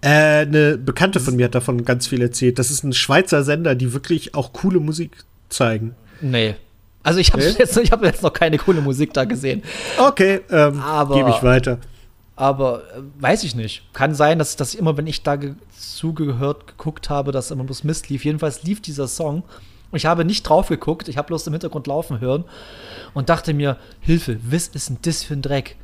Äh, 0.00 0.08
eine 0.42 0.78
Bekannte 0.78 1.20
von 1.20 1.36
mir 1.36 1.46
hat 1.46 1.54
davon 1.54 1.84
ganz 1.84 2.06
viel 2.06 2.20
erzählt. 2.22 2.58
Das 2.58 2.70
ist 2.70 2.82
ein 2.84 2.92
Schweizer 2.92 3.42
Sender, 3.44 3.74
die 3.74 3.92
wirklich 3.92 4.34
auch 4.34 4.52
coole 4.52 4.80
Musik 4.80 5.16
zeigen. 5.48 5.94
Nee. 6.20 6.54
Also 7.02 7.18
ich 7.18 7.32
habe 7.32 7.42
Nee? 7.42 7.54
jetzt, 7.58 7.76
ich 7.76 7.90
hab 7.90 8.04
jetzt 8.04 8.22
noch 8.22 8.32
keine 8.32 8.58
coole 8.58 8.80
Musik 8.80 9.12
da 9.12 9.24
gesehen. 9.24 9.62
Okay, 9.98 10.40
ähm, 10.50 10.80
Aber- 10.80 11.14
gebe 11.16 11.30
ich 11.30 11.42
weiter. 11.42 11.78
Aber 12.36 12.82
äh, 12.96 13.02
weiß 13.20 13.44
ich 13.44 13.54
nicht. 13.54 13.82
Kann 13.92 14.14
sein, 14.14 14.38
dass, 14.38 14.56
dass 14.56 14.74
immer, 14.74 14.96
wenn 14.96 15.06
ich 15.06 15.22
da 15.22 15.36
ge 15.36 15.54
zugehört, 15.76 16.66
geguckt 16.66 17.10
habe, 17.10 17.30
dass 17.32 17.50
immer 17.50 17.64
bloß 17.64 17.84
Mist 17.84 18.08
lief. 18.08 18.24
Jedenfalls 18.24 18.62
lief 18.62 18.80
dieser 18.80 19.06
Song. 19.08 19.42
Und 19.90 19.96
ich 19.96 20.06
habe 20.06 20.24
nicht 20.24 20.42
drauf 20.44 20.68
geguckt. 20.68 21.08
Ich 21.08 21.18
habe 21.18 21.26
bloß 21.26 21.46
im 21.48 21.52
Hintergrund 21.52 21.86
laufen 21.86 22.20
hören 22.20 22.44
und 23.14 23.28
dachte 23.28 23.52
mir, 23.52 23.76
Hilfe, 24.00 24.38
was 24.48 24.68
ist 24.68 24.88
denn 24.88 24.98
das 25.02 25.22
für 25.24 25.34
ein 25.34 25.42
Dreck? 25.42 25.76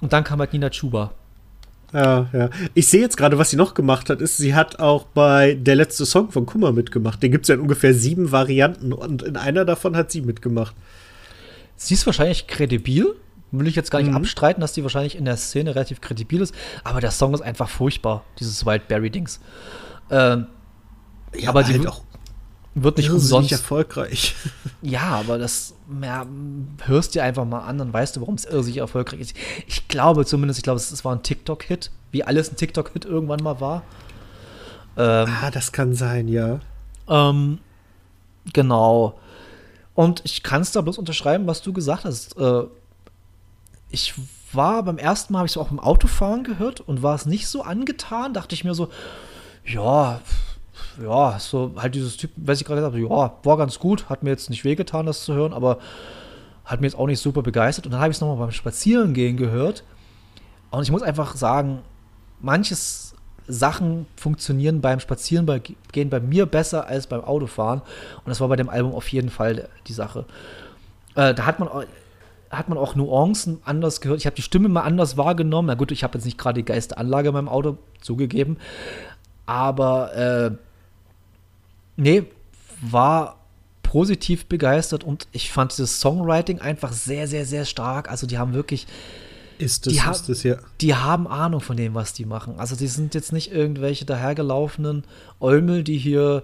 Und 0.00 0.12
dann 0.12 0.24
kam 0.24 0.38
halt 0.40 0.52
Nina 0.52 0.70
Chuba. 0.70 1.12
Ja, 1.92 2.26
ja. 2.32 2.50
Ich 2.74 2.88
sehe 2.88 3.00
jetzt 3.00 3.16
gerade, 3.16 3.38
was 3.38 3.50
sie 3.50 3.56
noch 3.56 3.72
gemacht 3.74 4.10
hat, 4.10 4.20
ist, 4.20 4.36
sie 4.36 4.54
hat 4.54 4.78
auch 4.78 5.04
bei 5.04 5.54
der 5.54 5.74
letzte 5.74 6.04
Song 6.04 6.30
von 6.30 6.44
Kummer 6.44 6.72
mitgemacht. 6.72 7.22
Den 7.22 7.32
gibt 7.32 7.44
es 7.44 7.48
ja 7.48 7.54
in 7.54 7.60
ungefähr 7.62 7.94
sieben 7.94 8.30
Varianten 8.30 8.92
und 8.92 9.22
in 9.22 9.36
einer 9.36 9.64
davon 9.64 9.96
hat 9.96 10.10
sie 10.12 10.20
mitgemacht. 10.20 10.74
Sie 11.76 11.94
ist 11.94 12.04
wahrscheinlich 12.06 12.46
kredibil. 12.46 13.14
Will 13.50 13.66
ich 13.66 13.76
jetzt 13.76 13.90
gar 13.90 14.00
nicht 14.00 14.10
Mhm. 14.10 14.16
abstreiten, 14.16 14.60
dass 14.60 14.74
die 14.74 14.82
wahrscheinlich 14.82 15.16
in 15.16 15.24
der 15.24 15.38
Szene 15.38 15.74
relativ 15.74 16.02
kredibil 16.02 16.42
ist. 16.42 16.54
Aber 16.84 17.00
der 17.00 17.10
Song 17.10 17.32
ist 17.32 17.40
einfach 17.40 17.70
furchtbar, 17.70 18.24
dieses 18.38 18.66
Wildberry-Dings. 18.66 19.40
Ähm, 20.10 20.46
Ja, 21.34 21.50
Aber 21.50 21.62
die 21.62 21.72
halt 21.74 21.86
auch 21.86 22.02
wird 22.82 22.96
nicht 22.98 23.06
irrsinnig 23.06 23.32
umsonst. 23.32 23.52
erfolgreich. 23.52 24.34
Ja, 24.80 25.02
aber 25.18 25.38
das 25.38 25.74
ja, 26.02 26.24
hörst 26.84 27.14
dir 27.16 27.24
einfach 27.24 27.44
mal 27.44 27.60
an, 27.62 27.78
dann 27.78 27.92
weißt 27.92 28.14
du, 28.14 28.20
warum 28.20 28.36
es 28.36 28.44
irrsinnig 28.44 28.78
erfolgreich 28.78 29.18
ist. 29.20 29.34
Ich 29.66 29.88
glaube 29.88 30.24
zumindest, 30.24 30.58
ich 30.60 30.62
glaube, 30.62 30.76
es, 30.76 30.92
es 30.92 31.04
war 31.04 31.12
ein 31.16 31.22
TikTok-Hit, 31.24 31.90
wie 32.12 32.22
alles 32.22 32.52
ein 32.52 32.56
TikTok-Hit 32.56 33.04
irgendwann 33.04 33.42
mal 33.42 33.60
war. 33.60 33.82
Ähm, 34.96 35.28
Ah, 35.42 35.50
das 35.50 35.72
kann 35.72 35.94
sein, 35.94 36.28
ja. 36.28 36.60
ähm, 37.08 37.58
genau. 38.52 39.18
Und 39.94 40.22
ich 40.24 40.44
kann 40.44 40.62
es 40.62 40.70
da 40.70 40.80
bloß 40.80 40.96
unterschreiben, 40.98 41.48
was 41.48 41.60
du 41.62 41.72
gesagt 41.72 42.04
hast. 42.04 42.36
Äh, 42.38 42.62
ich 43.90 44.14
war 44.52 44.84
beim 44.84 44.98
ersten 44.98 45.32
Mal, 45.32 45.40
habe 45.40 45.46
ich 45.46 45.52
es 45.52 45.56
auch 45.58 45.72
im 45.72 45.80
Autofahren 45.80 46.44
gehört 46.44 46.80
und 46.80 47.02
war 47.02 47.16
es 47.16 47.26
nicht 47.26 47.48
so 47.48 47.62
angetan, 47.62 48.32
dachte 48.32 48.54
ich 48.54 48.62
mir 48.64 48.74
so, 48.74 48.90
ja, 49.66 50.20
ja, 51.02 51.38
so 51.38 51.72
halt 51.76 51.94
dieses 51.94 52.16
Typ, 52.16 52.30
weiß 52.36 52.60
ich 52.60 52.66
gerade 52.66 52.80
gesagt 52.80 52.94
habe, 52.94 53.02
ja, 53.02 53.34
war 53.42 53.56
ganz 53.56 53.78
gut, 53.78 54.08
hat 54.08 54.22
mir 54.22 54.30
jetzt 54.30 54.50
nicht 54.50 54.64
wehgetan, 54.64 55.06
das 55.06 55.24
zu 55.24 55.34
hören, 55.34 55.52
aber 55.52 55.78
hat 56.64 56.80
mir 56.80 56.86
jetzt 56.86 56.98
auch 56.98 57.06
nicht 57.06 57.20
super 57.20 57.42
begeistert. 57.42 57.86
Und 57.86 57.92
dann 57.92 58.00
habe 58.00 58.10
ich 58.10 58.16
es 58.16 58.20
nochmal 58.20 58.36
beim 58.36 58.50
Spazierengehen 58.52 59.36
gehört. 59.36 59.84
Und 60.70 60.82
ich 60.82 60.90
muss 60.90 61.02
einfach 61.02 61.34
sagen, 61.36 61.80
manches 62.40 63.14
Sachen 63.46 64.06
funktionieren 64.16 64.82
beim 64.82 65.00
Spazierengehen 65.00 66.10
bei 66.10 66.20
mir 66.20 66.44
besser 66.44 66.86
als 66.86 67.06
beim 67.06 67.24
Autofahren. 67.24 67.80
Und 67.80 68.26
das 68.28 68.40
war 68.40 68.48
bei 68.48 68.56
dem 68.56 68.68
Album 68.68 68.92
auf 68.92 69.08
jeden 69.08 69.30
Fall 69.30 69.68
die 69.86 69.94
Sache. 69.94 70.26
Äh, 71.14 71.32
da 71.32 71.46
hat 71.46 71.58
man, 71.58 71.68
auch- 71.68 71.84
hat 72.50 72.68
man 72.68 72.76
auch 72.76 72.94
Nuancen 72.94 73.60
anders 73.64 74.02
gehört. 74.02 74.18
Ich 74.20 74.26
habe 74.26 74.36
die 74.36 74.42
Stimme 74.42 74.68
mal 74.68 74.82
anders 74.82 75.16
wahrgenommen. 75.16 75.68
Na 75.68 75.74
gut, 75.74 75.90
ich 75.90 76.04
habe 76.04 76.18
jetzt 76.18 76.26
nicht 76.26 76.36
gerade 76.36 76.60
die 76.60 76.66
geilste 76.66 76.98
Anlage 76.98 77.28
in 77.28 77.34
meinem 77.34 77.48
Auto 77.48 77.78
zugegeben. 78.02 78.58
Aber 79.46 80.14
äh, 80.14 80.50
nee, 81.98 82.24
war 82.80 83.36
positiv 83.82 84.46
begeistert 84.46 85.04
und 85.04 85.28
ich 85.32 85.50
fand 85.50 85.72
dieses 85.72 86.00
Songwriting 86.00 86.60
einfach 86.60 86.92
sehr, 86.92 87.26
sehr, 87.28 87.44
sehr 87.46 87.64
stark. 87.64 88.10
Also 88.10 88.26
die 88.26 88.38
haben 88.38 88.52
wirklich 88.54 88.86
Ist 89.58 89.86
es, 89.86 89.92
Die 89.94 90.02
ha- 90.02 90.10
ist 90.12 90.28
es 90.28 90.42
ja. 90.42 90.56
die 90.80 90.94
haben 90.94 91.26
Ahnung 91.26 91.60
von 91.60 91.76
dem, 91.76 91.94
was 91.94 92.12
die 92.12 92.24
machen. 92.26 92.58
Also 92.58 92.76
die 92.76 92.86
sind 92.86 93.14
jetzt 93.14 93.32
nicht 93.32 93.50
irgendwelche 93.50 94.04
dahergelaufenen 94.04 95.04
Eumel, 95.40 95.82
die 95.84 95.98
hier 95.98 96.42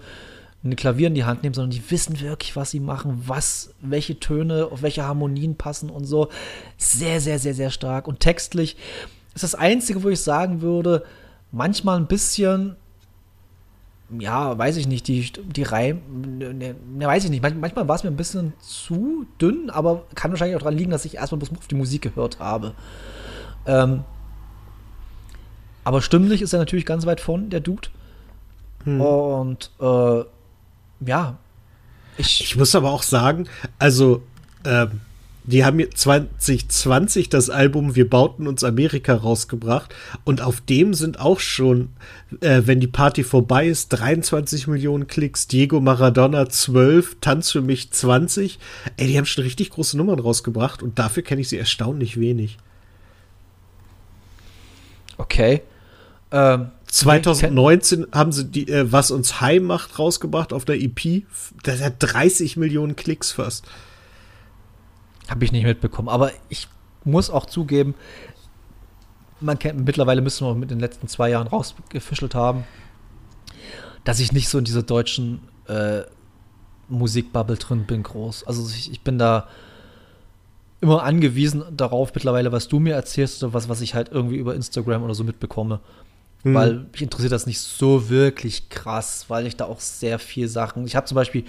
ein 0.65 0.75
Klavier 0.77 1.09
in 1.09 1.15
die 1.15 1.25
Hand 1.25 1.43
nehmen, 1.43 1.55
sondern 1.55 1.71
die 1.73 1.91
wissen 1.91 2.19
wirklich, 2.21 2.57
was 2.57 2.71
sie 2.71 2.81
machen, 2.81 3.23
was, 3.27 3.75
welche 3.83 4.19
Töne, 4.19 4.69
auf 4.73 4.81
welche 4.81 5.05
Harmonien 5.05 5.57
passen 5.57 5.91
und 5.91 6.07
so. 6.07 6.31
Sehr, 6.79 7.21
sehr, 7.21 7.39
sehr, 7.39 7.53
sehr 7.55 7.71
stark. 7.71 8.09
Und 8.09 8.21
textlich 8.21 8.77
ist 9.35 9.45
das 9.45 9.55
Einzige, 9.55 10.03
wo 10.03 10.09
ich 10.09 10.21
sagen 10.21 10.63
würde, 10.63 11.05
manchmal 11.53 11.99
ein 11.99 12.07
bisschen, 12.07 12.77
ja, 14.19 14.57
weiß 14.57 14.77
ich 14.77 14.87
nicht, 14.87 15.09
die, 15.09 15.31
die 15.33 15.63
Reim, 15.63 16.01
ne, 16.39 16.53
ne, 16.55 16.75
weiß 17.07 17.25
ich 17.25 17.31
nicht, 17.31 17.43
Manch- 17.45 17.59
manchmal 17.59 17.89
war 17.89 17.97
es 17.97 18.05
mir 18.05 18.11
ein 18.11 18.17
bisschen 18.17 18.53
zu 18.61 19.27
dünn, 19.41 19.71
aber 19.71 20.05
kann 20.15 20.31
wahrscheinlich 20.31 20.57
auch 20.57 20.61
daran 20.61 20.77
liegen, 20.77 20.91
dass 20.91 21.05
ich 21.05 21.17
erstmal 21.17 21.39
bloß 21.39 21.51
auf 21.59 21.67
die 21.69 21.75
Musik 21.75 22.03
gehört 22.03 22.39
habe. 22.39 22.75
Ähm, 23.67 24.05
aber 25.85 26.01
stimmlich 26.03 26.43
ist 26.43 26.53
er 26.53 26.59
natürlich 26.59 26.87
ganz 26.87 27.07
weit 27.07 27.21
vorn, 27.21 27.51
der 27.51 27.61
Dude. 27.61 27.89
Und 28.85 29.71
äh, 29.81 30.25
ja, 31.09 31.39
ich, 32.19 32.41
Ich 32.43 32.57
muss 32.57 32.75
aber 32.75 32.91
auch 32.91 33.03
sagen, 33.03 33.49
also, 33.79 34.23
ähm, 34.67 35.01
die 35.45 35.65
haben 35.65 35.79
jetzt 35.79 35.99
2020 35.99 37.29
das 37.29 37.51
Album 37.51 37.95
Wir 37.95 38.09
bauten 38.09 38.47
uns 38.47 38.65
Amerika 38.65 39.15
rausgebracht 39.15 39.95
und 40.25 40.41
auf 40.41 40.63
dem 40.63 40.95
sind 40.95 41.21
auch 41.21 41.39
schon, 41.39 41.91
äh, 42.41 42.63
wenn 42.65 42.81
die 42.81 42.87
Party 42.87 43.25
vorbei 43.25 43.69
ist, 43.69 43.89
23 43.89 44.67
Millionen 44.67 45.07
Klicks, 45.07 45.47
Diego 45.47 45.81
Maradona 45.81 46.49
12, 46.49 47.19
Tanz 47.21 47.51
für 47.51 47.61
mich 47.61 47.91
20. 47.91 48.59
Ey, 48.97 49.07
die 49.07 49.19
haben 49.19 49.27
schon 49.27 49.45
richtig 49.45 49.71
große 49.71 49.99
Nummern 49.99 50.19
rausgebracht 50.19 50.83
und 50.83 50.99
dafür 50.99 51.23
kenne 51.23 51.43
ich 51.43 51.49
sie 51.49 51.59
erstaunlich 51.59 52.19
wenig. 52.19 52.59
okay. 55.19 55.63
Ähm, 56.33 56.71
2019 56.87 58.07
haben 58.13 58.33
sie 58.33 58.45
die, 58.45 58.69
äh, 58.69 58.91
was 58.91 59.11
uns 59.11 59.41
high 59.41 59.61
macht, 59.61 59.99
rausgebracht 59.99 60.53
auf 60.53 60.65
der 60.65 60.81
EP. 60.81 61.25
Das 61.63 61.83
hat 61.83 61.97
30 61.99 62.57
Millionen 62.57 62.97
Klicks 62.97 63.33
fast. 63.33 63.67
Habe 65.29 65.45
ich 65.45 65.53
nicht 65.53 65.65
mitbekommen. 65.65 66.09
Aber 66.09 66.31
ich 66.49 66.69
muss 67.05 67.31
auch 67.31 67.47
zugeben, 67.47 67.95
man 69.41 69.59
kennt, 69.59 69.85
mittlerweile 69.85 70.23
müssen 70.23 70.47
wir 70.47 70.55
mit 70.55 70.71
den 70.71 70.81
letzten 70.81 71.09
zwei 71.09 71.31
Jahren 71.31 71.47
rausgefischelt 71.47 72.35
haben, 72.35 72.65
dass 74.05 74.21
ich 74.21 74.33
nicht 74.33 74.49
so 74.49 74.59
in 74.59 74.65
dieser 74.65 74.83
deutschen 74.83 75.41
äh, 75.69 76.03
Musikbubble 76.89 77.57
drin 77.57 77.85
bin, 77.87 78.03
groß. 78.03 78.45
Also 78.45 78.69
ich, 78.69 78.91
ich 78.91 79.01
bin 79.03 79.19
da 79.19 79.49
immer 80.81 81.03
angewiesen 81.03 81.65
darauf 81.75 82.15
mittlerweile, 82.15 82.53
was 82.53 82.69
du 82.69 82.79
mir 82.79 82.95
erzählst 82.95 83.43
oder 83.43 83.55
was, 83.55 83.69
was 83.69 83.81
ich 83.81 83.95
halt 83.95 84.11
irgendwie 84.13 84.37
über 84.37 84.55
Instagram 84.55 85.03
oder 85.03 85.15
so 85.15 85.25
mitbekomme. 85.25 85.81
Hm. 86.43 86.55
Weil 86.55 86.87
mich 86.93 87.03
interessiert 87.03 87.33
das 87.33 87.47
nicht 87.47 87.59
so 87.59 88.11
wirklich 88.11 88.69
krass, 88.69 89.27
weil 89.29 89.47
ich 89.47 89.57
da 89.57 89.65
auch 89.65 89.81
sehr 89.81 90.19
viel 90.19 90.49
Sachen. 90.49 90.87
Ich 90.87 90.95
habe 90.95 91.07
zum 91.07 91.15
Beispiel, 91.15 91.45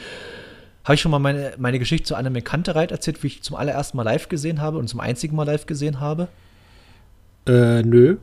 habe 0.86 0.96
ich 0.96 1.02
schon 1.02 1.12
mal 1.12 1.20
meine, 1.20 1.54
meine 1.58 1.80
Geschichte 1.80 2.08
zu 2.08 2.16
Anime 2.16 2.42
Kantereit 2.42 2.92
erzählt, 2.92 3.22
wie 3.24 3.28
ich 3.28 3.44
zum 3.44 3.56
allerersten 3.56 3.98
Mal 3.98 4.04
live 4.04 4.30
gesehen 4.30 4.62
habe 4.62 4.78
und 4.78 4.88
zum 4.88 5.00
einzigen 5.00 5.36
Mal 5.36 5.44
live 5.46 5.66
gesehen 5.66 6.00
habe. 6.00 6.28
Äh, 7.48 7.82
nö. 7.82 8.18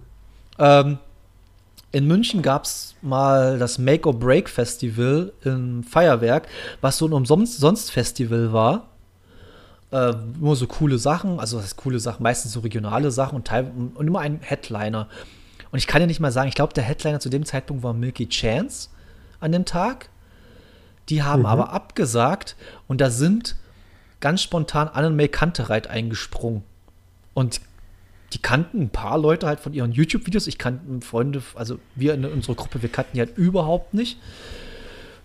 Ähm, 0.59 0.99
in 1.91 2.07
München 2.07 2.41
gab 2.41 2.65
es 2.65 2.95
mal 3.03 3.59
das 3.59 3.79
Make 3.79 4.09
or 4.09 4.19
Break 4.19 4.49
Festival 4.49 5.33
im 5.45 5.83
Feuerwerk, 5.83 6.49
was 6.81 6.99
so 6.99 7.07
ein 7.07 7.13
Umsonst-Festival 7.13 8.53
war. 8.53 8.89
Äh, 9.91 10.15
nur 10.41 10.57
so 10.57 10.67
coole 10.67 10.99
Sachen, 10.99 11.39
also 11.39 11.57
das 11.57 11.67
heißt 11.67 11.77
coole 11.77 11.99
Sachen, 11.99 12.23
meistens 12.23 12.53
so 12.53 12.61
regionale 12.61 13.11
Sachen 13.11 13.37
und, 13.37 13.47
teil 13.47 13.71
und 13.95 14.07
immer 14.07 14.21
ein 14.21 14.41
Headliner. 14.41 15.09
Und 15.71 15.79
ich 15.79 15.87
kann 15.87 16.01
ja 16.01 16.07
nicht 16.07 16.21
mal 16.21 16.33
sagen, 16.33 16.49
ich 16.49 16.55
glaube, 16.55 16.73
der 16.73 16.85
Headliner 16.85 17.21
zu 17.21 17.29
dem 17.29 17.45
Zeitpunkt 17.45 17.83
war 17.83 17.93
Milky 17.93 18.29
Chance 18.29 18.89
an 19.41 19.53
dem 19.53 19.65
Tag. 19.65 20.09
Die 21.09 21.23
haben 21.23 21.41
mhm. 21.41 21.47
aber 21.47 21.73
abgesagt 21.73 22.57
und 22.89 23.01
da 23.01 23.11
sind 23.11 23.57
ganz 24.21 24.43
spontan 24.43 24.89
Anne 24.89 25.29
Kantereit 25.29 25.89
eingesprungen. 25.89 26.63
Und 27.35 27.61
die 28.33 28.39
kannten 28.41 28.83
ein 28.83 28.91
paar 28.91 29.19
Leute 29.19 29.47
halt 29.47 29.61
von 29.61 29.75
ihren 29.75 29.93
YouTube-Videos. 29.93 30.47
Ich 30.47 30.59
kannte 30.59 31.05
Freunde, 31.05 31.43
also 31.55 31.79
wir 31.95 32.15
in 32.15 32.25
unserer 32.25 32.55
Gruppe, 32.55 32.83
wir 32.83 32.89
kannten 32.89 33.13
die 33.15 33.21
halt 33.21 33.37
überhaupt 33.37 33.95
nicht. 33.95 34.19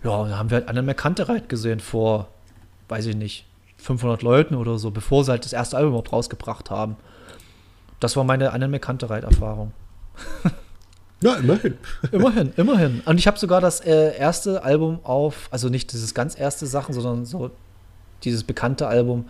Ja, 0.04 0.28
da 0.28 0.36
haben 0.36 0.50
wir 0.50 0.58
halt 0.58 0.68
Anne 0.68 0.94
Kantereit 0.94 1.48
gesehen 1.48 1.80
vor, 1.80 2.28
weiß 2.88 3.06
ich 3.06 3.16
nicht, 3.16 3.46
500 3.78 4.22
Leuten 4.22 4.54
oder 4.54 4.78
so, 4.78 4.90
bevor 4.90 5.24
sie 5.24 5.30
halt 5.30 5.44
das 5.44 5.52
erste 5.52 5.76
Album 5.76 5.90
überhaupt 5.90 6.12
rausgebracht 6.12 6.70
haben. 6.70 6.96
Das 8.00 8.16
war 8.16 8.24
meine 8.24 8.52
Anne 8.52 8.78
Kantereit-Erfahrung. 8.78 9.72
Ja, 11.20 11.34
immerhin. 11.34 11.76
immerhin, 12.12 12.52
immerhin. 12.56 13.02
Und 13.04 13.18
ich 13.18 13.26
habe 13.26 13.38
sogar 13.38 13.60
das 13.60 13.80
äh, 13.80 14.16
erste 14.16 14.62
Album 14.62 15.00
auf, 15.02 15.48
also 15.50 15.68
nicht 15.68 15.92
dieses 15.92 16.14
ganz 16.14 16.38
erste 16.38 16.66
Sachen, 16.66 16.94
sondern 16.94 17.24
so 17.24 17.50
dieses 18.22 18.44
bekannte 18.44 18.86
Album 18.86 19.26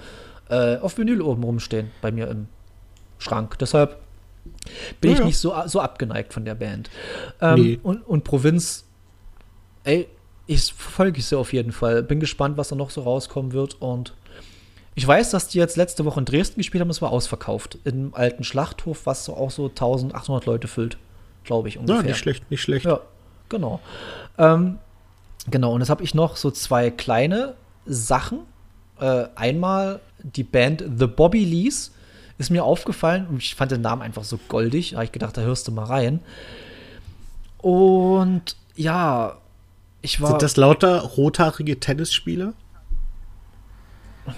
äh, 0.51 0.77
auf 0.77 0.99
Vinyl 0.99 1.23
oben 1.23 1.43
rumstehen 1.43 1.91
bei 2.03 2.11
mir 2.11 2.29
im 2.29 2.47
Schrank. 3.19 3.59
Deshalb 3.59 3.99
bin 5.01 5.11
ja, 5.11 5.15
ich 5.15 5.21
ja. 5.21 5.27
nicht 5.27 5.39
so, 5.39 5.55
so 5.67 5.81
abgeneigt 5.81 6.33
von 6.33 6.45
der 6.45 6.55
Band. 6.55 6.91
Ähm, 7.41 7.61
nee. 7.61 7.81
und, 7.83 8.07
und 8.07 8.25
Provinz, 8.25 8.85
ey, 9.85 10.09
ich 10.47 10.73
verfolge 10.73 11.19
ich 11.19 11.27
sie 11.27 11.39
auf 11.39 11.53
jeden 11.53 11.73
Fall. 11.73 12.03
Bin 12.03 12.21
gespannt, 12.21 12.57
was 12.59 12.69
da 12.69 12.77
noch 12.77 12.91
so 12.91 13.03
rauskommen 13.03 13.53
wird. 13.53 13.81
Und 13.81 14.15
ich 14.95 15.07
weiß, 15.07 15.31
dass 15.31 15.49
die 15.49 15.59
jetzt 15.59 15.77
letzte 15.77 16.05
Woche 16.05 16.21
in 16.21 16.27
Dresden 16.27 16.61
gespielt 16.61 16.81
haben. 16.81 16.91
Es 16.91 17.03
war 17.03 17.13
ausverkauft. 17.13 17.79
Im 17.85 18.15
alten 18.15 18.45
Schlachthof, 18.45 19.07
was 19.07 19.25
so 19.25 19.35
auch 19.35 19.51
so 19.51 19.69
1800 19.69 20.47
Leute 20.47 20.69
füllt 20.69 20.99
glaube 21.45 21.69
ich, 21.69 21.79
ungefähr. 21.79 22.03
Ja, 22.03 22.09
nicht 22.09 22.19
schlecht, 22.19 22.51
nicht 22.51 22.63
schlecht. 22.63 22.87
Ja, 22.87 23.01
genau. 23.49 23.81
Ähm, 24.37 24.79
genau, 25.51 25.73
und 25.73 25.81
jetzt 25.81 25.91
habe 25.91 26.03
ich 26.03 26.15
noch 26.15 26.37
so 26.37 26.51
zwei 26.51 26.91
kleine 26.91 27.55
Sachen. 27.87 28.41
Äh, 29.01 29.27
einmal 29.37 30.01
die 30.23 30.45
Band 30.45 30.85
The 30.97 31.07
Bobby 31.07 31.45
Lees 31.45 31.93
ist 32.39 32.51
mir 32.51 32.65
aufgefallen 32.65 33.27
und 33.29 33.39
ich 33.39 33.55
fand 33.55 33.73
den 33.73 33.81
Namen 33.81 34.03
einfach 34.03 34.25
so 34.25 34.39
goldig. 34.49 34.91
Da 34.91 34.97
habe 34.97 35.05
ich 35.05 35.13
gedacht, 35.13 35.37
da 35.37 35.43
hörst 35.43 35.67
du 35.69 35.73
mal 35.73 35.85
rein. 35.85 36.21
Und 37.59 38.57
ja, 38.77 39.39
ich 40.03 40.21
war. 40.21 40.31
Sind 40.31 40.43
das 40.43 40.57
lauter 40.57 41.01
rothaarige 41.01 41.81
Tennisspieler? 41.81 42.55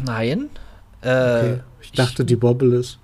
Nein. 0.05 0.49
Äh, 1.03 1.09
okay. 1.09 1.61
Ich 1.83 1.93
dachte, 1.93 2.23
ich, 2.23 2.27
die 2.27 2.37
Bobble 2.37 2.75
ist. 2.77 2.99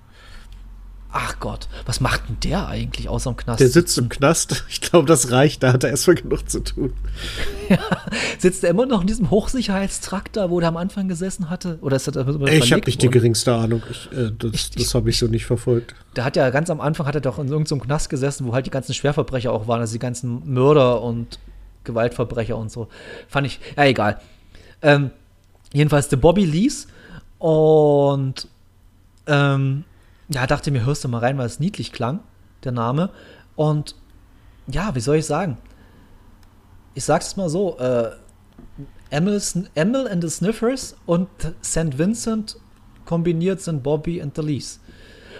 Ach 1.11 1.39
Gott, 1.39 1.67
was 1.85 2.01
macht 2.01 2.27
denn 2.27 2.37
der 2.43 2.67
eigentlich 2.67 3.07
außer 3.07 3.29
im 3.29 3.37
Knast? 3.37 3.59
Der 3.59 3.69
sitzt 3.69 3.97
im 3.97 4.09
Knast. 4.09 4.65
Ich 4.69 4.81
glaube, 4.81 5.07
das 5.07 5.31
reicht. 5.31 5.63
Da 5.63 5.73
hat 5.73 5.83
er 5.83 5.89
erstmal 5.89 6.17
genug 6.17 6.49
zu 6.49 6.63
tun. 6.63 6.93
ja. 7.69 7.79
Sitzt 8.37 8.63
er 8.63 8.69
immer 8.69 8.85
noch 8.85 9.01
in 9.01 9.07
diesem 9.07 9.31
Hochsicherheitstraktor, 9.31 10.49
wo 10.49 10.59
der 10.59 10.69
am 10.69 10.77
Anfang 10.77 11.07
gesessen 11.07 11.49
hatte? 11.49 11.79
Oder 11.81 11.95
ist 11.95 12.07
das 12.07 12.15
Ich 12.15 12.73
habe 12.73 12.85
nicht 12.85 13.01
die 13.01 13.09
geringste 13.09 13.53
Ahnung. 13.53 13.81
Ich, 13.89 14.11
äh, 14.11 14.31
das, 14.37 14.71
das 14.71 14.93
habe 14.95 15.09
ich 15.09 15.17
so 15.17 15.27
nicht 15.27 15.45
verfolgt. 15.45 15.95
Der 16.15 16.25
hat 16.25 16.35
ja 16.35 16.49
ganz 16.49 16.69
am 16.69 16.81
Anfang 16.81 17.05
hat 17.05 17.15
er 17.15 17.21
doch 17.21 17.39
in 17.39 17.47
irgendeinem 17.47 17.81
Knast 17.81 18.09
gesessen, 18.09 18.45
wo 18.45 18.53
halt 18.53 18.65
die 18.65 18.71
ganzen 18.71 18.93
Schwerverbrecher 18.93 19.51
auch 19.51 19.67
waren, 19.67 19.79
also 19.79 19.93
die 19.93 19.99
ganzen 19.99 20.53
Mörder 20.53 21.01
und 21.01 21.39
Gewaltverbrecher 21.83 22.57
und 22.57 22.71
so. 22.71 22.87
Fand 23.27 23.47
ich, 23.47 23.59
ja, 23.75 23.85
egal. 23.85 24.19
Ähm, 24.81 25.11
jedenfalls 25.73 26.09
der 26.09 26.17
Bobby 26.17 26.45
Lees 26.45 26.87
und 27.39 28.47
ähm, 29.25 29.83
ja, 30.29 30.45
dachte 30.47 30.71
mir, 30.71 30.85
hörst 30.85 31.03
du 31.03 31.07
mal 31.07 31.19
rein, 31.19 31.37
weil 31.37 31.45
es 31.45 31.59
niedlich 31.59 31.91
klang, 31.91 32.19
der 32.63 32.71
Name. 32.71 33.09
Und 33.55 33.95
ja, 34.67 34.93
wie 34.95 34.99
soll 34.99 35.17
ich 35.17 35.25
sagen? 35.25 35.57
Ich 36.93 37.05
sag's 37.05 37.37
mal 37.37 37.49
so, 37.49 37.77
äh, 37.77 38.11
Emil, 39.09 39.41
Emil 39.75 40.07
and 40.07 40.23
the 40.23 40.29
Sniffers 40.29 40.95
und 41.05 41.29
St. 41.63 41.97
Vincent 41.97 42.57
kombiniert 43.05 43.61
sind 43.61 43.83
Bobby 43.83 44.21
and 44.21 44.35
the 44.35 44.41
Lees. 44.41 44.79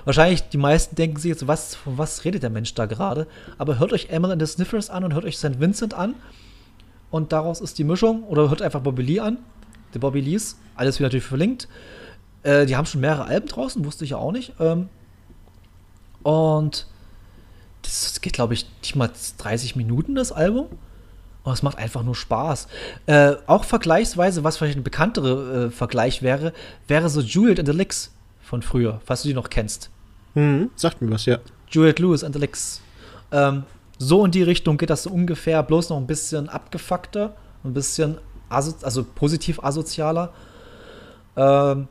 Wahrscheinlich 0.06 0.48
die 0.50 0.58
meisten 0.58 0.96
denken 0.96 1.18
sich 1.20 1.30
jetzt, 1.30 1.48
was, 1.48 1.76
von 1.76 1.98
was 1.98 2.24
redet 2.24 2.44
der 2.44 2.50
Mensch 2.50 2.74
da 2.74 2.86
gerade? 2.86 3.28
Aber 3.58 3.78
hört 3.78 3.92
euch 3.92 4.10
Emil 4.10 4.32
and 4.32 4.42
the 4.42 4.48
Sniffers 4.48 4.90
an 4.90 5.04
und 5.04 5.14
hört 5.14 5.26
euch 5.26 5.38
St. 5.38 5.60
Vincent 5.60 5.94
an. 5.94 6.16
Und 7.12 7.34
daraus 7.34 7.60
ist 7.60 7.78
die 7.78 7.84
Mischung. 7.84 8.24
Oder 8.24 8.50
hört 8.50 8.62
einfach 8.62 8.82
Bobby 8.82 9.02
Lee 9.02 9.20
an. 9.20 9.38
Der 9.94 10.00
Bobby 10.00 10.22
Lees. 10.22 10.58
Alles 10.76 11.00
wieder 11.00 11.08
natürlich 11.08 11.26
verlinkt. 11.26 11.68
Äh, 12.48 12.66
die 12.66 12.78
haben 12.78 12.86
schon 12.86 13.02
mehrere 13.02 13.26
Alben 13.26 13.48
draußen, 13.48 13.84
wusste 13.84 14.06
ich 14.06 14.12
ja 14.12 14.18
auch 14.18 14.32
nicht. 14.32 14.54
Ähm, 14.62 14.88
und 16.24 16.88
das 17.82 18.22
geht, 18.22 18.34
glaube 18.34 18.54
ich, 18.54 18.66
nicht 18.82 18.96
mal 18.96 19.12
30 19.38 19.76
Minuten, 19.76 20.16
das 20.16 20.32
Album. 20.32 20.68
Und 21.44 21.54
es 21.54 21.62
macht 21.62 21.78
einfach 21.78 22.04
nur 22.04 22.16
Spaß. 22.16 22.68
Äh, 23.06 23.36
auch 23.48 23.66
vergleichsweise, 23.66 24.46
was 24.46 24.58
vielleicht 24.58 24.78
ein 24.78 24.84
bekannterer 24.84 25.66
äh, 25.66 25.70
Vergleich 25.72 26.22
wäre, 26.22 26.54
wäre 26.88 27.10
so 27.10 27.20
Juliet 27.20 27.60
and 27.60 27.68
the 27.68 27.74
Licks 27.74 28.14
von 28.42 28.62
früher, 28.62 29.02
falls 29.06 29.24
du 29.24 29.28
die 29.28 29.34
noch 29.34 29.50
kennst. 29.50 29.90
Mhm, 30.36 30.72
sagt 30.76 31.02
mir 31.02 31.12
was, 31.12 31.26
ja. 31.26 31.40
Juliet 31.70 32.00
Lewis 32.00 32.24
and 32.24 32.34
the 32.34 32.40
Licks. 32.40 32.82
Ähm, 33.34 33.64
so 33.98 34.24
in 34.24 34.32
die 34.32 34.44
Richtung 34.44 34.78
geht 34.78 34.90
das 34.90 35.04
so 35.04 35.10
ungefähr, 35.10 35.64
bloß 35.64 35.90
noch 35.90 35.98
ein 35.98 36.08
bisschen 36.08 36.48
abgefuckter, 36.48 37.36
ein 37.66 37.74
bisschen 37.74 38.20
also 38.50 39.04
positiv 39.04 39.62
asozialer. 39.62 40.34
Ähm, 41.36 41.90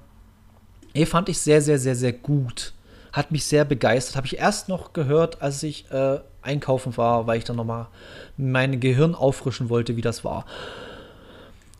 Nee, 0.96 1.04
fand 1.04 1.28
ich 1.28 1.38
sehr, 1.38 1.60
sehr, 1.60 1.78
sehr, 1.78 1.94
sehr 1.94 2.14
gut. 2.14 2.72
Hat 3.12 3.30
mich 3.30 3.44
sehr 3.44 3.66
begeistert. 3.66 4.16
Habe 4.16 4.26
ich 4.26 4.38
erst 4.38 4.70
noch 4.70 4.94
gehört, 4.94 5.42
als 5.42 5.62
ich 5.62 5.90
äh, 5.90 6.20
einkaufen 6.40 6.96
war, 6.96 7.26
weil 7.26 7.36
ich 7.36 7.44
dann 7.44 7.56
nochmal 7.56 7.88
mein 8.38 8.80
Gehirn 8.80 9.14
auffrischen 9.14 9.68
wollte, 9.68 9.96
wie 9.96 10.00
das 10.00 10.24
war. 10.24 10.46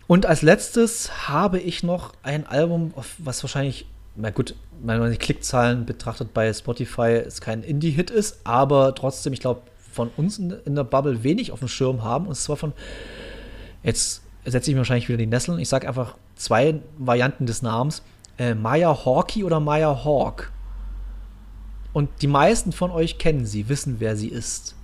Und 0.06 0.26
als 0.26 0.43
letztes 0.43 1.28
habe 1.28 1.59
ich 1.59 1.82
noch 1.82 2.12
ein 2.22 2.47
Album, 2.47 2.93
was 3.16 3.43
wahrscheinlich, 3.43 3.86
na 4.16 4.28
gut, 4.28 4.55
wenn 4.82 4.98
man 4.98 5.10
die 5.10 5.16
Klickzahlen 5.16 5.86
betrachtet 5.86 6.34
bei 6.34 6.52
Spotify, 6.52 7.22
es 7.26 7.40
kein 7.40 7.62
Indie-Hit 7.62 8.10
ist, 8.10 8.40
aber 8.44 8.94
trotzdem, 8.94 9.32
ich 9.32 9.40
glaube, 9.40 9.62
von 9.93 10.10
uns 10.18 10.38
in, 10.38 10.55
in, 10.66 10.74
der 10.74 10.84
Bubble 10.84 11.22
wenig 11.22 11.52
auf 11.52 11.60
dem 11.60 11.68
Schirm 11.68 12.05
haben. 12.05 12.26
Und 12.26 12.34
zwar 12.34 12.59
von, 12.59 12.74
jetzt 13.82 14.20
setze 14.44 14.70
ich 14.70 14.74
mir 14.74 14.80
wahrscheinlich 14.80 15.09
wieder 15.09 15.16
die 15.16 15.26
Nesseln. 15.26 15.59
Ich 15.59 15.70
sage 15.70 15.88
einfach 15.88 16.16
zwei 16.34 16.80
Varianten 16.98 17.47
des 17.47 17.62
Namens 17.62 18.02
äh, 18.39 18.55
Maya 18.55 19.05
Hawkey 19.05 19.45
oder 19.45 19.61
Maya 19.61 20.05
Hawk. 20.05 20.53
Und 21.93 22.11
die 22.21 22.27
meisten 22.27 22.73
von 22.73 22.91
euch 22.91 23.19
kennen 23.19 23.47
sie, 23.47 23.69
wissen, 23.69 23.97
wer 24.01 24.17
sie 24.17 24.29
ist. 24.29 24.75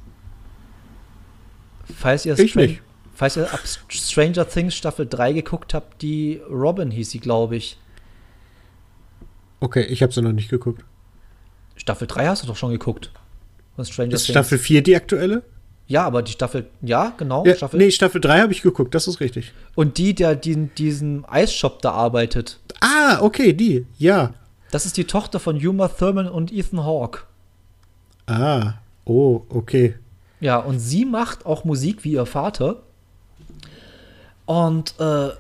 Falls 1.95 2.25
ihr, 2.25 2.39
ich 2.39 2.55
nicht. 2.55 2.83
falls 3.15 3.37
ihr 3.37 3.53
ab 3.53 3.61
Stranger 3.89 4.49
Things 4.49 4.75
Staffel 4.75 5.07
3 5.07 5.35
geguckt 5.35 5.75
habt, 5.75 6.01
die 6.01 6.41
Robin 6.49 6.91
hieß 6.91 7.11
sie, 7.11 7.21
glaube 7.21 7.57
ich. 7.57 7.79
Okay, 9.61 9.83
ich 9.83 10.03
habe 10.03 10.13
sie 10.13 10.23
noch 10.23 10.33
nicht 10.33 10.49
geguckt. 10.49 10.85
Staffel 11.77 12.07
3 12.07 12.29
hast 12.29 12.43
du 12.43 12.47
doch 12.47 12.57
schon 12.57 12.71
geguckt. 12.71 13.11
Von 13.77 13.85
Stranger 13.85 14.15
ist 14.15 14.25
Things. 14.25 14.33
Staffel 14.33 14.59
4 14.59 14.83
die 14.83 14.97
aktuelle? 14.97 15.43
Ja, 15.87 16.05
aber 16.05 16.23
die 16.23 16.33
Staffel, 16.33 16.71
ja, 16.81 17.13
genau. 17.19 17.45
Ja, 17.45 17.55
Staffel, 17.55 17.79
nee, 17.79 17.91
Staffel 17.91 18.21
3 18.21 18.41
habe 18.41 18.53
ich 18.53 18.63
geguckt, 18.63 18.95
das 18.95 19.07
ist 19.07 19.21
richtig. 19.21 19.53
Und 19.75 19.99
die, 19.99 20.15
der 20.15 20.35
die, 20.35 20.69
diesen 20.69 21.27
Eisshop 21.27 21.83
da 21.83 21.91
arbeitet. 21.91 22.61
Ah, 22.83 23.19
okay, 23.21 23.53
die, 23.53 23.87
ja. 23.99 24.35
Das 24.71 24.87
ist 24.87 24.97
die 24.97 25.05
Tochter 25.05 25.39
von 25.39 25.57
Uma 25.65 25.89
Thurman 25.89 26.29
und 26.29 26.53
Ethan 26.53 26.85
Hawke. 26.85 27.23
Ah, 28.27 28.75
oh, 29.05 29.43
okay. 29.49 29.97
Ja, 30.41 30.59
und 30.59 30.79
sie 30.79 31.05
macht 31.05 31.47
auch 31.47 31.65
Musik 31.65 32.05
wie 32.05 32.13
ihr 32.13 32.27
Vater. 32.27 32.83
Und 34.47 34.95
äh, 34.99 35.31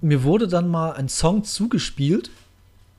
mir 0.00 0.22
wurde 0.22 0.48
dann 0.48 0.68
mal 0.68 0.92
ein 0.92 1.08
Song 1.08 1.44
zugespielt 1.44 2.30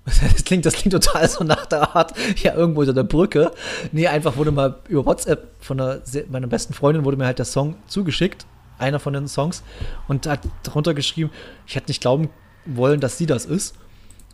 Das 0.22 0.44
klingt, 0.44 0.66
das 0.66 0.74
klingt 0.76 0.94
total 0.94 1.28
so 1.28 1.44
nach 1.44 1.66
der 1.66 1.96
Art, 1.96 2.14
ja, 2.42 2.54
irgendwo 2.54 2.82
unter 2.82 2.94
der 2.94 3.04
Brücke. 3.04 3.52
Nee, 3.92 4.08
einfach 4.08 4.38
wurde 4.38 4.52
mal 4.52 4.80
über 4.88 5.06
WhatsApp 5.06 5.52
von 5.60 5.80
einer, 5.80 6.02
meiner 6.30 6.48
besten 6.48 6.74
Freundin 6.74 7.04
wurde 7.04 7.18
mir 7.18 7.26
halt 7.26 7.40
der 7.40 7.46
Song 7.46 7.76
zugeschickt, 7.88 8.46
einer 8.78 9.00
von 9.00 9.14
den 9.14 9.28
Songs, 9.28 9.64
und 10.08 10.26
hat 10.28 10.42
darunter 10.64 10.94
geschrieben, 10.94 11.30
ich 11.66 11.76
hätte 11.76 11.90
nicht 11.90 12.02
glauben 12.02 12.30
wollen, 12.76 13.00
dass 13.00 13.18
sie 13.18 13.26
das 13.26 13.46
ist. 13.46 13.76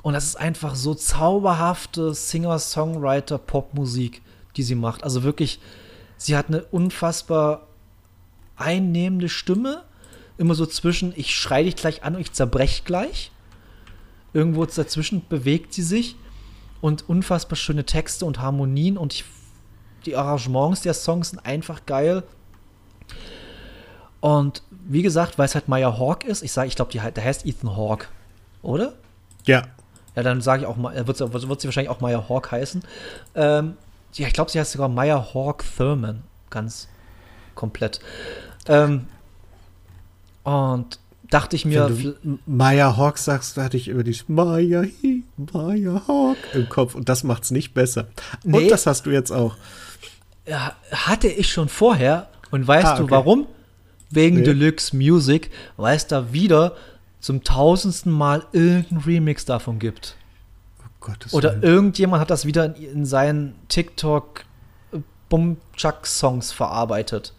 Und 0.01 0.13
das 0.13 0.25
ist 0.25 0.35
einfach 0.35 0.75
so 0.75 0.93
zauberhafte 0.93 2.13
Singer-Songwriter-Popmusik, 2.13 4.21
die 4.55 4.63
sie 4.63 4.75
macht. 4.75 5.03
Also 5.03 5.23
wirklich, 5.23 5.59
sie 6.17 6.35
hat 6.35 6.47
eine 6.47 6.63
unfassbar 6.65 7.67
einnehmende 8.55 9.29
Stimme. 9.29 9.83
Immer 10.37 10.55
so 10.55 10.65
zwischen, 10.65 11.13
ich 11.15 11.35
schrei 11.35 11.63
dich 11.63 11.75
gleich 11.75 12.03
an 12.03 12.15
und 12.15 12.21
ich 12.21 12.33
zerbrech 12.33 12.83
gleich 12.85 13.31
Irgendwo 14.33 14.65
dazwischen 14.65 15.23
bewegt 15.29 15.73
sie 15.73 15.83
sich 15.83 16.15
und 16.81 17.07
unfassbar 17.07 17.55
schöne 17.55 17.85
Texte 17.85 18.25
und 18.25 18.39
Harmonien 18.39 18.97
und 18.97 19.13
ich, 19.13 19.25
die 20.05 20.15
Arrangements 20.15 20.81
der 20.81 20.95
Songs 20.95 21.29
sind 21.29 21.45
einfach 21.45 21.85
geil. 21.85 22.23
Und 24.21 24.63
wie 24.69 25.03
gesagt, 25.03 25.37
weil 25.37 25.45
es 25.45 25.53
halt 25.53 25.67
Maya 25.67 25.99
Hawk 25.99 26.23
ist, 26.23 26.41
ich 26.41 26.51
sage, 26.51 26.67
ich 26.67 26.75
glaube, 26.75 26.91
der 26.91 27.23
heißt 27.23 27.45
Ethan 27.45 27.77
Hawke, 27.77 28.07
oder? 28.63 28.93
Ja. 29.45 29.63
Ja, 30.15 30.23
dann 30.23 30.41
sage 30.41 30.63
ich 30.63 30.67
auch 30.67 30.77
mal, 30.77 30.95
wird, 31.07 31.19
wird 31.19 31.61
sie 31.61 31.67
wahrscheinlich 31.67 31.89
auch 31.89 32.01
Maya 32.01 32.27
Hawk 32.29 32.51
heißen. 32.51 32.83
Ähm, 33.35 33.73
ja, 34.13 34.27
ich 34.27 34.33
glaube, 34.33 34.51
sie 34.51 34.59
heißt 34.59 34.71
sogar 34.71 34.89
Maya 34.89 35.33
Hawk 35.33 35.63
Thurman. 35.77 36.23
Ganz 36.49 36.87
komplett. 37.55 37.99
Ähm, 38.67 39.07
und 40.43 40.99
dachte 41.29 41.55
ich 41.55 41.65
mir. 41.65 41.89
Wenn 41.89 42.15
du 42.23 42.39
Maya 42.45 42.95
Hawk 42.95 43.17
sagst, 43.17 43.57
da 43.57 43.63
hatte 43.63 43.77
ich 43.77 43.87
über 43.87 44.03
die 44.03 44.17
Maya, 44.27 44.83
Maya 45.37 46.01
Hawk 46.07 46.37
im 46.53 46.69
Kopf 46.69 46.95
und 46.95 47.09
das 47.09 47.23
macht's 47.23 47.51
nicht 47.51 47.73
besser. 47.73 48.07
Nee, 48.43 48.63
und 48.63 48.71
das 48.71 48.85
hast 48.85 49.05
du 49.05 49.11
jetzt 49.11 49.31
auch. 49.31 49.57
Hatte 50.91 51.27
ich 51.27 51.51
schon 51.51 51.69
vorher. 51.69 52.29
Und 52.51 52.67
weißt 52.67 52.85
ah, 52.85 52.93
okay. 52.93 53.03
du 53.03 53.09
warum? 53.09 53.47
Wegen 54.11 54.37
nee. 54.37 54.43
Deluxe 54.43 54.95
Music, 54.95 55.49
weil 55.75 55.95
es 55.95 56.05
da 56.05 56.33
wieder 56.33 56.75
zum 57.23 57.41
tausendsten 57.41 58.11
Mal 58.11 58.45
irgendein 58.51 58.97
Remix 58.97 59.45
davon 59.45 59.79
gibt. 59.79 60.17
Oh 60.79 60.89
Gottes 60.99 61.33
Oder 61.33 61.53
Willen. 61.53 61.63
irgendjemand 61.63 62.19
hat 62.19 62.29
das 62.29 62.45
wieder 62.45 62.65
in, 62.65 62.83
in 62.83 63.05
seinen 63.05 63.55
TikTok 63.69 64.43
äh, 64.91 64.97
Bumchuck-Songs 65.29 66.51
verarbeitet. 66.51 67.33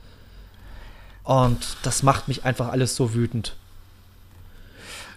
Und 1.22 1.76
das 1.82 2.02
macht 2.02 2.28
mich 2.28 2.46
einfach 2.46 2.68
alles 2.68 2.96
so 2.96 3.12
wütend. 3.12 3.56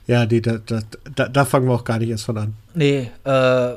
Ja, 0.05 0.25
nee, 0.25 0.41
da, 0.41 0.57
da, 0.57 0.81
da, 1.15 1.29
da, 1.29 1.45
fangen 1.45 1.67
wir 1.69 1.73
auch 1.73 1.85
gar 1.85 1.99
nicht 1.99 2.09
erst 2.09 2.25
von 2.25 2.37
an. 2.37 2.57
Nee, 2.73 3.09
äh, 3.23 3.73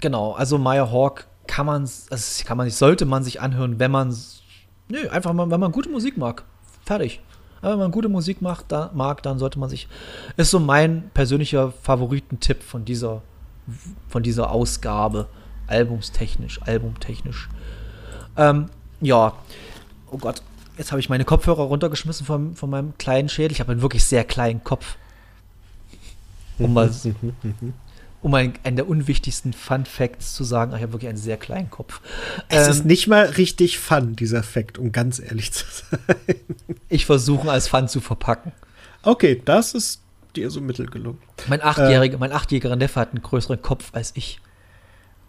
genau. 0.00 0.32
Also 0.32 0.58
Maya 0.58 0.90
Hawk 0.90 1.28
kann 1.46 1.66
man, 1.66 1.82
also 1.82 2.44
kann 2.44 2.56
man 2.56 2.66
nicht, 2.66 2.76
sollte 2.76 3.04
man 3.06 3.22
sich 3.22 3.40
anhören, 3.40 3.78
wenn 3.78 3.92
man, 3.92 4.16
nö, 4.88 5.08
einfach 5.10 5.32
mal, 5.32 5.48
wenn 5.48 5.60
man 5.60 5.70
gute 5.70 5.90
Musik 5.90 6.16
mag. 6.16 6.42
Fertig. 6.84 7.20
Aber 7.66 7.72
wenn 7.72 7.80
man 7.80 7.90
gute 7.90 8.08
Musik 8.08 8.42
macht, 8.42 8.66
da, 8.68 8.92
mag, 8.94 9.24
dann 9.24 9.40
sollte 9.40 9.58
man 9.58 9.68
sich, 9.68 9.88
ist 10.36 10.52
so 10.52 10.60
mein 10.60 11.10
persönlicher 11.14 11.72
Favoritentipp 11.72 12.62
von 12.62 12.84
dieser, 12.84 13.22
von 14.08 14.22
dieser 14.22 14.52
Ausgabe. 14.52 15.26
Albumstechnisch, 15.66 16.62
albumtechnisch. 16.62 17.48
Ähm, 18.36 18.66
ja. 19.00 19.32
Oh 20.12 20.18
Gott, 20.18 20.42
jetzt 20.78 20.92
habe 20.92 21.00
ich 21.00 21.08
meine 21.08 21.24
Kopfhörer 21.24 21.64
runtergeschmissen 21.64 22.24
von, 22.24 22.54
von 22.54 22.70
meinem 22.70 22.96
kleinen 22.98 23.28
Schädel. 23.28 23.50
Ich 23.50 23.58
habe 23.58 23.72
einen 23.72 23.82
wirklich 23.82 24.04
sehr 24.04 24.22
kleinen 24.22 24.62
Kopf. 24.62 24.96
Um 26.60 26.72
mal, 26.72 26.88
um 28.26 28.34
einen, 28.34 28.54
einen 28.64 28.74
der 28.74 28.88
unwichtigsten 28.88 29.52
Fun 29.52 29.86
Facts 29.86 30.34
zu 30.34 30.42
sagen, 30.42 30.74
ich 30.74 30.82
habe 30.82 30.92
wirklich 30.92 31.08
einen 31.08 31.16
sehr 31.16 31.36
kleinen 31.36 31.70
Kopf. 31.70 32.00
Es 32.48 32.66
ähm, 32.66 32.72
ist 32.72 32.84
nicht 32.84 33.06
mal 33.06 33.24
richtig 33.24 33.78
Fun, 33.78 34.16
dieser 34.16 34.42
Fact, 34.42 34.78
um 34.78 34.90
ganz 34.90 35.20
ehrlich 35.20 35.52
zu 35.52 35.64
sein. 35.70 36.34
Ich 36.88 37.06
versuche 37.06 37.48
als 37.48 37.68
Fun 37.68 37.86
zu 37.86 38.00
verpacken. 38.00 38.50
Okay, 39.04 39.40
das 39.44 39.74
ist 39.74 40.02
dir 40.34 40.50
so 40.50 40.60
mittel 40.60 40.86
gelungen. 40.86 41.20
Mein 41.46 41.62
achtjähriger, 41.62 42.16
äh, 42.16 42.18
mein 42.18 42.32
achtjähriger 42.32 42.74
Neffe 42.74 42.98
hat 42.98 43.10
einen 43.10 43.22
größeren 43.22 43.62
Kopf 43.62 43.90
als 43.92 44.10
ich. 44.16 44.40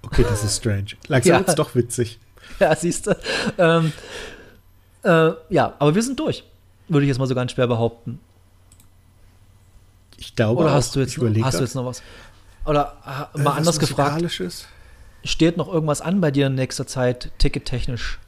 Okay, 0.02 0.26
das 0.28 0.44
ist 0.44 0.58
strange. 0.58 0.98
Langsam 1.08 1.34
ja. 1.34 1.40
wird's 1.40 1.56
doch 1.56 1.76
witzig. 1.76 2.20
Ja, 2.60 2.74
siehst 2.76 3.06
du. 3.06 3.18
Ähm, 3.58 3.92
äh, 5.04 5.32
ja, 5.50 5.76
aber 5.78 5.94
wir 5.94 6.02
sind 6.02 6.18
durch. 6.18 6.46
Würde 6.88 7.06
ich 7.06 7.10
jetzt 7.10 7.20
mal 7.20 7.28
so 7.28 7.36
ganz 7.36 7.52
schwer 7.52 7.68
behaupten. 7.68 8.20
Ich 10.18 10.36
glaube, 10.36 10.62
Oder 10.62 10.74
hast 10.74 10.96
du 10.96 11.00
jetzt, 11.00 11.18
hast 11.18 11.60
du 11.60 11.64
jetzt 11.64 11.76
noch 11.76 11.86
was? 11.86 12.02
Oder 12.68 13.30
äh, 13.34 13.42
mal 13.42 13.54
anders 13.54 13.80
gefragt. 13.80 14.24
Steht 15.24 15.58
noch 15.58 15.72
irgendwas 15.72 16.02
an 16.02 16.22
bei 16.22 16.32
dir 16.32 16.48
in 16.48 16.56
nächster 16.56 16.86
Zeit, 16.86 17.32
tickettechnisch? 17.40 18.20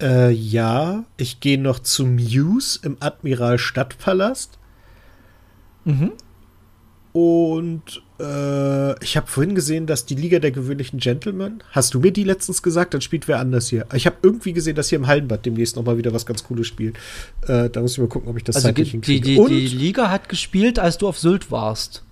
Äh, 0.00 0.30
ja, 0.30 1.04
ich 1.16 1.40
gehe 1.40 1.58
noch 1.58 1.78
zu 1.78 2.04
Muse 2.04 2.80
im 2.82 2.96
Admiral 3.00 3.58
Stadtpalast. 3.58 4.58
Mhm. 5.84 6.12
Und 7.12 8.02
äh, 8.20 9.02
ich 9.02 9.16
habe 9.16 9.26
vorhin 9.26 9.54
gesehen, 9.54 9.86
dass 9.86 10.04
die 10.04 10.16
Liga 10.16 10.38
der 10.38 10.50
gewöhnlichen 10.50 10.98
Gentlemen, 10.98 11.62
hast 11.70 11.94
du 11.94 12.00
mir 12.00 12.12
die 12.12 12.24
letztens 12.24 12.62
gesagt, 12.62 12.92
dann 12.92 13.00
spielt 13.00 13.26
wer 13.26 13.38
anders 13.38 13.68
hier. 13.68 13.86
Ich 13.94 14.04
habe 14.04 14.16
irgendwie 14.22 14.52
gesehen, 14.52 14.76
dass 14.76 14.90
hier 14.90 14.98
im 14.98 15.06
Hallenbad 15.06 15.46
demnächst 15.46 15.76
noch 15.76 15.84
mal 15.84 15.96
wieder 15.96 16.12
was 16.12 16.26
ganz 16.26 16.44
Cooles 16.44 16.66
spielt. 16.66 16.96
Äh, 17.46 17.70
da 17.70 17.80
muss 17.80 17.92
ich 17.92 17.98
mal 17.98 18.08
gucken, 18.08 18.28
ob 18.28 18.36
ich 18.36 18.44
das 18.44 18.56
also 18.56 18.68
zeitlich 18.68 18.90
hinkriege. 18.90 19.24
Die, 19.24 19.36
die, 19.36 19.68
die 19.68 19.76
Liga 19.76 20.10
hat 20.10 20.28
gespielt, 20.28 20.78
als 20.78 20.98
du 20.98 21.08
auf 21.08 21.18
Sylt 21.18 21.50
warst. 21.50 22.02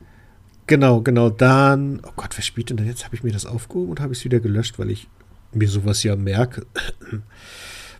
Genau, 0.67 1.01
genau. 1.01 1.31
Dann, 1.31 2.01
oh 2.07 2.13
Gott, 2.17 2.37
wer 2.37 2.43
spielt 2.43 2.71
denn 2.71 2.77
da 2.77 2.85
jetzt? 2.85 3.05
Habe 3.05 3.15
ich 3.17 3.23
mir 3.23 3.33
das 3.33 3.47
aufgehoben 3.47 3.91
und 3.91 4.01
habe 4.01 4.13
es 4.13 4.25
wieder 4.25 4.41
gelöscht, 4.41 4.79
weil 4.79 4.91
ich 4.91 5.09
mir 5.53 5.69
sowas 5.69 6.03
ja 6.03 6.17
merke. 6.17 6.67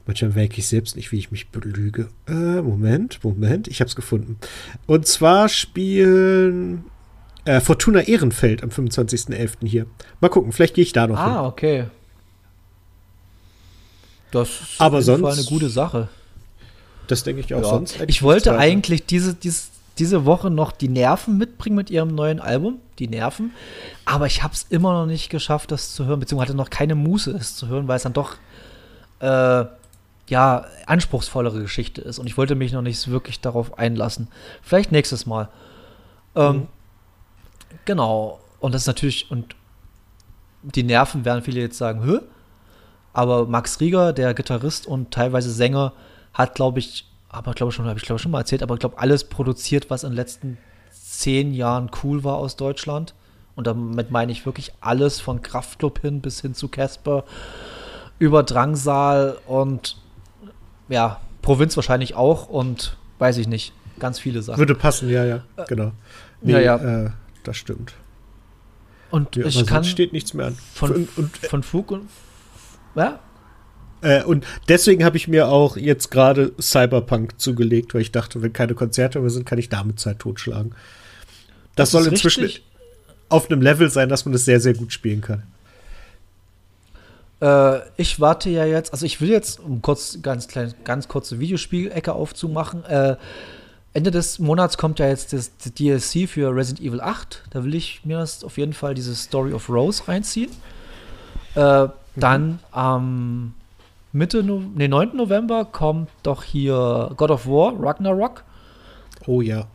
Manchmal 0.07 0.33
merke 0.33 0.59
ich 0.59 0.67
selbst 0.67 0.97
nicht, 0.97 1.13
wie 1.13 1.19
ich 1.19 1.31
mich 1.31 1.49
belüge. 1.49 2.09
Äh, 2.29 2.61
Moment, 2.61 3.23
Moment, 3.25 3.69
ich 3.69 3.81
habe 3.81 3.89
es 3.89 3.97
gefunden. 3.97 4.39
Und 4.87 5.07
zwar 5.07 5.49
spielen 5.49 6.85
äh, 7.47 7.61
Fortuna 7.61 8.01
Ehrenfeld 8.01 8.63
am 8.63 8.71
25.11. 8.71 9.67
hier. 9.67 9.87
Mal 10.21 10.29
gucken, 10.29 10.53
vielleicht 10.53 10.75
gehe 10.75 10.85
ich 10.85 10.93
da 10.93 11.07
noch 11.07 11.19
ah, 11.19 11.25
hin. 11.25 11.33
Ah, 11.35 11.47
okay. 11.47 11.85
Das 14.31 14.49
ist 14.49 14.81
Aber 14.81 14.99
auf 14.99 15.07
jeden 15.07 15.23
sonst, 15.23 15.39
eine 15.39 15.47
gute 15.47 15.69
Sache. 15.69 16.09
Das 17.07 17.23
denke 17.23 17.41
ich 17.41 17.55
auch 17.55 17.63
ja. 17.63 17.69
sonst. 17.69 17.99
Ich 18.09 18.23
wollte 18.23 18.59
eigentlich 18.59 19.07
diese, 19.07 19.35
diese, 19.35 19.69
diese 19.99 20.25
Woche 20.25 20.51
noch 20.51 20.73
die 20.73 20.89
Nerven 20.89 21.39
mitbringen 21.39 21.77
mit 21.77 21.91
ihrem 21.91 22.15
neuen 22.15 22.41
Album, 22.41 22.81
die 22.99 23.09
Nerven. 23.09 23.53
Aber 24.05 24.27
ich 24.27 24.43
habe 24.43 24.55
es 24.55 24.65
immer 24.71 24.93
noch 24.93 25.07
nicht 25.07 25.31
geschafft, 25.31 25.71
das 25.71 25.95
zu 25.95 26.07
hören, 26.07 26.21
beziehungsweise 26.21 26.51
hatte 26.51 26.57
noch 26.57 26.71
keine 26.71 26.95
Muße, 26.95 27.31
es 27.33 27.57
zu 27.57 27.69
hören, 27.69 27.87
weil 27.87 27.97
es 27.97 28.03
dann 28.03 28.13
doch 28.13 28.37
äh, 29.21 29.65
ja 30.29 30.65
anspruchsvollere 30.87 31.61
Geschichte 31.61 32.01
ist. 32.01 32.19
Und 32.19 32.27
ich 32.27 32.37
wollte 32.37 32.55
mich 32.55 32.73
noch 32.73 32.83
nicht 32.83 33.09
wirklich 33.09 33.41
darauf 33.41 33.79
einlassen. 33.79 34.29
Vielleicht 34.63 34.93
nächstes 34.93 35.27
Mal. 35.27 35.49
Ähm, 36.35 36.57
mhm. 36.57 36.67
Genau. 37.85 38.41
Und 38.61 38.75
das 38.75 38.83
ist 38.83 38.87
natürlich, 38.89 39.31
und 39.31 39.55
die 40.63 40.83
Nerven 40.83 41.25
werden 41.25 41.43
viele 41.43 41.61
jetzt 41.61 41.79
sagen, 41.79 42.03
Hö? 42.05 42.21
aber 43.15 43.47
Max 43.47 43.81
Rieger, 43.81 44.13
der 44.13 44.35
Gitarrist 44.35 44.87
und 44.87 45.13
teilweise 45.13 45.51
Sänger, 45.51 45.93
hat, 46.35 46.57
glaube 46.57 46.81
ich, 46.81 47.09
aber 47.35 47.53
glaube 47.53 47.73
schon, 47.73 47.87
habe 47.87 47.99
ich 47.99 48.05
glaube 48.05 48.19
schon 48.19 48.31
mal 48.31 48.41
erzählt, 48.41 48.63
aber 48.63 48.75
ich 48.75 48.81
glaube 48.81 48.99
alles 48.99 49.25
produziert, 49.25 49.91
was 49.91 50.05
in 50.05 50.11
den 50.11 50.17
letzten 50.17 50.59
zehn 50.91 51.53
Jahren 51.53 51.91
cool 52.03 52.25
war 52.25 52.37
aus 52.37 52.57
Deutschland. 52.57 53.15
Und 53.57 53.67
damit 53.67 54.11
meine 54.11 54.33
ich 54.33 54.47
wirklich 54.47 54.73
alles 54.81 55.21
von 55.21 55.43
Kraftclub 55.43 56.01
hin 56.01 56.21
bis 56.21 56.41
hin 56.41 56.55
zu 56.55 56.69
Casper, 56.69 57.25
über 58.19 58.43
Drangsal 58.43 59.39
und 59.47 59.97
ja, 60.89 61.21
Provinz 61.43 61.77
wahrscheinlich 61.77 62.15
auch 62.15 62.49
und 62.49 62.97
weiß 63.19 63.39
ich 63.39 63.47
nicht, 63.47 63.73
ganz 63.99 64.19
viele 64.19 64.43
Sachen. 64.43 64.59
Würde 64.59 64.75
passen, 64.75 65.09
ja, 65.09 65.25
ja, 65.25 65.45
genau. 65.69 65.93
Nee, 66.41 66.53
ja, 66.53 66.61
ja. 66.61 67.05
Äh, 67.07 67.11
das 67.43 67.57
stimmt. 67.57 67.95
Und 69.11 69.37
ja, 69.37 69.47
ich 69.47 69.67
kann 69.67 69.85
steht 69.85 70.13
nichts 70.13 70.35
mehr 70.35 70.47
an. 70.47 70.57
Von, 70.75 70.91
und, 70.91 71.19
und, 71.19 71.37
von 71.37 71.63
Fug 71.63 71.93
und 71.93 72.09
ja. 72.97 73.21
Äh, 74.05 74.23
und 74.23 74.47
deswegen 74.69 75.03
habe 75.03 75.17
ich 75.17 75.29
mir 75.29 75.49
auch 75.49 75.77
jetzt 75.77 76.11
gerade 76.11 76.53
Cyberpunk 76.61 77.41
zugelegt, 77.41 77.95
weil 77.95 78.03
ich 78.03 78.13
dachte, 78.13 78.43
wenn 78.43 78.53
keine 78.53 78.75
Konzerte 78.75 79.19
mehr 79.19 79.31
sind, 79.31 79.47
kann 79.47 79.59
ich 79.59 79.71
damit 79.71 79.99
Zeit 79.99 80.19
totschlagen. 80.19 80.75
Das, 81.75 81.91
das 81.91 82.03
soll 82.03 82.13
inzwischen 82.13 82.45
richtig. 82.45 82.65
auf 83.31 83.51
einem 83.51 83.63
Level 83.63 83.91
sein, 83.91 84.09
dass 84.09 84.27
man 84.27 84.33
das 84.33 84.45
sehr, 84.45 84.61
sehr 84.61 84.75
gut 84.75 84.93
spielen 84.93 85.23
kann. 85.23 85.43
Äh, 87.41 87.81
ich 87.97 88.21
warte 88.21 88.51
ja 88.51 88.67
jetzt, 88.67 88.93
also 88.93 89.07
ich 89.07 89.21
will 89.23 89.31
jetzt, 89.31 89.59
um 89.59 89.81
kurz 89.81 90.19
ganz 90.21 90.49
klein, 90.49 90.75
ganz 90.85 91.09
kurze 91.09 91.41
Videospielecke 91.41 92.13
aufzumachen, 92.13 92.85
äh, 92.85 93.17
Ende 93.95 94.11
des 94.11 94.39
Monats 94.39 94.77
kommt 94.77 94.99
ja 94.99 95.07
jetzt 95.07 95.33
das, 95.33 95.53
das, 95.57 95.73
DLC 95.73 96.29
für 96.29 96.55
Resident 96.55 96.81
Evil 96.81 97.01
8. 97.01 97.45
Da 97.51 97.65
will 97.65 97.75
ich 97.77 98.05
mir 98.05 98.19
das 98.19 98.43
auf 98.43 98.59
jeden 98.59 98.73
Fall 98.73 98.95
diese 98.95 99.15
Story 99.15 99.53
of 99.53 99.71
Rose 99.71 100.09
reinziehen. 100.09 100.51
Äh, 101.55 101.85
mhm. 101.85 101.91
Dann 102.17 102.59
am 102.73 103.55
Mitte, 104.15 104.45
no 104.45 104.63
nee, 104.75 104.87
9. 104.87 105.17
November 105.17 105.65
kommt 105.65 106.09
doch 106.23 106.45
hier 106.45 107.11
God 107.17 107.31
of 107.33 107.47
War, 107.47 107.75
Ragnarok. 107.79 108.45
Oh 109.27 109.41
ja. 109.41 109.67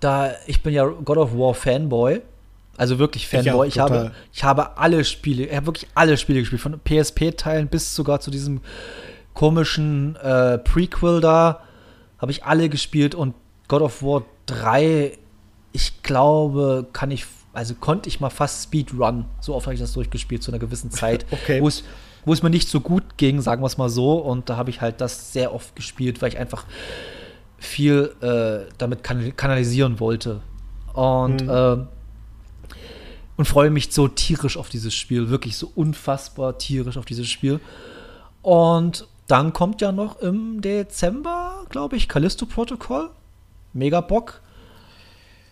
Da, 0.00 0.30
ich 0.46 0.62
bin 0.62 0.72
ja 0.72 0.86
God 0.86 1.18
of 1.18 1.34
War 1.34 1.52
Fanboy. 1.52 2.22
Also 2.78 2.98
wirklich 2.98 3.28
Fanboy. 3.28 3.68
Ich, 3.68 3.74
ich 3.74 3.80
habe, 3.80 4.12
ich 4.32 4.44
habe 4.44 4.78
alle 4.78 5.04
Spiele, 5.04 5.44
ich 5.44 5.54
habe 5.54 5.66
wirklich 5.66 5.88
alle 5.94 6.16
Spiele 6.16 6.40
gespielt. 6.40 6.62
Von 6.62 6.80
PSP-Teilen 6.80 7.68
bis 7.68 7.94
sogar 7.94 8.20
zu 8.20 8.30
diesem 8.30 8.62
komischen 9.34 10.16
äh, 10.16 10.56
Prequel 10.56 11.20
da 11.20 11.60
habe 12.18 12.32
ich 12.32 12.44
alle 12.44 12.70
gespielt 12.70 13.14
und 13.14 13.34
God 13.68 13.82
of 13.82 14.02
War 14.02 14.24
3, 14.46 15.18
ich 15.72 16.02
glaube, 16.02 16.86
kann 16.94 17.10
ich, 17.10 17.26
also 17.52 17.74
konnte 17.74 18.08
ich 18.08 18.20
mal 18.20 18.30
fast 18.30 18.64
Speedrun. 18.64 19.26
So 19.40 19.54
oft 19.54 19.66
habe 19.66 19.74
ich 19.74 19.80
das 19.80 19.92
durchgespielt 19.92 20.42
zu 20.42 20.50
einer 20.50 20.58
gewissen 20.58 20.90
Zeit, 20.90 21.26
okay. 21.30 21.60
wo 21.60 21.68
es 21.68 21.84
wo 22.30 22.32
es 22.32 22.44
mir 22.44 22.50
nicht 22.50 22.68
so 22.68 22.78
gut 22.78 23.16
ging, 23.16 23.40
sagen 23.40 23.60
wir 23.60 23.66
es 23.66 23.76
mal 23.76 23.88
so. 23.88 24.12
Und 24.18 24.48
da 24.48 24.56
habe 24.56 24.70
ich 24.70 24.80
halt 24.80 25.00
das 25.00 25.32
sehr 25.32 25.52
oft 25.52 25.74
gespielt, 25.74 26.22
weil 26.22 26.28
ich 26.28 26.38
einfach 26.38 26.64
viel 27.58 28.14
äh, 28.20 28.72
damit 28.78 29.02
kan 29.02 29.34
kanalisieren 29.34 29.98
wollte. 29.98 30.40
Und, 30.94 31.42
mhm. 31.42 31.50
äh, 31.50 31.76
und 33.36 33.46
freue 33.46 33.70
mich 33.70 33.92
so 33.92 34.06
tierisch 34.06 34.56
auf 34.56 34.68
dieses 34.68 34.94
Spiel. 34.94 35.28
Wirklich 35.28 35.56
so 35.56 35.72
unfassbar 35.74 36.56
tierisch 36.56 36.98
auf 36.98 37.04
dieses 37.04 37.28
Spiel. 37.28 37.58
Und 38.42 39.08
dann 39.26 39.52
kommt 39.52 39.80
ja 39.80 39.90
noch 39.90 40.20
im 40.20 40.60
Dezember, 40.60 41.64
glaube 41.68 41.96
ich, 41.96 42.08
Callisto 42.08 42.46
Protocol. 42.46 43.10
Mega 43.72 44.00
Bock. 44.00 44.40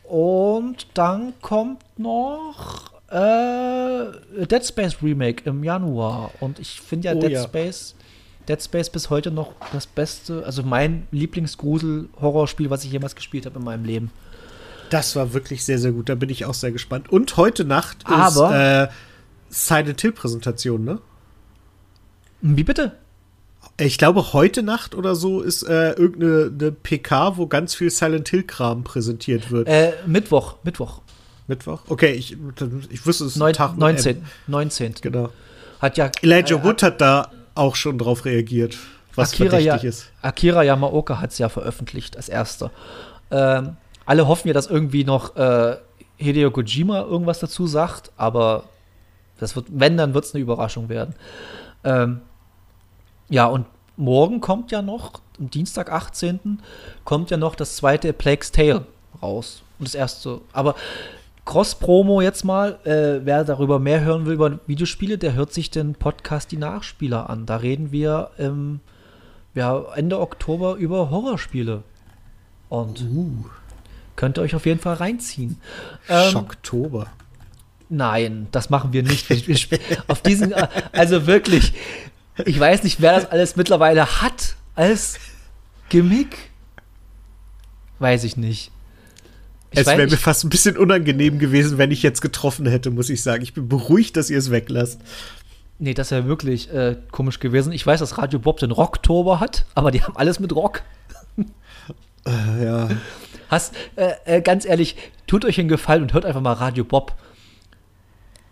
Und 0.04 0.86
dann 0.94 1.32
kommt 1.40 1.82
noch 1.98 2.92
äh, 3.10 4.46
Dead 4.46 4.64
Space 4.64 4.96
Remake 5.02 5.42
im 5.48 5.64
Januar. 5.64 6.30
Und 6.40 6.58
ich 6.58 6.80
finde 6.80 7.08
ja 7.08 7.14
Oh 7.14 7.20
Dead 7.20 7.32
ja. 7.32 7.42
Space. 7.42 7.94
Dead 8.48 8.62
Space 8.62 8.88
bis 8.90 9.10
heute 9.10 9.30
noch 9.30 9.52
das 9.72 9.86
beste, 9.86 10.44
also 10.46 10.62
mein 10.62 11.06
Lieblingsgrusel-Horrorspiel, 11.10 12.70
was 12.70 12.84
ich 12.84 12.92
jemals 12.92 13.14
gespielt 13.14 13.44
habe 13.46 13.58
in 13.58 13.64
meinem 13.64 13.84
Leben. 13.84 14.10
Das 14.90 15.14
war 15.16 15.34
wirklich 15.34 15.64
sehr, 15.64 15.78
sehr 15.78 15.92
gut. 15.92 16.08
Da 16.08 16.14
bin 16.14 16.30
ich 16.30 16.46
auch 16.46 16.54
sehr 16.54 16.72
gespannt. 16.72 17.10
Und 17.12 17.36
heute 17.36 17.64
Nacht 17.64 17.98
Aber- 18.06 18.86
ist 18.86 18.88
äh, 18.90 18.92
Silent 19.50 20.00
Hill 20.00 20.12
Präsentation, 20.12 20.84
ne? 20.84 20.98
Wie 22.40 22.64
bitte? 22.64 22.92
Ich 23.80 23.98
glaube, 23.98 24.32
heute 24.32 24.62
Nacht 24.62 24.94
oder 24.94 25.14
so 25.14 25.40
ist 25.40 25.62
äh, 25.62 25.92
irgendeine 25.92 26.50
eine 26.58 26.72
PK, 26.72 27.36
wo 27.36 27.46
ganz 27.46 27.74
viel 27.74 27.90
Silent 27.90 28.28
Hill-Kram 28.28 28.82
präsentiert 28.84 29.50
wird. 29.50 29.68
Äh, 29.68 29.92
Mittwoch, 30.06 30.56
Mittwoch. 30.64 31.00
Mittwoch? 31.48 31.80
Okay, 31.88 32.12
ich, 32.12 32.36
ich 32.90 33.06
wusste 33.06 33.24
es 33.24 33.36
Neun, 33.36 33.54
Tag 33.54 33.72
mit 33.72 33.80
19. 33.80 34.16
M. 34.16 34.22
19. 34.46 34.94
Genau. 35.00 35.30
Hat 35.80 35.96
ja 35.96 36.10
Elijah 36.22 36.56
äh, 36.56 36.64
Wood 36.64 36.82
hat 36.82 37.00
da 37.00 37.30
auch 37.54 37.74
schon 37.74 37.98
drauf 37.98 38.24
reagiert, 38.24 38.76
was 39.14 39.32
Akira, 39.32 39.50
verdächtig 39.50 39.82
ja, 39.82 39.88
ist. 39.88 40.10
Akira 40.22 40.62
Yamaoka 40.62 41.20
hat 41.20 41.32
es 41.32 41.38
ja 41.38 41.48
veröffentlicht 41.48 42.16
als 42.16 42.28
erster. 42.28 42.70
Ähm, 43.30 43.76
alle 44.04 44.28
hoffen 44.28 44.48
ja, 44.48 44.54
dass 44.54 44.66
irgendwie 44.66 45.04
noch 45.04 45.36
äh, 45.36 45.76
Hideo 46.16 46.50
Kojima 46.50 47.02
irgendwas 47.02 47.38
dazu 47.40 47.66
sagt, 47.66 48.12
aber 48.16 48.64
das 49.38 49.56
wird, 49.56 49.66
wenn, 49.70 49.96
dann 49.96 50.14
wird 50.14 50.24
es 50.24 50.34
eine 50.34 50.42
Überraschung 50.42 50.88
werden. 50.88 51.14
Ähm, 51.84 52.20
ja, 53.28 53.46
und 53.46 53.66
morgen 53.96 54.40
kommt 54.40 54.70
ja 54.72 54.82
noch, 54.82 55.20
am 55.38 55.50
Dienstag, 55.50 55.92
18., 55.92 56.60
kommt 57.04 57.30
ja 57.30 57.36
noch 57.36 57.54
das 57.54 57.76
zweite 57.76 58.12
Plague's 58.12 58.52
Tale 58.52 58.86
raus. 59.22 59.62
Und 59.78 59.86
das 59.86 59.94
erste. 59.94 60.40
Aber 60.52 60.74
Cross-Promo 61.48 62.20
jetzt 62.20 62.44
mal, 62.44 62.78
äh, 62.84 63.24
wer 63.24 63.42
darüber 63.42 63.78
mehr 63.78 64.02
hören 64.02 64.26
will 64.26 64.34
über 64.34 64.60
Videospiele, 64.66 65.16
der 65.16 65.32
hört 65.32 65.50
sich 65.50 65.70
den 65.70 65.94
Podcast 65.94 66.52
Die 66.52 66.58
Nachspieler 66.58 67.30
an. 67.30 67.46
Da 67.46 67.56
reden 67.56 67.90
wir 67.90 68.32
im 68.36 68.80
ja, 69.54 69.82
Ende 69.94 70.20
Oktober 70.20 70.74
über 70.74 71.08
Horrorspiele. 71.08 71.84
Und 72.68 73.00
Uh, 73.00 73.46
könnt 74.14 74.36
ihr 74.36 74.42
euch 74.42 74.54
auf 74.54 74.66
jeden 74.66 74.78
Fall 74.78 74.96
reinziehen. 74.96 75.58
Ähm, 76.10 76.32
Schocktober. 76.32 77.06
Nein, 77.88 78.48
das 78.52 78.68
machen 78.68 78.92
wir 78.92 79.02
nicht. 79.02 79.30
Auf 80.06 80.20
diesen, 80.20 80.52
also 80.92 81.26
wirklich, 81.26 81.72
ich 82.44 82.60
weiß 82.60 82.82
nicht, 82.82 83.00
wer 83.00 83.14
das 83.14 83.30
alles 83.30 83.56
mittlerweile 83.56 84.20
hat 84.20 84.54
als 84.74 85.18
Gimmick. 85.88 86.50
Weiß 88.00 88.24
ich 88.24 88.36
nicht. 88.36 88.70
Ich 89.70 89.80
Es 89.80 89.86
wäre 89.86 90.06
mir 90.06 90.16
fast 90.16 90.44
ein 90.44 90.50
bisschen 90.50 90.76
unangenehm 90.78 91.38
gewesen, 91.38 91.78
wenn 91.78 91.90
ich 91.90 92.02
jetzt 92.02 92.20
getroffen 92.20 92.66
hätte, 92.66 92.90
muss 92.90 93.10
ich 93.10 93.22
sagen. 93.22 93.42
Ich 93.42 93.54
bin 93.54 93.68
beruhigt, 93.68 94.16
dass 94.16 94.30
ihr 94.30 94.38
es 94.38 94.50
weglasst. 94.50 95.00
Nee, 95.78 95.94
das 95.94 96.10
wäre 96.10 96.26
wirklich 96.26 96.72
äh, 96.72 96.96
komisch 97.10 97.38
gewesen. 97.38 97.72
Ich 97.72 97.86
weiß, 97.86 98.00
dass 98.00 98.18
Radio 98.18 98.38
Bob 98.38 98.58
den 98.58 98.72
Rocktober 98.72 99.40
hat, 99.40 99.64
aber 99.74 99.90
die 99.90 100.02
haben 100.02 100.16
alles 100.16 100.40
mit 100.40 100.54
Rock. 100.54 100.82
Äh, 102.26 102.64
ja. 102.64 102.88
Hast, 103.48 103.74
äh, 103.96 104.12
äh, 104.24 104.42
ganz 104.42 104.66
ehrlich, 104.66 104.96
tut 105.26 105.44
euch 105.44 105.58
einen 105.58 105.68
Gefallen 105.68 106.02
und 106.02 106.12
hört 106.12 106.26
einfach 106.26 106.40
mal 106.40 106.52
Radio 106.52 106.84
Bob. 106.84 107.14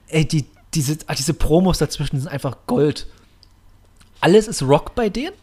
Ey, 0.09 0.27
die, 0.27 0.47
diese, 0.73 0.97
ah, 1.07 1.15
diese 1.15 1.35
Promos 1.35 1.79
dazwischen 1.79 2.19
sind 2.19 2.29
einfach 2.29 2.59
Gold. 2.67 3.07
Alles 4.21 4.49
ist 4.49 4.63
Rock 4.63 4.95
bei 4.95 5.09
denen. 5.09 5.35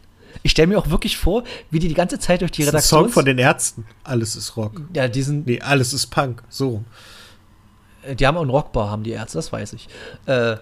Ich 0.42 0.50
stelle 0.52 0.68
mir 0.68 0.78
auch 0.78 0.90
wirklich 0.90 1.16
vor, 1.16 1.44
wie 1.70 1.78
die 1.78 1.88
die 1.88 1.94
ganze 1.94 2.18
Zeit 2.18 2.40
durch 2.40 2.50
die 2.52 2.62
Das 2.62 2.68
ist 2.68 2.72
ein 2.74 2.76
Redaktion. 2.76 3.00
Song 3.04 3.12
von 3.12 3.24
den 3.24 3.38
Ärzten. 3.38 3.86
Alles 4.02 4.36
ist 4.36 4.56
Rock. 4.56 4.80
ja, 4.94 5.08
diesen, 5.08 5.44
Nee, 5.44 5.60
alles 5.60 5.92
ist 5.92 6.06
Punk. 6.08 6.42
So. 6.48 6.82
Äh, 8.02 8.14
Die 8.14 8.26
haben 8.26 8.36
auch 8.36 8.42
einen 8.42 8.50
Rockbar, 8.50 8.90
haben 8.90 9.02
die 9.04 9.12
Ärzte, 9.12 9.38
das 9.38 9.52
weiß 9.52 9.72
ich. 9.74 9.88
Äh, 10.26 10.56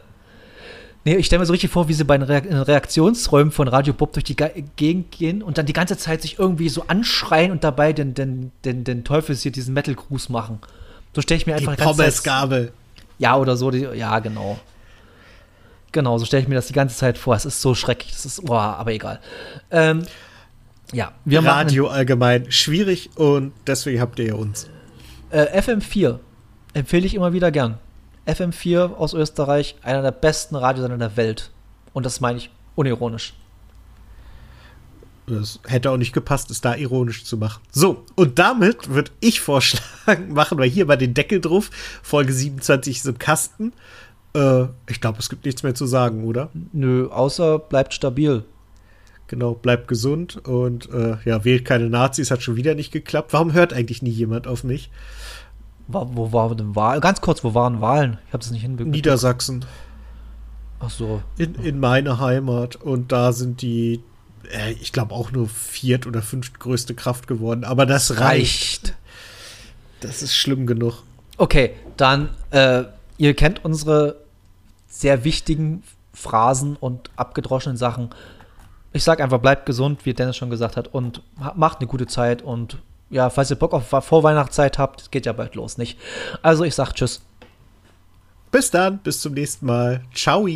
nee, 1.05 1.17
ich 1.17 1.27
stelle 1.27 1.41
mir 1.41 1.47
so 1.47 1.53
richtig 1.53 1.71
vor, 1.71 1.89
wie 1.89 1.95
sie 1.95 2.05
bei 2.05 2.17
den 2.17 2.29
Reaktionsräumen 2.29 3.51
von 3.53 3.67
Radio 3.69 3.93
Bob 3.95 4.13
durch 4.13 4.25
die 4.25 4.37
Ge 4.37 4.65
Gegend 4.77 5.11
gehen 5.11 5.43
und 5.43 5.59
dann 5.59 5.67
die 5.67 5.73
ganze 5.73 5.97
Zeit 5.97 6.23
sich 6.23 6.39
irgendwie 6.39 6.69
so 6.69 6.85
anschreien 6.87 7.51
und 7.51 7.65
dabei 7.65 7.93
den, 7.93 8.15
den, 8.15 8.53
den, 8.65 8.85
den 8.85 9.05
Teufels 9.05 9.43
hier 9.43 9.53
diesen 9.53 9.75
Metal-Gruß 9.75 10.29
machen. 10.29 10.59
So 11.15 11.21
stelle 11.23 11.39
ich 11.39 11.47
mir 11.47 11.57
Die 11.57 11.67
einfach 11.67 11.77
Zeit- 11.77 11.97
Pommesgabel. 11.97 12.73
Ja, 13.19 13.37
oder 13.37 13.57
so. 13.57 13.71
Die, 13.71 13.81
ja, 13.81 14.19
genau. 14.21 14.59
Genau, 15.93 16.19
so 16.19 16.25
stelle 16.25 16.43
ich 16.43 16.49
mir 16.49 16.55
das 16.55 16.67
die 16.67 16.73
ganze 16.73 16.97
Zeit 16.97 17.19
vor. 17.19 17.35
Es 17.35 17.45
ist 17.45 17.61
so 17.61 17.75
schrecklich. 17.75 18.13
Das 18.13 18.25
ist, 18.25 18.45
boah, 18.45 18.77
aber 18.79 18.93
egal. 18.93 19.21
Ähm, 19.71 20.03
ja, 20.93 21.13
wir 21.25 21.45
Radio 21.45 21.89
allgemein 21.89 22.51
schwierig 22.51 23.11
und 23.17 23.53
deswegen 23.67 24.01
habt 24.01 24.19
ihr 24.19 24.27
ja 24.27 24.35
uns. 24.35 24.69
machen 25.31 25.47
äh, 25.55 25.61
FM4. 25.61 26.19
Empfehle 26.75 27.07
ich 27.07 27.15
immer 27.15 27.33
wieder 27.33 27.51
gern. 27.51 27.79
FM4 28.27 28.95
aus 28.95 29.15
Österreich, 29.15 29.77
einer 29.83 30.03
der 30.03 30.13
besten 30.13 30.57
Radiosender 30.57 30.99
der 30.99 31.17
Welt. 31.17 31.51
Und 31.93 32.07
das 32.07 32.21
meine 32.21 32.39
ich 32.39 32.51
unironisch. 32.75 33.35
Das 35.27 35.61
hätte 35.67 35.91
auch 35.91 35.97
nicht 35.97 36.13
gepasst, 36.13 36.51
es 36.51 36.61
da 36.61 36.75
ironisch 36.75 37.25
zu 37.25 37.37
machen. 37.37 37.63
So, 37.71 38.05
und 38.17 38.39
damit 38.39 38.89
würde 38.89 39.13
ich 39.21 39.41
vorschlagen, 39.41 40.33
machen 40.33 40.59
wir 40.59 40.65
hier 40.65 40.87
mal 40.87 40.97
den 40.97 41.15
Deckel 41.15 41.41
drauf. 41.41 41.71
Folge 42.03 42.33
27 42.33 42.99
ist 42.99 43.07
im 43.07 43.19
Kasten. 43.19 43.73
Äh, 44.35 44.65
ich 44.89 45.01
glaube, 45.01 45.19
es 45.19 45.29
gibt 45.29 45.45
nichts 45.45 45.63
mehr 45.63 45.75
zu 45.75 45.87
sagen, 45.87 46.25
oder? 46.25 46.51
Nö, 46.73 47.09
außer 47.09 47.59
bleibt 47.59 47.95
stabil. 47.95 48.45
Genau, 49.29 49.55
bleibt 49.55 49.89
gesund 49.89 50.47
und 50.47 50.91
äh, 50.91 51.17
ja, 51.25 51.45
wählt 51.45 51.65
keine 51.65 51.89
Nazis, 51.89 52.31
hat 52.31 52.43
schon 52.43 52.57
wieder 52.57 52.75
nicht 52.75 52.93
geklappt. 52.93 53.33
Warum 53.33 53.55
hört 53.55 53.73
eigentlich 53.73 54.03
nie 54.03 54.11
jemand 54.11 54.47
auf 54.47 54.63
mich? 54.63 54.91
Wo, 55.89 56.11
wo 56.13 56.33
war 56.33 56.55
denn 56.55 56.77
Wahl? 56.77 57.01
Ganz 57.01 57.21
kurz, 57.21 57.43
wo 57.43 57.55
waren 57.55 57.81
Wahlen? 57.81 58.19
Ich 58.27 58.33
habe 58.33 58.43
das 58.43 58.51
nicht 58.51 58.63
hinbekommen. 58.63 58.91
Niedersachsen, 58.91 59.65
Ach 60.81 60.91
so. 60.91 61.23
in, 61.39 61.55
in 61.55 61.81
meine 61.81 62.19
Heimat. 62.19 62.77
Und 62.77 63.11
da 63.13 63.33
sind 63.33 63.63
die, 63.63 64.03
äh, 64.51 64.73
ich 64.73 64.93
glaube, 64.93 65.15
auch 65.15 65.33
nur 65.33 65.49
viert- 65.49 66.07
oder 66.07 66.21
fünftgrößte 66.21 66.95
Kraft 66.95 67.27
geworden. 67.27 67.65
Aber 67.65 67.87
das 67.87 68.21
reicht. 68.21 68.95
Das 70.01 70.23
ist 70.23 70.35
schlimm 70.35 70.67
genug. 70.67 71.03
Okay, 71.39 71.71
dann, 71.97 72.29
äh, 72.51 72.85
ihr 73.17 73.35
kennt 73.35 73.65
unsere 73.65 74.22
sehr 75.03 75.25
wichtigen 75.25 75.83
Phrasen 76.15 76.77
und 76.77 77.11
abgedroschenen 77.17 77.77
Sachen. 77.77 78.11
Ich 78.93 79.05
sag 79.05 79.21
einfach, 79.21 79.39
bleibt 79.39 79.67
gesund, 79.67 80.07
wie 80.07 80.15
Dennis 80.15 80.37
schon 80.37 80.51
gesagt 80.51 80.77
hat, 80.77 80.89
und 80.89 81.23
macht 81.55 81.81
eine 81.81 81.89
gute 81.89 82.07
Zeit. 82.07 82.43
Und 82.43 82.79
ja, 83.11 83.29
falls 83.31 83.51
ihr 83.51 83.57
Bock 83.57 83.75
auf 83.75 83.89
Vorweihnachtszeit 84.05 84.79
habt, 84.79 85.13
geht 85.13 85.27
ja 85.27 85.33
bald 85.33 85.55
los, 85.55 85.77
nicht? 85.77 85.99
Also 86.43 86.65
ich 86.65 86.75
sag 86.75 86.93
Tschüss. 86.95 87.23
Bis 88.51 88.71
dann, 88.71 88.99
bis 88.99 89.21
zum 89.21 89.35
nächsten 89.35 89.67
Mal. 89.67 90.03
Ciao. 90.15 90.47